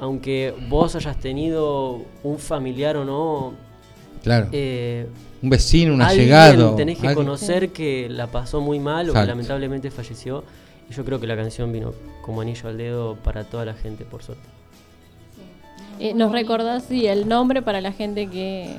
aunque 0.00 0.54
vos 0.68 0.96
hayas 0.96 1.18
tenido 1.18 2.00
un 2.22 2.38
familiar 2.38 2.96
o 2.96 3.04
no, 3.04 3.52
Claro. 4.22 4.48
eh, 4.52 5.06
Un 5.42 5.50
vecino, 5.50 5.94
un 5.94 6.02
allegado. 6.02 6.74
tenés 6.74 6.98
que 6.98 7.06
alguien- 7.08 7.26
conocer 7.26 7.70
que 7.70 8.08
la 8.10 8.26
pasó 8.26 8.60
muy 8.60 8.78
mal 8.80 9.10
o 9.10 9.12
que 9.12 9.24
lamentablemente 9.24 9.90
falleció. 9.90 10.44
Y 10.90 10.94
yo 10.94 11.04
creo 11.04 11.20
que 11.20 11.26
la 11.26 11.36
canción 11.36 11.70
vino 11.72 11.92
como 12.22 12.40
anillo 12.40 12.68
al 12.68 12.76
dedo 12.76 13.14
para 13.16 13.44
toda 13.44 13.64
la 13.64 13.74
gente, 13.74 14.04
por 14.04 14.22
suerte. 14.22 14.42
Eh, 16.00 16.14
¿Nos 16.14 16.32
recordás 16.32 16.84
sí, 16.88 17.06
el 17.06 17.28
nombre 17.28 17.62
para 17.62 17.80
la 17.80 17.92
gente 17.92 18.26
que... 18.26 18.74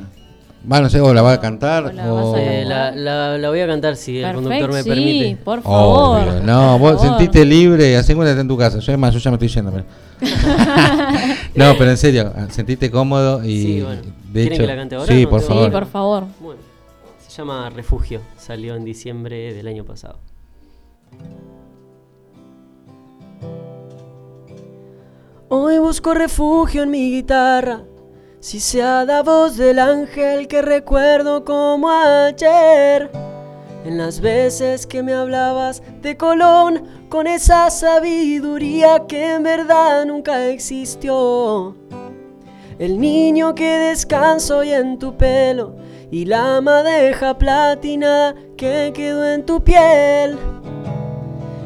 Va, 0.69 0.79
no 0.79 0.89
sé, 0.89 1.01
o 1.01 1.11
la 1.13 1.23
va 1.23 1.33
a 1.33 1.39
cantar. 1.41 1.85
O 2.07 2.35
Eh, 2.37 2.63
la, 2.67 2.91
la- 2.91 3.37
la 3.37 3.49
voy 3.49 3.61
a 3.61 3.67
cantar 3.67 3.95
si 3.95 4.19
el 4.19 4.33
conductor 4.35 4.71
me 4.71 4.83
sí, 4.83 4.89
permite. 4.89 5.37
por 5.43 5.61
favor. 5.63 6.19
Obvio, 6.27 6.41
no, 6.41 6.77
por 6.77 6.79
vos 6.93 7.01
favor. 7.01 7.17
sentiste 7.17 7.45
libre, 7.45 7.97
así 7.97 8.13
cuenta 8.13 8.39
en 8.39 8.47
tu 8.47 8.57
casa. 8.57 8.77
Yo, 8.77 8.91
además, 8.91 9.13
yo 9.15 9.19
ya 9.19 9.31
me 9.31 9.35
estoy 9.35 9.47
yendo. 9.47 9.71
pero- 9.71 9.85
no, 11.55 11.73
pero 11.79 11.89
en 11.89 11.97
serio, 11.97 12.31
sentiste 12.49 12.91
cómodo 12.91 13.43
y. 13.43 13.61
Sí, 13.61 13.81
bueno. 13.81 14.01
De 14.31 14.41
¿Quieren 14.41 14.53
hecho, 14.53 14.61
que 14.61 14.67
la 14.67 14.75
cante 14.75 14.95
ahora? 14.95 15.07
Sí, 15.13 15.23
No 15.23 15.29
por 15.31 15.41
favor. 15.41 15.65
Sí, 15.65 15.71
por 15.71 15.85
favor. 15.87 16.23
Bueno, 16.39 16.61
se 17.27 17.37
llama 17.37 17.69
Refugio. 17.71 18.21
Salió 18.37 18.75
en 18.75 18.85
diciembre 18.85 19.53
del 19.55 19.65
año 19.67 19.83
pasado. 19.83 20.19
Hoy 25.49 25.79
busco 25.79 26.13
refugio 26.13 26.83
en 26.83 26.91
mi 26.91 27.11
guitarra. 27.11 27.81
Si 28.41 28.59
sea 28.59 29.05
la 29.05 29.21
voz 29.21 29.55
del 29.55 29.77
ángel 29.77 30.47
que 30.47 30.63
recuerdo 30.63 31.45
como 31.45 31.91
ayer. 31.91 33.11
En 33.85 33.99
las 33.99 34.19
veces 34.19 34.87
que 34.87 35.03
me 35.03 35.13
hablabas 35.13 35.83
de 36.01 36.17
Colón 36.17 37.05
con 37.07 37.27
esa 37.27 37.69
sabiduría 37.69 39.05
que 39.07 39.35
en 39.35 39.43
verdad 39.43 40.05
nunca 40.07 40.47
existió. 40.47 41.75
El 42.79 42.99
niño 42.99 43.53
que 43.53 43.77
descansa 43.77 44.57
hoy 44.57 44.71
en 44.71 44.97
tu 44.97 45.15
pelo 45.15 45.75
y 46.09 46.25
la 46.25 46.61
madeja 46.61 47.37
platinada 47.37 48.33
que 48.57 48.91
quedó 48.91 49.31
en 49.31 49.45
tu 49.45 49.63
piel. 49.63 50.39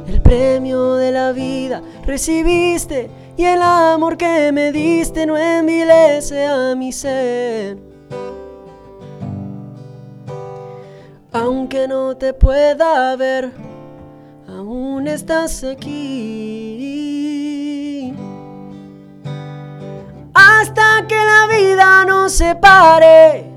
El 0.09 0.21
premio 0.21 0.95
de 0.95 1.13
la 1.13 1.31
vida 1.31 1.81
recibiste 2.05 3.09
y 3.37 3.43
el 3.43 3.61
amor 3.61 4.15
que 4.17 4.51
me 4.53 4.71
diste 4.71 5.25
no 5.25 5.37
envilece 5.37 6.45
a 6.45 6.73
mi 6.75 6.91
ser. 6.91 7.77
Aunque 11.33 11.87
no 11.87 12.15
te 12.15 12.33
pueda 12.33 13.15
ver, 13.17 13.51
aún 14.47 15.07
estás 15.07 15.63
aquí. 15.65 16.95
Hasta 20.33 21.05
que 21.07 21.15
la 21.15 21.47
vida 21.47 22.05
nos 22.05 22.31
separe. 22.31 23.51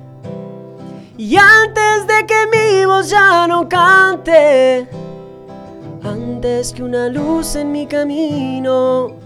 Y 1.16 1.36
antes 1.36 2.06
de 2.09 2.26
que 2.26 2.46
mi 2.52 2.84
voz 2.84 3.10
ya 3.10 3.46
no 3.46 3.68
cante, 3.68 4.88
antes 6.02 6.72
que 6.72 6.82
una 6.82 7.09
luz 7.09 7.55
en 7.55 7.70
mi 7.70 7.86
camino 7.86 9.18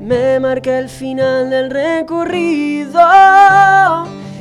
me 0.00 0.40
marque 0.40 0.78
el 0.78 0.88
final 0.88 1.50
del 1.50 1.70
recorrido. 1.70 3.00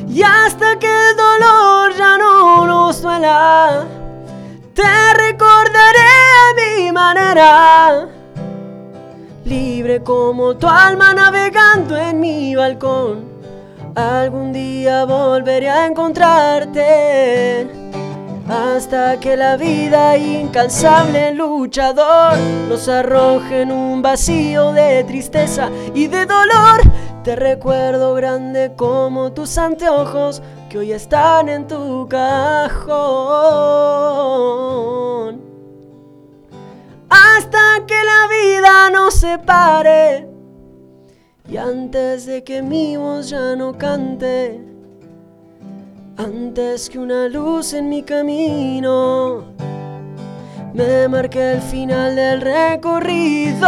Y 0.07 0.23
hasta 0.23 0.79
que 0.79 0.87
el 0.87 1.15
dolor 1.15 1.93
ya 1.95 2.17
no 2.17 2.65
nos 2.65 3.01
duela, 3.01 3.85
te 4.73 5.13
recordaré 5.13 5.99
a 5.99 6.53
mi 6.55 6.91
manera. 6.91 8.07
Libre 9.45 10.01
como 10.01 10.57
tu 10.57 10.67
alma 10.67 11.13
navegando 11.13 11.95
en 11.97 12.19
mi 12.19 12.55
balcón. 12.55 13.29
Algún 13.95 14.53
día 14.53 15.05
volveré 15.05 15.69
a 15.69 15.85
encontrarte. 15.87 17.67
Hasta 18.49 19.19
que 19.19 19.37
la 19.37 19.57
vida 19.57 20.17
incansable 20.17 21.35
luchador 21.35 22.35
nos 22.67 22.89
arroje 22.89 23.61
en 23.61 23.71
un 23.71 24.01
vacío 24.01 24.71
de 24.71 25.03
tristeza 25.03 25.69
y 25.93 26.07
de 26.07 26.25
dolor. 26.25 26.81
Te 27.23 27.35
recuerdo 27.35 28.15
grande 28.15 28.73
como 28.75 29.33
tus 29.33 29.55
anteojos 29.59 30.41
que 30.67 30.79
hoy 30.79 30.93
están 30.93 31.47
en 31.47 31.67
tu 31.67 32.07
cajón. 32.09 32.89
Hasta 37.07 37.85
que 37.85 38.03
la 38.03 38.27
vida 38.29 38.89
nos 38.89 39.13
separe 39.13 40.27
y 41.47 41.57
antes 41.57 42.25
de 42.25 42.43
que 42.43 42.63
mi 42.63 42.97
voz 42.97 43.29
ya 43.29 43.55
no 43.55 43.77
cante. 43.77 44.68
Antes 46.19 46.89
que 46.89 46.99
una 46.99 47.29
luz 47.29 47.71
en 47.71 47.87
mi 47.87 48.03
camino 48.03 49.45
me 50.73 51.07
marque 51.07 51.53
el 51.53 51.61
final 51.61 52.13
del 52.13 52.41
recorrido. 52.41 53.65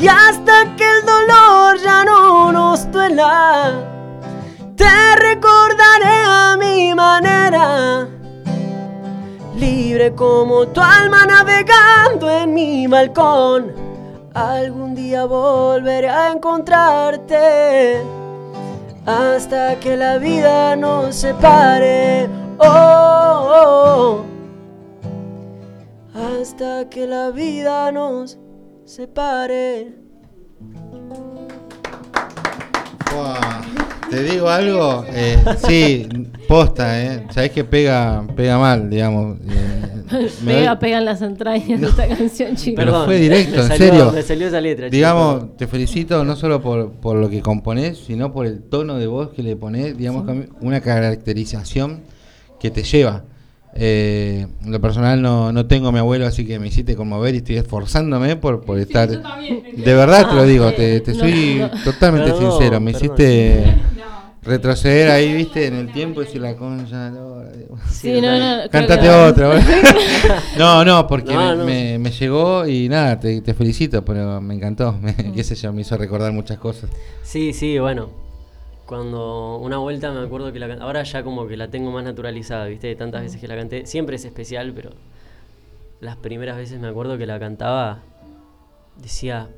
Y 0.00 0.08
hasta 0.08 0.74
que 0.76 0.82
el 0.82 1.06
dolor 1.06 1.78
ya 1.78 2.04
no 2.04 2.50
nos 2.50 2.90
duela, 2.90 3.70
te 4.74 5.14
recordaré 5.14 6.24
a 6.26 6.56
mi 6.58 6.92
manera. 6.92 8.08
Libre 9.54 10.12
como 10.16 10.66
tu 10.66 10.80
alma 10.80 11.24
navegando 11.24 12.28
en 12.28 12.52
mi 12.52 12.88
balcón. 12.88 13.72
Algún 14.34 14.96
día 14.96 15.24
volveré 15.24 16.08
a 16.08 16.32
encontrarte 16.32 18.19
hasta 19.06 19.78
que 19.80 19.96
la 19.96 20.18
vida 20.18 20.76
nos 20.76 21.16
separe. 21.16 22.28
Oh, 22.58 24.24
hasta 26.14 26.88
que 26.88 27.06
la 27.06 27.30
vida 27.30 27.90
nos 27.92 28.38
separe. 28.84 29.94
Te 34.10 34.24
digo 34.24 34.48
algo, 34.48 35.04
eh, 35.12 35.38
sí, 35.68 36.08
posta, 36.48 37.00
¿eh? 37.00 37.26
Sabés 37.30 37.52
que 37.52 37.62
pega, 37.62 38.26
pega 38.34 38.58
mal, 38.58 38.90
digamos. 38.90 39.38
eh, 39.48 40.26
me 40.42 40.54
Pega, 40.54 40.70
doy- 40.70 40.78
pega 40.80 40.98
en 40.98 41.04
las 41.04 41.22
entrañas 41.22 41.80
de 41.80 41.86
esta 41.86 42.08
canción, 42.08 42.56
chicos. 42.56 42.84
Pero 42.84 43.04
fue 43.04 43.20
directo, 43.20 43.56
me 43.58 43.62
en 43.62 43.68
salió- 43.68 43.86
serio. 43.86 44.12
me 44.12 44.22
salió 44.22 44.48
esa 44.48 44.60
letra, 44.60 44.88
Digamos, 44.88 45.56
te 45.56 45.68
felicito 45.68 46.24
no 46.24 46.34
solo 46.34 46.60
por, 46.60 46.90
por 46.94 47.16
lo 47.16 47.30
que 47.30 47.40
componés, 47.40 47.98
sino 48.04 48.32
por 48.32 48.46
el 48.46 48.62
tono 48.62 48.98
de 48.98 49.06
voz 49.06 49.30
que 49.30 49.44
le 49.44 49.54
ponés, 49.54 49.96
digamos, 49.96 50.24
una 50.60 50.80
caracterización 50.80 52.00
que 52.58 52.70
te 52.72 52.82
lleva. 52.82 53.22
Eh, 53.72 54.48
en 54.64 54.72
lo 54.72 54.80
personal 54.80 55.22
no, 55.22 55.52
no 55.52 55.66
tengo 55.66 55.86
a 55.86 55.92
mi 55.92 56.00
abuelo, 56.00 56.26
así 56.26 56.44
que 56.44 56.58
me 56.58 56.66
hiciste 56.66 56.96
conmover 56.96 57.34
y 57.34 57.38
estoy 57.38 57.56
esforzándome 57.58 58.34
por, 58.34 58.62
por 58.64 58.80
estar... 58.80 59.08
De 59.08 59.94
verdad 59.94 60.28
te 60.28 60.34
lo 60.34 60.44
digo, 60.44 60.72
te, 60.72 61.00
te 61.00 61.12
No, 61.12 61.20
soy 61.20 61.58
no. 61.60 61.70
totalmente 61.84 62.32
Perdón, 62.32 62.50
sincero, 62.50 62.80
me 62.80 62.90
perdón. 62.92 63.06
hiciste 63.16 63.64
retroceder 64.42 65.10
ahí, 65.10 65.32
viste, 65.34 65.66
en 65.66 65.74
el 65.74 65.92
tiempo 65.92 66.22
y 66.22 66.24
decir 66.24 66.40
la 66.40 66.56
concha. 66.56 67.10
no, 67.10 67.42
Sí, 67.90 68.20
no, 68.20 68.38
no. 68.38 68.68
Cántate 68.70 69.02
que- 69.02 69.10
otra. 69.10 69.48
boludo. 69.48 69.62
no, 70.58 70.84
no, 70.84 71.06
porque 71.06 71.32
No, 71.34 71.40
me, 71.50 71.56
no. 71.56 71.64
Me, 71.64 71.98
me 71.98 72.10
llegó 72.10 72.66
y 72.66 72.88
nada, 72.88 73.18
te, 73.20 73.40
te 73.42 73.54
felicito, 73.54 74.04
pero 74.04 74.40
me 74.40 74.54
encantó. 74.54 74.92
Me, 75.00 75.14
qué 75.34 75.44
sé 75.44 75.54
yo, 75.54 75.72
me 75.72 75.82
hizo 75.82 75.96
recordar 75.96 76.32
muchas 76.32 76.58
cosas. 76.58 76.90
Sí, 77.22 77.52
sí, 77.52 77.78
bueno. 77.78 78.08
Cuando 78.86 79.58
una 79.58 79.78
vuelta 79.78 80.10
me 80.10 80.18
acuerdo 80.24 80.52
que 80.52 80.58
la 80.58 80.74
ahora 80.82 81.04
ya 81.04 81.22
como 81.22 81.46
que 81.46 81.56
la 81.56 81.68
tengo 81.68 81.92
más 81.92 82.02
naturalizada, 82.02 82.66
¿viste? 82.66 82.88
De 82.88 82.96
tantas 82.96 83.22
veces 83.22 83.40
que 83.40 83.46
la 83.46 83.54
canté. 83.56 83.86
Siempre 83.86 84.16
es 84.16 84.24
especial, 84.24 84.72
pero 84.74 84.90
las 86.00 86.16
primeras 86.16 86.56
veces 86.56 86.80
me 86.80 86.88
acuerdo 86.88 87.16
que 87.16 87.24
la 87.26 87.38
cantaba, 87.38 88.00
decía, 89.00 89.48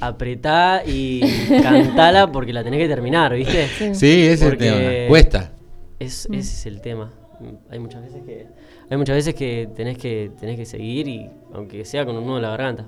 apretá 0.00 0.82
y 0.86 1.20
cantala 1.62 2.30
porque 2.30 2.52
la 2.52 2.62
tenés 2.64 2.80
que 2.80 2.88
terminar, 2.88 3.34
¿viste? 3.34 3.68
Sí, 3.94 4.22
ese 4.26 4.32
es 4.32 4.42
el 4.42 4.56
tema. 4.58 5.08
Cuesta. 5.08 5.52
Es, 5.98 6.26
ese 6.26 6.38
es 6.38 6.66
el 6.66 6.80
tema. 6.80 7.10
Mm, 7.40 7.72
Hay 7.72 7.78
muchas 7.78 8.02
veces 8.02 8.22
que 8.24 8.46
hay 8.90 8.96
muchas 8.96 9.14
veces 9.16 9.34
que 9.34 9.68
tenés 9.76 9.96
que 9.98 10.32
tenés 10.40 10.56
que 10.56 10.66
seguir 10.66 11.06
y 11.06 11.30
aunque 11.54 11.84
sea 11.84 12.04
con 12.04 12.16
un 12.16 12.26
nudo 12.26 12.36
en 12.36 12.42
la 12.42 12.50
garganta. 12.50 12.86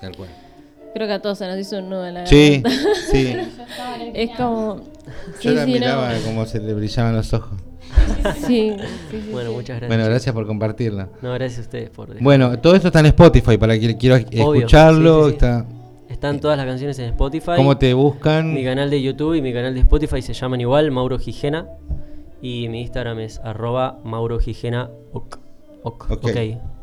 Tal 0.00 0.16
cual. 0.16 0.28
Creo 0.94 1.06
que 1.06 1.12
a 1.12 1.20
todos 1.20 1.36
se 1.38 1.46
nos 1.46 1.58
hizo 1.58 1.78
un 1.78 1.90
nudo 1.90 2.06
en 2.06 2.14
la 2.14 2.26
Sí, 2.26 2.62
garganta. 2.62 2.94
sí. 3.12 3.36
es 4.14 4.30
como... 4.36 4.76
Yo 4.76 4.82
sí, 5.40 5.48
la 5.50 5.64
sí, 5.66 5.72
no. 5.72 5.78
miraba 5.78 6.12
como 6.24 6.46
se 6.46 6.58
le 6.58 6.72
brillaban 6.74 7.14
los 7.14 7.32
ojos. 7.34 7.58
Sí, 8.46 8.74
sí, 8.76 8.76
sí, 9.10 9.28
Bueno, 9.32 9.50
sí. 9.50 9.56
muchas 9.56 9.76
gracias. 9.76 9.88
Bueno, 9.88 10.04
gracias 10.06 10.34
por 10.34 10.46
compartirla. 10.46 11.08
No, 11.22 11.32
gracias 11.34 11.58
a 11.58 11.62
ustedes 11.62 11.90
por 11.90 12.18
Bueno, 12.20 12.58
todo 12.58 12.74
esto 12.74 12.88
está 12.88 13.00
en 13.00 13.06
Spotify 13.06 13.56
para 13.58 13.78
quien 13.78 13.96
quiera 13.98 14.16
Obvio, 14.16 14.54
escucharlo. 14.54 15.24
sí, 15.26 15.30
sí, 15.30 15.30
sí. 15.30 15.34
Está, 15.34 15.66
Están 16.16 16.40
todas 16.40 16.56
las 16.56 16.64
canciones 16.64 16.98
en 16.98 17.10
Spotify. 17.10 17.52
¿Cómo 17.56 17.76
te 17.76 17.92
buscan? 17.92 18.54
Mi 18.54 18.64
canal 18.64 18.88
de 18.88 19.02
YouTube 19.02 19.34
y 19.34 19.42
mi 19.42 19.52
canal 19.52 19.74
de 19.74 19.80
Spotify 19.80 20.22
se 20.22 20.32
llaman 20.32 20.62
igual, 20.62 20.90
Mauro 20.90 21.18
Gijena. 21.18 21.68
Y 22.40 22.70
mi 22.70 22.80
Instagram 22.80 23.18
es 23.18 23.38
arroba 23.40 24.00
Mauro 24.02 24.38
Gijena 24.38 24.88
ok. 25.12 25.36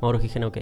Mauro 0.01 0.19
Gijena 0.19 0.45
ok. 0.45 0.57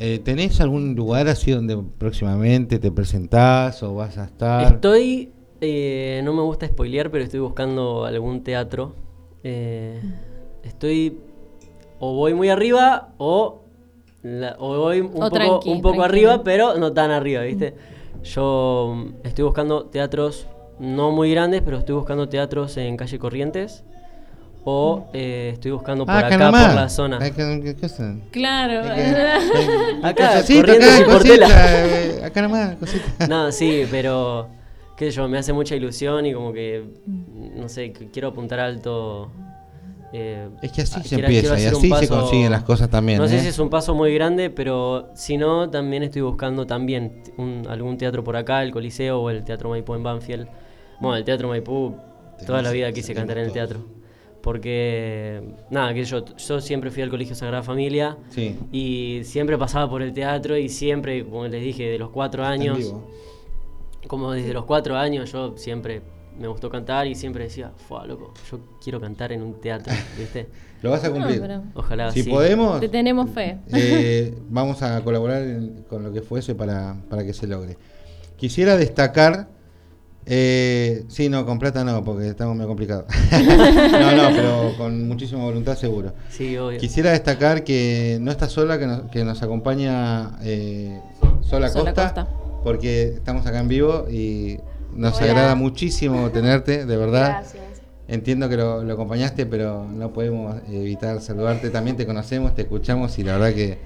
Eh, 0.00 0.18
¿Tenés 0.24 0.60
algún 0.60 0.96
lugar 0.96 1.28
así 1.28 1.52
donde 1.52 1.78
próximamente 1.98 2.80
te 2.80 2.90
presentás 2.90 3.80
o 3.84 3.94
vas 3.94 4.18
a 4.18 4.24
estar? 4.24 4.74
Estoy, 4.74 5.30
eh, 5.60 6.20
no 6.24 6.32
me 6.32 6.42
gusta 6.42 6.66
spoilear, 6.66 7.12
pero 7.12 7.22
estoy 7.22 7.38
buscando 7.38 8.06
algún 8.06 8.42
teatro. 8.42 8.96
Eh, 9.44 10.00
estoy, 10.64 11.20
o 12.00 12.16
voy 12.16 12.34
muy 12.34 12.48
arriba 12.48 13.10
o, 13.18 13.60
la- 14.22 14.56
o 14.58 14.76
voy 14.78 15.00
un 15.00 15.06
O 15.08 15.10
poco, 15.12 15.30
tranqui, 15.30 15.70
un 15.70 15.82
poco 15.82 16.02
arriba, 16.02 16.42
pero 16.44 16.76
no 16.78 16.92
tan 16.92 17.10
arriba, 17.10 17.42
¿viste? 17.42 17.74
Yo 18.24 18.94
mm, 18.96 19.26
estoy 19.26 19.44
buscando 19.44 19.84
teatros 19.86 20.46
no 20.80 21.10
muy 21.10 21.30
grandes, 21.30 21.62
pero 21.62 21.78
estoy 21.78 21.94
buscando 21.94 22.28
teatros 22.28 22.76
en 22.76 22.96
calle 22.96 23.18
Corrientes. 23.18 23.84
O 24.70 25.06
eh, 25.14 25.50
estoy 25.54 25.70
buscando 25.70 26.04
por 26.04 26.14
Ah, 26.14 26.26
acá, 26.26 26.36
nomás. 26.36 26.66
por 26.66 26.74
la 26.74 26.88
zona. 26.90 27.18
Claro. 28.30 28.82
Acá, 30.02 30.40
Cosita, 30.40 30.60
Corrientes 30.60 30.88
acá, 30.94 31.00
y 31.00 31.04
Portela. 31.04 31.46
cosita, 31.46 32.26
acá 32.26 32.42
nomás, 32.42 32.76
cosita. 32.76 33.04
No, 33.28 33.50
sí, 33.52 33.84
pero 33.90 34.48
qué 34.96 35.06
sé 35.06 35.16
yo, 35.16 35.28
me 35.28 35.38
hace 35.38 35.52
mucha 35.54 35.74
ilusión 35.74 36.26
y 36.26 36.34
como 36.34 36.52
que, 36.52 36.84
no 37.06 37.68
sé, 37.68 37.92
que 37.92 38.08
quiero 38.10 38.28
apuntar 38.28 38.60
alto. 38.60 39.30
Eh, 40.12 40.48
Es 40.62 40.72
que 40.72 40.82
así 40.82 40.98
a- 41.00 41.02
se 41.02 41.08
quiero- 41.08 41.24
empieza, 41.26 41.56
quiero 41.56 41.78
y 41.82 41.92
así 41.92 42.06
se 42.06 42.08
consiguen 42.08 42.50
las 42.50 42.62
cosas 42.64 42.88
también, 42.88 43.18
No 43.18 43.28
sé 43.28 43.36
¿eh? 43.36 43.40
si 43.40 43.48
es 43.48 43.58
un 43.58 43.68
paso 43.68 43.94
muy 43.94 44.14
grande, 44.14 44.48
pero 44.50 45.10
si 45.14 45.36
no, 45.36 45.68
también 45.70 46.02
estoy 46.02 46.22
buscando 46.22 46.66
también 46.66 47.22
un- 47.36 47.66
algún 47.68 47.98
teatro 47.98 48.24
por 48.24 48.36
acá, 48.36 48.62
el 48.62 48.70
Coliseo 48.72 49.20
o 49.20 49.30
el 49.30 49.44
Teatro 49.44 49.68
Maipú 49.70 49.94
en 49.94 50.02
Banfield. 50.02 50.48
Bueno, 51.00 51.16
el 51.16 51.24
Teatro 51.24 51.48
Maipú, 51.48 51.94
toda 52.46 52.62
la 52.62 52.70
vida 52.70 52.90
quise 52.92 53.14
cantar 53.14 53.38
en 53.38 53.44
el 53.46 53.52
teatro. 53.52 53.80
Porque, 54.40 55.42
nada, 55.68 55.92
que 55.92 56.04
yo, 56.04 56.24
yo 56.36 56.60
siempre 56.60 56.90
fui 56.90 57.02
al 57.02 57.10
Colegio 57.10 57.34
Sagrada 57.34 57.62
Familia 57.62 58.16
Sí. 58.30 58.56
y 58.72 59.20
siempre 59.24 59.58
pasaba 59.58 59.90
por 59.90 60.00
el 60.00 60.12
teatro 60.12 60.56
y 60.56 60.68
siempre, 60.68 61.24
como 61.24 61.46
les 61.48 61.62
dije, 61.62 61.84
de 61.88 61.98
los 61.98 62.10
cuatro 62.10 62.44
años, 62.44 62.94
como 64.06 64.32
desde 64.32 64.54
los 64.54 64.64
cuatro 64.64 64.96
años 64.96 65.30
yo 65.32 65.56
siempre 65.58 66.00
me 66.38 66.48
gustó 66.48 66.70
cantar 66.70 67.06
y 67.06 67.14
siempre 67.14 67.44
decía, 67.44 67.72
fue 67.88 68.06
loco, 68.06 68.32
yo 68.50 68.58
quiero 68.82 69.00
cantar 69.00 69.32
en 69.32 69.42
un 69.42 69.54
teatro, 69.60 69.92
¿viste? 70.18 70.48
Lo 70.82 70.90
vas 70.92 71.02
a 71.04 71.10
cumplir. 71.10 71.40
No, 71.40 71.46
pero- 71.46 71.62
Ojalá 71.74 72.12
Si 72.12 72.22
sí. 72.22 72.30
podemos, 72.30 72.78
Te 72.80 72.88
tenemos 72.88 73.30
fe. 73.30 73.58
eh, 73.72 74.32
vamos 74.48 74.80
a 74.82 75.02
colaborar 75.02 75.42
en- 75.42 75.82
con 75.88 76.02
lo 76.04 76.12
que 76.12 76.22
fuese 76.22 76.54
para, 76.54 76.96
para 77.10 77.24
que 77.24 77.32
se 77.32 77.46
logre. 77.48 77.76
Quisiera 78.36 78.76
destacar, 78.76 79.48
eh, 80.26 81.04
sí, 81.08 81.28
no, 81.28 81.44
con 81.46 81.58
plata 81.58 81.82
no, 81.84 82.04
porque 82.04 82.28
estamos 82.28 82.54
medio 82.54 82.68
complicados. 82.68 83.06
no, 83.32 84.12
no, 84.16 84.28
pero 84.36 84.74
con 84.76 85.08
muchísima 85.08 85.42
voluntad 85.42 85.76
seguro. 85.76 86.12
Sí, 86.30 86.56
obvio. 86.56 86.78
Quisiera 86.78 87.10
destacar 87.10 87.64
que 87.64 88.18
no 88.20 88.30
está 88.30 88.48
sola, 88.48 88.78
que 88.78 88.86
nos, 88.86 89.02
que 89.10 89.24
nos 89.24 89.42
acompaña 89.42 90.38
eh, 90.42 91.00
Sola 91.40 91.68
Sola 91.70 91.72
Costa, 91.72 92.04
Costa. 92.04 92.28
porque 92.62 93.04
estamos 93.14 93.46
acá 93.46 93.58
en 93.58 93.68
vivo 93.68 94.06
y 94.10 94.58
nos 94.98 95.16
Hola. 95.18 95.26
agrada 95.30 95.54
muchísimo 95.54 96.30
tenerte, 96.30 96.84
de 96.84 96.96
verdad. 96.96 97.28
Gracias. 97.28 97.62
Entiendo 98.08 98.48
que 98.48 98.56
lo, 98.56 98.82
lo 98.82 98.94
acompañaste, 98.94 99.46
pero 99.46 99.84
no 99.84 100.12
podemos 100.12 100.56
evitar 100.68 101.20
saludarte. 101.20 101.70
También 101.70 101.96
te 101.96 102.04
conocemos, 102.04 102.54
te 102.54 102.62
escuchamos 102.62 103.18
y 103.18 103.22
la 103.22 103.34
verdad 103.34 103.54
que 103.54 103.78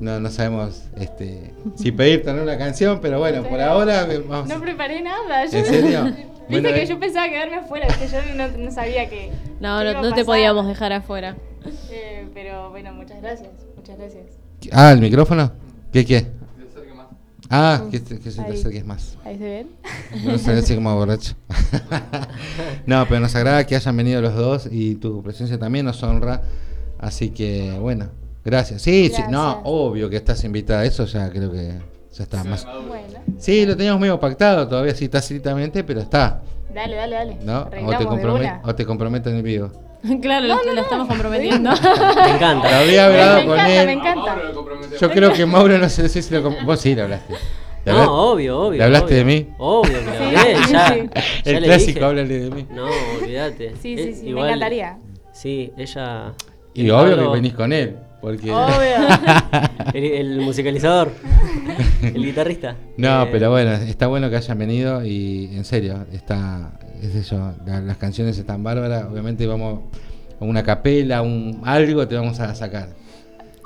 no, 0.00 0.18
no 0.18 0.30
sabemos 0.30 0.84
este, 0.96 1.52
si 1.76 1.92
pedirte 1.92 2.30
una 2.30 2.56
canción, 2.56 3.00
pero 3.00 3.18
bueno, 3.18 3.42
por 3.42 3.60
ahora 3.60 4.06
eh, 4.10 4.24
vamos. 4.26 4.48
No 4.48 4.60
preparé 4.60 5.02
nada. 5.02 5.44
Yo 5.46 5.58
¿En 5.58 5.64
serio? 5.66 6.04
Viste 6.04 6.26
Bueno, 6.48 6.68
que 6.70 6.82
eh. 6.82 6.86
yo 6.86 6.98
pensaba 6.98 7.28
quedarme 7.28 7.56
afuera, 7.56 7.86
que 7.88 8.08
yo 8.08 8.18
no, 8.34 8.48
no 8.48 8.70
sabía 8.70 9.08
que. 9.10 9.30
No, 9.60 9.78
que 9.78 9.84
no, 9.84 9.90
iba 9.90 9.98
a 9.98 10.02
no 10.02 10.14
te 10.14 10.24
podíamos 10.24 10.66
dejar 10.66 10.92
afuera. 10.92 11.36
Eh, 11.90 12.26
pero 12.32 12.70
bueno, 12.70 12.94
muchas 12.94 13.20
gracias. 13.20 13.50
Muchas 13.76 13.98
gracias. 13.98 14.24
Ah, 14.72 14.92
el 14.92 15.00
micrófono. 15.00 15.52
¿Qué 15.92 16.06
qué? 16.06 16.39
Ah, 17.50 17.82
que, 17.90 17.98
te- 17.98 18.20
que 18.20 18.30
se 18.30 18.42
te 18.42 18.52
acerques 18.52 18.86
más. 18.86 19.16
Ahí 19.24 19.36
se 19.36 19.44
ven. 19.44 19.68
No 20.24 20.38
sé 20.38 20.52
así 20.52 20.74
como 20.76 20.94
borracho. 20.94 21.34
no, 22.86 23.04
pero 23.08 23.20
nos 23.20 23.34
agrada 23.34 23.66
que 23.66 23.74
hayan 23.76 23.96
venido 23.96 24.20
los 24.20 24.34
dos 24.34 24.68
y 24.70 24.94
tu 24.94 25.22
presencia 25.22 25.58
también 25.58 25.84
nos 25.84 26.02
honra. 26.02 26.42
Así 26.98 27.30
que, 27.30 27.76
bueno, 27.80 28.06
gracias. 28.44 28.82
Sí, 28.82 29.10
sí, 29.14 29.22
no, 29.30 29.42
Gracias. 29.44 29.62
obvio 29.64 30.08
que 30.10 30.16
estás 30.16 30.44
invitada. 30.44 30.84
Eso 30.84 31.06
ya 31.06 31.28
creo 31.30 31.50
que 31.50 31.78
ya 32.12 32.22
está 32.22 32.44
más. 32.44 32.64
Bueno. 32.86 33.18
Sí, 33.38 33.66
lo 33.66 33.76
teníamos 33.76 34.00
medio 34.00 34.20
pactado 34.20 34.68
todavía, 34.68 34.94
sí, 34.94 35.08
tácitamente, 35.08 35.82
pero 35.82 36.00
está. 36.00 36.42
Dale, 36.72 36.94
dale, 36.94 37.16
dale. 37.16 37.36
¿No? 37.42 37.62
O 37.62 37.68
te, 37.68 38.06
o 38.64 38.74
te 38.76 38.86
comprometo 38.86 39.28
en 39.30 39.36
el 39.36 39.42
vivo. 39.42 39.72
claro, 40.22 40.46
lo, 40.46 40.74
lo 40.74 40.80
estamos 40.80 41.08
comprometiendo. 41.08 41.70
Me 41.70 42.30
encanta. 42.36 42.70
Lo 42.70 42.76
había 42.76 43.06
hablado 43.06 43.36
me 43.40 43.44
con 43.46 43.54
encanta, 43.54 43.80
él. 43.80 43.86
me 43.86 43.92
encanta. 43.92 44.36
Yo 45.00 45.10
creo 45.10 45.32
que 45.32 45.46
Mauro 45.46 45.78
no 45.78 45.88
sé 45.88 46.08
si 46.08 46.34
lo. 46.34 46.42
Vos 46.64 46.80
sí 46.80 46.94
le 46.94 47.02
hablaste. 47.02 47.34
¿Le 47.84 47.92
No, 47.92 48.30
obvio, 48.32 48.58
obvio. 48.60 48.78
¿Le 48.78 48.84
hablaste 48.84 49.06
obvio. 49.06 49.16
de 49.18 49.24
mí? 49.24 49.48
Obvio 49.58 49.92
que 49.98 50.04
Sí, 50.04 50.36
hablé, 50.36 50.56
sí, 50.56 50.62
ya. 50.72 50.88
sí. 50.88 51.10
ya 51.44 51.50
El 51.50 51.64
clásico, 51.64 52.04
háblale 52.04 52.38
de 52.40 52.50
mí. 52.50 52.66
No, 52.70 52.86
olvídate. 53.20 53.74
Sí, 53.80 53.94
Eh, 53.98 54.12
sí, 54.14 54.20
sí, 54.26 54.32
me 54.34 54.40
encantaría. 54.42 54.98
Sí, 55.32 55.72
ella. 55.78 56.32
Y 56.74 56.90
obvio 56.90 57.16
Pablo- 57.16 57.32
que 57.32 57.36
venís 57.38 57.54
con 57.54 57.72
él. 57.72 57.96
Porque. 58.20 58.50
Obvio. 58.50 59.08
El, 59.94 60.04
el 60.04 60.40
musicalizador. 60.40 61.10
el 62.02 62.22
guitarrista. 62.24 62.76
No, 62.98 63.22
Eh, 63.24 63.28
pero 63.32 63.50
bueno, 63.50 63.72
está 63.72 64.06
bueno 64.08 64.28
que 64.30 64.36
hayan 64.36 64.58
venido 64.58 65.04
y 65.04 65.46
en 65.56 65.64
serio, 65.64 66.04
está, 66.12 66.70
es 67.06 67.14
eso, 67.14 67.54
la- 67.66 67.80
las 67.80 67.96
canciones 67.96 68.36
están 68.38 68.62
bárbaras, 68.62 69.04
obviamente 69.10 69.46
vamos 69.46 69.80
a 70.40 70.44
una 70.44 70.62
capela, 70.62 71.22
un 71.22 71.60
algo 71.64 72.06
te 72.08 72.14
vamos 72.14 72.38
a 72.40 72.54
sacar. 72.54 72.88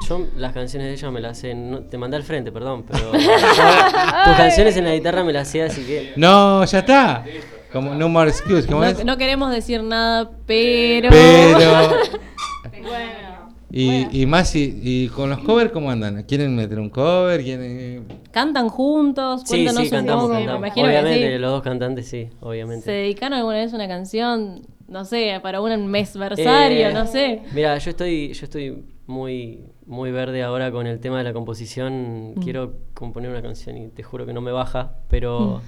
Yo 0.09 0.27
las 0.36 0.52
canciones 0.52 0.89
de 0.89 0.94
ella 0.94 1.11
me 1.11 1.20
las 1.20 1.39
sé. 1.39 1.55
no- 1.55 1.81
te 1.81 1.97
mandé 1.97 2.16
al 2.16 2.23
frente, 2.24 2.52
perdón, 2.52 2.85
pero. 2.90 3.11
tus 3.12 4.36
canciones 4.36 4.77
en 4.77 4.85
la 4.85 4.93
guitarra 4.94 5.24
me 5.24 5.32
las 5.32 5.48
sé, 5.48 5.62
así 5.62 5.82
que. 5.85 6.12
No, 6.16 6.65
ya 6.65 6.81
está. 6.81 7.24
Como 7.73 7.94
no 7.94 8.09
more 8.09 8.31
excuse, 8.31 8.66
¿cómo 8.66 8.81
No, 8.81 8.86
es? 8.86 9.05
no 9.05 9.16
queremos 9.16 9.51
decir 9.51 9.82
nada, 9.82 10.31
pero. 10.47 11.09
Pero 11.11 11.59
Bueno. 12.82 13.44
Y, 13.76 14.22
y 14.22 14.26
más 14.26 14.55
y, 14.55 14.78
y 14.82 15.09
con 15.09 15.30
los 15.30 15.40
covers 15.40 15.72
cómo 15.72 15.90
andan? 15.90 16.22
¿Quieren 16.24 16.55
meter 16.55 16.78
un 16.78 16.90
cover? 16.90 17.42
¿Quieren 17.42 18.05
Cantan 18.30 18.68
juntos, 18.68 19.40
Sí, 19.42 19.48
cuéntanos 19.48 19.82
sí, 19.84 19.90
cantamos, 19.90 20.24
un 20.24 20.28
poco. 20.30 20.38
cantamos. 20.38 20.60
Me 20.60 20.66
imagino 20.68 20.86
que 20.86 20.90
Obviamente, 20.98 21.32
sí. 21.34 21.38
los 21.38 21.51
dos 21.51 21.62
cantantes, 21.62 22.06
sí, 22.09 22.28
¿Se 22.30 22.36
obviamente. 22.40 22.90
dedicaron 22.90 23.38
alguna 23.38 23.56
vez 23.56 23.72
a 23.72 23.76
una 23.76 23.88
canción? 23.88 24.62
No 24.86 25.05
sé, 25.05 25.38
para 25.42 25.60
un 25.60 25.86
mesversario, 25.88 26.88
Eh, 26.88 26.92
no 26.92 27.06
sé. 27.06 27.42
Mira, 27.52 27.76
yo 27.78 27.90
estoy, 27.90 28.32
yo 28.32 28.44
estoy 28.44 28.84
muy, 29.06 29.64
muy 29.86 30.10
verde 30.12 30.42
ahora 30.42 30.70
con 30.70 30.86
el 30.86 31.01
tema 31.01 31.18
de 31.18 31.24
la 31.24 31.32
composición. 31.32 32.32
Mm. 32.36 32.42
Quiero 32.42 32.74
componer 32.94 33.30
una 33.30 33.42
canción 33.42 33.76
y 33.76 33.88
te 33.88 34.02
juro 34.02 34.24
que 34.26 34.32
no 34.32 34.40
me 34.40 34.52
baja, 34.52 34.98
pero 35.09 35.40
Mm. 35.40 35.60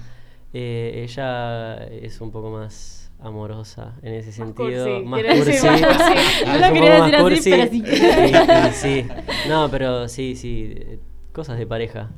eh, 0.53 1.01
ella 1.03 1.75
es 1.87 2.21
un 2.21 2.31
poco 2.31 2.51
más 2.51 3.06
amorosa 3.19 3.93
en 4.01 4.13
ese 4.13 4.31
sentido. 4.31 4.85
cursi, 4.85 5.05
más 5.05 5.23
decir, 5.23 5.43
cursi. 5.43 5.65
más 5.67 5.81
cursi. 5.81 6.45
No 6.45 6.57
lo 6.67 6.73
quería 6.73 6.91
decir 7.29 7.55
así, 7.61 7.83
pero 7.83 8.03
sí. 8.13 8.69
Y 8.69 8.73
sí. 8.73 9.07
No, 9.49 9.69
pero 9.69 10.07
sí, 10.07 10.35
sí. 10.35 10.73
eh, 10.75 10.99
Cosas 11.31 11.57
de 11.57 11.67
pareja. 11.67 12.09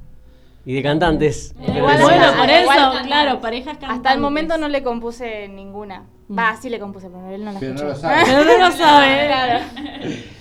Y 0.65 0.73
de 0.73 0.84
cantantes. 0.84 1.55
Igual, 1.59 1.97
sí, 1.97 2.03
bueno, 2.03 2.31
sí. 2.31 2.38
por 2.38 2.49
eso, 2.49 2.91
claro, 3.05 3.39
parejas 3.41 3.77
cantantes. 3.77 3.97
Hasta 3.97 4.13
el 4.13 4.19
momento 4.19 4.57
no 4.57 4.67
le 4.67 4.84
compuse 4.84 5.47
ninguna. 5.47 6.03
Va, 6.31 6.55
sí 6.61 6.69
le 6.69 6.80
compuse, 6.80 7.09
pero 7.09 7.27
él 7.31 7.43
no 7.43 7.51
la 7.53 7.59
Pero 7.59 7.73
no 7.73 7.84
lo 7.85 7.95
sabe. 7.95 8.21
Pero 8.26 8.43
no 8.45 8.57
lo 8.59 8.71
sabe. 8.77 9.26
Claro. 9.27 9.65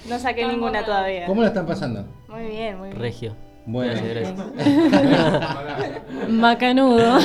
No 0.08 0.18
saqué 0.18 0.46
ninguna 0.46 0.84
todavía. 0.84 1.26
¿Cómo 1.26 1.40
la 1.42 1.48
están 1.48 1.66
pasando? 1.66 2.04
Muy 2.28 2.42
bien, 2.48 2.78
muy 2.78 2.88
bien. 2.90 3.00
Regio. 3.00 3.36
Bueno. 3.64 3.92
Gracias, 4.02 4.36
gracias. 4.36 6.02
Macanudo. 6.28 7.18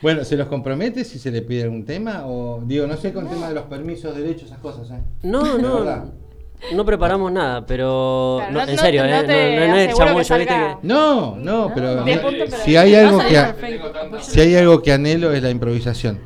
Bueno, 0.00 0.24
¿se 0.24 0.36
los 0.36 0.46
compromete 0.48 1.04
si 1.04 1.18
se 1.18 1.30
le 1.30 1.42
pide 1.42 1.64
algún 1.64 1.84
tema? 1.84 2.22
O 2.26 2.62
digo, 2.64 2.86
no 2.86 2.96
sé 2.96 3.12
con 3.12 3.26
el 3.26 3.30
tema 3.32 3.48
de 3.48 3.54
los 3.54 3.64
permisos, 3.64 4.16
derechos, 4.16 4.44
esas 4.44 4.58
cosas, 4.58 4.90
¿eh? 4.90 5.00
No, 5.22 5.42
De 5.56 5.62
no. 5.62 6.28
No 6.74 6.84
preparamos 6.84 7.30
nada, 7.30 7.64
pero. 7.64 8.36
Claro, 8.38 8.52
no, 8.52 8.66
no- 8.66 8.72
en 8.72 8.78
serio, 8.78 9.04
¿eh? 9.04 9.10
no 9.10 9.20
No, 9.22 9.26
te 9.28 9.56
no, 9.60 9.66
no 9.68 9.76
es 9.76 9.94
chamullo, 9.94 10.18
¿viste? 10.38 10.46
Que, 10.46 10.76
No, 10.82 11.36
no, 11.36 11.70
pero 11.72 12.04
De 12.04 12.20
si 12.64 12.76
hay 12.76 12.94
algo 12.96 13.18
que 13.20 13.34
perfecto. 13.34 14.18
si 14.20 14.40
hay 14.40 14.56
algo 14.56 14.82
que 14.82 14.92
anhelo 14.92 15.32
es 15.32 15.42
la 15.42 15.50
improvisación. 15.50 16.18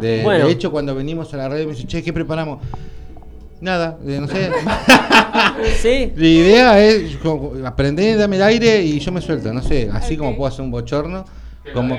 De, 0.00 0.22
Bueno. 0.24 0.46
de 0.46 0.52
hecho, 0.52 0.72
cuando 0.72 0.92
venimos 0.96 1.32
a 1.34 1.36
la 1.36 1.48
radio 1.48 1.66
me 1.66 1.70
dicen, 1.72 1.86
che, 1.86 2.02
¿qué 2.02 2.12
preparamos? 2.12 2.58
Nada, 3.60 3.96
eh, 4.04 4.18
no 4.20 4.26
sé. 4.26 4.50
sí, 5.80 6.12
La 6.16 6.26
idea 6.26 6.84
es 6.84 7.16
aprender, 7.64 8.18
dame 8.18 8.36
el 8.36 8.42
aire 8.42 8.82
y 8.82 8.98
yo 8.98 9.12
me 9.12 9.20
suelto, 9.20 9.52
no 9.52 9.62
sé, 9.62 9.88
así 9.92 10.16
como 10.16 10.36
puedo 10.36 10.48
hacer 10.48 10.62
un 10.62 10.72
bochorno 10.72 11.24
como 11.74 11.96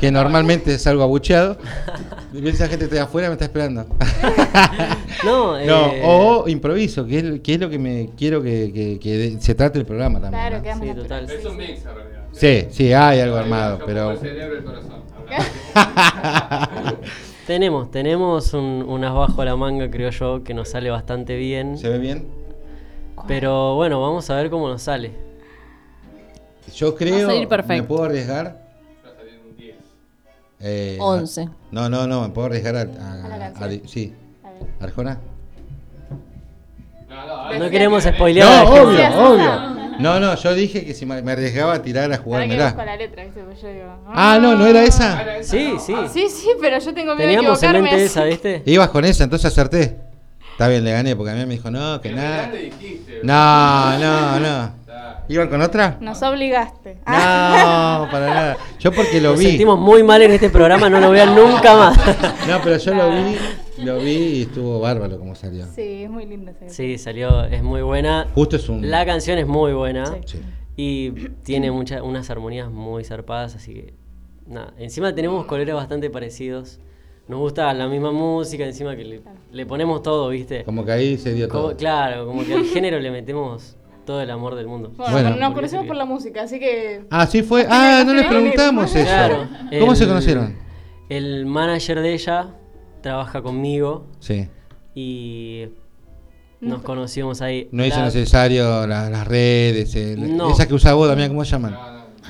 que 0.00 0.10
normalmente 0.10 0.78
salgo 0.78 1.02
abucheado. 1.02 1.56
Y 2.32 2.46
esa 2.48 2.68
gente 2.68 2.84
está 2.86 3.02
afuera 3.04 3.28
me 3.28 3.34
está 3.34 3.44
esperando. 3.46 3.86
No, 5.24 5.58
No, 5.64 5.86
eh, 5.92 6.02
o 6.04 6.48
improviso, 6.48 7.04
que 7.04 7.18
es, 7.18 7.40
que 7.40 7.54
es 7.54 7.60
lo 7.60 7.68
que 7.68 7.78
me 7.78 8.10
quiero 8.16 8.40
que, 8.40 8.70
que- 8.72 8.98
que 9.00 9.16
de- 9.18 9.40
se 9.40 9.52
trate 9.56 9.76
el 9.80 9.84
programa 9.84 10.20
también. 10.20 10.40
Claro, 10.40 10.56
¿no? 10.58 10.62
quedamos 10.62 10.86
Sí, 10.86 10.94
total. 10.94 11.28
Es 11.30 11.44
un 11.44 11.56
mix 11.56 11.80
en 11.84 11.94
realidad. 11.94 12.22
Sí, 12.30 12.66
sí, 12.70 12.92
hay 12.92 13.18
algo 13.20 13.36
armado, 13.36 13.78
Yo 13.80 13.86
pero. 13.86 14.00
pongo 14.00 14.12
el 14.12 14.18
cerebro 14.20 14.54
y 14.54 14.58
el 14.58 14.64
corazón. 14.64 14.98
Tenemos, 17.46 17.90
tenemos 17.90 18.52
un, 18.52 18.84
un 18.86 19.04
as 19.04 19.14
bajo 19.14 19.40
a 19.40 19.44
la 19.46 19.56
manga, 19.56 19.90
creo 19.90 20.10
yo, 20.10 20.44
que 20.44 20.52
nos 20.54 20.68
sale 20.68 20.90
bastante 20.90 21.34
bien. 21.36 21.78
¿Se 21.78 21.88
ve 21.88 21.98
bien? 21.98 22.28
Pero 23.26 23.74
bueno, 23.74 24.00
vamos 24.00 24.28
a 24.30 24.36
ver 24.36 24.50
cómo 24.50 24.68
nos 24.68 24.82
sale. 24.82 25.12
Yo 26.76 26.94
creo. 26.94 27.26
salir 27.26 27.48
¿Me 27.66 27.82
puedo 27.82 28.04
arriesgar? 28.04 28.67
Eh, 30.60 30.96
11. 31.00 31.48
No, 31.70 31.88
no, 31.88 32.06
no, 32.06 32.22
me 32.22 32.28
puedo 32.30 32.46
arriesgar 32.48 32.76
a. 32.76 32.80
a- 32.80 32.84
A 33.24 33.28
la 33.28 33.38
canción. 33.38 33.62
a 33.64 33.68
di- 33.68 33.82
sí. 33.86 34.14
A 34.44 34.50
ver. 34.50 34.62
¿Arjona? 34.80 35.18
No, 37.08 37.26
no, 37.52 37.58
No 37.58 37.70
queremos 37.70 38.02
spoilear. 38.04 38.64
No, 38.66 38.70
obvio, 38.70 38.98
gente. 38.98 39.16
obvio. 39.18 39.78
No, 39.98 40.20
no, 40.20 40.34
yo 40.36 40.54
dije 40.54 40.84
que 40.84 40.94
si 40.94 41.06
me 41.06 41.16
arriesgaba 41.32 41.74
a 41.74 41.82
tirar 41.82 42.12
a 42.12 42.18
jugármela. 42.18 42.72
la 42.76 42.96
letra, 42.96 43.24
¿viste? 43.24 43.40
Pues 43.42 43.60
yo 43.60 43.68
digo. 43.68 43.86
Ah, 44.06 44.38
no, 44.40 44.54
¿no 44.54 44.66
era 44.66 44.82
esa? 44.84 45.42
Sí, 45.42 45.74
sí. 45.80 45.94
Sí, 46.12 46.28
sí, 46.28 46.48
pero 46.60 46.78
yo 46.78 46.94
tengo 46.94 47.16
miedo 47.16 47.28
de 47.28 47.34
Teníamos 47.34 47.62
en 47.62 47.68
equivocarme. 47.70 47.80
mente 47.90 47.96
así. 47.96 48.04
esa, 48.04 48.24
¿viste? 48.24 48.62
Ibas 48.66 48.90
con 48.90 49.04
esa, 49.04 49.24
entonces 49.24 49.50
acerté. 49.50 49.96
Está 50.52 50.68
bien, 50.68 50.84
le 50.84 50.92
gané, 50.92 51.16
porque 51.16 51.32
a 51.32 51.34
mí 51.34 51.40
me 51.46 51.54
dijo, 51.54 51.70
no, 51.70 52.00
que 52.00 52.10
Pero 52.10 52.20
nada. 52.20 52.46
ya 52.46 52.52
le 52.52 52.62
dijiste. 52.64 53.20
No, 53.24 53.98
no, 53.98 54.40
no. 54.40 54.77
¿Iban 55.28 55.48
con 55.48 55.60
otra? 55.60 55.98
Nos 56.00 56.22
obligaste. 56.22 56.94
No, 57.06 58.08
para 58.10 58.26
nada. 58.26 58.56
Yo 58.78 58.92
porque 58.92 59.20
lo 59.20 59.30
Nos 59.30 59.38
vi. 59.40 59.46
sentimos 59.46 59.78
muy 59.78 60.02
mal 60.02 60.22
en 60.22 60.30
este 60.32 60.48
programa, 60.50 60.88
no 60.88 61.00
lo 61.00 61.10
vean 61.10 61.34
nunca 61.34 61.76
más. 61.76 61.96
No, 62.48 62.58
pero 62.64 62.78
yo 62.78 62.94
lo 62.94 63.10
vi, 63.10 63.36
lo 63.84 63.98
vi 63.98 64.10
y 64.10 64.42
estuvo 64.42 64.80
bárbaro 64.80 65.18
como 65.18 65.34
salió. 65.34 65.66
Sí, 65.66 66.04
es 66.04 66.10
muy 66.10 66.24
linda 66.26 66.52
esa 66.52 66.68
Sí, 66.74 66.96
salió, 66.98 67.44
es 67.44 67.62
muy 67.62 67.82
buena. 67.82 68.26
Justo 68.34 68.56
es 68.56 68.68
un. 68.68 68.88
La 68.90 69.04
canción 69.04 69.38
es 69.38 69.46
muy 69.46 69.72
buena 69.74 70.06
Sí. 70.24 70.40
y 70.76 71.10
tiene 71.44 71.70
muchas 71.70 72.00
unas 72.02 72.30
armonías 72.30 72.70
muy 72.70 73.04
zarpadas, 73.04 73.54
así 73.56 73.74
que 73.74 73.94
nada. 74.46 74.72
Encima 74.78 75.14
tenemos 75.14 75.44
colores 75.46 75.74
bastante 75.74 76.08
parecidos. 76.10 76.78
Nos 77.28 77.40
gusta 77.40 77.74
la 77.74 77.86
misma 77.88 78.10
música, 78.10 78.64
encima 78.64 78.96
que 78.96 79.04
le, 79.04 79.20
le 79.52 79.66
ponemos 79.66 80.02
todo, 80.02 80.30
¿viste? 80.30 80.64
Como 80.64 80.82
que 80.86 80.92
ahí 80.92 81.18
se 81.18 81.34
dio 81.34 81.46
Como- 81.50 81.64
todo. 81.64 81.76
claro, 81.76 82.24
como 82.26 82.42
que 82.42 82.54
al 82.54 82.64
género 82.64 82.98
le 83.00 83.10
metemos 83.10 83.76
todo 84.08 84.22
el 84.22 84.30
amor 84.30 84.54
del 84.54 84.66
mundo. 84.68 84.90
Bueno, 84.96 85.12
Bueno. 85.12 85.36
nos 85.36 85.52
conocemos 85.52 85.86
por 85.86 85.94
la 85.94 86.06
música, 86.06 86.44
así 86.44 86.58
que. 86.58 87.04
Ah, 87.10 87.26
sí 87.26 87.42
fue. 87.42 87.66
Ah, 87.68 88.02
no 88.06 88.14
le 88.14 88.24
preguntamos 88.24 88.94
eso. 88.96 89.04
Claro. 89.04 89.46
¿Cómo 89.78 89.94
se 89.94 90.06
conocieron? 90.06 90.56
El 91.10 91.44
manager 91.44 92.00
de 92.00 92.14
ella 92.14 92.54
trabaja 93.02 93.42
conmigo 93.42 94.06
Sí. 94.18 94.48
y 94.94 95.66
nos 96.62 96.80
conocimos 96.80 97.42
ahí. 97.42 97.68
No 97.70 97.84
hizo 97.84 97.98
La- 97.98 98.06
necesario 98.06 98.86
la- 98.86 99.10
las 99.10 99.28
redes, 99.28 99.94
el- 99.94 100.34
No. 100.38 100.52
esas 100.52 100.66
que 100.66 100.72
usaba 100.74 100.94
vos, 100.94 101.06
Damián, 101.06 101.28
¿cómo 101.28 101.44
se 101.44 101.50
llaman? 101.50 101.76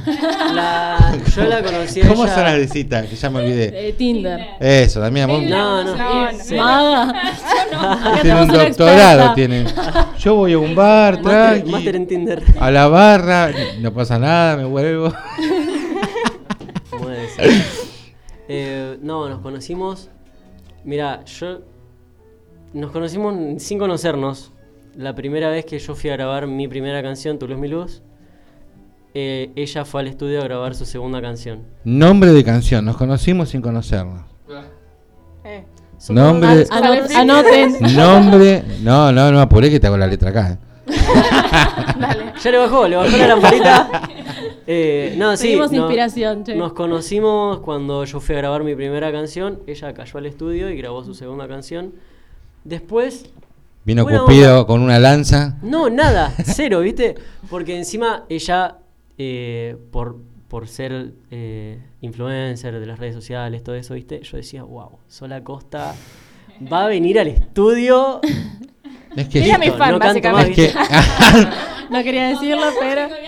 La- 0.07 1.17
yo 1.35 1.43
la 1.45 1.63
conocí 1.63 2.01
a 2.01 2.09
¿Cómo 2.09 2.25
ella- 2.25 2.35
son 2.35 2.45
las 2.45 2.57
de 2.57 2.69
cita? 2.69 3.03
Que 3.07 3.17
ya 3.17 3.31
me 3.31 3.41
olvidé. 3.41 3.71
De 3.71 3.93
Tinder. 3.93 4.41
Eso, 4.61 5.01
Damián, 5.01 5.29
vos 5.29 5.43
No, 5.43 5.85
no. 5.85 5.97
No, 5.97 6.33
no. 6.33 6.39
Sí. 6.39 6.55
Maga. 6.55 7.11
Acá 7.11 8.21
tiene 8.23 8.41
un 8.41 8.47
tenemos 8.47 8.49
una 8.49 8.65
doctorado. 8.65 9.21
experta. 9.35 9.35
Tiene. 9.35 9.65
Yo 10.19 10.35
voy 10.35 10.53
a 10.55 10.59
un 10.59 10.75
bar, 10.75 11.15
Máster, 11.23 11.33
tranqui, 11.53 11.71
máster 11.71 11.97
en 11.97 12.07
Tinder. 12.07 12.43
a 12.59 12.71
la 12.71 12.89
barra, 12.89 13.51
no 13.81 13.93
pasa 13.95 14.19
nada, 14.19 14.57
me 14.57 14.65
vuelvo. 14.65 15.13
Ser. 17.37 17.51
Eh, 18.49 18.99
no, 19.03 19.29
nos 19.29 19.41
conocimos. 19.41 20.11
Mira, 20.85 21.25
yo. 21.25 21.61
Nos 22.73 22.91
conocimos 22.91 23.35
sin 23.63 23.79
conocernos. 23.79 24.53
La 24.97 25.15
primera 25.15 25.49
vez 25.51 25.65
que 25.65 25.79
yo 25.79 25.95
fui 25.95 26.11
a 26.11 26.15
grabar 26.15 26.47
mi 26.47 26.67
primera 26.69 27.03
canción, 27.03 27.39
Tu 27.39 27.47
Luz, 27.47 27.59
Mi 27.59 27.69
Luz, 27.69 28.03
eh, 29.15 29.51
ella 29.57 29.85
fue 29.85 30.01
al 30.03 30.07
estudio 30.09 30.41
a 30.41 30.45
grabar 30.45 30.75
su 30.75 30.85
segunda 30.85 31.21
canción. 31.21 31.63
Nombre 31.85 32.33
de 32.33 32.45
canción, 32.45 32.85
nos 32.85 32.97
conocimos 32.97 33.49
sin 33.51 33.61
conocernos. 33.63 34.23
Eh. 35.45 35.65
Nombre, 36.11 36.67
Anot- 36.69 37.15
Anoten. 37.15 37.97
nombre, 37.97 38.65
no, 38.83 39.11
no, 39.13 39.33
no 39.33 39.41
apuré 39.41 39.71
que 39.71 39.81
te 39.81 39.87
hago 39.87 39.97
la 39.97 40.07
letra 40.07 40.31
acá. 40.31 40.53
eh. 40.53 40.59
Dale. 41.99 42.33
Ya 42.43 42.51
le 42.51 42.59
bajó, 42.59 42.87
le 42.89 42.97
bajó 42.97 43.17
la 43.17 43.27
lamparita. 43.29 43.91
Eh, 44.71 45.15
no, 45.17 45.35
sí. 45.35 45.45
Seguimos 45.45 45.73
no- 45.73 45.79
inspiración, 45.79 46.45
che. 46.45 46.55
Nos 46.55 46.75
conocimos 46.75 47.61
cuando 47.61 48.05
yo 48.05 48.21
fui 48.21 48.35
a 48.35 48.39
grabar 48.39 48.65
mi 48.65 48.75
primera 48.75 49.11
canción. 49.11 49.61
Ella 49.67 49.95
cayó 49.95 50.19
al 50.19 50.27
estudio 50.27 50.69
y 50.69 50.77
grabó 50.77 51.03
su 51.05 51.15
segunda 51.15 51.49
canción. 51.49 51.95
Después. 52.65 53.31
Vino 53.87 54.05
Cupido 54.05 54.57
onda. 54.57 54.67
con 54.67 54.83
una 54.83 54.99
lanza. 54.99 55.57
No, 55.63 55.89
nada, 55.89 56.35
cero, 56.45 56.81
¿viste? 56.81 57.15
Porque 57.49 57.79
encima 57.79 58.25
ella, 58.29 58.77
eh, 59.19 59.77
por, 59.91 60.23
por 60.49 60.69
ser 60.69 61.13
eh, 61.31 61.83
influencer 62.01 62.79
de 62.79 62.87
las 62.87 62.99
redes 62.99 63.15
sociales, 63.15 63.65
todo 63.65 63.75
eso, 63.75 63.95
¿viste? 63.95 64.23
Yo 64.23 64.37
decía, 64.37 64.63
wow, 64.63 65.01
Sola 65.09 65.43
Costa 65.43 65.95
va 66.73 66.85
a 66.85 66.89
venir 66.89 67.19
al 67.19 67.29
estudio. 67.29 68.21
Es 69.17 69.29
que 69.29 69.41
listo, 69.41 69.59
mi 69.59 69.71
fan, 69.71 69.93
no 69.93 69.99
canto 69.99 70.31
más, 70.31 70.49
es 70.49 70.57
que, 70.57 70.73
No 71.91 72.03
quería 72.03 72.29
decirlo, 72.29 72.67
pero. 72.79 73.09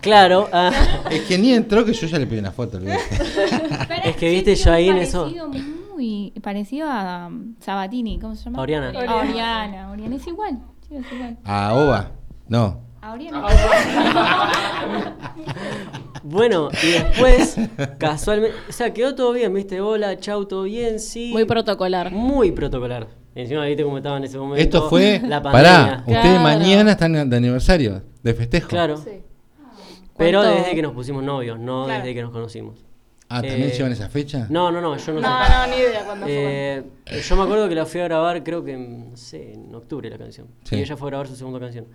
Claro, 0.00 0.48
ah, 0.52 0.70
es 1.10 1.22
que 1.22 1.36
ni 1.36 1.52
entró 1.52 1.84
que 1.84 1.92
yo 1.92 2.06
ya 2.06 2.18
le 2.18 2.26
pedí 2.26 2.38
una 2.38 2.52
foto. 2.52 2.78
es 2.78 4.16
que 4.16 4.30
viste 4.30 4.54
yo 4.54 4.72
ahí 4.72 4.88
en 4.88 4.98
eso. 4.98 5.24
Parecido, 5.24 5.48
Muy 5.94 6.32
parecido 6.40 6.88
a 6.88 7.26
um, 7.26 7.54
Sabatini, 7.58 8.18
¿cómo 8.18 8.36
se 8.36 8.44
llama? 8.44 8.62
Oriana. 8.62 8.88
Oriana. 8.90 9.90
Oriana 9.90 10.16
es 10.16 10.26
igual. 10.26 10.60
sí, 10.88 10.94
es 10.94 11.12
igual. 11.12 11.36
A 11.44 11.74
Ova, 11.74 12.12
no. 12.48 12.87
A 13.00 13.12
Oriana. 13.12 13.46
Bueno, 16.24 16.68
y 16.82 16.90
después, 16.90 17.56
casualmente, 17.98 18.56
o 18.68 18.72
sea, 18.72 18.92
quedó 18.92 19.14
todo 19.14 19.32
bien, 19.32 19.54
¿viste? 19.54 19.80
Hola, 19.80 20.18
chau, 20.18 20.44
todo 20.46 20.64
bien, 20.64 20.98
sí. 21.00 21.30
Muy 21.32 21.44
protocolar. 21.44 22.10
Muy 22.10 22.50
protocolar. 22.52 23.06
Encima, 23.34 23.64
¿viste 23.66 23.84
cómo 23.84 23.98
estaba 23.98 24.16
en 24.16 24.24
ese 24.24 24.36
momento? 24.36 24.60
Esto 24.60 24.88
fue. 24.90 25.20
la 25.24 25.40
Pará, 25.42 25.62
pandemia. 25.62 25.98
ustedes 26.00 26.20
Claro. 26.22 26.40
mañana 26.42 26.90
están 26.92 27.30
de 27.30 27.36
aniversario, 27.36 28.02
de 28.22 28.34
festejo. 28.34 28.68
Claro. 28.68 28.96
Sí. 28.96 29.22
Pero 30.16 30.40
¿Cuánto? 30.40 30.58
desde 30.58 30.74
que 30.74 30.82
nos 30.82 30.92
pusimos 30.92 31.22
novios, 31.22 31.58
no 31.58 31.84
Claro. 31.84 32.00
desde 32.02 32.14
que 32.14 32.22
nos 32.22 32.32
conocimos. 32.32 32.84
Ah, 33.28 33.40
¿también 33.40 33.68
Eh, 33.70 33.72
llevan 33.72 33.92
esa 33.92 34.08
fecha? 34.08 34.46
No, 34.50 34.72
no, 34.72 34.80
no, 34.80 34.96
yo 34.96 35.12
no, 35.12 35.20
No, 35.20 35.44
sé. 35.46 35.52
no, 35.52 35.66
ni 35.68 35.76
idea 35.76 36.04
cuándo 36.04 36.26
fue. 36.26 36.34
Eh, 36.34 36.82
yo 37.26 37.36
me 37.36 37.42
acuerdo 37.42 37.68
que 37.68 37.74
la 37.76 37.86
fui 37.86 38.00
a 38.00 38.04
grabar, 38.04 38.42
creo 38.42 38.64
que 38.64 38.72
en, 38.72 39.10
no 39.12 39.16
sé, 39.16 39.52
en 39.52 39.72
octubre 39.74 40.10
la 40.10 40.18
canción. 40.18 40.48
Sí. 40.64 40.76
Y 40.76 40.80
ella 40.80 40.96
fue 40.96 41.08
a 41.08 41.10
grabar 41.10 41.28
su 41.28 41.36
segunda 41.36 41.60
canción. 41.60 41.86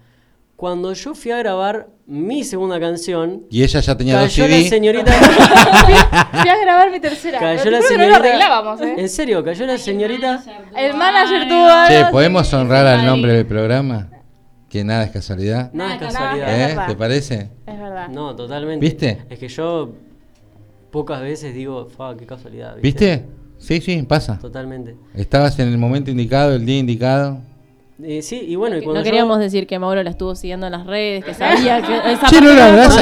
Cuando 0.64 0.94
yo 0.94 1.14
fui 1.14 1.30
a 1.30 1.40
grabar 1.40 1.90
mi 2.07 2.45
segunda 2.45 2.80
canción, 2.80 3.44
Y 3.49 3.64
ella 3.64 3.81
ya 3.81 3.98
tenía 3.98 4.18
dos 4.18 4.30
cayó 4.30 4.48
la 4.48 4.56
CD. 4.56 4.69
señorita. 4.69 5.11
Fui 6.31 6.49
a 6.49 6.57
grabar 6.61 6.90
mi 6.90 7.02
tercera. 7.02 7.38
cayó 7.38 7.69
la 7.69 7.81
señorita. 7.81 8.06
no 8.06 8.07
lo 8.07 8.15
arreglábamos, 8.15 8.80
¿eh? 8.80 8.95
En 8.98 9.10
serio, 9.10 9.44
cayó 9.44 9.65
la 9.65 9.77
señorita. 9.77 10.41
El 10.73 10.94
manager 10.94 11.49
tuvo 11.49 11.68
Che, 11.90 12.06
¿podemos 12.11 12.53
honrar 12.53 12.88
al 12.88 13.06
nombre 13.06 13.34
del 13.34 13.45
programa? 13.45 14.10
Que 14.69 14.85
nada 14.85 15.03
es 15.03 15.11
casualidad. 15.11 15.69
Nada 15.73 15.95
es 15.95 15.99
casualidad. 15.99 16.69
¿Eh? 16.69 16.77
¿Te 16.88 16.95
parece? 16.95 17.49
Es 17.68 17.77
verdad. 17.77 18.07
No, 18.07 18.34
totalmente. 18.34 18.85
¿Viste? 18.85 19.22
Es 19.30 19.40
que 19.40 19.49
yo 19.49 19.91
pocas 20.91 21.19
veces 21.19 21.53
digo, 21.53 21.90
fa, 21.90 22.15
qué 22.15 22.26
casualidad. 22.26 22.77
¿Viste? 22.81 23.26
Sí, 23.57 23.81
sí, 23.81 24.02
pasa. 24.03 24.40
Totalmente. 24.40 24.95
Estabas 25.14 25.60
en 25.60 25.68
el 25.68 25.77
momento 25.77 26.10
indicado, 26.10 26.53
el 26.56 26.65
día 26.65 26.80
indicado. 26.80 27.41
Eh, 28.02 28.22
sí, 28.24 28.44
y 28.48 28.56
bueno, 28.56 28.76
y 28.78 28.82
cuando 28.82 28.95
No 28.95 28.99
yo- 29.02 29.03
queríamos 29.06 29.40
decir 29.40 29.68
que 29.68 29.78
Mauro 29.78 30.02
la 30.02 30.10
estuvo 30.10 30.34
siguiendo 30.36 30.65
en 30.65 30.72
las 30.72 30.86
redes, 30.88 31.24
que 31.24 31.34
sabía 31.34 31.80
que 31.86 31.95
esa 32.14 32.28
Che, 32.28 32.40
parte 32.40 32.41
no 32.41 32.53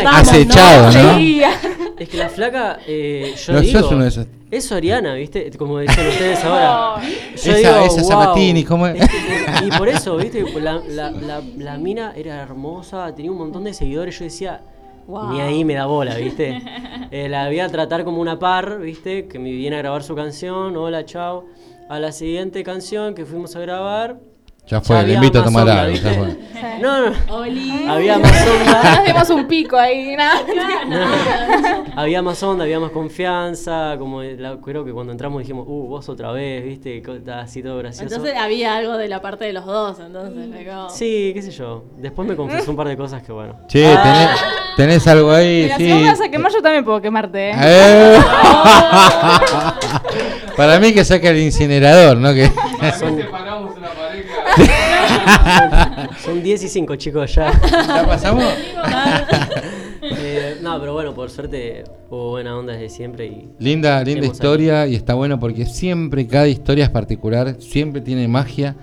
la 0.04 0.18
acechado, 0.18 0.86
¿no? 0.88 0.92
Seguía. 0.92 1.52
Es 1.98 2.10
que 2.10 2.18
la 2.18 2.30
flaca, 2.30 2.80
eh, 2.88 3.34
yo 3.46 3.54
No 3.54 3.62
digo, 3.62 3.80
sos 3.80 3.92
uno 3.92 4.02
de 4.04 4.10
esos. 4.10 4.28
es 4.50 4.72
Oriana, 4.72 5.14
¿viste? 5.14 5.50
Como 5.58 5.80
dicen 5.80 6.08
ustedes 6.08 6.44
ahora. 6.44 7.02
Yo 7.42 7.52
Esa- 7.54 7.58
digo, 7.58 7.86
esa 7.86 8.02
"Wow". 8.02 8.10
Sabatini, 8.10 8.64
¿cómo 8.66 8.88
es? 8.88 8.96
que- 9.08 9.66
y 9.68 9.70
por 9.78 9.88
eso, 9.88 10.18
¿viste? 10.18 10.44
La, 10.60 10.82
la, 10.90 11.12
la, 11.12 11.42
la 11.58 11.78
mina 11.78 12.14
era 12.16 12.42
hermosa, 12.42 13.14
tenía 13.16 13.32
un 13.32 13.38
montón 13.38 13.64
de 13.64 13.74
seguidores. 13.74 14.18
Yo 14.20 14.26
decía, 14.26 14.62
Wow. 15.08 15.32
ni 15.32 15.42
ahí 15.42 15.64
me 15.64 15.76
da 15.76 15.86
bola, 15.86 16.16
¿viste? 16.16 16.62
Eh, 17.12 17.30
la 17.30 17.48
voy 17.48 17.60
a 17.60 17.70
tratar 17.70 18.04
como 18.04 18.20
una 18.20 18.38
par, 18.40 18.80
¿viste? 18.80 19.28
Que 19.28 19.40
me 19.40 19.52
viene 19.52 19.76
a 19.78 19.80
grabar 19.80 20.04
su 20.04 20.16
canción, 20.16 20.76
hola, 20.76 21.06
chao. 21.06 21.46
A 21.90 22.00
la 22.00 22.12
siguiente 22.12 22.64
canción 22.64 23.14
que 23.16 23.26
fuimos 23.26 23.56
a 23.56 23.60
grabar, 23.62 24.18
Ya 24.68 24.80
fue, 24.80 24.96
le 24.98 25.02
había 25.02 25.16
invito 25.16 25.40
a 25.40 25.44
tomar 25.44 25.68
algo. 25.70 25.96
Ya 25.98 26.14
fue. 26.14 26.38
No, 26.80 27.10
no. 27.10 27.16
Oli. 27.36 27.86
Había 27.88 28.18
más 28.18 28.48
onda. 28.48 28.82
Hacemos 29.02 29.30
un 29.32 29.48
pico 29.48 29.78
ahí, 29.78 30.16
nada. 30.16 30.42
había 31.96 32.22
más 32.22 32.42
onda, 32.44 32.64
había 32.64 32.80
más 32.80 32.92
confianza. 32.92 33.96
Como 33.98 34.22
la- 34.24 34.58
creo 34.58 34.86
que 34.86 34.92
cuando 34.92 35.12
entramos 35.12 35.42
dijimos, 35.42 35.66
uh, 35.68 35.88
vos 35.88 36.08
otra 36.10 36.32
vez, 36.32 36.64
viste, 36.64 37.02
así 37.34 37.62
todo 37.62 37.78
gracioso. 37.78 38.16
Entonces 38.16 38.38
había 38.38 38.76
algo 38.76 38.98
de 38.98 39.08
la 39.08 39.22
parte 39.22 39.46
de 39.46 39.54
los 39.54 39.66
dos, 39.66 40.00
entonces. 40.00 40.50
Sí, 40.94 41.32
qué 41.34 41.42
sé 41.42 41.52
yo. 41.52 41.86
Después 41.98 42.28
me 42.28 42.36
confesó 42.36 42.72
un 42.72 42.78
par 42.78 42.88
de 42.88 42.98
cosas 42.98 43.22
que 43.24 43.32
bueno. 43.32 43.56
Che, 43.68 43.84
tenés, 43.84 44.30
tenés 44.78 45.08
algo 45.08 45.32
ahí, 45.32 45.64
Mira, 45.64 45.78
si 45.78 45.92
vos 45.92 46.02
me 46.02 46.08
vas 46.08 46.22
a 46.22 46.30
quemar, 46.30 46.52
yo 46.52 46.62
también 46.62 46.86
puedo 46.86 47.02
quemarte, 47.02 47.52
¿eh? 47.52 47.56
Eh. 47.60 48.18
Para 50.58 50.80
mí 50.80 50.94
que 50.94 51.04
saque 51.06 51.30
el 51.30 51.38
incinerador, 51.40 52.18
¿no? 52.18 52.34
Que 52.34 52.52
Son. 53.00 53.20
Son 56.24 56.42
10 56.44 56.64
y 56.64 56.68
5, 56.70 56.96
chicos, 56.96 57.34
ya. 57.36 57.52
¿Ya 57.88 58.06
pasamos? 58.08 58.44
Eh, 60.04 60.58
no, 60.62 60.80
pero 60.80 60.94
bueno, 60.94 61.14
por 61.14 61.30
suerte 61.30 61.84
hubo 62.10 62.32
buena 62.32 62.58
onda 62.58 62.74
desde 62.74 62.90
siempre 62.90 63.28
y 63.28 63.50
Linda, 63.60 64.04
linda 64.04 64.26
historia 64.26 64.88
y 64.88 64.96
está 64.96 65.14
bueno 65.14 65.40
porque 65.40 65.66
siempre 65.66 66.28
cada 66.28 66.48
historia 66.48 66.86
es 66.86 66.90
particular, 66.90 67.56
siempre 67.62 68.02
tiene 68.02 68.28
magia 68.28 68.76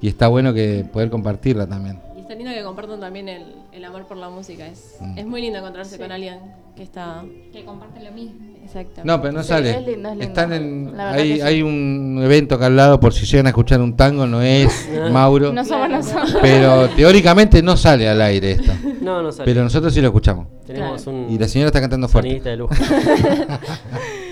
y 0.00 0.08
está 0.08 0.28
bueno 0.28 0.52
que 0.52 0.84
poder 0.92 1.08
compartirla 1.10 1.66
también. 1.66 1.98
Y 2.16 2.20
está 2.20 2.34
lindo 2.34 2.52
que 2.52 2.62
compartan 2.62 3.00
también 3.00 3.28
el, 3.28 3.54
el 3.72 3.84
amor 3.84 4.06
por 4.06 4.16
la 4.18 4.28
música. 4.28 4.66
Es, 4.66 4.96
Mm. 5.00 5.18
es 5.18 5.26
muy 5.26 5.40
lindo 5.40 5.58
encontrarse 5.58 5.98
con 5.98 6.12
alguien 6.12 6.38
que 6.76 6.82
está. 6.82 7.24
Que 7.52 7.64
comparten 7.64 8.04
lo 8.04 8.12
mismo. 8.12 8.36
Exacto. 8.62 9.00
No, 9.04 9.20
pero 9.20 9.32
no 9.32 9.42
Sí, 9.42 9.48
sale. 9.48 9.70
es 9.70 9.86
lindo, 9.86 10.08
es 10.10 10.16
lindo. 10.16 10.24
Están 10.24 10.52
en, 10.52 10.92
hay, 11.00 11.34
sí. 11.36 11.40
hay 11.40 11.62
un 11.62 12.20
evento 12.22 12.56
acá 12.56 12.66
al 12.66 12.76
lado 12.76 12.98
por 13.00 13.14
si 13.14 13.24
llegan 13.24 13.46
a 13.46 13.50
escuchar 13.50 13.80
un 13.80 13.96
tango, 13.96 14.26
no 14.26 14.42
es 14.42 14.88
Mauro. 15.12 15.52
No 15.52 15.64
somos 15.64 15.88
nosotros. 15.88 16.36
Pero 16.42 16.88
teóricamente 16.90 17.62
no 17.62 17.76
sale 17.76 18.08
al 18.08 18.20
aire 18.20 18.52
esto. 18.52 18.72
No, 19.00 19.22
no 19.22 19.32
sale. 19.32 19.44
Pero 19.44 19.62
nosotros 19.62 19.94
sí 19.94 20.00
lo 20.00 20.08
escuchamos. 20.08 20.48
tenemos 20.66 21.06
un 21.06 21.26
Y 21.30 21.38
la 21.38 21.48
señora 21.48 21.68
está 21.68 21.80
cantando 21.80 22.08
fuerte. 22.08 22.40
de 22.40 22.56
lujo. 22.56 22.74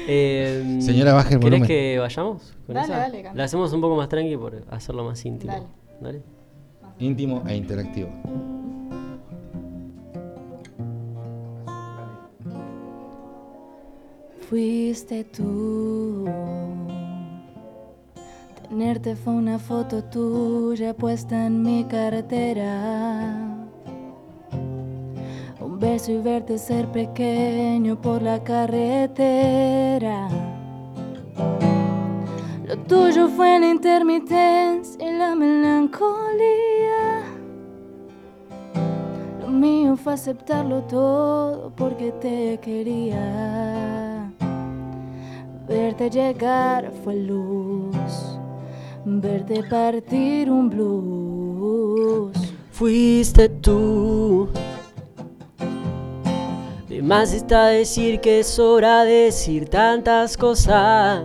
Eh, 0.06 0.80
Señora, 0.82 1.14
baje 1.14 1.32
el 1.34 1.40
¿querés 1.40 1.60
volumen. 1.60 1.66
que 1.66 1.98
vayamos? 1.98 2.52
con 2.66 2.74
Dale, 2.74 2.86
esa? 2.88 2.98
dale, 2.98 3.22
canta. 3.22 3.38
La 3.38 3.44
hacemos 3.44 3.72
un 3.72 3.80
poco 3.80 3.96
más 3.96 4.06
tranqui 4.10 4.36
por 4.36 4.62
hacerlo 4.70 5.02
más 5.04 5.24
íntimo. 5.24 5.50
Dale. 5.50 5.66
Dale. 6.02 6.22
Íntimo 6.98 7.42
e 7.48 7.56
interactivo. 7.56 8.10
Fuiste 14.54 15.24
tú. 15.24 16.26
Tenerte 18.68 19.16
fue 19.16 19.32
una 19.32 19.58
foto 19.58 20.04
tuya 20.04 20.94
puesta 20.94 21.46
en 21.46 21.60
mi 21.60 21.82
cartera. 21.82 23.34
Un 25.60 25.80
beso 25.80 26.12
y 26.12 26.18
verte 26.18 26.56
ser 26.58 26.86
pequeño 26.92 28.00
por 28.00 28.22
la 28.22 28.44
carretera. 28.44 30.28
Lo 32.64 32.78
tuyo 32.86 33.26
fue 33.30 33.58
la 33.58 33.70
intermitencia 33.70 35.04
y 35.04 35.18
la 35.18 35.34
melancolía. 35.34 36.04
Lo 39.40 39.48
mío 39.48 39.96
fue 39.96 40.12
aceptarlo 40.12 40.82
todo 40.82 41.72
porque 41.74 42.12
te 42.12 42.60
quería. 42.62 44.03
Verte 45.66 46.10
llegar 46.10 46.92
fue 47.02 47.16
luz, 47.16 48.38
verte 49.06 49.62
partir 49.62 50.50
un 50.50 50.68
blues. 50.68 52.36
Fuiste 52.70 53.48
tú. 53.48 54.50
De 56.86 57.00
más 57.00 57.32
está 57.32 57.68
decir 57.68 58.20
que 58.20 58.40
es 58.40 58.58
hora 58.58 59.04
de 59.04 59.24
decir 59.24 59.66
tantas 59.70 60.36
cosas. 60.36 61.24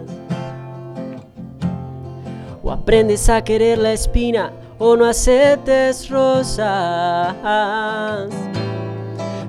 O 2.64 2.72
aprendes 2.72 3.30
a 3.30 3.44
querer 3.44 3.78
la 3.78 3.92
espina 3.92 4.54
o 4.78 4.96
no 4.96 5.04
aceptes 5.04 6.10
rosas. 6.10 7.36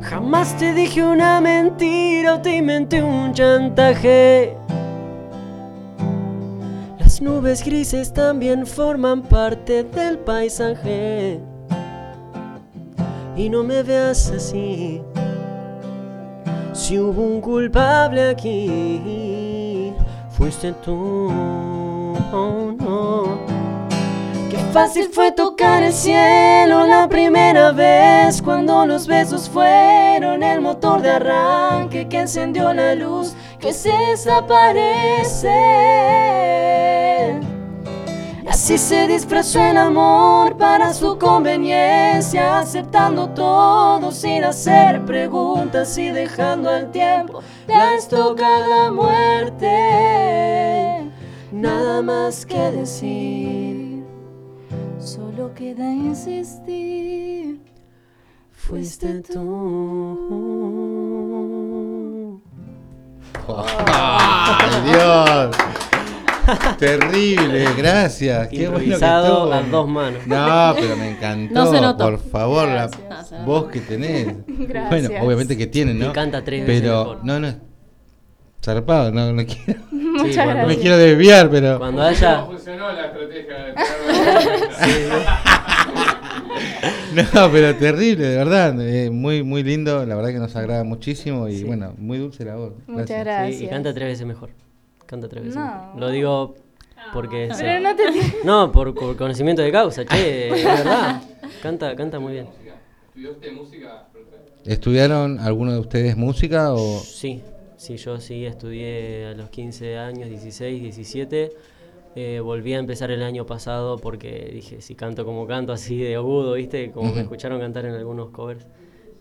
Jamás 0.03 0.57
te 0.59 0.75
dije 0.75 1.05
una 1.05 1.41
mentira 1.41 2.35
o 2.35 2.41
te 2.41 2.57
inventé 2.57 3.01
un 3.05 3.33
chantaje. 3.33 4.60
Nubes 7.21 7.63
grises 7.63 8.15
también 8.15 8.67
forman 8.67 9.21
parte 9.21 9.85
del 9.85 10.19
paisaje. 10.21 11.39
Y 13.37 13.51
no 13.51 13.63
me 13.63 13.83
veas 13.83 14.31
así. 14.31 15.03
Si 16.73 16.99
hubo 16.99 17.23
un 17.23 17.43
culpable 17.43 18.31
aquí, 18.31 19.93
fuiste 20.31 20.73
tú. 20.83 21.31
Oh, 22.33 22.73
no. 22.79 23.39
Qué 24.51 24.57
fácil 24.73 25.11
fue 25.13 25.31
tocar 25.33 25.83
el 25.83 25.93
cielo 25.93 26.87
la 26.87 27.07
primera 27.07 27.73
vez 27.73 28.41
cuando 28.41 28.87
los 28.87 29.07
besos 29.07 29.51
fueron 29.51 30.43
el 30.43 30.63
motor 30.63 31.03
de 31.03 31.11
arranque 31.11 32.09
que 32.09 32.21
encendió 32.21 32.73
la 32.73 32.95
luz 32.95 33.35
que 33.59 33.75
se 33.75 33.93
desaparece. 34.11 35.51
Así 38.71 38.79
se 38.79 39.09
disfrazó 39.09 39.61
el 39.61 39.77
amor 39.77 40.57
para 40.57 40.95
su 40.95 41.19
conveniencia, 41.19 42.61
aceptando 42.61 43.29
todo 43.31 44.13
sin 44.13 44.45
hacer 44.45 45.05
preguntas 45.05 45.99
y 45.99 46.11
dejando 46.11 46.71
al 46.71 46.93
tiempo 46.93 47.43
la 48.69 48.93
muerte. 48.93 49.67
Nada 51.51 52.01
más 52.01 52.47
que 52.47 52.71
decir, 52.71 54.05
Solo 55.01 55.53
queda 55.53 55.91
insistir. 55.93 57.61
fuiste 58.53 59.21
tú. 59.23 60.01
¡Ay, 63.49 64.81
Dios! 64.85 65.70
Terrible, 66.79 67.65
gracias. 67.77 68.49
Qué 68.49 68.69
bueno 68.69 68.79
que 68.79 68.85
Improvisado 68.85 69.53
a 69.53 69.63
dos 69.63 69.89
manos. 69.89 70.27
No, 70.27 70.75
pero 70.79 70.97
me 70.97 71.11
encantó. 71.11 71.55
No 71.55 71.71
se 71.73 71.81
notó. 71.81 72.05
Por 72.05 72.19
favor, 72.19 72.69
la 72.69 72.87
No 72.89 73.45
voz 73.45 73.69
que 73.71 73.81
tenés. 73.81 74.29
Gracias. 74.47 75.09
Bueno, 75.09 75.27
obviamente 75.27 75.57
que 75.57 75.67
tienen, 75.67 75.99
¿no? 75.99 76.11
Y 76.11 76.13
canta 76.13 76.45
tres 76.45 76.67
veces 76.67 76.83
Pero, 76.83 76.99
mejor. 77.01 77.25
no, 77.25 77.41
no. 77.41 77.55
Zarpado, 78.63 79.11
no, 79.11 79.33
no 79.33 79.43
quiero. 79.47 79.81
Muchas 79.91 80.35
Sí, 80.35 80.35
cuando- 80.35 80.67
Me 80.67 80.77
quiero 80.77 80.99
desviar, 80.99 81.49
pero. 81.51 81.79
Cuando 81.79 82.03
haya. 82.03 82.45
funcionó 82.45 82.93
la 82.93 83.07
estrategia 83.07 83.57
de 83.65 83.75
No, 87.35 87.51
pero 87.51 87.75
terrible, 87.77 88.25
de 88.27 88.37
verdad. 88.37 88.81
eh, 88.81 89.11
muy, 89.11 89.43
muy 89.43 89.63
lindo. 89.63 90.05
La 90.07 90.15
verdad 90.15 90.31
que 90.31 90.39
nos 90.39 90.55
agrada 90.57 90.85
muchísimo. 90.85 91.49
Y 91.49 91.59
Sí. 91.59 91.65
bueno, 91.65 91.95
muy 91.99 92.19
dulce 92.19 92.45
la 92.45 92.57
voz. 92.57 92.73
Muchas 92.87 93.09
Sí, 93.09 93.15
gracias. 93.25 93.63
y 93.63 93.67
canta 93.69 93.93
tres 93.95 94.09
veces 94.09 94.27
mejor. 94.27 94.51
Canta 95.11 95.29
tres 95.29 95.43
veces 95.43 95.57
No. 95.57 95.93
Lo 95.99 96.09
digo 96.09 96.55
porque. 97.13 97.53
sé. 97.53 97.65
Pero 97.65 97.81
no 97.81 97.97
te 97.97 98.05
No, 98.45 98.71
por, 98.71 98.95
por 98.95 99.17
conocimiento 99.17 99.61
de 99.61 99.73
causa, 99.73 100.05
che, 100.05 100.51
es 100.51 100.65
verdad. 100.85 101.21
Canta, 101.61 101.97
canta 101.97 102.21
muy 102.21 102.35
bien. 102.35 102.47
¿Estudiaste 103.09 103.51
música? 103.51 104.07
¿Estudiaron 104.65 105.41
alguno 105.41 105.73
de 105.73 105.81
ustedes 105.81 106.17
música 106.17 106.73
o.? 106.73 107.01
Sí, 107.01 107.43
sí, 107.77 107.97
yo 107.97 108.21
sí 108.21 108.47
estudié 108.47 109.27
a 109.27 109.35
los 109.35 109.51
15 109.51 109.99
años, 109.99 110.29
16, 110.29 110.81
17. 110.81 111.53
Eh, 112.15 112.41
volví 112.41 112.75
a 112.75 112.79
empezar 112.79 113.11
el 113.11 113.25
año 113.25 113.47
pasado 113.47 113.99
porque 113.99 114.49
dije, 114.53 114.81
si 114.81 114.95
canto 114.95 115.25
como 115.25 115.45
canto, 115.49 115.73
así 115.73 115.99
de 115.99 116.15
agudo, 116.15 116.53
¿viste? 116.55 116.93
Como 116.93 117.13
me 117.13 117.23
escucharon 117.23 117.59
cantar 117.59 117.85
en 117.85 117.95
algunos 117.95 118.31
covers. 118.31 118.65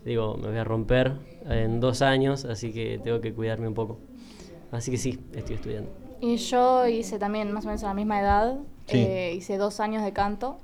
Digo, 0.04 0.36
me 0.36 0.48
voy 0.50 0.58
a 0.58 0.64
romper 0.64 1.14
en 1.48 1.80
dos 1.80 2.00
años, 2.00 2.44
así 2.44 2.72
que 2.72 3.00
tengo 3.02 3.20
que 3.20 3.32
cuidarme 3.32 3.66
un 3.66 3.74
poco. 3.74 3.98
Así 4.72 4.90
que 4.90 4.96
sí, 4.98 5.18
estoy 5.34 5.56
estudiando. 5.56 5.90
Y 6.20 6.36
yo 6.36 6.86
hice 6.86 7.18
también 7.18 7.50
más 7.52 7.64
o 7.64 7.68
menos 7.68 7.82
a 7.84 7.88
la 7.88 7.94
misma 7.94 8.20
edad. 8.20 8.58
Sí. 8.86 8.98
eh, 8.98 9.34
hice 9.34 9.56
dos 9.56 9.80
años 9.80 10.02
de 10.04 10.12
canto. 10.12 10.58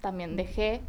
También 0.00 0.36
dejé. 0.36 0.80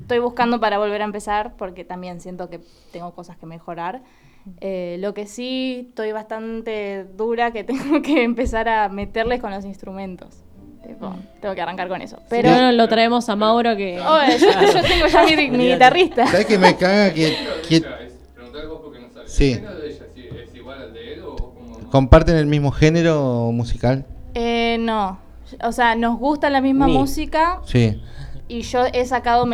Estoy 0.00 0.18
buscando 0.18 0.58
para 0.58 0.78
volver 0.78 1.02
a 1.02 1.04
empezar 1.04 1.54
porque 1.56 1.84
también 1.84 2.20
siento 2.20 2.48
que 2.48 2.60
tengo 2.92 3.12
cosas 3.14 3.36
que 3.36 3.46
mejorar. 3.46 4.02
Eh, 4.60 4.96
lo 4.98 5.14
que 5.14 5.26
sí 5.26 5.86
estoy 5.90 6.10
bastante 6.12 7.04
dura 7.04 7.52
que 7.52 7.62
tengo 7.64 8.02
que 8.02 8.24
empezar 8.24 8.68
a 8.68 8.88
meterles 8.88 9.40
con 9.40 9.50
los 9.52 9.64
instrumentos. 9.64 10.42
Tipo, 10.84 11.14
tengo 11.40 11.54
que 11.54 11.60
arrancar 11.60 11.86
con 11.88 12.02
eso. 12.02 12.16
Pero 12.28 12.42
Pero 12.42 12.54
bueno, 12.54 12.72
lo 12.72 12.88
traemos 12.88 13.28
a 13.28 13.36
Mauro 13.36 13.76
que. 13.76 14.00
Oh, 14.00 14.18
yo, 14.26 14.48
yo 14.72 14.82
tengo 14.82 15.06
ya 15.06 15.24
mi, 15.24 15.50
mi 15.50 15.72
guitarrista. 15.72 16.26
¿Sabes 16.26 16.46
que 16.46 16.58
me 16.58 16.76
caga 16.76 17.14
que, 17.14 17.36
que 17.68 17.80
Preguntar 18.34 18.66
vos 18.66 18.80
porque 18.82 18.98
no 18.98 19.08
sabes. 19.10 19.30
Sí. 19.32 19.60
Comparten 21.92 22.36
el 22.36 22.46
mismo 22.46 22.70
género 22.72 23.50
musical? 23.52 24.06
Eh, 24.34 24.78
no. 24.80 25.18
O 25.62 25.72
sea, 25.72 25.94
nos 25.94 26.18
gusta 26.18 26.48
la 26.48 26.62
misma 26.62 26.86
Ni. 26.86 26.94
música 26.96 27.60
Sí. 27.66 28.00
y 28.48 28.62
yo 28.62 28.86
he 28.92 29.04
sacado 29.04 29.44
un 29.44 29.50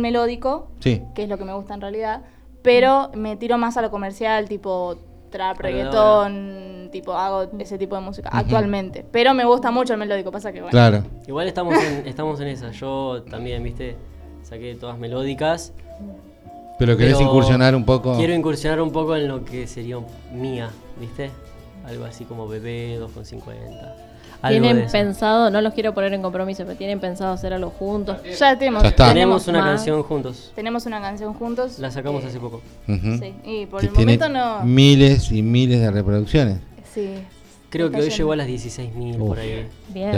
melódico, 0.00 0.68
Sí. 0.80 1.02
que 1.14 1.22
es 1.22 1.28
lo 1.28 1.38
que 1.38 1.44
me 1.44 1.54
gusta 1.54 1.74
en 1.74 1.80
realidad, 1.80 2.22
pero 2.62 3.10
me 3.14 3.36
tiro 3.36 3.56
más 3.56 3.76
a 3.76 3.82
lo 3.82 3.90
comercial, 3.92 4.48
tipo 4.48 4.96
trap, 5.30 5.60
reggaetón, 5.60 6.88
tipo 6.90 7.12
hago 7.12 7.48
ese 7.60 7.78
tipo 7.78 7.94
de 7.94 8.00
música 8.00 8.30
actualmente. 8.32 9.04
Pero 9.12 9.32
me 9.34 9.44
gusta 9.44 9.70
mucho 9.70 9.92
el 9.92 10.00
melódico, 10.00 10.32
pasa 10.32 10.50
que 10.52 10.58
bueno. 10.62 10.70
Claro. 10.72 11.04
Igual 11.28 11.46
estamos 11.46 11.74
en, 11.80 12.06
estamos 12.08 12.40
en 12.40 12.48
esa. 12.48 12.72
Yo 12.72 13.22
también, 13.30 13.62
viste, 13.62 13.96
saqué 14.42 14.74
todas 14.74 14.98
melódicas. 14.98 15.72
Pero 16.78 16.96
querés 16.96 17.20
incursionar 17.20 17.74
un 17.76 17.84
poco. 17.84 18.16
Quiero 18.16 18.34
incursionar 18.34 18.80
un 18.82 18.90
poco 18.90 19.14
en 19.16 19.28
lo 19.28 19.44
que 19.44 19.66
sería 19.66 19.98
mía, 20.32 20.68
¿viste? 21.00 21.30
Algo 21.86 22.04
así 22.04 22.24
como 22.24 22.48
bebé 22.48 22.98
2,50. 23.00 23.46
Algo 24.42 24.60
de 24.60 24.60
Tienen 24.60 24.90
pensado, 24.90 25.50
no 25.50 25.60
los 25.60 25.72
quiero 25.72 25.94
poner 25.94 26.12
en 26.12 26.20
compromiso, 26.22 26.64
pero 26.66 26.76
tienen 26.76 27.00
pensado 27.00 27.32
hacer 27.32 27.52
algo 27.54 27.70
juntos. 27.70 28.18
Ya 28.38 28.58
tenemos, 28.58 28.82
Ya 28.82 28.88
está. 28.90 29.08
Tenemos 29.08 29.48
una 29.48 29.60
más. 29.60 29.68
canción 29.68 30.02
juntos. 30.02 30.52
Tenemos 30.54 30.84
una 30.86 31.00
canción 31.00 31.32
juntos. 31.34 31.78
La 31.78 31.90
sacamos 31.90 32.22
eh, 32.24 32.26
hace 32.26 32.38
poco. 32.38 32.60
Sí, 32.86 33.34
y 33.44 33.66
por 33.66 33.80
Que 33.80 33.86
el 33.86 33.92
tiene 33.92 34.18
momento 34.18 34.28
no. 34.28 34.62
Miles 34.64 35.32
y 35.32 35.42
miles 35.42 35.80
de 35.80 35.90
reproducciones. 35.90 36.58
Sí. 36.92 37.14
Creo 37.70 37.90
que 37.90 37.98
hoy 38.00 38.10
llegó 38.10 38.32
a 38.32 38.36
las 38.36 38.46
16.000 38.46 39.18
por 39.18 39.38
ahí. 39.38 39.66
Bien. 39.88 40.12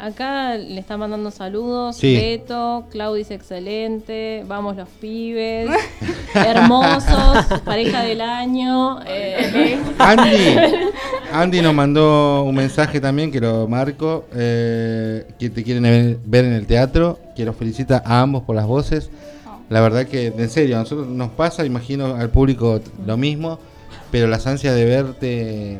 Acá 0.00 0.56
le 0.56 0.80
están 0.80 0.98
mandando 1.00 1.30
saludos. 1.30 1.96
Sí. 1.96 2.14
Beto, 2.16 2.86
Clau 2.90 3.14
dice 3.14 3.34
excelente. 3.34 4.44
Vamos 4.48 4.76
los 4.76 4.88
pibes. 5.00 5.68
Hermosos. 6.34 7.44
pareja 7.64 8.02
del 8.02 8.20
año. 8.20 9.00
eh, 9.06 9.78
Andy, 9.98 10.56
Andy 11.32 11.60
nos 11.60 11.74
mandó 11.74 12.42
un 12.44 12.54
mensaje 12.54 13.00
también 13.00 13.30
que 13.30 13.40
lo 13.40 13.68
marco, 13.68 14.24
eh, 14.34 15.26
que 15.38 15.50
te 15.50 15.62
quieren 15.62 16.18
ver- 16.24 16.44
en 16.46 16.52
el 16.54 16.66
teatro, 16.66 17.18
que 17.36 17.44
los 17.44 17.54
felicita 17.56 18.02
a 18.04 18.20
ambos 18.22 18.42
por 18.44 18.56
las 18.56 18.66
voces. 18.66 19.10
La 19.68 19.80
verdad 19.80 20.06
que, 20.06 20.28
en 20.28 20.50
serio, 20.50 20.76
a 20.76 20.80
nosotros 20.80 21.06
nos 21.08 21.30
pasa, 21.30 21.64
imagino 21.64 22.16
al 22.16 22.30
público 22.30 22.80
lo 23.06 23.16
mismo, 23.16 23.58
pero 24.10 24.26
las 24.26 24.46
ansias 24.46 24.74
de 24.74 24.84
verte 24.84 25.78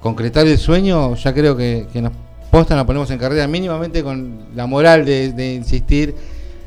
concretar 0.00 0.46
el 0.46 0.58
sueño, 0.58 1.14
ya 1.14 1.32
creo 1.32 1.56
que, 1.56 1.86
que 1.92 2.02
nos 2.02 2.12
posta, 2.52 2.76
nos 2.76 2.84
ponemos 2.84 3.10
en 3.10 3.18
carrera 3.18 3.48
mínimamente 3.48 4.02
con 4.04 4.48
la 4.54 4.66
moral 4.66 5.04
de, 5.06 5.32
de 5.32 5.54
insistir 5.54 6.14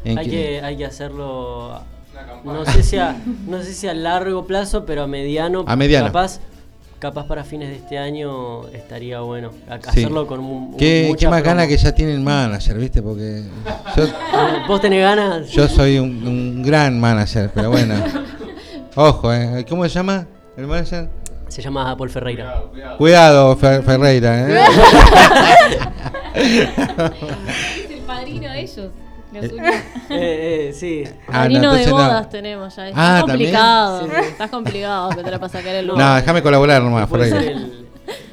en 0.04 0.18
Hay 0.18 0.26
que... 0.26 0.32
que, 0.32 0.62
hay 0.62 0.78
que 0.78 0.86
hacerlo. 0.86 1.80
No 2.44 2.66
sé, 2.66 2.82
si 2.84 2.98
a, 2.98 3.16
no 3.48 3.62
sé 3.62 3.74
si 3.74 3.88
a 3.88 3.94
largo 3.94 4.46
plazo, 4.46 4.84
pero 4.86 5.04
a 5.04 5.08
mediano. 5.08 5.64
A 5.68 5.76
mediano. 5.76 6.08
Capaz, 6.08 6.40
capaz 7.00 7.28
para 7.28 7.44
fines 7.44 7.70
de 7.70 7.76
este 7.76 7.98
año 8.00 8.68
estaría 8.70 9.20
bueno. 9.22 9.52
Sí. 9.52 9.90
Hacerlo 9.90 10.26
con 10.26 10.40
un, 10.40 10.76
Qué, 10.78 11.06
mucha 11.08 11.20
qué 11.20 11.30
más 11.30 11.42
promo. 11.42 11.56
gana 11.58 11.68
que 11.68 11.78
ya 11.78 11.94
tiene 11.94 12.14
el 12.14 12.22
manager, 12.22 12.78
¿viste? 12.80 13.02
Porque 13.04 13.44
yo, 13.96 14.04
¿Vos 14.68 14.82
tenés 14.82 15.02
ganas? 15.02 15.50
Yo 15.50 15.68
soy 15.68 16.00
un, 16.00 16.26
un 16.28 16.64
gran 16.64 17.00
manager, 17.00 17.52
pero 17.54 17.70
bueno. 17.70 17.94
Ojo, 18.96 19.32
¿eh? 19.34 19.66
¿Cómo 19.70 19.84
se 19.84 19.90
llama 19.90 20.26
el 20.58 20.66
manager? 20.68 21.10
Se 21.56 21.62
llama 21.62 21.96
Paul 21.96 22.10
Ferreira. 22.10 22.64
Cuidado, 22.98 23.56
Fer- 23.58 23.82
Ferreira, 23.82 24.50
¿eh? 24.50 24.60
es 26.36 27.92
el 27.92 28.00
padrino 28.06 28.50
de 28.52 28.60
ellos. 28.60 28.90
los 29.32 29.52
unió. 29.54 29.72
Eh, 29.72 29.82
eh, 30.10 30.74
sí. 30.74 31.06
Ah, 31.30 31.44
Padrino 31.44 31.62
no, 31.62 31.74
de 31.76 31.86
no. 31.88 31.92
bodas 31.94 32.30
tenemos 32.30 32.76
ya. 32.76 32.90
Está 32.90 33.20
Ah, 33.20 33.22
complicado. 33.22 34.02
Sí, 34.04 34.10
sí. 34.14 34.22
Estás 34.32 34.50
complicado 34.50 35.10
que 35.12 35.24
te 35.24 35.32
la 35.32 35.40
pasa 35.40 35.60
sacar 35.60 35.76
el 35.76 35.88
lugar. 35.88 36.06
No, 36.06 36.16
déjame 36.16 36.44
colaborar 36.44 36.82
nomás, 36.82 37.10
ser 37.10 37.20
Ferreira. 37.20 37.52
el, 37.52 37.88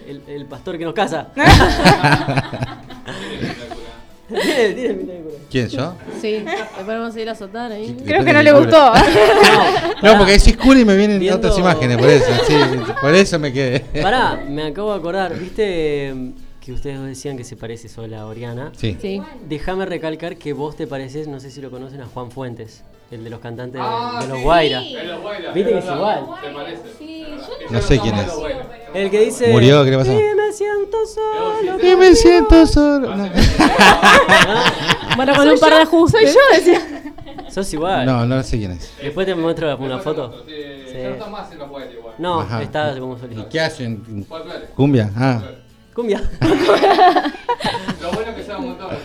el, 0.08 0.22
el 0.28 0.46
pastor 0.46 0.76
que 0.78 0.84
nos 0.84 0.94
casa. 0.94 1.28
Tiene- 4.32 4.74
tiene 4.74 4.94
pinta 4.94 5.12
de 5.12 5.18
cura. 5.20 5.34
¿Quién, 5.50 5.68
yo? 5.68 5.94
Sí, 6.20 6.44
le 6.78 6.84
ponemos 6.84 7.16
ir 7.16 7.28
a 7.28 7.32
azotar 7.32 7.70
ahí. 7.72 7.96
Creo 8.04 8.24
que 8.24 8.32
no 8.32 8.42
le 8.42 8.52
gustó. 8.52 8.92
No, 10.02 10.18
porque 10.18 10.32
decís 10.32 10.56
cura 10.56 10.80
y 10.80 10.84
me 10.84 10.96
vienen 10.96 11.20
Viendo- 11.20 11.38
otras 11.38 11.58
imágenes, 11.58 11.96
por 11.98 12.08
eso, 12.08 12.26
sí, 12.46 12.54
por 13.00 13.14
eso 13.14 13.38
me 13.38 13.52
quedé. 13.52 13.80
Pará, 14.02 14.42
me 14.48 14.64
acabo 14.64 14.92
de 14.92 14.98
acordar, 14.98 15.38
viste 15.38 16.14
que 16.60 16.72
ustedes 16.72 16.96
dos 16.98 17.06
decían 17.08 17.36
que 17.36 17.44
se 17.44 17.56
parece 17.56 17.88
solo 17.88 18.16
a 18.16 18.26
Oriana. 18.26 18.72
Sí. 18.76 18.96
Sí. 19.00 19.20
Déjame 19.48 19.84
recalcar 19.84 20.36
que 20.36 20.52
vos 20.52 20.76
te 20.76 20.86
pareces, 20.86 21.26
no 21.28 21.40
sé 21.40 21.50
si 21.50 21.60
lo 21.60 21.70
conocen, 21.70 22.00
a 22.00 22.06
Juan 22.06 22.30
Fuentes, 22.30 22.82
el 23.12 23.24
de 23.24 23.30
los 23.30 23.40
cantantes 23.40 23.80
de- 23.80 23.86
Ah, 23.88 24.18
de, 24.22 24.28
los 24.28 24.38
sí. 24.38 24.42
Guaira. 24.44 24.80
Viste 24.80 25.70
que 25.72 25.78
es 25.78 25.84
igual. 25.84 26.26
Se 26.42 26.48
parece. 26.50 26.82
No 27.70 27.80
sé 27.80 27.98
quién 28.00 28.14
es. 28.16 28.32
El 28.94 29.10
que 29.10 29.20
dice. 29.20 29.48
¿Murió? 29.52 29.84
¿Qué 29.84 29.90
le 29.90 29.98
pasó? 29.98 30.12
"Y 30.12 30.34
me 30.34 30.52
siento 30.52 30.98
solo. 31.06 31.78
Y 31.92 31.96
me 31.96 32.14
siento 32.14 32.66
solo. 32.66 33.14
No. 33.16 33.28
Bueno, 35.16 35.34
con 35.34 35.46
un 35.48 35.58
par 35.58 35.70
yo, 35.70 35.76
de 35.76 35.82
ajustes. 35.82 36.32
Soy 36.32 36.34
yo, 36.34 36.56
decía. 36.58 36.80
Sos 37.50 37.72
igual. 37.74 38.06
No, 38.06 38.24
no 38.24 38.42
sé 38.42 38.56
quién 38.58 38.72
es. 38.72 38.90
Después 39.02 39.26
te 39.26 39.34
muestro 39.34 39.76
una 39.76 39.98
foto. 39.98 40.42
Sí. 40.46 40.54
No 41.02 41.08
está 41.10 41.26
más 41.26 41.52
en 41.52 41.58
los 41.58 41.68
Guaira 41.68 41.92
igual. 41.92 42.14
No, 42.18 42.60
está 42.60 42.98
como 42.98 43.16
¿Y 43.16 43.20
solista. 43.20 43.48
qué 43.50 43.60
hacen? 43.60 44.26
¿Cumbia? 44.74 45.10
Ah. 45.16 45.42
Cumbia. 45.94 46.22
Lo 48.00 48.10
bueno 48.12 48.34
que 48.34 48.42
montón 48.58 48.90
de 48.90 48.96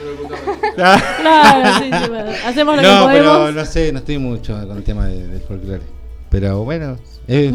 Claro, 0.75 1.79
sí, 1.79 1.91
sí, 2.03 2.09
bueno. 2.09 2.31
Hacemos 2.45 2.75
lo 2.77 2.81
No, 2.81 3.07
que 3.07 3.13
pero 3.13 3.31
podemos. 3.33 3.53
no 3.55 3.65
sé, 3.65 3.91
no 3.91 3.99
estoy 3.99 4.17
mucho 4.17 4.53
con 4.67 4.77
el 4.77 4.83
tema 4.83 5.07
de- 5.07 5.27
del 5.27 5.41
folclore. 5.41 5.81
Pero 6.29 6.63
bueno, 6.63 6.97
eh, 7.27 7.53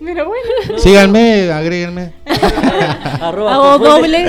Pero 0.00 0.26
bueno. 0.26 0.78
síganme, 0.78 1.50
agréguenme. 1.50 2.12
Arroba 3.20 3.54
Hago 3.54 3.78
doble. 3.78 4.26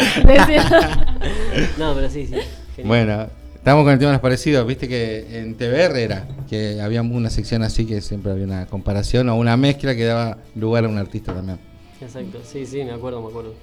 No, 1.78 1.94
pero 1.94 2.10
sí, 2.10 2.28
sí. 2.28 2.36
Genial. 2.76 2.88
Bueno, 2.88 3.28
estamos 3.56 3.84
con 3.84 3.94
el 3.94 3.99
tema 3.99 4.11
de 4.11 4.15
los 4.15 4.22
parecidos. 4.22 4.68
Viste 4.68 4.88
que 4.88 5.40
en 5.40 5.56
TVR 5.56 5.98
era 5.98 6.28
que 6.49 6.82
había 6.82 7.02
una 7.02 7.30
sección 7.30 7.64
así 7.64 7.86
que 7.86 8.02
siempre 8.02 8.32
había 8.32 8.45
una 8.45 8.65
comparación 8.65 9.30
o 9.30 9.36
una 9.36 9.56
mezcla 9.57 9.95
que 9.95 10.03
daba 10.06 10.38
lugar 10.56 10.86
a 10.86 10.90
un 10.90 10.98
artista 10.98 11.34
también. 11.34 11.60
Exacto, 12.02 12.40
sí, 12.44 12.65
sí, 12.65 12.84
me 12.84 12.91
acuerdo, 12.91 13.22
me 13.22 13.30
acuerdo. 13.30 13.53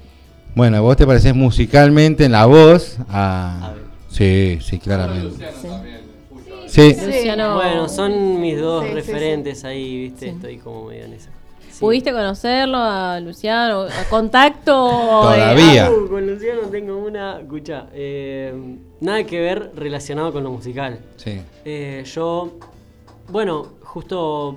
Bueno, 0.54 0.82
vos 0.82 0.96
te 0.96 1.06
parecés 1.06 1.34
musicalmente 1.34 2.24
en 2.26 2.32
la 2.32 2.46
voz 2.46 2.98
a. 3.08 3.66
A 3.66 3.72
ver. 3.72 3.84
Sí, 4.08 4.58
sí, 4.62 4.78
claramente. 4.78 5.28
Luciano 5.30 5.56
también. 5.62 6.00
Sí. 6.68 6.96
Luciano. 7.04 7.54
Bueno, 7.56 7.88
son 7.88 8.40
mis 8.40 8.60
dos 8.60 8.84
Sí, 8.84 8.88
sí, 8.90 8.94
referentes 8.94 9.64
ahí, 9.64 10.02
viste, 10.02 10.26
Sí. 10.26 10.32
estoy 10.36 10.58
como 10.58 10.84
medio 10.86 11.04
en 11.04 11.14
esa. 11.14 11.30
Sí. 11.70 11.80
¿Pudiste 11.80 12.12
conocerlo 12.12 12.76
a 12.78 13.18
Luciano? 13.18 13.82
¿A 13.82 14.04
contacto? 14.08 14.72
Todavía. 14.72 15.90
Uh, 15.90 16.08
con 16.08 16.24
Luciano 16.24 16.60
tengo 16.70 16.98
una, 16.98 17.40
escucha, 17.40 17.86
eh, 17.92 18.54
nada 19.00 19.24
que 19.24 19.40
ver 19.40 19.72
relacionado 19.74 20.32
con 20.32 20.44
lo 20.44 20.52
musical. 20.52 21.00
Sí. 21.16 21.40
Eh, 21.64 22.04
yo, 22.06 22.52
bueno, 23.28 23.66
justo 23.82 24.56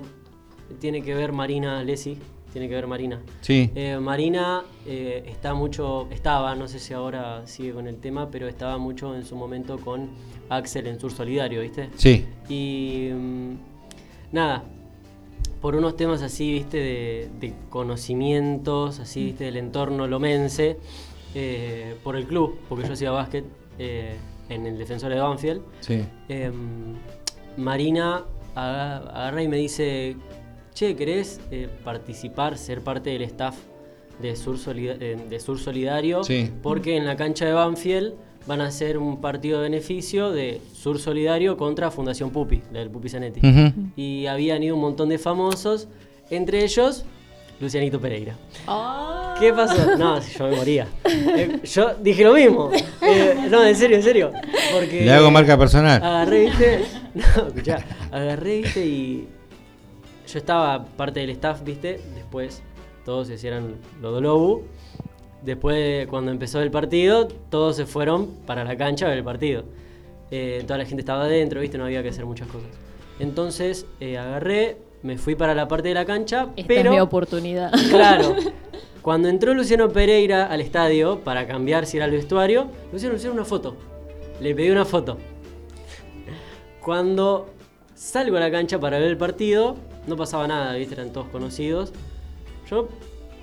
tiene 0.80 1.02
que 1.02 1.14
ver 1.14 1.32
Marina 1.32 1.82
Lesi, 1.82 2.16
tiene 2.52 2.68
que 2.68 2.74
ver 2.74 2.86
Marina. 2.86 3.20
Sí. 3.40 3.70
Eh, 3.74 3.98
Marina 4.00 4.62
eh, 4.86 5.22
está 5.26 5.54
mucho, 5.54 6.08
estaba, 6.10 6.54
no 6.54 6.66
sé 6.68 6.78
si 6.78 6.94
ahora 6.94 7.46
sigue 7.46 7.72
con 7.72 7.86
el 7.86 7.96
tema, 7.96 8.30
pero 8.30 8.48
estaba 8.48 8.78
mucho 8.78 9.14
en 9.14 9.24
su 9.24 9.36
momento 9.36 9.78
con 9.78 10.08
Axel 10.48 10.86
en 10.86 10.98
Sur 10.98 11.12
Solidario, 11.12 11.60
¿viste? 11.60 11.90
Sí. 11.96 12.24
Y 12.48 13.10
mm, 13.12 13.52
nada, 14.32 14.64
por 15.60 15.74
unos 15.76 15.96
temas 15.96 16.22
así, 16.22 16.52
viste, 16.52 16.78
de, 16.78 17.28
de 17.40 17.52
conocimientos, 17.68 18.98
así, 19.00 19.24
viste, 19.26 19.44
del 19.44 19.56
entorno 19.56 20.06
lomense, 20.06 20.78
eh, 21.34 21.96
por 22.02 22.16
el 22.16 22.26
club, 22.26 22.58
porque 22.68 22.86
yo 22.86 22.94
hacía 22.94 23.10
básquet 23.10 23.44
en 23.78 24.66
el 24.66 24.78
defensor 24.78 25.12
de 25.12 25.20
Banfield. 25.20 25.60
Sí. 25.80 26.04
Em, 26.28 26.94
Marina 27.56 28.24
aga- 28.54 28.98
agarra 28.98 29.42
y 29.42 29.48
me 29.48 29.56
dice, 29.58 30.16
che, 30.78 30.94
¿querés 30.94 31.40
eh, 31.50 31.68
participar, 31.84 32.56
ser 32.58 32.82
parte 32.82 33.10
del 33.10 33.22
staff 33.22 33.56
de 34.20 34.36
Sur, 34.36 34.58
Solida- 34.58 34.96
eh, 35.00 35.16
de 35.28 35.40
Sur 35.40 35.58
Solidario? 35.58 36.22
Sí. 36.24 36.50
Porque 36.62 36.96
en 36.96 37.04
la 37.06 37.16
cancha 37.16 37.44
de 37.46 37.52
Banfield 37.52 38.14
van 38.46 38.60
a 38.60 38.66
hacer 38.66 38.96
un 38.96 39.20
partido 39.20 39.58
de 39.58 39.64
beneficio 39.64 40.30
de 40.30 40.60
Sur 40.72 40.98
Solidario 40.98 41.56
contra 41.56 41.90
Fundación 41.90 42.30
Pupi, 42.30 42.62
del 42.72 42.90
Pupi 42.90 43.08
Zanetti. 43.08 43.40
Y 43.96 44.26
habían 44.26 44.62
ido 44.62 44.74
un 44.76 44.80
montón 44.80 45.08
de 45.08 45.18
famosos, 45.18 45.88
entre 46.30 46.62
ellos 46.64 47.04
Lucianito 47.60 48.00
Pereira. 48.00 48.36
Ah. 48.68 49.34
¿Qué 49.40 49.52
pasó? 49.52 49.96
No, 49.96 50.20
yo 50.20 50.48
me 50.48 50.56
moría. 50.56 50.86
Eh, 51.04 51.58
yo 51.64 51.94
dije 52.00 52.22
lo 52.24 52.34
mismo. 52.34 52.70
Eh, 53.02 53.48
no, 53.50 53.64
en 53.64 53.74
serio, 53.74 53.96
en 53.96 54.02
serio. 54.02 54.32
Porque 54.72 55.04
Le 55.04 55.12
hago 55.12 55.30
marca 55.30 55.58
personal. 55.58 56.02
Agarré, 56.02 56.46
viste. 56.46 56.84
No, 57.14 57.48
escuchá. 57.48 57.84
Agarré, 58.12 58.58
viste, 58.62 58.86
y. 58.86 59.28
Yo 60.28 60.38
estaba 60.38 60.84
parte 60.84 61.20
del 61.20 61.30
staff, 61.30 61.64
viste. 61.64 62.00
Después 62.14 62.62
todos 63.04 63.28
se 63.28 63.34
hicieron 63.34 63.76
lo 64.02 64.14
de 64.14 64.20
Lobu. 64.20 64.62
Después, 65.42 66.06
cuando 66.08 66.30
empezó 66.30 66.60
el 66.60 66.70
partido, 66.70 67.28
todos 67.48 67.76
se 67.76 67.86
fueron 67.86 68.26
para 68.46 68.64
la 68.64 68.76
cancha 68.76 69.06
a 69.06 69.08
ver 69.08 69.18
el 69.18 69.24
partido. 69.24 69.64
Eh, 70.30 70.62
toda 70.66 70.78
la 70.78 70.84
gente 70.84 71.00
estaba 71.00 71.24
adentro, 71.24 71.60
viste, 71.60 71.78
no 71.78 71.84
había 71.84 72.02
que 72.02 72.10
hacer 72.10 72.26
muchas 72.26 72.48
cosas. 72.48 72.68
Entonces, 73.18 73.86
eh, 74.00 74.18
agarré, 74.18 74.76
me 75.02 75.16
fui 75.16 75.34
para 75.34 75.54
la 75.54 75.66
parte 75.66 75.88
de 75.88 75.94
la 75.94 76.04
cancha, 76.04 76.48
Esta 76.56 76.68
pero. 76.68 76.90
es 76.90 76.96
mi 76.96 77.00
oportunidad. 77.00 77.72
Claro. 77.88 78.36
Cuando 79.02 79.28
entró 79.28 79.54
Luciano 79.54 79.88
Pereira 79.88 80.46
al 80.46 80.60
estadio 80.60 81.20
para 81.20 81.46
cambiar 81.46 81.86
si 81.86 81.96
era 81.96 82.04
el 82.04 82.12
vestuario, 82.12 82.66
Luciano 82.92 83.14
Luciano 83.14 83.32
una 83.34 83.44
foto. 83.46 83.76
Le 84.40 84.54
pedí 84.54 84.68
una 84.70 84.84
foto. 84.84 85.16
Cuando 86.82 87.48
salgo 87.94 88.36
a 88.36 88.40
la 88.40 88.50
cancha 88.50 88.78
para 88.78 88.98
ver 88.98 89.08
el 89.08 89.16
partido, 89.16 89.76
no 90.08 90.16
pasaba 90.16 90.46
nada, 90.48 90.74
¿viste? 90.74 90.94
Eran 90.94 91.12
todos 91.12 91.28
conocidos. 91.28 91.92
Yo, 92.70 92.88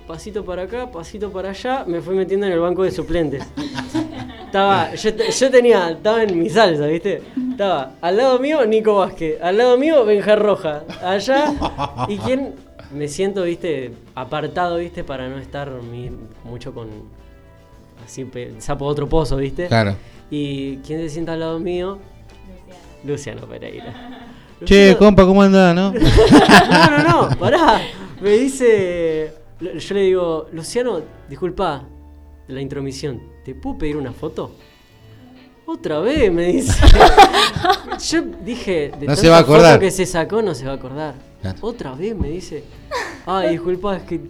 pasito 0.06 0.44
para 0.44 0.62
acá, 0.62 0.90
pasito 0.90 1.32
para 1.32 1.50
allá, 1.50 1.84
me 1.86 2.00
fui 2.00 2.14
metiendo 2.14 2.46
en 2.46 2.52
el 2.52 2.60
banco 2.60 2.82
de 2.82 2.90
suplentes. 2.90 3.44
Estaba, 4.46 4.94
yo, 4.94 5.10
yo 5.10 5.50
tenía, 5.50 5.90
estaba 5.90 6.22
en 6.22 6.38
mi 6.38 6.48
salsa, 6.48 6.86
¿viste? 6.86 7.20
Estaba 7.50 7.92
al 8.00 8.16
lado 8.16 8.38
mío 8.38 8.64
Nico 8.64 8.94
Vázquez, 8.94 9.42
al 9.42 9.58
lado 9.58 9.76
mío 9.76 10.04
Benja 10.04 10.36
Roja, 10.36 10.84
allá. 11.02 11.52
¿Y 12.08 12.16
quién? 12.18 12.54
Me 12.92 13.08
siento, 13.08 13.42
¿viste? 13.42 13.92
Apartado, 14.14 14.76
¿viste? 14.76 15.02
Para 15.02 15.28
no 15.28 15.38
estar 15.38 15.70
mi- 15.82 16.12
mucho 16.44 16.72
con. 16.72 16.88
Así, 18.04 18.24
sapo 18.58 18.84
otro 18.86 19.08
pozo, 19.08 19.36
¿viste? 19.36 19.66
Claro. 19.66 19.96
¿Y 20.30 20.76
quién 20.78 21.00
se 21.00 21.10
sienta 21.10 21.32
al 21.32 21.40
lado 21.40 21.58
mío? 21.58 21.98
Luciano 23.04 23.42
Pereira. 23.46 24.28
Che, 24.64 24.96
compa, 24.98 25.24
¿cómo 25.24 25.42
andás, 25.42 25.74
no? 25.74 25.92
no, 26.70 26.90
no, 26.90 27.28
no, 27.28 27.38
pará. 27.38 27.80
Me 28.20 28.30
dice. 28.30 29.32
Yo 29.60 29.94
le 29.94 30.00
digo, 30.02 30.48
Luciano, 30.52 31.00
disculpa 31.28 31.84
la 32.48 32.60
intromisión, 32.60 33.22
¿te 33.44 33.54
puedo 33.54 33.78
pedir 33.78 33.96
una 33.96 34.12
foto? 34.12 34.52
Otra 35.66 35.98
vez, 36.00 36.30
me 36.32 36.46
dice. 36.46 36.72
Yo 38.10 38.22
dije, 38.44 38.92
de 39.00 39.06
No 39.06 39.16
se 39.16 39.28
va 39.28 39.38
a 39.38 39.40
acordar. 39.40 39.74
foto 39.74 39.80
que 39.80 39.90
se 39.90 40.06
sacó, 40.06 40.42
no 40.42 40.54
se 40.54 40.64
va 40.64 40.72
a 40.72 40.74
acordar. 40.76 41.14
Claro. 41.40 41.58
Otra 41.62 41.92
vez 41.94 42.16
me 42.16 42.28
dice, 42.28 42.64
ay, 43.26 43.50
disculpa, 43.50 43.96
es 43.96 44.02
que 44.04 44.20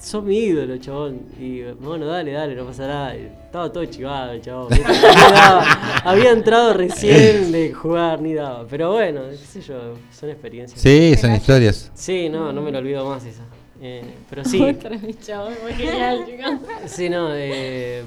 sos 0.00 0.22
mi 0.24 0.36
ídolo, 0.38 0.76
chabón. 0.78 1.20
Y 1.38 1.62
bueno, 1.80 2.06
dale, 2.06 2.32
dale, 2.32 2.54
no 2.54 2.64
pasa 2.64 2.86
nada. 2.86 3.16
Y 3.16 3.28
Estaba 3.46 3.72
todo 3.72 3.84
chivado, 3.86 4.32
el 4.32 4.40
chabón. 4.42 4.68
daba. 5.32 5.64
Había 6.04 6.30
entrado 6.30 6.74
recién 6.74 7.50
de 7.52 7.72
jugar, 7.72 8.20
ni 8.20 8.34
daba. 8.34 8.66
Pero 8.68 8.92
bueno, 8.92 9.22
qué 9.30 9.36
sé 9.36 9.60
yo, 9.60 9.94
son 10.12 10.30
experiencias. 10.30 10.80
Sí, 10.80 11.14
son 11.16 11.34
historias. 11.34 11.90
Sí, 11.94 12.28
no, 12.28 12.52
no 12.52 12.60
me 12.62 12.70
lo 12.70 12.78
olvido 12.78 13.08
más 13.08 13.24
esa. 13.24 13.42
Eh, 13.80 14.02
pero 14.28 14.44
sí. 14.44 14.60
Otra 14.62 14.90
chabón, 15.24 15.54
genial. 15.76 16.24
Sí, 16.86 17.08
no, 17.08 17.28
eh, 17.32 18.02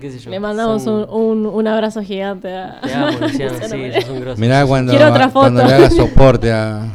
qué 0.00 0.10
sé 0.10 0.18
yo. 0.18 0.30
Le 0.30 0.38
mandamos 0.40 0.82
son- 0.84 1.06
un, 1.10 1.38
un, 1.38 1.46
un 1.46 1.66
abrazo 1.66 2.02
gigante 2.02 2.52
a. 2.54 2.80
Te 2.82 2.92
amo, 2.92 3.18
Luciano, 3.18 3.54
sí, 3.68 3.92
sos 4.00 4.10
un 4.10 4.20
grosso. 4.20 4.40
Mirá 4.40 4.64
cuando, 4.66 4.92
Quiero 4.92 5.08
otra 5.10 5.28
foto. 5.28 5.40
cuando 5.40 5.64
le 5.64 5.72
haga 5.74 5.90
soporte 5.90 6.52
a 6.52 6.86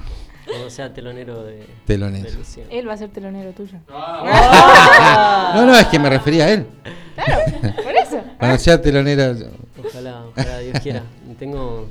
Cuando 0.50 0.70
sea 0.70 0.94
telonero 0.94 1.44
de, 1.44 1.66
Telonero. 1.86 2.30
de 2.30 2.36
Luciano. 2.38 2.70
Él 2.72 2.88
va 2.88 2.94
a 2.94 2.98
ser 2.98 3.10
telonero 3.10 3.52
tuyo. 3.52 3.78
No, 5.56 5.66
no, 5.66 5.78
es 5.78 5.86
que 5.88 6.00
me 6.00 6.10
refería 6.10 6.46
a 6.46 6.52
él. 6.54 6.66
Claro, 7.16 7.42
por 7.84 7.96
eso. 7.96 8.22
Cuando 8.38 8.58
sea 8.58 8.82
telonera. 8.82 9.36
Ojalá, 9.86 10.24
ojalá, 10.26 10.60
Dios 10.60 10.80
quiera. 10.82 11.04
Tengo, 11.38 11.88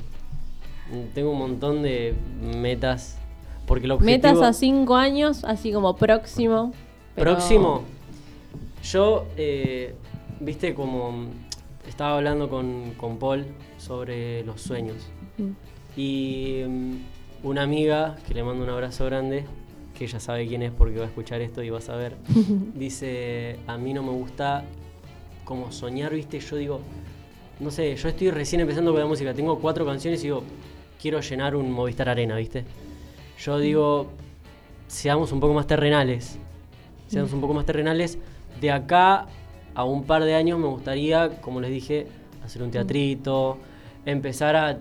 tengo 1.13 1.31
un 1.31 1.37
montón 1.39 1.83
de 1.83 2.13
metas. 2.41 3.17
Porque 3.65 3.85
el 3.85 3.91
objetivo... 3.91 4.15
Metas 4.17 4.41
a 4.41 4.53
cinco 4.53 4.95
años, 4.95 5.43
así 5.45 5.71
como 5.71 5.95
próximo. 5.95 6.73
pero- 7.15 7.31
Próximo. 7.35 7.83
Yo, 8.83 9.27
eh, 9.37 9.93
viste, 10.39 10.73
como 10.73 11.25
estaba 11.87 12.17
hablando 12.17 12.49
con, 12.49 12.93
con 12.97 13.17
Paul 13.19 13.45
sobre 13.77 14.43
los 14.43 14.61
sueños. 14.61 14.95
Mm. 15.37 15.49
Y 15.99 16.63
mm, 16.67 16.93
una 17.43 17.63
amiga, 17.63 18.17
que 18.27 18.33
le 18.33 18.43
mando 18.43 18.63
un 18.63 18.69
abrazo 18.69 19.05
grande, 19.05 19.45
que 19.97 20.05
ella 20.05 20.19
sabe 20.19 20.47
quién 20.47 20.61
es 20.61 20.71
porque 20.71 20.97
va 20.97 21.05
a 21.05 21.07
escuchar 21.07 21.41
esto 21.41 21.63
y 21.63 21.69
va 21.69 21.79
a 21.79 21.81
saber, 21.81 22.15
dice, 22.75 23.57
a 23.67 23.77
mí 23.77 23.93
no 23.93 24.03
me 24.03 24.11
gusta 24.11 24.63
como 25.45 25.71
soñar, 25.71 26.13
viste, 26.13 26.39
yo 26.39 26.55
digo, 26.57 26.81
no 27.59 27.71
sé, 27.71 27.95
yo 27.95 28.07
estoy 28.07 28.31
recién 28.31 28.61
empezando 28.61 28.91
con 28.91 28.99
la 28.99 29.07
música, 29.07 29.33
tengo 29.33 29.59
cuatro 29.59 29.85
canciones 29.85 30.21
y 30.21 30.23
digo, 30.23 30.43
quiero 31.01 31.19
llenar 31.21 31.55
un 31.55 31.71
Movistar 31.71 32.09
Arena, 32.09 32.35
viste. 32.35 32.65
Yo 33.39 33.57
digo, 33.57 34.07
seamos 34.87 35.31
un 35.31 35.39
poco 35.39 35.53
más 35.53 35.67
terrenales, 35.67 36.37
seamos 37.07 37.33
un 37.33 37.41
poco 37.41 37.53
más 37.53 37.65
terrenales. 37.65 38.17
De 38.59 38.71
acá 38.71 39.27
a 39.73 39.83
un 39.85 40.03
par 40.03 40.23
de 40.23 40.35
años 40.35 40.59
me 40.59 40.67
gustaría, 40.67 41.41
como 41.41 41.61
les 41.61 41.71
dije, 41.71 42.07
hacer 42.43 42.61
un 42.61 42.71
teatrito, 42.71 43.57
empezar 44.05 44.55
a 44.55 44.79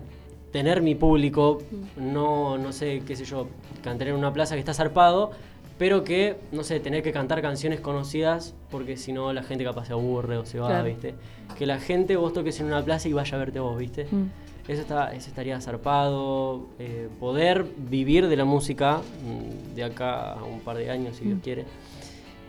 tener 0.52 0.82
mi 0.82 0.94
público, 0.94 1.58
no, 1.96 2.56
no 2.58 2.72
sé, 2.72 3.02
qué 3.06 3.16
sé 3.16 3.24
yo, 3.24 3.48
cantar 3.82 4.08
en 4.08 4.14
una 4.14 4.32
plaza 4.32 4.54
que 4.54 4.60
está 4.60 4.72
zarpado, 4.74 5.30
pero 5.78 6.02
que, 6.04 6.36
no 6.52 6.64
sé, 6.64 6.80
tener 6.80 7.02
que 7.02 7.12
cantar 7.12 7.40
canciones 7.42 7.80
conocidas, 7.80 8.54
porque 8.70 8.96
si 8.96 9.12
no 9.12 9.32
la 9.32 9.42
gente 9.42 9.62
capaz 9.64 9.86
se 9.86 9.92
aburre 9.92 10.36
o 10.38 10.44
se 10.44 10.58
va, 10.58 10.68
Claro. 10.68 10.84
¿viste? 10.86 11.14
Que 11.56 11.66
la 11.66 11.78
gente 11.78 12.16
vos 12.16 12.32
toques 12.32 12.58
en 12.60 12.66
una 12.66 12.84
plaza 12.84 13.08
y 13.08 13.12
vaya 13.12 13.36
a 13.36 13.38
verte 13.38 13.60
vos, 13.60 13.78
¿viste? 13.78 14.06
Mm. 14.10 14.24
Eso, 14.70 14.82
está, 14.82 15.14
eso 15.14 15.28
estaría 15.28 15.58
zarpado, 15.60 16.66
eh, 16.78 17.08
poder 17.20 17.64
vivir 17.76 18.26
de 18.28 18.36
la 18.36 18.44
música 18.44 18.98
mm, 18.98 19.74
de 19.74 19.84
acá 19.84 20.32
a 20.32 20.44
un 20.44 20.60
par 20.60 20.76
de 20.76 20.90
años, 20.90 21.16
si 21.16 21.24
Dios 21.24 21.38
Mm. 21.38 21.42
quiere. 21.42 21.64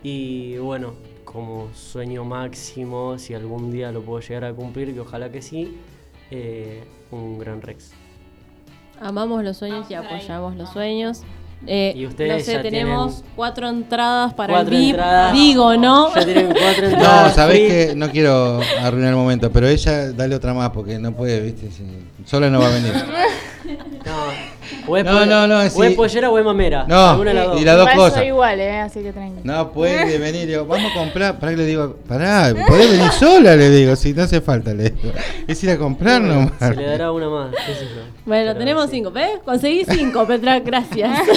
Y 0.02 0.56
bueno, 0.58 0.94
como 1.24 1.68
sueño 1.74 2.24
máximo, 2.24 3.18
si 3.18 3.34
algún 3.34 3.70
día 3.70 3.92
lo 3.92 4.02
puedo 4.02 4.20
llegar 4.20 4.44
a 4.46 4.52
cumplir, 4.52 4.92
que 4.92 5.00
ojalá 5.00 5.30
que 5.30 5.40
sí, 5.42 5.76
eh, 6.30 6.82
un 7.10 7.38
gran 7.38 7.60
Rex. 7.62 7.90
Amamos 9.00 9.42
los 9.44 9.56
sueños 9.56 9.86
y 9.90 9.94
apoyamos 9.94 10.56
los 10.56 10.70
sueños. 10.70 11.22
Eh, 11.66 11.92
Y 11.94 12.06
ustedes 12.06 12.38
no 12.38 12.44
sé, 12.44 12.52
ya 12.54 12.62
tenemos 12.62 13.16
tienen 13.16 13.32
cuatro 13.36 13.68
entradas 13.68 14.32
para 14.32 14.54
cuatro 14.54 14.74
el 14.74 14.80
VIP. 14.80 14.90
entradas. 14.94 15.32
Digo, 15.34 15.76
¿no? 15.76 16.14
Ya 16.14 16.24
tienen 16.24 16.46
cuatro 16.46 16.82
No, 16.88 16.94
entradas. 16.94 17.34
sabés 17.34 17.58
free. 17.58 17.68
que 17.68 17.94
no 17.96 18.10
quiero 18.10 18.60
arruinar 18.82 19.10
el 19.10 19.16
momento, 19.16 19.50
pero 19.52 19.68
ella 19.68 20.10
dale 20.12 20.34
otra 20.34 20.54
más 20.54 20.70
porque 20.70 20.98
no 20.98 21.12
puede, 21.12 21.40
viste, 21.40 21.70
si- 21.70 21.84
sola 22.26 22.48
no 22.48 22.60
va 22.60 22.66
a 22.68 22.70
venir. 22.70 22.92
No, 24.90 24.94
o 24.94 24.96
es, 24.98 25.04
No, 25.04 25.18
po- 25.18 25.26
no, 25.26 25.46
no, 25.46 25.58
o 25.58 25.62
es 25.62 25.72
sí. 25.72 25.94
pollera 25.96 26.30
o 26.30 26.38
es 26.38 26.44
mamera. 26.44 26.84
No, 26.88 27.10
Alguna 27.10 27.30
de 27.30 27.34
las 27.36 27.46
dos. 27.46 27.60
y 27.60 27.64
las 27.64 27.76
dos 27.76 27.90
cosas. 27.90 28.14
soy 28.14 28.26
igual, 28.26 28.60
¿eh? 28.60 28.78
Así 28.80 29.00
que 29.02 29.12
tranqui. 29.12 29.40
No 29.44 29.72
puede 29.72 30.18
venir, 30.18 30.46
digo, 30.46 30.66
vamos 30.66 30.90
a 30.90 30.94
comprar, 30.98 31.38
para 31.38 31.52
que 31.52 31.58
le 31.58 31.66
digo, 31.66 31.96
pará, 32.08 32.52
podés 32.66 32.90
venir 32.90 33.10
sola, 33.12 33.56
le 33.56 33.70
digo, 33.70 33.96
si 33.96 34.12
no 34.12 34.22
hace 34.24 34.40
falta, 34.40 34.74
le 34.74 34.90
digo. 34.90 35.12
Es 35.46 35.62
ir 35.64 35.70
a 35.70 35.78
comprar 35.78 36.20
nomás. 36.20 36.52
Se 36.58 36.74
le 36.74 36.86
dará 36.86 37.12
una 37.12 37.28
más, 37.28 37.50
qué 37.66 37.74
sé 37.74 37.84
yo. 37.84 38.00
Bueno, 38.26 38.46
Pero 38.52 38.58
tenemos 38.58 38.84
sí. 38.86 38.90
cinco, 38.96 39.10
¿ves? 39.10 39.38
Conseguí 39.44 39.84
cinco, 39.88 40.26
Petra, 40.26 40.60
gracias. 40.60 41.10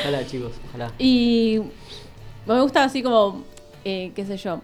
Ojalá, 0.00 0.26
chicos, 0.26 0.52
ojalá. 0.68 0.92
y 0.98 1.60
me 2.46 2.60
gusta 2.60 2.84
así 2.84 3.02
como, 3.02 3.44
eh, 3.84 4.12
qué 4.14 4.24
sé 4.24 4.36
yo, 4.36 4.60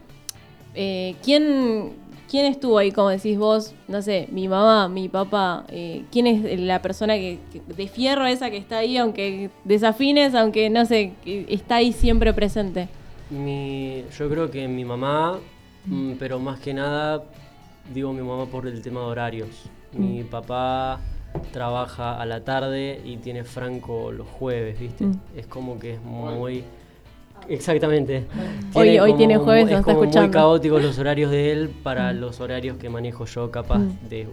eh, 0.75 1.15
¿quién, 1.23 1.93
¿quién 2.37 2.53
estuvo 2.53 2.77
ahí, 2.77 2.93
como 2.93 3.09
decís 3.09 3.39
vos? 3.39 3.75
No 3.89 4.03
sé, 4.03 4.29
mi 4.31 4.47
mamá, 4.47 4.91
mi 4.91 5.09
papá, 5.09 5.65
eh, 5.71 6.05
¿quién 6.13 6.27
es 6.27 6.61
la 6.61 6.83
persona 6.83 7.15
que, 7.15 7.39
que- 7.51 7.63
de 7.67 7.89
fierro 7.89 8.27
esa 8.27 8.51
que 8.51 8.59
está 8.59 8.77
ahí, 8.77 8.99
aunque 8.99 9.49
desafines, 9.65 10.35
aunque 10.35 10.69
no 10.69 10.85
sé, 10.85 11.15
está 11.25 11.77
ahí 11.77 11.95
siempre 11.95 12.35
presente? 12.35 12.91
Mi, 13.31 14.05
yo 14.19 14.29
creo 14.29 14.51
que 14.51 14.69
mi 14.69 14.85
mamá, 14.85 15.39
mm, 15.87 16.13
pero 16.19 16.39
más 16.39 16.61
que 16.61 16.75
nada, 16.75 17.25
digo 17.95 18.13
mi 18.13 18.21
mamá 18.21 18.45
por 18.45 18.67
el 18.67 18.83
tema 18.83 19.01
de 19.01 19.07
horarios. 19.07 19.71
Mi 19.95 20.23
Mm. 20.23 20.27
papá 20.27 21.01
trabaja 21.53 22.21
a 22.21 22.27
la 22.27 22.45
tarde 22.45 23.01
y 23.03 23.17
tiene 23.17 23.45
franco 23.45 24.13
los 24.13 24.27
jueves, 24.29 24.79
¿viste? 24.79 25.07
Mm. 25.07 25.21
Es 25.35 25.47
como 25.47 25.79
que 25.79 25.95
es 25.95 26.03
muy... 26.03 26.65
Exactamente. 27.49 28.25
Hoy- 28.75 28.99
hoy 28.99 29.11
como 29.11 29.17
tiene 29.19 29.37
jueves, 29.39 29.65
muy- 29.65 29.73
nos 29.73 29.73
es 29.73 29.79
está 29.81 29.93
como 29.93 29.99
muy 29.99 30.07
escuchando. 30.09 30.33
caóticos 30.39 30.83
los 30.83 30.99
horarios 30.99 31.31
de 31.31 31.53
él 31.53 31.71
para 31.83 32.13
Mm. 32.13 32.17
los 32.21 32.41
horarios 32.41 32.77
que 32.79 32.89
manejo 32.89 33.25
yo, 33.27 33.51
capaz 33.51 33.79
Mm. 33.79 34.09
de 34.09 34.27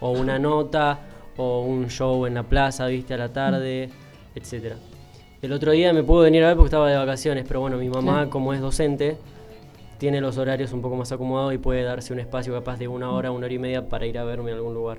o 0.00 0.10
una 0.12 0.38
nota 0.38 0.98
o 1.36 1.62
un 1.62 1.88
show 1.88 2.26
en 2.26 2.34
la 2.34 2.42
plaza, 2.42 2.86
¿viste? 2.86 3.14
A 3.14 3.16
la 3.18 3.28
tarde, 3.32 3.88
etcétera. 4.34 4.76
El 5.40 5.52
otro 5.52 5.72
día 5.72 5.92
me 5.92 6.02
pudo 6.02 6.20
venir 6.22 6.44
a 6.44 6.48
ver 6.48 6.56
porque 6.56 6.68
estaba 6.68 6.88
de 6.90 6.96
vacaciones, 6.96 7.44
pero 7.46 7.60
bueno, 7.60 7.76
mi 7.76 7.88
mamá, 7.88 8.28
como 8.30 8.52
es 8.52 8.60
docente, 8.60 9.16
tiene 9.98 10.20
los 10.20 10.36
horarios 10.38 10.72
un 10.72 10.82
poco 10.82 10.96
más 10.96 11.10
acomodados 11.12 11.54
y 11.54 11.58
puede 11.58 11.82
darse 11.84 12.12
un 12.12 12.18
espacio 12.20 12.52
capaz 12.52 12.76
de 12.78 12.88
una 12.88 13.10
hora, 13.10 13.30
una 13.30 13.46
hora 13.46 13.54
y 13.54 13.58
media 13.58 13.88
para 13.88 14.04
ir 14.06 14.18
a 14.18 14.24
verme 14.24 14.50
a 14.50 14.54
algún 14.54 14.74
lugar. 14.74 14.98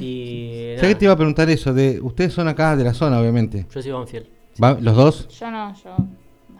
Y 0.00 0.74
¿Sabés 0.76 0.94
que 0.94 0.98
te 1.00 1.04
iba 1.06 1.14
a 1.14 1.16
preguntar 1.16 1.48
eso? 1.50 1.72
de 1.74 2.00
Ustedes 2.00 2.32
son 2.32 2.48
acá 2.48 2.76
de 2.76 2.84
la 2.84 2.94
zona, 2.94 3.20
obviamente. 3.20 3.66
yo 3.72 3.82
soy 3.82 3.90
Banfield. 3.92 4.26
¿Va- 4.62 4.78
¿Los 4.80 4.96
dos? 4.96 5.28
Yo 5.28 5.50
no, 5.50 5.74
yo 5.74 5.96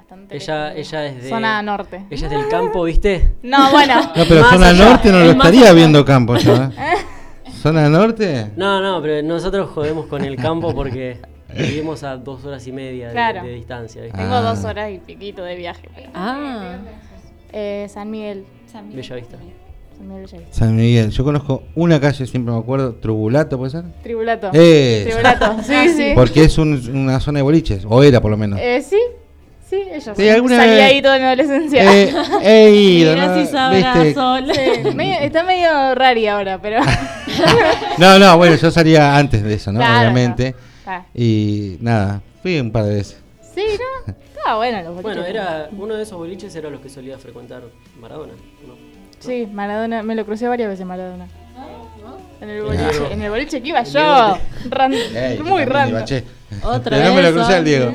bastante. 0.08 0.36
Ella, 0.36 0.68
lejos. 0.74 0.92
ella 0.92 1.06
es 1.06 1.22
de... 1.22 1.28
Zona 1.28 1.62
norte. 1.62 2.04
Ella 2.10 2.26
es 2.26 2.30
del 2.32 2.48
campo, 2.48 2.84
¿viste? 2.84 3.32
No, 3.42 3.70
bueno. 3.70 3.94
No, 4.16 4.24
pero 4.28 4.40
Más 4.40 4.50
zona 4.52 4.68
allá. 4.70 4.84
norte 4.88 5.12
no 5.12 5.18
lo 5.20 5.30
estaría 5.32 5.60
allá. 5.62 5.72
viendo 5.74 6.04
campo 6.04 6.36
yo. 6.36 6.54
¿eh? 6.56 6.70
¿Zona 7.60 7.88
norte? 7.88 8.50
No, 8.56 8.80
no, 8.80 9.02
pero 9.02 9.22
nosotros 9.26 9.70
jodemos 9.70 10.06
con 10.06 10.24
el 10.24 10.36
campo 10.36 10.74
porque 10.74 11.18
vivimos 11.56 12.02
a 12.04 12.16
dos 12.16 12.44
horas 12.44 12.66
y 12.66 12.72
media 12.72 13.08
de, 13.08 13.12
Claro. 13.12 13.42
de 13.42 13.50
distancia. 13.54 14.02
¿viste? 14.02 14.16
Tengo 14.18 14.34
Ah. 14.34 14.40
dos 14.42 14.64
horas 14.64 14.90
y 14.92 14.98
piquito 14.98 15.42
de 15.42 15.56
viaje. 15.56 15.88
pero- 15.94 16.10
Ah, 16.14 16.76
Eh, 17.52 17.86
San 17.88 18.10
Miguel. 18.10 18.44
San 18.70 18.90
Bella 18.94 19.16
Vista. 19.16 19.36
San 19.96 20.06
Miguel 20.08 20.26
Bellavista. 20.26 20.54
San 20.56 20.76
Miguel. 20.76 21.10
Yo 21.10 21.24
conozco 21.24 21.62
una 21.74 21.98
calle, 21.98 22.26
siempre 22.26 22.52
me 22.52 22.58
acuerdo, 22.60 22.94
Tribulato, 22.96 23.56
¿puede 23.58 23.70
ser? 23.70 23.84
Tribulato. 24.02 24.50
Eh, 24.52 25.04
Tribulato, 25.06 25.56
sí, 25.62 25.88
sí. 25.96 26.12
Porque 26.14 26.44
es 26.44 26.56
un- 26.58 26.80
una 26.94 27.18
zona 27.20 27.38
de 27.38 27.42
boliches, 27.42 27.84
o 27.88 28.02
era 28.02 28.20
por 28.20 28.30
lo 28.30 28.36
menos. 28.36 28.60
Eh, 28.62 28.80
sí, 28.82 29.00
sí, 29.68 29.82
ellos. 29.92 30.16
Sí, 30.16 30.28
alguna 30.28 30.56
Salí 30.56 30.72
ahí 30.80 31.02
toda 31.02 31.18
mi 31.18 31.24
adolescencia. 31.24 31.82
Eh, 31.94 32.14
he 32.42 32.70
ido, 32.74 33.14
Mira 33.14 33.26
¿no? 33.28 33.34
si 33.34 33.46
sabrá 33.46 33.94
¿Viste? 33.94 34.14
sol. 34.14 34.44
Sí, 34.52 34.94
medio- 34.94 35.20
está 35.20 35.42
medio 35.42 35.94
rari 35.94 36.26
ahora, 36.26 36.58
pero. 36.60 36.80
No, 37.98 38.18
no, 38.18 38.36
bueno, 38.36 38.56
yo 38.56 38.70
salía 38.70 39.16
antes 39.16 39.42
de 39.42 39.54
eso, 39.54 39.70
¿no? 39.72 39.78
Claro, 39.80 39.98
Obviamente. 40.00 40.54
Ah. 40.86 41.02
Y 41.14 41.76
nada, 41.80 42.20
fui 42.42 42.58
un 42.58 42.70
par 42.72 42.84
de 42.84 42.94
veces. 42.94 43.18
Sí, 43.54 43.62
¿no? 44.06 44.12
Estaba 44.36 44.56
bueno 44.56 44.78
los 44.82 44.94
boliches. 45.02 45.02
Bueno, 45.02 45.24
era 45.26 45.68
uno 45.76 45.94
de 45.96 46.02
esos 46.04 46.16
boliches 46.18 46.54
era 46.54 46.70
los 46.70 46.80
que 46.80 46.88
solía 46.88 47.18
frecuentar 47.18 47.62
Maradona. 48.00 48.32
¿no? 48.66 48.74
Sí, 49.18 49.48
Maradona, 49.52 50.02
me 50.02 50.14
lo 50.14 50.24
crucé 50.24 50.46
varias 50.48 50.68
veces 50.70 50.86
Maradona. 50.86 51.26
En 52.40 52.48
el 52.50 52.62
boliche, 52.62 52.84
en 53.12 53.22
el 53.22 53.30
boliche 53.30 53.60
que 53.60 53.68
iba 53.68 53.82
yo. 53.82 53.90
Diego 54.00 54.38
Ran- 54.70 54.92
Ey, 54.92 55.38
yo 55.38 55.44
muy 55.44 55.64
random. 55.64 56.04
Otra 56.62 56.98
no 57.04 57.14
me 57.14 57.22
vez. 57.22 57.30
lo 57.30 57.36
crucé 57.36 57.54
al 57.54 57.64
Diego. 57.64 57.92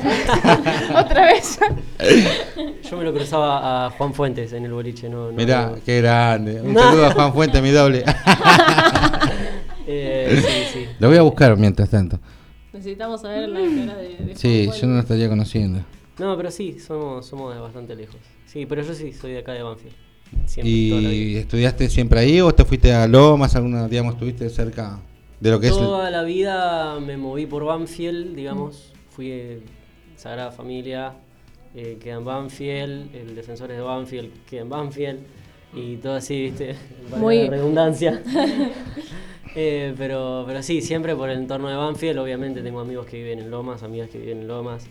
Otra 0.95 1.25
vez. 1.27 1.59
Yo 2.89 2.97
me 2.97 3.03
lo 3.03 3.13
cruzaba 3.13 3.85
a 3.87 3.89
Juan 3.91 4.13
Fuentes 4.13 4.53
en 4.53 4.65
el 4.65 4.73
boliche, 4.73 5.09
no. 5.09 5.27
no 5.27 5.33
Mirá, 5.33 5.71
no. 5.71 5.77
qué 5.85 6.01
grande. 6.01 6.61
Un 6.61 6.75
saludo 6.75 7.05
a 7.07 7.11
Juan 7.11 7.33
Fuente, 7.33 7.61
mi 7.61 7.71
doble. 7.71 8.03
Eh, 9.87 10.41
sí, 10.41 10.79
sí. 10.79 10.85
Lo 10.99 11.09
voy 11.09 11.17
a 11.17 11.21
buscar 11.23 11.57
mientras 11.57 11.89
tanto. 11.89 12.19
Necesitamos 12.71 13.21
saber 13.21 13.49
la 13.49 13.59
cara 13.59 13.97
de, 13.99 14.15
de 14.17 14.35
Sí, 14.35 14.65
Juan 14.67 14.79
yo 14.79 14.87
no 14.87 14.93
lo 14.95 14.99
estaría 15.01 15.29
conociendo. 15.29 15.83
No, 16.19 16.37
pero 16.37 16.51
sí, 16.51 16.77
somos, 16.79 17.25
somos 17.25 17.53
de 17.53 17.59
bastante 17.59 17.95
lejos. 17.95 18.15
Sí, 18.45 18.65
pero 18.65 18.81
yo 18.83 18.93
sí 18.93 19.11
soy 19.13 19.31
de 19.33 19.39
acá 19.39 19.53
de 19.53 19.63
Banfield. 19.63 19.95
Siempre, 20.45 21.01
la. 21.01 21.13
¿Y 21.13 21.35
estudiaste 21.37 21.89
siempre 21.89 22.19
ahí 22.19 22.39
o 22.41 22.51
te 22.53 22.65
fuiste 22.65 22.93
a 22.93 23.07
Lomas? 23.07 23.55
¿Alguna, 23.55 23.87
digamos, 23.87 24.13
estuviste 24.13 24.49
cerca 24.49 24.99
de 25.43 25.51
lo 25.51 25.59
que 25.59 25.67
es? 25.67 25.73
el- 25.73 25.79
Toda 25.79 26.09
la 26.09 26.23
vida 26.23 26.99
me 26.99 27.17
moví 27.17 27.45
por 27.45 27.65
Banfield, 27.65 28.35
digamos. 28.35 28.93
Fui 29.09 29.29
eh, 29.31 29.59
Sagrada 30.15 30.51
Familia, 30.51 31.13
eh, 31.75 31.97
queda 32.01 32.15
en 32.15 32.25
Banfield, 32.25 33.13
el 33.15 33.35
Defensores 33.35 33.75
de 33.77 33.83
Banfield 33.83 34.31
queda 34.49 34.61
en 34.61 34.69
Banfield, 34.69 35.19
y 35.73 35.97
todo 35.97 36.13
así, 36.15 36.43
¿viste? 36.43 36.75
Valga 37.09 37.17
Muy- 37.17 37.43
la 37.45 37.49
redundancia. 37.51 38.21
Eh, 39.55 39.93
pero, 39.99 40.45
pero 40.47 40.63
sí, 40.63 40.81
siempre 40.81 41.15
por 41.15 41.29
el 41.29 41.37
entorno 41.37 41.69
de 41.69 41.75
Banfield. 41.75 42.17
Obviamente 42.17 42.61
tengo 42.63 42.79
amigos 42.79 43.05
que 43.05 43.17
viven 43.17 43.37
en 43.37 43.51
Lomas, 43.51 43.83
amigas 43.83 44.09
que 44.09 44.17
viven 44.17 44.39
en 44.41 44.47
Lomas, 44.47 44.87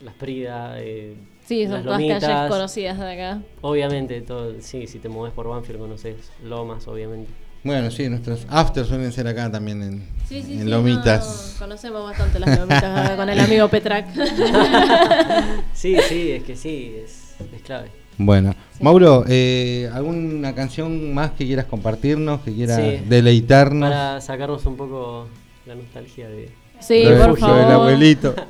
Las 0.00 0.14
Prida, 0.14 0.74
eh, 0.80 1.14
Sí, 1.44 1.62
son 1.66 1.74
Las 1.74 1.84
todas 1.84 2.00
Lomitas. 2.00 2.24
calles 2.24 2.50
conocidas 2.50 2.98
de 2.98 3.12
acá. 3.12 3.42
Obviamente, 3.60 4.20
todo, 4.22 4.54
sí, 4.60 4.88
si 4.88 4.98
te 4.98 5.08
mueves 5.08 5.32
por 5.34 5.46
Banfield 5.46 5.78
conoces 5.78 6.32
Lomas, 6.42 6.88
obviamente. 6.88 7.30
Bueno, 7.64 7.90
sí, 7.90 8.08
nuestros 8.08 8.44
afters 8.48 8.88
suelen 8.88 9.12
ser 9.12 9.26
acá 9.28 9.50
también 9.50 9.82
en, 9.82 9.98
Sí, 10.28 10.42
sí, 10.42 10.54
en 10.54 10.62
sí, 10.64 10.68
Lomitas. 10.68 11.52
no, 11.54 11.58
conocemos 11.66 12.02
bastante 12.04 12.38
las 12.40 12.58
lomitas 12.58 13.10
con 13.16 13.28
el 13.28 13.38
amigo 13.40 13.68
Petrak. 13.68 14.06
Sí, 15.74 15.96
sí, 16.08 16.30
es 16.32 16.42
que 16.44 16.56
sí, 16.56 16.94
es, 17.04 17.34
es 17.54 17.62
clave. 17.62 17.90
Bueno, 18.18 18.54
Mauro, 18.80 19.24
eh, 19.28 19.88
¿alguna 19.92 20.54
canción 20.54 21.12
más 21.14 21.32
que 21.32 21.46
quieras 21.46 21.64
compartirnos, 21.66 22.40
que 22.42 22.52
quieras 22.54 22.78
Sí. 22.80 23.04
deleitarnos? 23.08 23.88
Para 23.90 24.20
sacarnos 24.20 24.64
un 24.66 24.76
poco 24.76 25.28
la 25.66 25.74
nostalgia 25.74 26.28
de. 26.28 26.50
Sí, 26.80 27.04
Del 27.04 27.16
por 27.16 27.26
refugio 27.28 27.46
favor. 27.46 27.62
del 27.62 27.72
abuelito. 27.72 28.34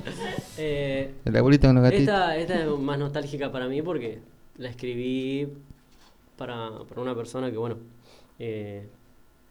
Eh, 0.64 1.14
El 1.24 1.36
abuelito 1.36 1.66
con 1.66 1.74
los 1.76 1.82
gatitos. 1.82 2.02
esta, 2.02 2.36
esta 2.36 2.54
es 2.60 2.68
más 2.78 2.96
nostálgica 2.96 3.50
para 3.50 3.66
mí 3.66 3.82
porque 3.82 4.20
la 4.58 4.68
escribí 4.68 5.48
para, 6.36 6.70
para 6.88 7.00
una 7.00 7.16
persona 7.16 7.50
que, 7.50 7.56
bueno, 7.56 7.78
eh, 8.38 8.86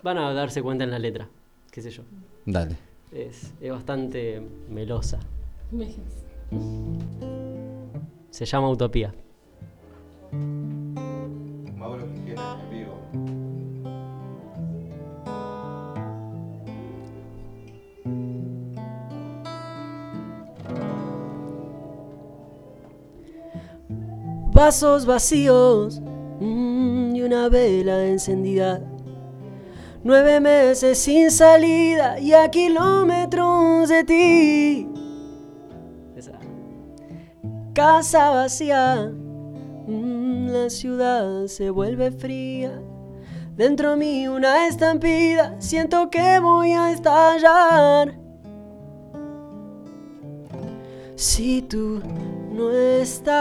van 0.04 0.18
a 0.18 0.34
darse 0.34 0.62
cuenta 0.62 0.84
en 0.84 0.92
la 0.92 1.00
letra, 1.00 1.30
qué 1.72 1.82
sé 1.82 1.92
yo. 1.92 2.04
Dale. 2.46 2.76
Es, 3.12 3.54
es 3.62 3.72
bastante 3.72 4.42
melosa. 4.70 5.20
Se 8.30 8.46
llama 8.46 8.70
Utopía. 8.70 9.14
Mauro 11.76 12.08
Quijera, 12.14 12.58
en 12.62 12.70
vivo. 12.70 12.98
Vasos 24.54 25.06
vacíos 25.06 26.02
mm, 26.40 27.16
y 27.16 27.22
una 27.24 27.50
vela 27.50 28.06
encendida. 28.06 28.91
Nueve 30.04 30.40
meses 30.40 30.98
sin 30.98 31.30
salida 31.30 32.20
y 32.20 32.34
a 32.34 32.50
kilómetros 32.50 33.88
de 33.88 34.04
ti. 34.04 34.90
Esa. 36.16 36.40
Casa 37.74 38.32
vacía, 38.32 39.12
mm, 39.88 40.48
la 40.50 40.72
ciudad 40.72 41.46
se 41.46 41.70
vuelve 41.70 42.12
fría. 42.12 42.82
Dentro 43.56 43.96
mí 43.96 44.28
una 44.28 44.68
estampida, 44.68 45.56
siento 45.60 46.10
que 46.10 46.40
voy 46.40 46.72
a 46.72 46.92
estallar. 46.92 48.18
Si 51.16 51.62
tú 51.62 52.02
no 52.52 52.72
estás. 52.72 53.32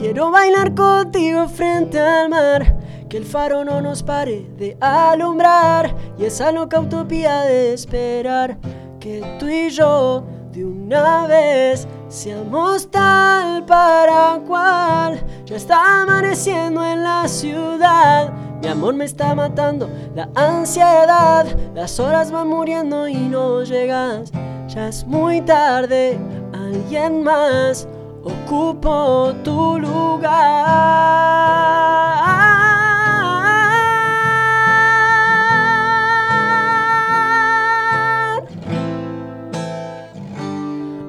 Quiero 0.00 0.30
bailar 0.30 0.74
contigo 0.74 1.46
frente 1.46 2.00
al 2.00 2.30
mar, 2.30 2.74
que 3.10 3.18
el 3.18 3.26
faro 3.26 3.66
no 3.66 3.82
nos 3.82 4.02
pare 4.02 4.46
de 4.56 4.74
alumbrar 4.80 5.94
y 6.18 6.24
esa 6.24 6.50
loca 6.52 6.80
utopía 6.80 7.42
de 7.42 7.74
esperar 7.74 8.56
que 8.98 9.20
tú 9.38 9.46
y 9.46 9.68
yo 9.68 10.24
de 10.52 10.64
una 10.64 11.26
vez 11.26 11.86
seamos 12.08 12.90
tal 12.90 13.66
para 13.66 14.40
cual. 14.48 15.22
Ya 15.44 15.56
está 15.56 16.00
amaneciendo 16.00 16.82
en 16.82 17.02
la 17.02 17.28
ciudad, 17.28 18.32
mi 18.62 18.68
amor 18.68 18.94
me 18.94 19.04
está 19.04 19.34
matando 19.34 19.90
la 20.14 20.30
ansiedad, 20.34 21.44
las 21.74 22.00
horas 22.00 22.32
van 22.32 22.48
muriendo 22.48 23.06
y 23.06 23.16
no 23.16 23.64
llegas. 23.64 24.32
Ya 24.66 24.88
es 24.88 25.06
muy 25.06 25.42
tarde, 25.42 26.18
alguien 26.54 27.22
más 27.22 27.86
ocupo 28.30 29.34
tu 29.44 29.78
lugar. 29.78 30.30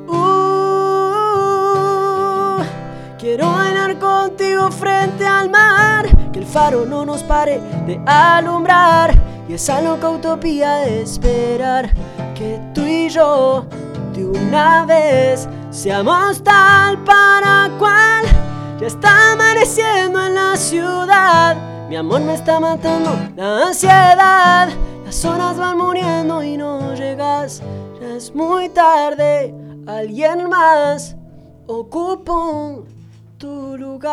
Uh, 0.08 2.62
quiero 3.18 3.52
bailar 3.52 3.98
contigo 4.00 4.72
frente 4.72 5.26
al 5.26 5.50
mar, 5.50 6.06
que 6.32 6.40
el 6.40 6.46
faro 6.46 6.86
no 6.86 7.06
nos 7.06 7.24
pare 7.24 7.60
de 7.86 8.00
alumbrar 8.06 9.14
y 9.48 9.54
esa 9.54 9.82
loca 9.82 10.10
utopía 10.10 10.76
de 10.78 11.02
esperar 11.02 11.92
que 12.36 12.60
tú 12.74 12.86
y 12.86 13.10
yo 13.10 13.66
de 14.14 14.26
una 14.26 14.86
vez 14.86 15.48
seamos 15.72 16.44
tal 16.44 17.04
para 17.04 17.72
cual. 17.80 18.26
Ya 18.80 18.88
está 18.88 19.34
amaneciendo 19.34 20.26
en 20.26 20.36
la 20.36 20.58
ciudad, 20.58 21.88
mi 21.88 21.96
amor 21.96 22.22
me 22.22 22.34
está 22.34 22.60
matando 22.60 23.12
la 23.36 23.68
ansiedad. 23.68 24.70
Las 25.06 25.26
horas 25.26 25.58
van 25.58 25.78
muriendo 25.78 26.44
y 26.44 26.58
no 26.58 26.94
llegas, 26.96 27.62
ya 28.00 28.16
es 28.16 28.34
muy 28.34 28.70
tarde. 28.70 29.54
Alguien 29.88 30.50
más 30.50 31.16
ocupo 31.68 32.86
tu 33.38 33.78
lugar. 33.78 34.12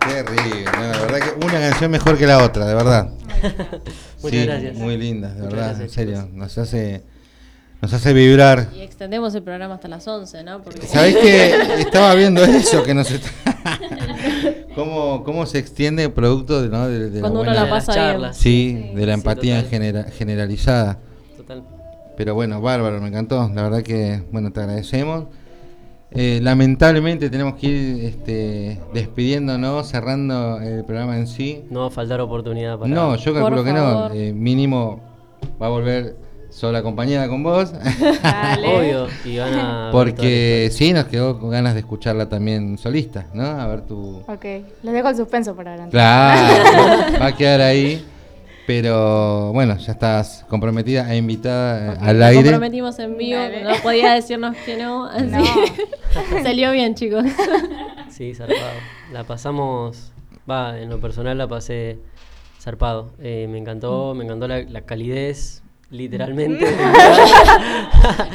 Terrible, 0.00 0.64
no, 0.64 0.80
la 0.80 0.98
verdad 0.98 1.18
que 1.18 1.32
una 1.44 1.60
canción 1.60 1.90
mejor 1.90 2.16
que 2.18 2.26
la 2.26 2.38
otra, 2.44 2.66
de 2.66 2.74
verdad. 2.74 3.10
Muchas 4.22 4.30
Sí, 4.40 4.46
gracias. 4.46 4.76
Muy 4.76 4.96
linda, 4.96 5.28
de 5.28 5.34
Muchas 5.34 5.50
verdad, 5.52 5.66
gracias, 5.68 5.88
en 5.88 5.90
serio. 5.94 6.28
Nos 6.32 6.58
hace, 6.58 7.02
nos 7.80 7.92
hace 7.92 8.12
vibrar. 8.12 8.68
Y 8.74 8.80
extendemos 8.80 9.34
el 9.34 9.42
programa 9.42 9.74
hasta 9.74 9.88
las 9.88 10.06
11, 10.06 10.42
¿no? 10.44 10.62
Porque... 10.62 10.86
¿Sabés 10.86 11.16
que 11.16 11.54
estaba 11.80 12.14
viendo 12.14 12.42
eso? 12.44 12.82
Que 12.82 12.94
nos 12.94 13.10
está- 13.10 13.30
¿Cómo, 14.74 15.24
¿Cómo 15.24 15.44
se 15.46 15.58
extiende 15.58 16.04
el 16.04 16.12
producto 16.12 16.62
de, 16.62 16.68
¿no? 16.68 16.86
de, 16.88 17.10
de 17.10 17.20
Cuando 17.20 17.40
uno 17.40 17.50
buena- 17.50 17.64
la 17.64 17.70
pasa 17.70 17.92
De 17.92 17.98
las 17.98 18.06
bien. 18.06 18.12
charlas. 18.14 18.36
Sí, 18.36 18.78
Sí, 18.90 18.94
de 18.94 19.06
la 19.06 19.14
sí, 19.14 19.18
empatía 19.20 19.62
genera- 19.64 20.04
generalizada. 20.04 20.98
Total. 21.36 21.62
Pero 22.16 22.34
bueno, 22.34 22.60
bárbaro, 22.60 23.00
me 23.00 23.08
encantó. 23.08 23.50
La 23.54 23.62
verdad 23.62 23.82
que, 23.82 24.22
bueno, 24.32 24.52
te 24.52 24.60
agradecemos. 24.60 25.26
Eh, 26.10 26.40
lamentablemente 26.42 27.28
tenemos 27.28 27.54
que 27.54 27.66
ir 27.66 28.04
este, 28.04 28.80
despidiéndonos, 28.94 29.88
cerrando 29.88 30.58
el 30.60 30.84
programa 30.84 31.18
en 31.18 31.26
sí. 31.26 31.64
No 31.70 31.80
va 31.80 31.86
a 31.88 31.90
faltar 31.90 32.20
oportunidad 32.20 32.78
para. 32.78 32.92
No, 32.92 33.16
yo 33.16 33.34
calculo 33.34 33.62
que 33.62 33.72
no. 33.72 34.10
Eh, 34.12 34.32
mínimo 34.32 35.00
va 35.60 35.66
a 35.66 35.70
volver 35.70 36.16
sola 36.50 36.78
acompañada 36.78 37.28
con 37.28 37.42
vos. 37.42 37.72
Obvio. 38.64 39.06
Y 39.24 39.38
van 39.38 39.54
a. 39.54 39.84
ver 39.84 39.92
Porque 39.92 40.70
sí, 40.72 40.92
nos 40.92 41.04
quedó 41.06 41.38
con 41.38 41.50
ganas 41.50 41.74
de 41.74 41.80
escucharla 41.80 42.28
también 42.28 42.78
solista, 42.78 43.26
¿no? 43.34 43.44
A 43.44 43.66
ver 43.66 43.82
tu... 43.82 44.22
Ok, 44.26 44.44
les 44.82 44.94
dejo 44.94 45.08
el 45.08 45.16
suspenso 45.16 45.54
por 45.54 45.68
adelante. 45.68 45.90
Claro, 45.90 47.18
va 47.20 47.26
a 47.26 47.36
quedar 47.36 47.60
ahí. 47.60 48.04
Pero 48.68 49.50
bueno, 49.54 49.78
ya 49.78 49.92
estás 49.92 50.44
comprometida 50.46 51.10
e 51.10 51.16
invitada 51.16 51.94
eh, 51.94 51.98
al 52.02 52.18
Nos 52.18 52.28
aire. 52.28 52.42
comprometimos 52.50 52.98
en 52.98 53.16
vivo, 53.16 53.40
no 53.64 53.74
podía 53.82 54.12
decirnos 54.12 54.54
que 54.66 54.76
no. 54.76 55.06
Así. 55.10 55.32
Salió 56.42 56.70
bien, 56.72 56.94
chicos. 56.94 57.24
Sí, 58.10 58.34
zarpado. 58.34 58.60
La 59.12 59.24
pasamos, 59.24 60.12
va, 60.50 60.78
en 60.78 60.90
lo 60.90 61.00
personal 61.00 61.38
la 61.38 61.48
pasé 61.48 61.98
zarpado. 62.60 63.12
Eh, 63.22 63.46
me 63.48 63.56
encantó, 63.56 64.12
me 64.14 64.24
encantó 64.24 64.46
la, 64.48 64.60
la 64.64 64.82
calidez, 64.82 65.62
literalmente. 65.90 66.66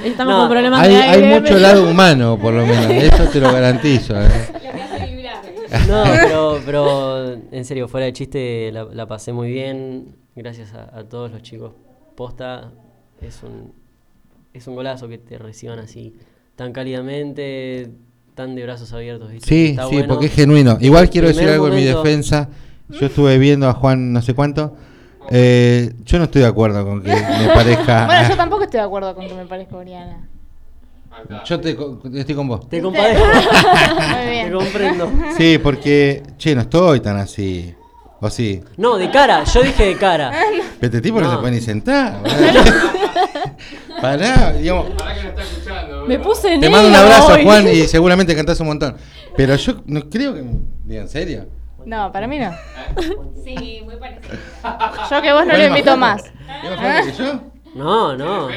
Estamos 0.03 0.34
No, 0.34 0.39
con 0.39 0.49
problemas 0.49 0.81
Hay, 0.81 0.89
de 0.95 1.01
hay 1.01 1.10
aire. 1.22 1.27
mucho 1.41 1.43
pero- 1.43 1.60
lado 1.60 1.89
humano, 1.91 2.39
por 2.41 2.53
lo 2.55 2.65
menos. 2.65 2.89
Eso 2.91 3.26
te 3.26 3.39
lo 3.39 3.51
garantizo. 3.53 4.15
eh. 4.19 4.27
No, 5.88 6.03
pero, 6.05 6.60
pero 6.65 7.34
en 7.51 7.65
serio, 7.65 7.88
fuera 7.88 8.05
de 8.07 8.14
chiste, 8.14 8.72
la, 8.72 8.85
la 8.85 9.05
pasé 9.05 9.31
muy 9.34 9.51
bien. 9.51 10.15
Gracias 10.35 10.73
a, 10.73 10.97
a 10.97 11.03
todos 11.03 11.31
los 11.31 11.41
chicos. 11.41 11.73
Posta, 12.15 12.72
es 13.22 13.41
un, 13.43 13.73
es 14.53 14.68
un 14.68 14.76
golazo 14.76 15.07
que 15.07 15.18
te 15.18 15.38
reciban 15.38 15.80
así, 15.80 16.15
tan 16.55 16.73
cálidamente, 16.73 17.91
tan 18.35 18.55
de 18.55 18.64
brazos 18.64 18.91
abiertos. 18.93 19.31
¿viste? 19.31 19.47
Sí, 19.47 19.65
Está 19.72 19.88
sí, 19.88 19.95
bueno. 19.95 20.07
porque 20.10 20.26
es 20.27 20.34
genuino. 20.34 20.77
Igual 20.80 21.10
quiero 21.10 21.27
decir 21.27 21.47
algo 21.49 21.68
en 21.68 21.76
mi 21.76 21.84
defensa. 21.84 22.49
Yo 22.89 23.05
estuve 23.07 23.38
viendo 23.38 23.68
a 23.68 23.73
Juan 23.73 24.11
no 24.14 24.22
sé 24.22 24.34
cuánto. 24.34 24.76
Eh, 25.31 25.93
yo 26.03 26.18
no 26.18 26.26
estoy 26.26 26.41
de 26.41 26.47
acuerdo 26.47 26.84
con 26.85 27.01
que 27.01 27.10
me 27.10 27.47
parezca. 27.53 28.05
Bueno, 28.07 28.30
yo 28.30 28.35
tampoco 28.35 28.64
estoy 28.64 28.80
de 28.80 28.85
acuerdo 28.85 29.15
con 29.15 29.26
que 29.27 29.34
me 29.34 29.45
parezca 29.45 29.77
Oriana. 29.77 30.27
Yo 31.45 31.60
te, 31.61 31.76
co- 31.76 32.01
estoy 32.14 32.35
con 32.35 32.47
vos. 32.47 32.68
Te 32.68 32.81
compadezco. 32.81 33.23
Muy 34.18 34.30
bien. 34.31 34.47
Te 34.47 34.53
comprendo. 34.53 35.11
Sí, 35.38 35.57
porque, 35.60 36.23
che, 36.38 36.55
no 36.55 36.61
estoy 36.61 36.99
tan 36.99 37.18
así. 37.18 37.73
¿O 38.23 38.29
sí? 38.29 38.63
No, 38.77 38.95
de 38.97 39.11
cara, 39.11 39.43
yo 39.43 39.61
dije 39.61 39.85
de 39.85 39.97
cara. 39.97 40.31
Pero 40.79 40.93
este 40.95 41.01
tipo 41.01 41.19
no, 41.19 41.27
No. 41.27 41.31
se 41.33 41.37
puede 41.39 41.55
ni 41.55 41.59
sentar. 41.59 42.21
Pará, 44.01 44.53
digamos. 44.53 44.85
Me 46.07 46.17
puse 46.19 46.57
Te 46.57 46.69
mando 46.69 46.87
un 46.87 46.95
abrazo, 46.95 47.33
hoy. 47.33 47.43
Juan, 47.43 47.67
y 47.67 47.81
seguramente 47.87 48.33
cantás 48.33 48.57
un 48.61 48.67
montón. 48.67 48.95
Pero 49.35 49.57
yo 49.57 49.81
no 49.87 50.09
creo 50.09 50.33
que. 50.33 50.41
Diga, 50.85 51.01
¿en 51.01 51.09
serio? 51.09 51.47
No, 51.85 52.13
para 52.13 52.25
mí 52.27 52.39
no. 52.39 52.51
Sí, 53.43 53.81
muy 53.83 53.97
parecido. 53.97 54.35
Yo 55.11 55.21
que 55.21 55.33
vos 55.33 55.41
no 55.41 55.51
Bueno, 55.51 55.57
lo 55.57 55.65
invito 55.65 55.97
más. 55.97 56.23
¿Es 56.63 56.69
más 56.69 56.79
fuerte 56.79 57.11
que 57.11 57.17
yo? 57.17 57.41
No, 57.75 58.15
no. 58.15 58.47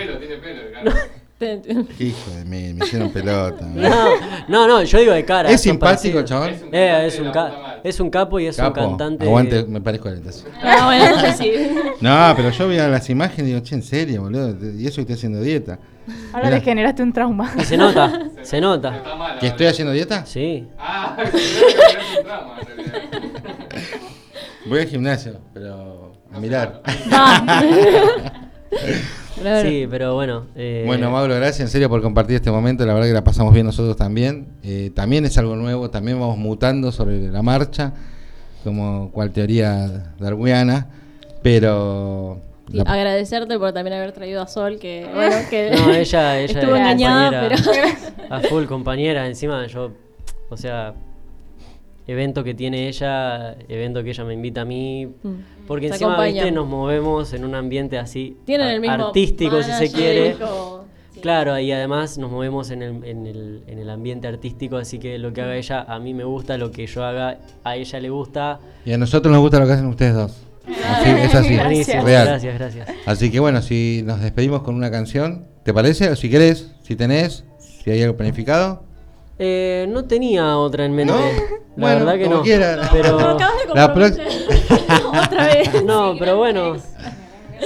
Hijo 1.38 2.30
de 2.30 2.44
mí, 2.46 2.72
me 2.72 2.86
hicieron 2.86 3.10
pelota. 3.12 3.66
No, 4.48 4.66
no, 4.66 4.66
no, 4.66 4.82
yo 4.82 4.98
digo 5.00 5.12
de 5.12 5.24
cara. 5.24 5.50
¿Es 5.50 5.60
simpático? 5.60 6.20
Eh, 6.72 7.04
es, 7.06 7.18
un 7.20 7.30
ca- 7.30 7.80
es 7.84 8.00
un 8.00 8.08
capo 8.08 8.40
y 8.40 8.46
es 8.46 8.58
un 8.58 8.72
cantante. 8.72 9.26
Aguante, 9.26 9.64
me 9.64 9.80
parezco 9.82 10.08
a 10.08 10.12
él. 10.12 10.18
entonces. 10.18 10.46
Ah, 10.62 10.86
bueno, 10.86 11.20
yo 11.22 11.32
sí. 11.36 11.52
No, 12.00 12.32
pero 12.36 12.50
yo 12.50 12.68
veía 12.68 12.88
las 12.88 13.10
imágenes 13.10 13.40
y 13.50 13.52
digo, 13.52 13.60
che, 13.60 13.74
en 13.74 13.82
serio, 13.82 14.22
boludo. 14.22 14.56
Y 14.78 14.86
eso 14.86 14.96
que 14.96 15.00
estoy 15.02 15.14
haciendo 15.16 15.40
dieta. 15.42 15.78
Ahora 16.32 16.46
Mirá, 16.46 16.56
le 16.58 16.62
generaste 16.62 17.02
un 17.02 17.12
trauma. 17.12 17.52
Y 17.58 17.64
se 17.64 17.76
nota, 17.76 18.30
se 18.42 18.60
nota. 18.60 19.02
¿Que 19.40 19.48
estoy 19.48 19.66
haciendo 19.66 19.92
dieta? 19.92 20.24
Sí. 20.24 20.66
Ah, 20.78 21.16
un. 21.18 22.56
Voy 24.70 24.80
al 24.80 24.86
gimnasio, 24.86 25.38
pero 25.52 26.12
a 26.32 26.40
mirar. 26.40 26.82
Sí, 29.62 29.86
pero 29.90 30.14
bueno. 30.14 30.46
eh, 30.56 30.84
Bueno, 30.86 31.10
Mauro, 31.10 31.34
gracias 31.34 31.60
en 31.60 31.68
serio 31.68 31.88
por 31.88 32.00
compartir 32.02 32.36
este 32.36 32.50
momento. 32.50 32.84
La 32.86 32.94
verdad 32.94 33.08
que 33.08 33.12
la 33.14 33.24
pasamos 33.24 33.52
bien 33.52 33.66
nosotros 33.66 33.96
también. 33.96 34.46
Eh, 34.62 34.90
también 34.94 35.24
es 35.24 35.36
algo 35.38 35.56
nuevo, 35.56 35.90
también 35.90 36.18
vamos 36.18 36.38
mutando 36.38 36.90
sobre 36.92 37.28
la 37.30 37.42
marcha, 37.42 37.92
como 38.64 39.10
cual 39.12 39.30
teoría 39.32 40.14
darwiniana. 40.18 40.88
Pero. 41.42 42.40
Y 42.68 42.78
la- 42.78 42.82
agradecerte 42.84 43.58
por 43.58 43.72
también 43.72 43.96
haber 43.96 44.12
traído 44.12 44.42
a 44.42 44.46
Sol, 44.48 44.78
que 44.80 45.06
bueno, 45.14 45.36
que 45.48 45.70
No, 45.70 45.92
ella, 45.92 46.38
ella 46.40 46.58
estuvo 46.60 46.74
es 46.74 46.80
engañada, 46.80 47.48
pero 47.48 47.56
compañera, 47.62 47.96
a 48.30 48.40
full 48.40 48.64
compañera. 48.64 49.26
Encima 49.26 49.66
yo, 49.66 49.92
o 50.48 50.56
sea, 50.56 50.94
evento 52.06 52.44
que 52.44 52.54
tiene 52.54 52.88
ella, 52.88 53.56
evento 53.68 54.02
que 54.04 54.10
ella 54.10 54.24
me 54.24 54.34
invita 54.34 54.62
a 54.62 54.64
mí. 54.64 55.08
Porque 55.66 55.88
Se 55.88 55.94
encima, 55.94 56.12
acompaña. 56.12 56.32
viste, 56.34 56.50
nos 56.52 56.66
movemos 56.66 57.32
en 57.32 57.44
un 57.44 57.54
ambiente 57.56 57.98
así 57.98 58.36
Tienen 58.44 58.68
el 58.68 58.80
mismo 58.80 59.06
artístico, 59.06 59.62
si 59.62 59.72
se 59.72 59.90
quiere. 59.92 60.36
Claro, 61.20 61.58
y 61.58 61.72
además 61.72 62.18
nos 62.18 62.30
movemos 62.30 62.70
en 62.70 62.82
el, 62.82 63.04
en, 63.04 63.26
el, 63.26 63.62
en 63.66 63.78
el 63.78 63.88
ambiente 63.90 64.28
artístico, 64.28 64.76
así 64.76 64.98
que 64.98 65.18
lo 65.18 65.32
que 65.32 65.40
haga 65.40 65.56
ella 65.56 65.82
a 65.88 65.98
mí 65.98 66.12
me 66.12 66.24
gusta, 66.24 66.58
lo 66.58 66.70
que 66.70 66.86
yo 66.86 67.04
haga 67.04 67.38
a 67.64 67.74
ella 67.76 68.00
le 68.00 68.10
gusta. 68.10 68.60
Y 68.84 68.92
a 68.92 68.98
nosotros 68.98 69.32
nos 69.32 69.40
gusta 69.40 69.58
lo 69.58 69.66
que 69.66 69.72
hacen 69.72 69.86
ustedes 69.86 70.14
dos. 70.14 70.42
Así, 70.66 71.10
es 71.10 71.34
así, 71.34 71.56
Buenísimo, 71.56 72.04
real. 72.04 72.26
gracias, 72.26 72.54
gracias. 72.54 72.88
Así 73.06 73.30
que 73.30 73.40
bueno, 73.40 73.62
si 73.62 74.02
nos 74.04 74.20
despedimos 74.20 74.62
con 74.62 74.74
una 74.74 74.90
canción, 74.90 75.46
¿te 75.62 75.72
parece? 75.72 76.10
O 76.10 76.16
si 76.16 76.28
querés, 76.28 76.72
si 76.82 76.96
tenés, 76.96 77.44
si 77.58 77.90
hay 77.90 78.02
algo 78.02 78.16
planificado. 78.16 78.84
Eh, 79.38 79.86
no 79.88 80.04
tenía 80.04 80.56
otra 80.58 80.84
en 80.84 80.92
mente. 80.94 81.12
¿No? 81.12 81.18
La 81.20 81.26
Bueno, 81.76 81.98
verdad 82.06 82.14
que 82.18 82.24
como 82.24 82.36
no. 82.36 82.42
quiera. 82.42 82.88
Pero... 82.90 83.20
Acabas 83.20 83.54
de 83.66 83.74
La 83.74 83.86
Otra 85.24 85.46
vez. 85.48 85.82
No, 85.84 86.14
pero 86.18 86.36
bueno. 86.38 86.76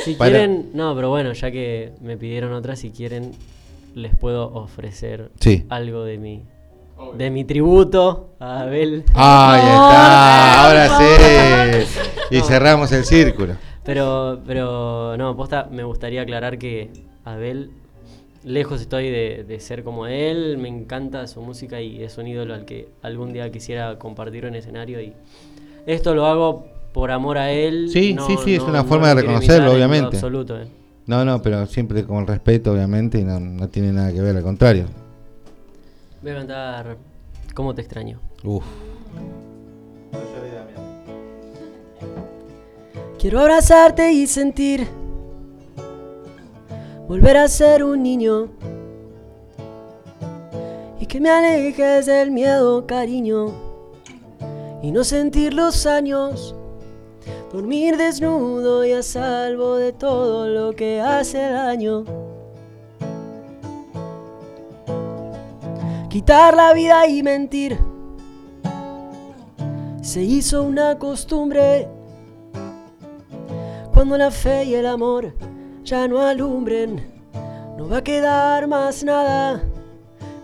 Si 0.04 0.14
Para- 0.14 0.30
quieren, 0.30 0.70
no, 0.74 0.94
pero 0.94 1.10
bueno, 1.10 1.32
ya 1.32 1.50
que 1.50 1.92
me 2.00 2.16
pidieron 2.16 2.52
otra, 2.52 2.76
si 2.76 2.90
quieren, 2.90 3.32
les 3.94 4.14
puedo 4.14 4.52
ofrecer 4.54 5.30
Sí. 5.40 5.64
algo 5.68 6.04
de 6.04 6.16
mi, 6.18 6.44
de 7.16 7.30
mi 7.30 7.44
tributo 7.44 8.30
a 8.40 8.60
Abel. 8.62 9.04
Ahí 9.14 9.60
está, 9.60 10.64
ahora 10.66 10.88
sí. 10.98 12.00
Y 12.30 12.38
No. 12.38 12.44
cerramos 12.44 12.92
el 12.92 13.04
círculo. 13.04 13.54
Pero, 13.84 14.40
pero, 14.46 15.16
no, 15.16 15.36
posta, 15.36 15.66
me 15.70 15.82
gustaría 15.84 16.22
aclarar 16.22 16.58
que 16.58 16.90
Abel, 17.24 17.70
lejos 18.44 18.80
estoy 18.80 19.10
de, 19.10 19.44
de 19.46 19.60
ser 19.60 19.84
como 19.84 20.06
él, 20.06 20.58
me 20.58 20.68
encanta 20.68 21.26
su 21.26 21.40
música 21.42 21.80
y 21.80 22.02
es 22.02 22.16
un 22.18 22.26
ídolo 22.26 22.54
al 22.54 22.64
que 22.64 22.88
algún 23.02 23.32
día 23.32 23.50
quisiera 23.50 23.98
compartir 23.98 24.44
en 24.46 24.54
escenario 24.54 25.00
y 25.00 25.12
esto 25.86 26.14
lo 26.14 26.26
hago 26.26 26.66
por 26.92 27.10
amor 27.10 27.38
a 27.38 27.52
él. 27.52 27.88
Sí, 27.92 28.14
no- 28.14 28.26
sí, 28.26 28.36
sí, 28.44 28.54
es 28.54 28.62
una 28.62 28.82
no 28.82 28.84
forma 28.84 29.08
de 29.08 29.14
reconocerlo, 29.22 29.72
obviamente. 29.72 30.16
absoluto, 30.16 30.60
eh. 30.60 30.66
No, 31.06 31.24
no, 31.24 31.42
pero 31.42 31.66
siempre 31.66 32.04
con 32.04 32.26
respeto, 32.26 32.72
obviamente, 32.72 33.18
y 33.18 33.24
no, 33.24 33.40
no 33.40 33.68
tiene 33.68 33.92
nada 33.92 34.12
que 34.12 34.20
ver, 34.20 34.36
al 34.36 34.42
contrario. 34.42 34.86
Voy 36.22 36.32
a 36.32 36.34
cantar 36.36 36.96
¿Cómo 37.54 37.74
te 37.74 37.82
extraño? 37.82 38.20
Uf. 38.44 38.64
Quiero 43.18 43.40
abrazarte 43.40 44.12
y 44.12 44.26
sentir 44.26 44.86
volver 47.10 47.38
a 47.38 47.48
ser 47.48 47.82
un 47.82 48.04
niño. 48.04 48.50
Y 51.00 51.06
que 51.06 51.20
me 51.20 51.28
alejes 51.28 52.06
del 52.06 52.30
miedo, 52.30 52.86
cariño, 52.86 53.48
y 54.80 54.92
no 54.92 55.02
sentir 55.02 55.52
los 55.52 55.86
años, 55.86 56.54
dormir 57.52 57.96
desnudo 57.96 58.84
y 58.84 58.92
a 58.92 59.02
salvo 59.02 59.74
de 59.74 59.92
todo 59.92 60.46
lo 60.46 60.72
que 60.76 61.00
hace 61.00 61.40
daño. 61.40 62.04
Quitar 66.10 66.54
la 66.54 66.72
vida 66.74 67.08
y 67.08 67.24
mentir. 67.24 67.76
Se 70.00 70.22
hizo 70.22 70.62
una 70.62 70.96
costumbre. 70.96 71.88
Cuando 73.92 74.16
la 74.16 74.30
fe 74.30 74.62
y 74.62 74.74
el 74.76 74.86
amor 74.86 75.49
ya 75.90 76.06
no 76.06 76.20
alumbren, 76.20 77.02
no 77.76 77.88
va 77.88 77.96
a 77.96 78.04
quedar 78.04 78.68
más 78.68 79.02
nada. 79.02 79.60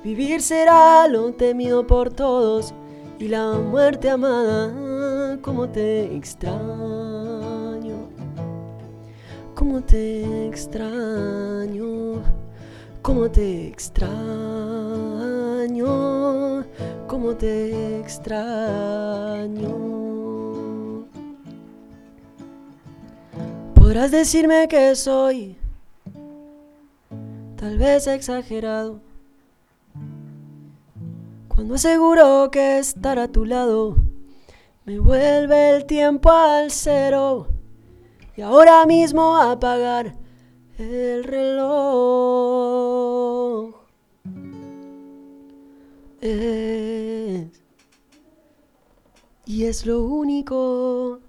Vivir 0.03 0.43
será 0.43 1.07
lo 1.07 1.33
temido 1.35 1.87
por 1.87 2.13
todos 2.13 2.75
y 3.21 3.29
la 3.29 3.53
muerte 3.53 4.11
amada. 4.11 5.39
Como 5.43 5.69
te 5.69 6.17
extraño, 6.17 8.09
como 9.55 9.81
te 9.85 10.49
extraño, 10.49 12.23
como 13.01 13.31
te 13.31 13.69
extraño, 13.69 14.17
como 17.07 17.37
te 17.37 18.01
extraño. 18.01 18.67
Podrás 23.87 24.11
decirme 24.11 24.67
que 24.67 24.97
soy 24.97 25.57
tal 27.55 27.79
vez 27.79 28.09
exagerado 28.09 28.99
cuando 31.47 31.77
aseguro 31.77 32.51
que 32.51 32.81
estar 32.81 33.21
a 33.21 33.29
tu 33.29 33.45
lado 33.45 33.95
me 34.87 34.99
vuelve 34.99 35.71
el 35.71 35.85
tiempo 35.87 36.33
al 36.33 36.73
cero 36.73 37.47
y 38.37 38.41
ahora 38.41 38.85
mismo 38.87 39.37
apagar 39.37 40.17
el 40.79 41.23
reloj. 41.23 41.77
Y 49.45 49.63
es 49.65 49.87
lo 49.87 50.03
único 50.03 51.21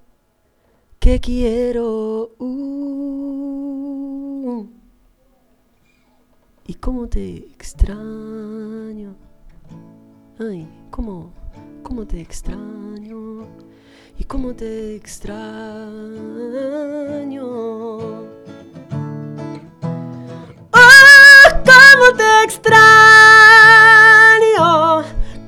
que 1.07 1.21
quiero. 1.21 2.35
uh, 2.37 2.67
y 6.65 6.73
cómo 6.73 7.07
te 7.07 7.37
extraño. 7.37 9.15
Ay, 10.37 10.67
cómo, 10.91 11.31
cómo 11.81 12.05
te 12.05 12.19
extraño. 12.19 13.47
Y 14.19 14.25
cómo 14.25 14.53
te 14.53 14.97
extraño. 14.97 15.87
¡Oh, 17.45 18.27
cómo 21.69 22.17
te 22.17 22.43
extraño! 22.43 22.75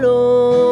solo. 0.00 0.63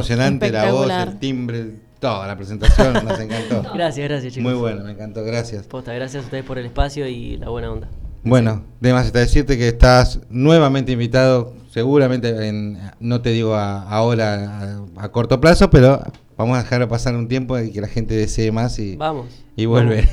Emocionante 0.00 0.50
la 0.50 0.72
voz, 0.72 0.90
el 0.90 1.18
timbre, 1.18 1.66
toda 1.98 2.26
la 2.26 2.36
presentación, 2.36 2.92
nos 3.04 3.20
encantó. 3.20 3.62
Gracias, 3.74 4.08
gracias, 4.08 4.32
chicos. 4.34 4.50
Muy 4.52 4.58
bueno, 4.60 4.84
me 4.84 4.92
encantó, 4.92 5.22
gracias. 5.24 5.66
Posta, 5.66 5.92
gracias 5.92 6.22
a 6.22 6.26
ustedes 6.26 6.44
por 6.44 6.58
el 6.58 6.66
espacio 6.66 7.06
y 7.06 7.36
la 7.36 7.48
buena 7.50 7.70
onda. 7.70 7.88
Bueno, 8.22 8.64
de 8.80 8.92
más 8.92 9.06
está 9.06 9.18
decirte 9.20 9.56
que 9.56 9.68
estás 9.68 10.20
nuevamente 10.28 10.92
invitado, 10.92 11.54
seguramente 11.70 12.48
en, 12.48 12.78
no 13.00 13.22
te 13.22 13.30
digo 13.30 13.54
a- 13.54 13.82
ahora 13.82 14.84
a, 14.96 15.04
a 15.04 15.08
corto 15.10 15.40
plazo, 15.40 15.70
pero 15.70 16.02
vamos 16.36 16.58
a 16.58 16.62
dejar 16.62 16.86
pasar 16.88 17.14
un 17.16 17.28
tiempo 17.28 17.58
y 17.58 17.70
que 17.72 17.80
la 17.80 17.88
gente 17.88 18.14
desee 18.14 18.52
más 18.52 18.78
y, 18.78 18.96
Vamos. 18.96 19.26
y 19.56 19.64
vuelve. 19.66 20.06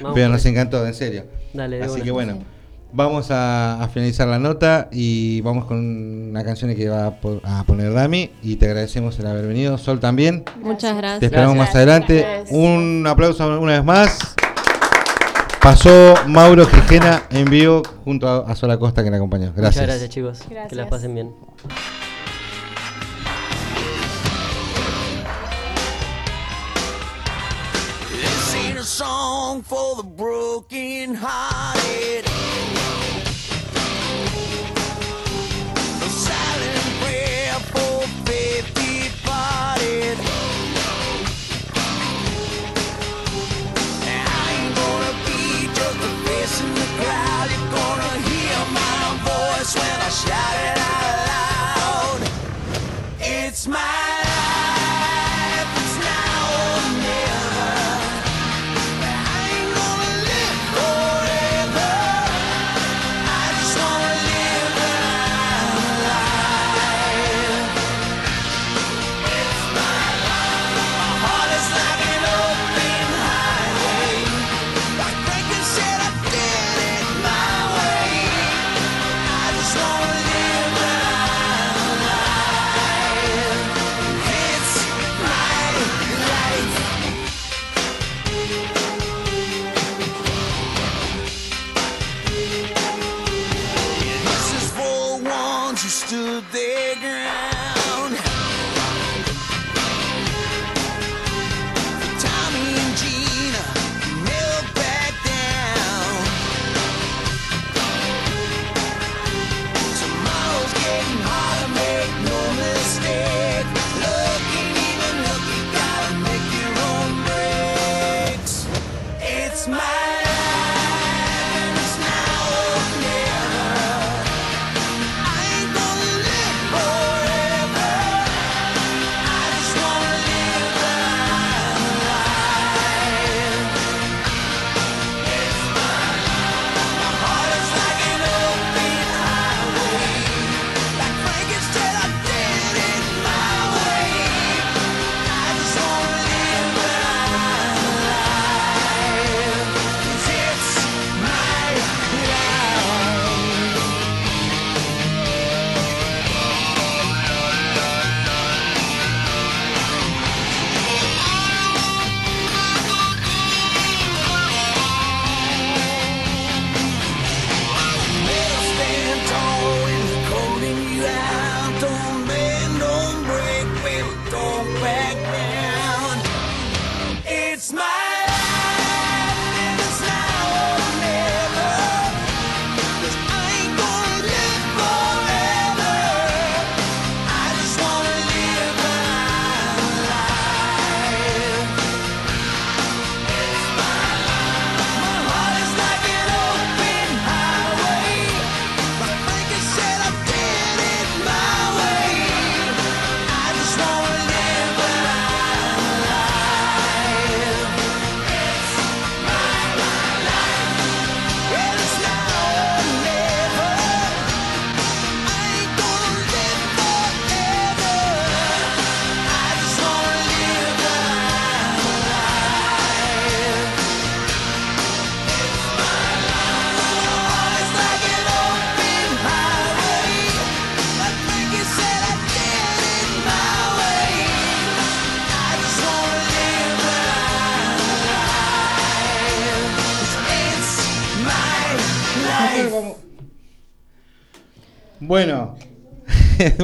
Vamos 0.00 0.14
pero 0.14 0.28
nos 0.28 0.44
encantó, 0.46 0.86
en 0.86 0.94
serio. 0.94 1.24
Dale, 1.52 1.78
de 1.78 1.84
Así 1.84 2.02
que 2.02 2.10
bueno, 2.12 2.38
vamos 2.94 3.30
a, 3.30 3.82
a 3.82 3.88
finalizar 3.88 4.26
la 4.28 4.38
nota 4.38 4.88
y 4.92 5.40
vamos 5.42 5.64
con 5.66 5.78
una 6.30 6.44
canción 6.44 6.74
que 6.74 6.88
va 6.88 7.06
a, 7.06 7.20
po- 7.20 7.40
a 7.44 7.64
poner 7.64 7.92
Dami 7.92 8.30
y 8.42 8.56
te 8.56 8.66
agradecemos 8.66 9.18
el 9.18 9.26
haber 9.26 9.46
venido. 9.46 9.76
Sol 9.78 10.00
también. 10.00 10.44
Muchas 10.62 10.96
gracias. 10.96 11.20
Te 11.20 11.26
esperamos 11.26 11.56
más 11.56 11.72
Gracias. 11.72 11.76
adelante. 11.76 12.18
Gracias. 12.20 12.50
Un 12.52 13.04
aplauso 13.08 13.60
una 13.60 13.72
vez 13.72 13.84
más. 13.84 14.18
Pasó 15.60 16.14
Mauro 16.26 16.66
Gijena 16.66 17.22
en 17.30 17.46
vivo 17.50 17.82
junto 18.04 18.28
a, 18.28 18.50
a 18.50 18.54
Sola 18.54 18.78
Costa 18.78 19.02
que 19.02 19.10
la 19.10 19.16
acompañó. 19.16 19.52
Gracias. 19.56 19.76
Muchas 19.82 19.86
gracias, 19.86 20.10
chicos. 20.10 20.40
Que 20.48 20.54
las 20.54 20.70
Gracias. 20.70 20.88
pasen 20.90 21.14
bien. 21.14 21.30
This 28.10 28.54
ain't 28.54 28.78
a 28.78 28.82
song 28.84 29.62
for 29.62 29.96
the 29.96 30.02
broken 30.02 31.14
hearted. 31.14 32.24
Voice 49.64 49.74
when 49.76 50.00
I 50.00 50.08
shout 50.08 50.56
it 50.68 50.78
out 50.78 52.20
loud. 52.20 52.30
It's 53.20 53.66
my 53.66 54.13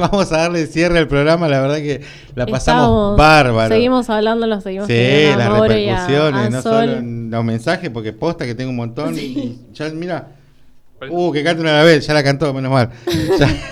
vamos 0.11 0.31
a 0.31 0.37
darle 0.37 0.65
cierre 0.67 0.97
al 0.99 1.07
programa. 1.07 1.47
La 1.47 1.61
verdad 1.61 1.77
que 1.77 2.01
la 2.35 2.45
pasamos 2.45 2.83
Estamos- 2.83 3.17
bárbaro. 3.17 3.73
Seguimos 3.75 4.09
hablando, 4.09 4.47
lo 4.47 4.59
seguimos 4.61 4.87
Sí, 4.87 4.93
las 5.37 5.47
a- 5.47 5.59
repercusiones, 5.59 6.45
a 6.47 6.49
no 6.49 6.61
Sol. 6.61 6.71
solo 6.87 6.97
en 6.97 7.31
los 7.31 7.43
mensajes, 7.45 7.89
porque 7.89 8.13
posta 8.13 8.45
que 8.45 8.55
tengo 8.55 8.69
un 8.71 8.75
montón. 8.77 9.17
Y 9.17 9.59
ya, 9.73 9.89
mira, 9.89 10.27
uh, 11.09 11.31
que 11.31 11.43
cante 11.43 11.61
una 11.61 11.77
la 11.77 11.83
vez, 11.83 12.05
ya 12.05 12.13
la 12.13 12.23
cantó, 12.23 12.53
menos 12.53 12.71
mal. 12.71 12.89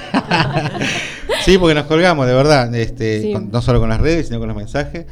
Sí, 1.46 1.58
porque 1.58 1.74
nos 1.74 1.86
colgamos, 1.86 2.28
de 2.28 2.34
verdad, 2.34 2.74
este, 2.76 3.22
Sí. 3.22 3.34
con- 3.34 3.50
no 3.52 3.62
solo 3.62 3.80
con 3.80 3.90
las 3.90 4.02
redes, 4.02 4.28
sino 4.28 4.40
con 4.40 4.50
los 4.50 4.58
mensajes. 4.58 5.06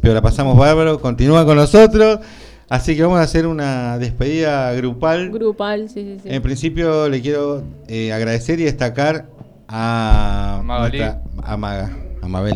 Pero 0.00 0.14
la 0.14 0.22
pasamos 0.22 0.56
bárbaro, 0.56 1.00
continúa 1.00 1.44
con 1.44 1.56
nosotros. 1.56 2.20
Así 2.68 2.96
que 2.96 3.02
vamos 3.02 3.18
a 3.18 3.22
hacer 3.22 3.46
una 3.46 3.98
despedida 3.98 4.72
grupal. 4.74 5.30
Grupal, 5.30 5.88
sí, 5.88 6.02
sí, 6.04 6.20
sí. 6.22 6.28
En 6.32 6.40
principio 6.40 7.08
le 7.08 7.20
quiero 7.20 7.62
eh, 7.88 8.12
agradecer 8.12 8.60
y 8.60 8.64
destacar 8.64 9.26
a 9.74 10.60
Magali. 10.62 10.98
nuestra 10.98 11.22
a 11.42 11.56
Maga, 11.56 11.90
a 12.20 12.28
Mabel, 12.28 12.54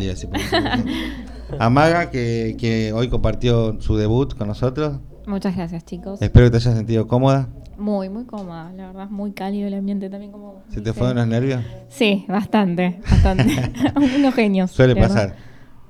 Maga 1.71 2.11
que, 2.11 2.57
que 2.59 2.93
hoy 2.93 3.09
compartió 3.09 3.81
su 3.81 3.97
debut 3.97 4.37
con 4.37 4.49
nosotros. 4.49 5.01
Muchas 5.27 5.57
gracias, 5.57 5.85
chicos. 5.85 6.21
Espero 6.21 6.47
que 6.47 6.51
te 6.51 6.57
hayas 6.59 6.75
sentido 6.75 7.09
cómoda. 7.09 7.49
Muy, 7.79 8.09
muy 8.11 8.25
cómoda, 8.25 8.71
la 8.73 8.89
verdad, 8.89 9.09
muy 9.09 9.33
cálido 9.33 9.67
el 9.69 9.75
ambiente 9.75 10.09
también 10.09 10.33
como... 10.33 10.63
¿Se 10.69 10.81
te 10.81 10.93
fueron 10.93 11.17
los 11.17 11.27
nervios? 11.27 11.63
Sí, 11.89 12.25
bastante, 12.29 13.01
bastante. 13.11 13.45
Unos 14.17 14.35
genios. 14.35 14.71
Suele 14.71 14.95
de 14.95 15.01
verdad. 15.01 15.15
pasar. 15.15 15.37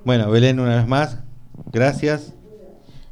Bueno, 0.05 0.31
Belén, 0.31 0.61
una 0.61 0.77
vez 0.77 0.87
más, 0.87 1.19
gracias. 1.73 2.36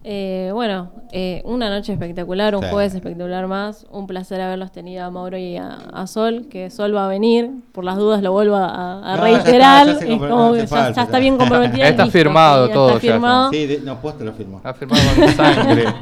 Eh, 0.06 0.51
bueno, 0.52 0.93
eh, 1.12 1.40
una 1.47 1.70
noche 1.70 1.93
espectacular, 1.94 2.55
un 2.55 2.62
Sí. 2.62 2.68
jueves 2.70 2.94
espectacular 2.94 3.47
más. 3.47 3.86
Un 3.90 4.06
placer 4.06 4.39
haberlos 4.40 4.70
tenido 4.70 5.02
a 5.02 5.10
Mauro 5.10 5.39
y 5.39 5.56
a, 5.56 5.76
a 5.94 6.06
Sol, 6.06 6.47
que 6.51 6.68
Sol 6.68 6.94
va 6.94 7.06
a 7.06 7.09
venir. 7.09 7.51
Por 7.72 7.85
las 7.85 7.97
dudas 7.97 8.22
lo 8.22 8.31
vuelvo 8.32 8.56
a, 8.56 8.98
a 9.12 9.16
No, 9.16 9.26
ya 9.26 9.39
está, 9.39 9.44
reiterar. 9.44 9.86
ya 9.86 9.94
se 9.98 10.12
es 10.12 10.18
como 10.20 10.52
que 10.52 10.66
ya, 10.66 10.89
está 10.90 11.18
bien 11.18 11.39
comprometida. 11.39 11.89
Está 11.89 12.05
listo, 12.05 12.18
firmado 12.18 12.68
todo 12.68 12.89
Está 12.97 13.06
ya, 13.06 13.12
firmado. 13.14 13.51
Sí, 13.51 13.66
de- 13.66 13.81
no, 13.81 13.98
posta 14.01 14.24
lo 14.24 14.32
firmó. 14.35 14.59
Está 14.59 14.74
firmado 14.74 15.02
con 15.16 15.28
sangre. 15.32 15.85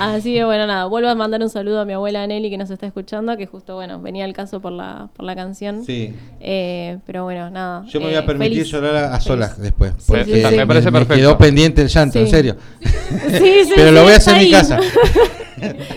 Así 0.00 0.32
que 0.34 0.44
bueno, 0.44 0.66
nada, 0.66 0.84
vuelvo 0.84 1.08
a 1.08 1.14
mandar 1.14 1.42
un 1.42 1.48
saludo 1.50 1.80
a 1.80 1.84
mi 1.84 1.94
abuela 1.94 2.24
Nelly 2.26 2.48
que 2.48 2.56
nos 2.58 2.70
está 2.70 2.86
escuchando, 2.86 3.36
que 3.36 3.46
justo, 3.46 3.74
bueno, 3.74 4.00
venía 4.00 4.24
al 4.24 4.32
caso 4.32 4.60
por 4.60 4.70
la, 4.72 5.08
por 5.16 5.24
la 5.26 5.34
canción. 5.34 5.84
Sí. 5.84 6.14
Eh, 6.40 6.98
pero 7.06 7.24
bueno, 7.24 7.50
nada. 7.50 7.84
Yo 7.86 7.98
me 8.00 8.06
voy 8.06 8.14
eh, 8.14 8.18
a 8.18 8.26
permitir 8.26 8.58
feliz. 8.58 8.70
llorar 8.70 8.96
a, 8.96 9.14
a 9.14 9.20
solas 9.20 9.58
después. 9.60 9.92
Sí, 9.98 10.04
Porque 10.08 10.24
sí, 10.26 10.42
sí. 10.48 10.56
Me 10.56 10.66
parece 10.66 10.90
me 10.90 10.98
perfecto. 11.00 11.14
quedó 11.20 11.38
pendiente 11.38 11.82
el 11.82 11.88
llanto, 11.88 12.18
en 12.18 12.26
Sí. 12.26 12.30
serio. 12.30 12.56
Sí, 13.38 13.64
sí, 13.64 13.72
Pero 13.74 13.88
sí, 13.90 13.94
lo 13.94 14.02
voy 14.02 14.12
a 14.12 14.16
hacer 14.16 14.36
en 14.36 14.42
mi 14.44 14.50
casa. 14.50 14.78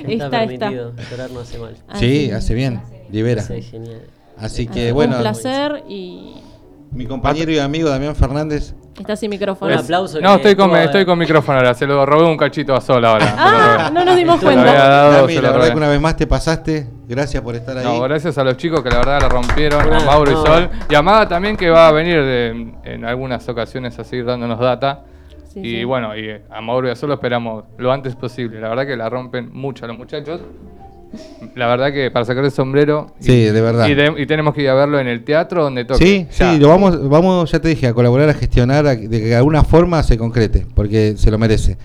Está, 0.08 0.44
Está, 0.44 0.70
llorar 0.72 1.32
no 1.32 1.40
hace 1.42 1.58
mal. 1.60 1.76
Sí, 1.96 2.32
hace 2.32 2.54
bien, 2.54 2.82
libera. 3.12 3.44
Genial. 3.44 4.02
Así 4.38 4.68
que 4.68 4.90
Un 4.92 4.96
bueno, 4.96 5.18
placer 5.20 5.84
y 5.90 6.36
mi 6.92 7.06
compañero 7.06 7.52
y 7.52 7.60
amigo 7.60 7.90
Damián 7.90 8.16
Fernández. 8.16 8.74
está 8.98 9.16
sin 9.16 9.30
micrófono. 9.32 9.74
Un 9.74 9.80
aplauso. 9.80 10.22
No, 10.22 10.30
que 10.40 10.50
estoy 10.50 10.56
con, 10.56 10.76
estoy 10.78 11.06
con 11.06 11.18
micrófono 11.20 11.58
ahora. 11.58 11.74
Se 11.74 11.86
lo 11.88 12.06
robé 12.06 12.26
un 12.26 12.38
cachito 12.38 12.74
a 12.76 12.80
Sol 12.82 13.04
ahora. 13.04 13.36
Ah, 13.38 13.90
no 13.92 14.06
nos 14.06 14.16
dimos 14.16 14.40
cuenta. 14.40 14.62
había 14.62 14.74
dado, 14.88 15.12
Dami, 15.14 15.34
se 15.34 15.42
la 15.42 15.48
lo 15.50 15.54
verdad 15.56 15.70
que 15.72 15.78
una 15.78 15.90
vez 15.90 16.00
más 16.02 16.16
te 16.16 16.28
pasaste. 16.28 16.88
Gracias 17.08 17.42
por 17.44 17.56
estar 17.56 17.78
ahí. 17.78 17.84
No, 17.84 18.00
gracias 18.02 18.38
a 18.38 18.44
los 18.44 18.56
chicos 18.58 18.82
que 18.84 18.90
la 18.90 18.98
verdad 19.00 19.22
la 19.22 19.30
rompieron, 19.30 19.82
a 19.94 20.00
Mauro 20.02 20.32
no. 20.32 20.44
y 20.44 20.46
Sol. 20.46 20.70
Y 20.90 20.96
a 20.96 21.02
Maga 21.02 21.28
también 21.28 21.58
que 21.58 21.70
va 21.70 21.88
a 21.88 21.92
venir 21.92 22.24
de- 22.24 22.74
en 22.86 23.06
algunas 23.06 23.48
ocasiones 23.50 23.98
así 24.00 24.22
dándonos 24.22 24.60
data. 24.60 25.04
Sí, 25.62 25.68
y 25.68 25.76
sí. 25.80 25.84
bueno, 25.84 26.16
y 26.18 26.30
a 26.50 26.62
Mauro 26.62 26.88
y 26.88 26.92
a 26.92 26.96
Sol 26.96 27.10
lo 27.10 27.16
esperamos 27.16 27.66
lo 27.78 27.92
antes 27.92 28.16
posible. 28.16 28.60
La 28.60 28.70
verdad 28.70 28.86
que 28.88 28.96
la 28.98 29.10
rompen 29.10 29.50
mucho 29.54 29.86
los 29.88 29.98
muchachos. 29.98 30.42
La 31.56 31.68
verdad 31.68 31.92
que 31.94 32.12
para 32.12 32.26
sacar 32.26 32.44
el 32.44 32.52
sombrero. 32.52 33.14
y- 33.20 33.24
Sí, 33.24 33.44
de 33.46 33.62
verdad. 33.62 33.88
Y, 33.88 33.96
de- 33.96 34.14
y 34.18 34.26
tenemos 34.26 34.54
que 34.54 34.62
ir 34.64 34.70
a 34.70 34.74
verlo 34.74 35.00
en 35.00 35.08
el 35.08 35.24
teatro 35.24 35.64
donde 35.64 35.86
toque. 35.86 36.04
Sí, 36.06 36.28
Ya. 36.38 36.54
sí, 36.54 36.60
lo 36.60 36.68
vamos, 36.68 37.08
vamos, 37.10 37.50
ya 37.52 37.60
te 37.60 37.70
dije, 37.70 37.88
a 37.88 37.94
colaborar, 37.94 38.30
a 38.30 38.34
gestionar, 38.34 38.86
a 38.86 38.96
de 38.96 39.10
que 39.10 39.20
de 39.20 39.36
alguna 39.36 39.64
forma 39.64 40.04
se 40.04 40.18
concrete, 40.18 40.66
porque 40.76 41.14
se 41.18 41.32
lo 41.32 41.38
merece. 41.38 41.78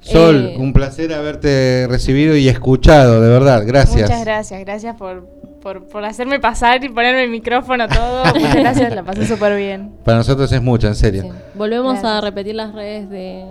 Sol, 0.00 0.46
Eh, 0.52 0.56
un 0.58 0.72
placer 0.72 1.12
haberte 1.12 1.86
recibido 1.88 2.36
y 2.36 2.48
escuchado, 2.48 3.20
de 3.20 3.28
verdad, 3.28 3.64
gracias. 3.66 4.08
Muchas 4.08 4.24
gracias, 4.24 4.60
gracias 4.60 4.96
por, 4.96 5.26
por, 5.60 5.86
por 5.86 6.04
hacerme 6.04 6.38
pasar 6.40 6.82
y 6.84 6.88
ponerme 6.88 7.24
el 7.24 7.30
micrófono 7.30 7.86
todo. 7.88 8.24
Muchas 8.34 8.54
gracias, 8.54 8.94
la 8.94 9.02
pasé 9.02 9.26
súper 9.26 9.56
bien. 9.56 9.92
Para 10.04 10.18
nosotros 10.18 10.50
es 10.52 10.62
mucho, 10.62 10.86
en 10.86 10.94
serio. 10.94 11.22
sí. 11.24 11.28
Volvemos 11.54 12.02
a 12.04 12.20
repetir 12.20 12.54
las 12.54 12.74
redes 12.74 13.10
de, 13.10 13.44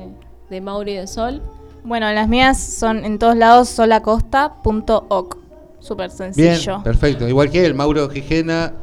de 0.50 0.62
Mauri 0.62 0.94
y 0.94 0.96
de 0.96 1.08
Sol. 1.08 1.42
Bueno, 1.84 2.12
las 2.12 2.28
mías 2.28 2.60
son 2.60 3.06
en 3.06 3.20
todos 3.20 3.36
lados 3.36 3.70
solacosta.oc. 3.70 5.38
Súper 5.80 6.10
Bien, 6.10 6.34
sencillo. 6.34 6.82
perfecto. 6.84 7.28
Igual 7.28 7.50
que 7.52 7.66
el 7.66 7.74
Mauro 7.76 8.10
Gijena. 8.10 8.74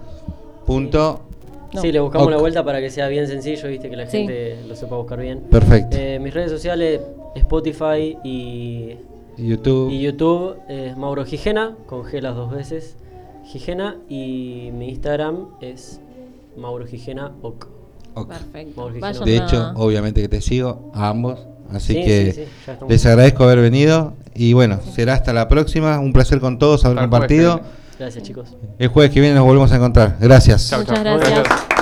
Punto. 0.65 1.21
Sí, 1.83 1.91
le 1.93 1.99
buscamos 2.01 2.27
Ok. 2.27 2.33
una 2.33 2.39
vuelta 2.41 2.65
para 2.65 2.81
que 2.81 2.89
sea 2.89 3.09
bien 3.09 3.27
sencillo, 3.27 3.69
viste, 3.69 3.91
que 3.91 3.97
la 3.97 4.07
Sí. 4.07 4.19
gente 4.19 4.59
lo 4.69 4.77
sepa 4.77 4.97
buscar 4.97 5.19
bien. 5.19 5.41
Perfecto. 5.51 5.97
Eh, 5.99 6.19
mis 6.21 6.33
redes 6.33 6.51
sociales, 6.53 7.01
Spotify 7.35 8.17
y, 8.25 8.97
YouTube. 9.37 9.91
y 9.91 10.01
YouTube 10.03 10.57
es 10.69 10.97
Mauro 10.97 11.25
Gijena, 11.25 11.77
con 11.87 12.03
G 12.05 12.21
las 12.21 12.35
dos 12.35 12.51
veces. 12.51 12.97
Gijena 13.45 13.97
y 14.09 14.71
mi 14.73 14.89
Instagram 14.89 15.49
es 15.61 16.01
Mauro 16.57 16.87
Gijena 16.87 17.33
OK. 17.43 17.67
Ok. 18.15 18.29
Perfecto. 18.29 18.81
Mauro 18.81 18.95
Gijena. 18.95 19.25
De 19.25 19.37
hecho, 19.37 19.73
obviamente 19.77 20.23
que 20.23 20.29
te 20.29 20.41
sigo 20.41 20.91
a 20.95 21.09
ambos. 21.09 21.41
Así 21.73 21.95
Sí, 21.95 22.05
que 22.05 22.33
sí, 22.33 22.45
sí, 22.67 22.73
les 22.89 23.07
agradezco 23.07 23.45
haber 23.45 23.61
venido. 23.61 24.15
Y 24.35 24.53
bueno, 24.53 24.79
será 24.95 25.15
hasta 25.15 25.33
la 25.33 25.49
próxima. 25.49 25.99
Un 25.99 26.13
placer 26.13 26.39
con 26.41 26.59
todos 26.59 26.85
haber 26.85 26.99
compartido. 26.99 27.61
Gracias 27.99 28.23
chicos. 28.25 28.57
El 28.79 28.89
jueves 28.89 29.13
que 29.13 29.21
viene 29.21 29.35
nos 29.35 29.45
volvemos 29.45 29.73
a 29.73 29.77
encontrar. 29.77 30.17
Gracias. 30.21 30.69
Chau, 30.71 30.81
Muchas 30.81 31.03
chau. 31.03 31.19
gracias. 31.19 31.74